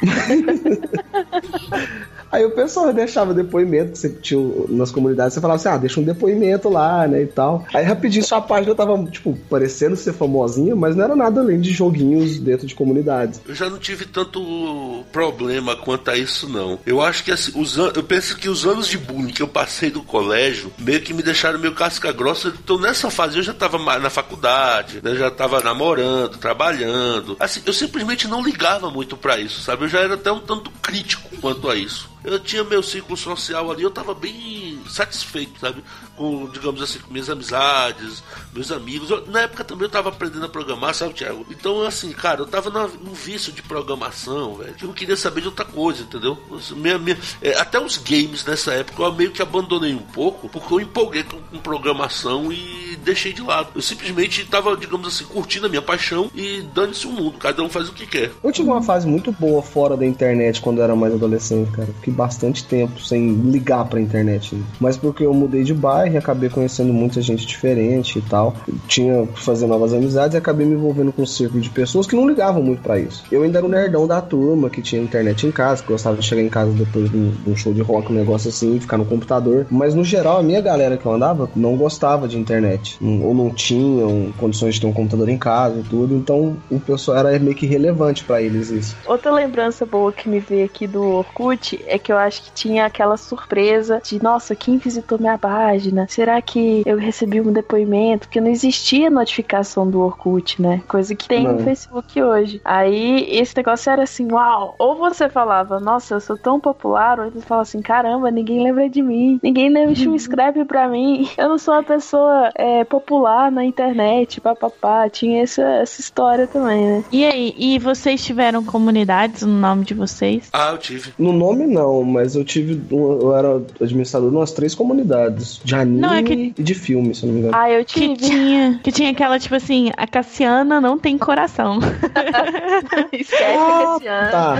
Aí 2.31 2.45
o 2.45 2.51
pessoal 2.51 2.93
deixava 2.93 3.33
depoimento 3.33 3.93
que 3.93 3.97
você 3.97 4.09
tinha 4.09 4.39
nas 4.69 4.91
comunidades, 4.91 5.33
você 5.33 5.41
falava 5.41 5.59
assim, 5.59 5.69
ah, 5.69 5.77
deixa 5.77 5.99
um 5.99 6.03
depoimento 6.03 6.69
lá, 6.69 7.07
né, 7.07 7.23
e 7.23 7.27
tal. 7.27 7.65
Aí 7.73 7.83
rapidinho 7.83 8.23
sua 8.23 8.41
página 8.41 8.75
tava, 8.75 9.03
tipo, 9.05 9.37
parecendo 9.49 9.95
ser 9.95 10.13
famosinha, 10.13 10.75
mas 10.75 10.95
não 10.95 11.03
era 11.03 11.15
nada 11.15 11.41
além 11.41 11.59
de 11.59 11.71
joguinhos 11.71 12.39
dentro 12.39 12.67
de 12.67 12.75
comunidades. 12.75 13.41
Eu 13.47 13.55
já 13.55 13.69
não 13.69 13.77
tive 13.77 14.05
tanto 14.05 15.03
problema 15.11 15.75
quanto 15.75 16.11
a 16.11 16.17
isso, 16.17 16.47
não. 16.47 16.79
Eu 16.85 17.01
acho 17.01 17.23
que 17.23 17.31
assim, 17.31 17.51
os 17.59 17.77
an... 17.79 17.91
eu 17.95 18.03
penso 18.03 18.35
que 18.37 18.49
os 18.49 18.65
anos 18.65 18.87
de 18.87 18.97
bullying 18.97 19.31
que 19.31 19.41
eu 19.41 19.47
passei 19.47 19.89
do 19.89 20.03
colégio 20.03 20.71
meio 20.77 21.01
que 21.01 21.13
me 21.13 21.23
deixaram 21.23 21.59
meio 21.59 21.73
casca 21.73 22.11
grossa. 22.11 22.53
Então 22.63 22.77
nessa 22.77 23.09
fase 23.09 23.37
eu 23.37 23.43
já 23.43 23.53
tava 23.53 23.77
na 23.99 24.09
faculdade, 24.09 24.99
né? 25.03 25.15
já 25.15 25.31
tava 25.31 25.61
namorando, 25.61 26.37
trabalhando. 26.37 27.35
Assim, 27.39 27.61
eu 27.65 27.73
simplesmente 27.73 28.27
não 28.27 28.43
ligava 28.43 28.89
muito 28.89 29.17
para 29.17 29.39
isso, 29.39 29.61
sabe? 29.61 29.85
Eu 29.85 29.89
já 29.89 29.99
era 29.99 30.13
até 30.13 30.31
um 30.31 30.39
tanto 30.39 30.71
crítico 30.81 31.29
quanto 31.41 31.69
a 31.69 31.75
isso. 31.75 32.09
Eu 32.23 32.39
tinha 32.39 32.63
meu 32.63 32.83
ciclo 32.83 33.15
social 33.15 33.71
ali, 33.71 33.83
eu 33.83 33.91
tava 33.91 34.13
bem 34.13 34.81
satisfeito, 34.87 35.59
sabe? 35.59 35.83
Com, 36.19 36.49
digamos 36.49 36.81
assim, 36.81 36.99
com 36.99 37.13
minhas 37.13 37.29
amizades, 37.29 38.21
meus 38.53 38.73
amigos. 38.73 39.09
Eu, 39.09 39.25
na 39.27 39.41
época 39.43 39.63
também 39.63 39.85
eu 39.85 39.89
tava 39.89 40.09
aprendendo 40.09 40.45
a 40.45 40.49
programar, 40.49 40.93
sabe, 40.93 41.13
Thiago? 41.13 41.45
Então, 41.49 41.81
assim, 41.83 42.11
cara, 42.11 42.41
eu 42.41 42.45
tava 42.45 42.69
na, 42.69 42.87
num 42.87 43.13
vício 43.13 43.53
de 43.53 43.61
programação, 43.61 44.55
velho. 44.55 44.75
Eu 44.81 44.91
queria 44.91 45.15
saber 45.15 45.39
de 45.39 45.47
outra 45.47 45.63
coisa, 45.63 46.03
entendeu? 46.03 46.37
Minha, 46.75 46.97
minha, 46.97 47.17
é, 47.41 47.57
até 47.57 47.79
os 47.79 47.97
games 47.97 48.43
nessa 48.43 48.73
época 48.73 49.01
eu 49.01 49.13
meio 49.13 49.31
que 49.31 49.41
abandonei 49.41 49.93
um 49.93 49.99
pouco, 49.99 50.49
porque 50.49 50.73
eu 50.73 50.81
empolguei 50.81 51.23
com, 51.23 51.37
com 51.39 51.57
programação 51.59 52.51
e 52.51 52.97
deixei 53.03 53.31
de 53.31 53.41
lado. 53.41 53.69
Eu 53.73 53.81
simplesmente 53.81 54.45
tava, 54.45 54.75
digamos 54.75 55.07
assim, 55.07 55.23
curtindo 55.23 55.67
a 55.67 55.69
minha 55.69 55.81
paixão 55.81 56.29
e 56.35 56.61
dane-se 56.73 57.07
o 57.07 57.11
mundo, 57.11 57.37
cada 57.37 57.63
um 57.63 57.69
faz 57.69 57.87
o 57.87 57.93
que 57.93 58.05
quer. 58.05 58.31
Eu 58.43 58.51
tive 58.51 58.67
uma 58.67 58.81
fase 58.83 59.07
muito 59.07 59.31
boa 59.31 59.61
fora 59.61 59.95
da 59.95 60.05
internet 60.05 60.59
quando 60.59 60.79
eu 60.79 60.83
era 60.83 60.95
mais 60.95 61.13
adolescente, 61.13 61.71
cara. 61.71 61.87
Fiquei 61.99 62.13
bastante 62.13 62.65
tempo 62.65 62.99
sem 62.99 63.35
ligar 63.35 63.85
pra 63.85 64.01
internet. 64.01 64.53
né? 64.53 64.63
Mas 64.81 64.97
porque 64.97 65.25
eu 65.25 65.33
mudei 65.33 65.63
de 65.63 65.73
bairro 65.73 66.08
e 66.15 66.17
acabei 66.17 66.49
conhecendo 66.49 66.93
muita 66.93 67.21
gente 67.21 67.45
diferente 67.45 68.19
e 68.19 68.21
tal. 68.21 68.55
Tinha 68.87 69.27
que 69.27 69.41
fazer 69.41 69.67
novas 69.67 69.93
amizades 69.93 70.35
e 70.35 70.37
acabei 70.37 70.65
me 70.65 70.75
envolvendo 70.75 71.11
com 71.11 71.23
um 71.23 71.25
círculo 71.25 71.61
de 71.61 71.69
pessoas 71.69 72.07
que 72.07 72.15
não 72.15 72.27
ligavam 72.27 72.61
muito 72.61 72.81
pra 72.81 72.99
isso. 72.99 73.23
Eu 73.31 73.43
ainda 73.43 73.59
era 73.59 73.65
o 73.65 73.69
nerdão 73.69 74.07
da 74.07 74.21
turma, 74.21 74.69
que 74.69 74.81
tinha 74.81 75.01
internet 75.01 75.45
em 75.45 75.51
casa, 75.51 75.81
que 75.81 75.89
gostava 75.89 76.17
de 76.17 76.25
chegar 76.25 76.41
em 76.41 76.49
casa 76.49 76.71
depois 76.71 77.09
de 77.09 77.17
um, 77.17 77.33
um 77.47 77.55
show 77.55 77.73
de 77.73 77.81
rock, 77.81 78.11
um 78.11 78.15
negócio 78.15 78.49
assim, 78.49 78.79
ficar 78.79 78.97
no 78.97 79.05
computador. 79.05 79.65
Mas 79.69 79.93
no 79.93 80.03
geral, 80.03 80.37
a 80.37 80.43
minha 80.43 80.61
galera 80.61 80.97
que 80.97 81.05
eu 81.05 81.13
andava 81.13 81.49
não 81.55 81.75
gostava 81.75 82.27
de 82.27 82.37
internet. 82.37 82.97
Ou 83.01 83.33
não 83.33 83.49
tinham 83.49 84.31
condições 84.37 84.75
de 84.75 84.81
ter 84.81 84.87
um 84.87 84.93
computador 84.93 85.29
em 85.29 85.37
casa 85.37 85.79
e 85.79 85.83
tudo. 85.83 86.15
Então 86.15 86.57
o 86.69 86.79
pessoal 86.79 87.17
era 87.17 87.39
meio 87.39 87.55
que 87.55 87.65
relevante 87.65 88.23
pra 88.23 88.41
eles 88.41 88.69
isso. 88.69 88.95
Outra 89.05 89.31
lembrança 89.31 89.85
boa 89.85 90.11
que 90.11 90.29
me 90.29 90.39
veio 90.39 90.65
aqui 90.65 90.87
do 90.87 91.03
Orkut 91.03 91.83
é 91.87 91.97
que 91.97 92.11
eu 92.11 92.17
acho 92.17 92.43
que 92.43 92.51
tinha 92.51 92.85
aquela 92.85 93.17
surpresa 93.17 94.01
de, 94.03 94.21
nossa, 94.21 94.55
quem 94.55 94.77
visitou 94.77 95.17
minha 95.19 95.37
página? 95.37 95.98
Será 96.07 96.41
que 96.41 96.83
eu 96.85 96.97
recebi 96.97 97.41
um 97.41 97.51
depoimento? 97.51 98.27
Porque 98.27 98.41
não 98.41 98.49
existia 98.49 99.09
notificação 99.09 99.89
do 99.89 99.99
Orkut, 100.01 100.61
né? 100.61 100.81
Coisa 100.87 101.15
que 101.15 101.27
tem 101.27 101.43
no 101.43 101.53
Não. 101.53 101.59
Facebook 101.59 102.21
hoje. 102.21 102.61
Aí 102.63 103.25
esse 103.29 103.55
negócio 103.55 103.91
era 103.91 104.03
assim, 104.03 104.31
uau! 104.31 104.75
Ou 104.79 104.95
você 104.95 105.29
falava, 105.29 105.79
nossa, 105.79 106.15
eu 106.15 106.19
sou 106.19 106.37
tão 106.37 106.59
popular, 106.59 107.19
ou 107.19 107.31
você 107.31 107.41
falava 107.41 107.63
assim, 107.63 107.81
caramba, 107.81 108.31
ninguém 108.31 108.63
lembra 108.63 108.89
de 108.89 109.01
mim, 109.01 109.39
ninguém 109.41 109.69
nem 109.69 109.87
me 109.87 110.15
escreve 110.15 110.65
pra 110.65 110.87
mim, 110.87 111.27
eu 111.37 111.49
não 111.49 111.57
sou 111.57 111.73
uma 111.73 111.83
pessoa 111.83 112.49
é, 112.55 112.83
popular 112.83 113.51
na 113.51 113.63
internet, 113.65 114.39
papapá. 114.41 115.09
Tinha 115.09 115.43
essa, 115.43 115.61
essa 115.61 116.01
história 116.01 116.47
também, 116.47 116.85
né? 116.85 117.03
E 117.11 117.25
aí, 117.25 117.53
e 117.57 117.79
vocês 117.79 118.23
tiveram 118.23 118.63
comunidades 118.63 119.43
no 119.43 119.53
nome 119.53 119.83
de 119.85 119.93
vocês? 119.93 120.49
Ah, 120.53 120.71
eu 120.71 120.77
tive. 120.77 121.13
No 121.17 121.31
nome 121.33 121.65
não, 121.65 122.03
mas 122.03 122.35
eu 122.35 122.43
tive. 122.43 122.79
um- 122.93 123.19
Eu 123.19 123.35
era 123.35 123.61
administrador 123.81 124.29
de 124.29 124.35
umas 124.35 124.51
três 124.51 124.73
comunidades. 124.75 125.59
De 125.63 125.75
anime 125.79 125.99
Não, 125.99 126.13
é 126.13 126.23
que- 126.23 126.53
e 126.57 126.63
de 126.63 126.73
filme, 126.75 127.13
se 127.15 127.23
eu 127.23 127.27
não 127.27 127.33
me 127.33 127.39
engano. 127.41 127.55
Ah, 127.57 127.69
eu 127.69 127.83
Que 127.85 128.15
tive. 128.15 128.15
tinha, 128.17 128.79
que 128.83 128.91
tinha 128.91 129.11
aquela, 129.11 129.39
tipo 129.39 129.55
assim, 129.55 129.91
a 129.97 130.05
Cassiana 130.07 130.79
não 130.81 130.97
tem 130.97 131.17
coração. 131.17 131.79
Esquece 133.11 133.43
Ah, 133.43 133.95
esse 133.97 134.07
ano. 134.07 134.31
Tá. 134.31 134.55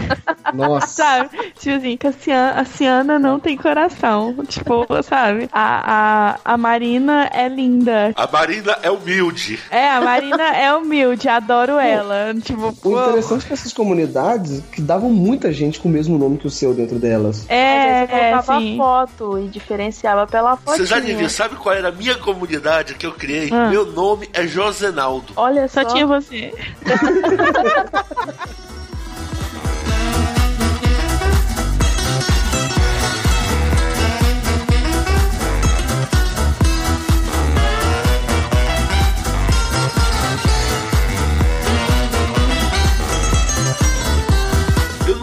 Nossa. 0.53 0.87
sabe? 0.87 1.29
Tipo 1.59 1.75
assim, 1.77 1.97
Cassiana, 1.97 2.51
a 2.61 2.65
Ciana 2.65 3.19
não 3.19 3.39
tem 3.39 3.57
coração. 3.57 4.35
Tipo, 4.47 4.85
sabe? 5.03 5.49
A, 5.51 6.35
a, 6.45 6.53
a 6.53 6.57
Marina 6.57 7.29
é 7.33 7.47
linda. 7.47 8.11
A 8.15 8.27
Marina 8.31 8.77
é 8.81 8.89
humilde. 8.91 9.59
É, 9.69 9.89
a 9.89 10.01
Marina 10.01 10.43
é 10.55 10.73
humilde, 10.73 11.27
adoro 11.27 11.73
ela. 11.77 12.33
Tipo, 12.41 12.67
O 12.67 12.73
pô, 12.73 12.99
interessante 13.01 13.47
dessas 13.47 13.73
comunidades 13.73 14.61
que 14.71 14.81
davam 14.81 15.09
muita 15.09 15.51
gente 15.51 15.79
com 15.79 15.89
o 15.89 15.91
mesmo 15.91 16.17
nome 16.17 16.37
que 16.37 16.47
o 16.47 16.49
seu 16.49 16.73
dentro 16.73 16.97
delas. 16.97 17.37
Você 17.47 17.53
é, 17.53 18.07
colocava 18.07 18.59
sim. 18.59 18.77
foto 18.77 19.39
e 19.39 19.47
diferenciava 19.47 20.25
pela 20.27 20.55
foto. 20.57 20.77
Vocês 20.77 20.91
sabe 21.29 21.55
qual 21.55 21.75
era 21.75 21.89
a 21.89 21.91
minha 21.91 22.15
comunidade 22.15 22.95
que 22.95 23.05
eu 23.05 23.11
criei? 23.11 23.49
Ah. 23.51 23.69
Meu 23.69 23.85
nome 23.85 24.29
é 24.33 24.45
Josenaldo. 24.47 25.33
Olha 25.35 25.67
Só 25.67 25.83
só. 25.83 25.89
tinha 25.89 26.05
você. 26.05 26.53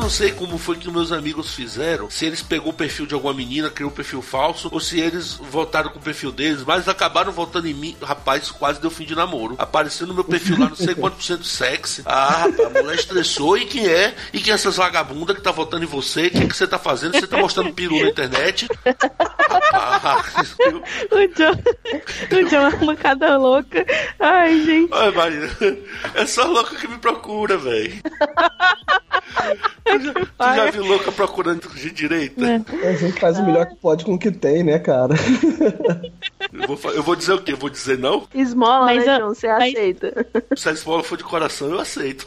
não 0.06 0.10
sei 0.10 0.30
como 0.30 0.56
foi 0.56 0.76
que 0.76 0.88
meus 0.88 1.10
amigos 1.10 1.52
fizeram, 1.52 2.08
se 2.08 2.24
eles 2.24 2.40
pegou 2.40 2.70
o 2.70 2.72
perfil 2.72 3.06
de 3.06 3.14
alguma 3.14 3.34
menina, 3.34 3.68
criou 3.68 3.90
um 3.90 3.92
perfil 3.92 4.22
falso, 4.22 4.68
ou 4.70 4.78
se 4.78 5.00
eles 5.00 5.34
voltaram 5.34 5.90
com 5.90 5.98
o 5.98 6.02
perfil 6.02 6.30
deles, 6.30 6.62
mas 6.64 6.86
acabaram 6.86 7.32
voltando 7.32 7.66
em 7.66 7.74
mim. 7.74 7.96
Rapaz, 8.00 8.52
quase 8.52 8.80
deu 8.80 8.88
fim 8.88 9.04
de 9.04 9.16
namoro. 9.16 9.56
Apareceu 9.58 10.06
no 10.06 10.14
meu 10.14 10.22
perfil 10.22 10.60
lá, 10.60 10.68
não 10.68 10.76
sei 10.76 10.94
quanto 10.94 11.16
por 11.16 11.24
cento 11.24 11.42
sexy. 11.42 12.02
Ah, 12.06 12.46
rapaz, 12.46 12.76
a 12.76 12.82
mulher 12.82 12.94
estressou. 12.94 13.58
E 13.58 13.66
quem 13.66 13.88
é? 13.88 14.14
E 14.32 14.38
quem 14.38 14.52
é 14.52 14.54
essas 14.54 14.76
vagabundas 14.76 15.34
que 15.34 15.42
tá 15.42 15.50
votando 15.50 15.82
em 15.82 15.88
você? 15.88 16.28
O 16.28 16.30
que, 16.30 16.38
é 16.38 16.46
que 16.46 16.56
você 16.56 16.68
tá 16.68 16.78
fazendo? 16.78 17.18
Você 17.18 17.26
tá 17.26 17.38
mostrando 17.38 17.74
peru 17.74 18.00
na 18.00 18.08
internet? 18.08 18.68
Rapaz, 19.72 20.54
eu... 20.60 20.76
O 20.76 21.28
John, 21.34 21.62
o 22.30 22.48
John 22.48 22.68
é 22.68 22.76
uma 22.80 22.94
cada 22.94 23.36
louca. 23.36 23.84
Ai, 24.20 24.64
gente. 24.64 24.92
Ai, 24.94 25.10
Marina, 25.10 25.50
é 26.14 26.24
só 26.26 26.44
louca 26.44 26.76
que 26.76 26.86
me 26.86 26.98
procura, 26.98 27.58
velho. 27.58 28.00
já, 29.98 30.12
tu 30.12 30.26
já 30.38 30.70
viu 30.70 30.84
louca 30.84 31.12
procurando 31.12 31.68
de 31.68 31.90
direita? 31.90 32.46
É. 32.46 32.88
A 32.88 32.92
gente 32.94 33.20
faz 33.20 33.38
o 33.38 33.44
melhor 33.44 33.66
que 33.66 33.76
pode 33.76 34.04
com 34.04 34.14
o 34.14 34.18
que 34.18 34.30
tem, 34.30 34.62
né, 34.62 34.78
cara? 34.78 35.14
Eu 36.52 36.76
vou, 36.76 36.92
eu 36.92 37.02
vou 37.02 37.16
dizer 37.16 37.32
o 37.32 37.42
quê? 37.42 37.52
Eu 37.52 37.56
vou 37.56 37.70
dizer 37.70 37.98
não? 37.98 38.26
Esmola, 38.34 38.86
né, 38.86 38.94
mas 38.94 39.06
né, 39.06 39.18
João? 39.18 39.34
Você 39.34 39.48
mas... 39.48 39.74
aceita. 39.74 40.26
Se 40.56 40.68
a 40.68 40.72
esmola 40.72 41.02
for 41.02 41.18
de 41.18 41.24
coração, 41.24 41.68
eu 41.68 41.80
aceito. 41.80 42.26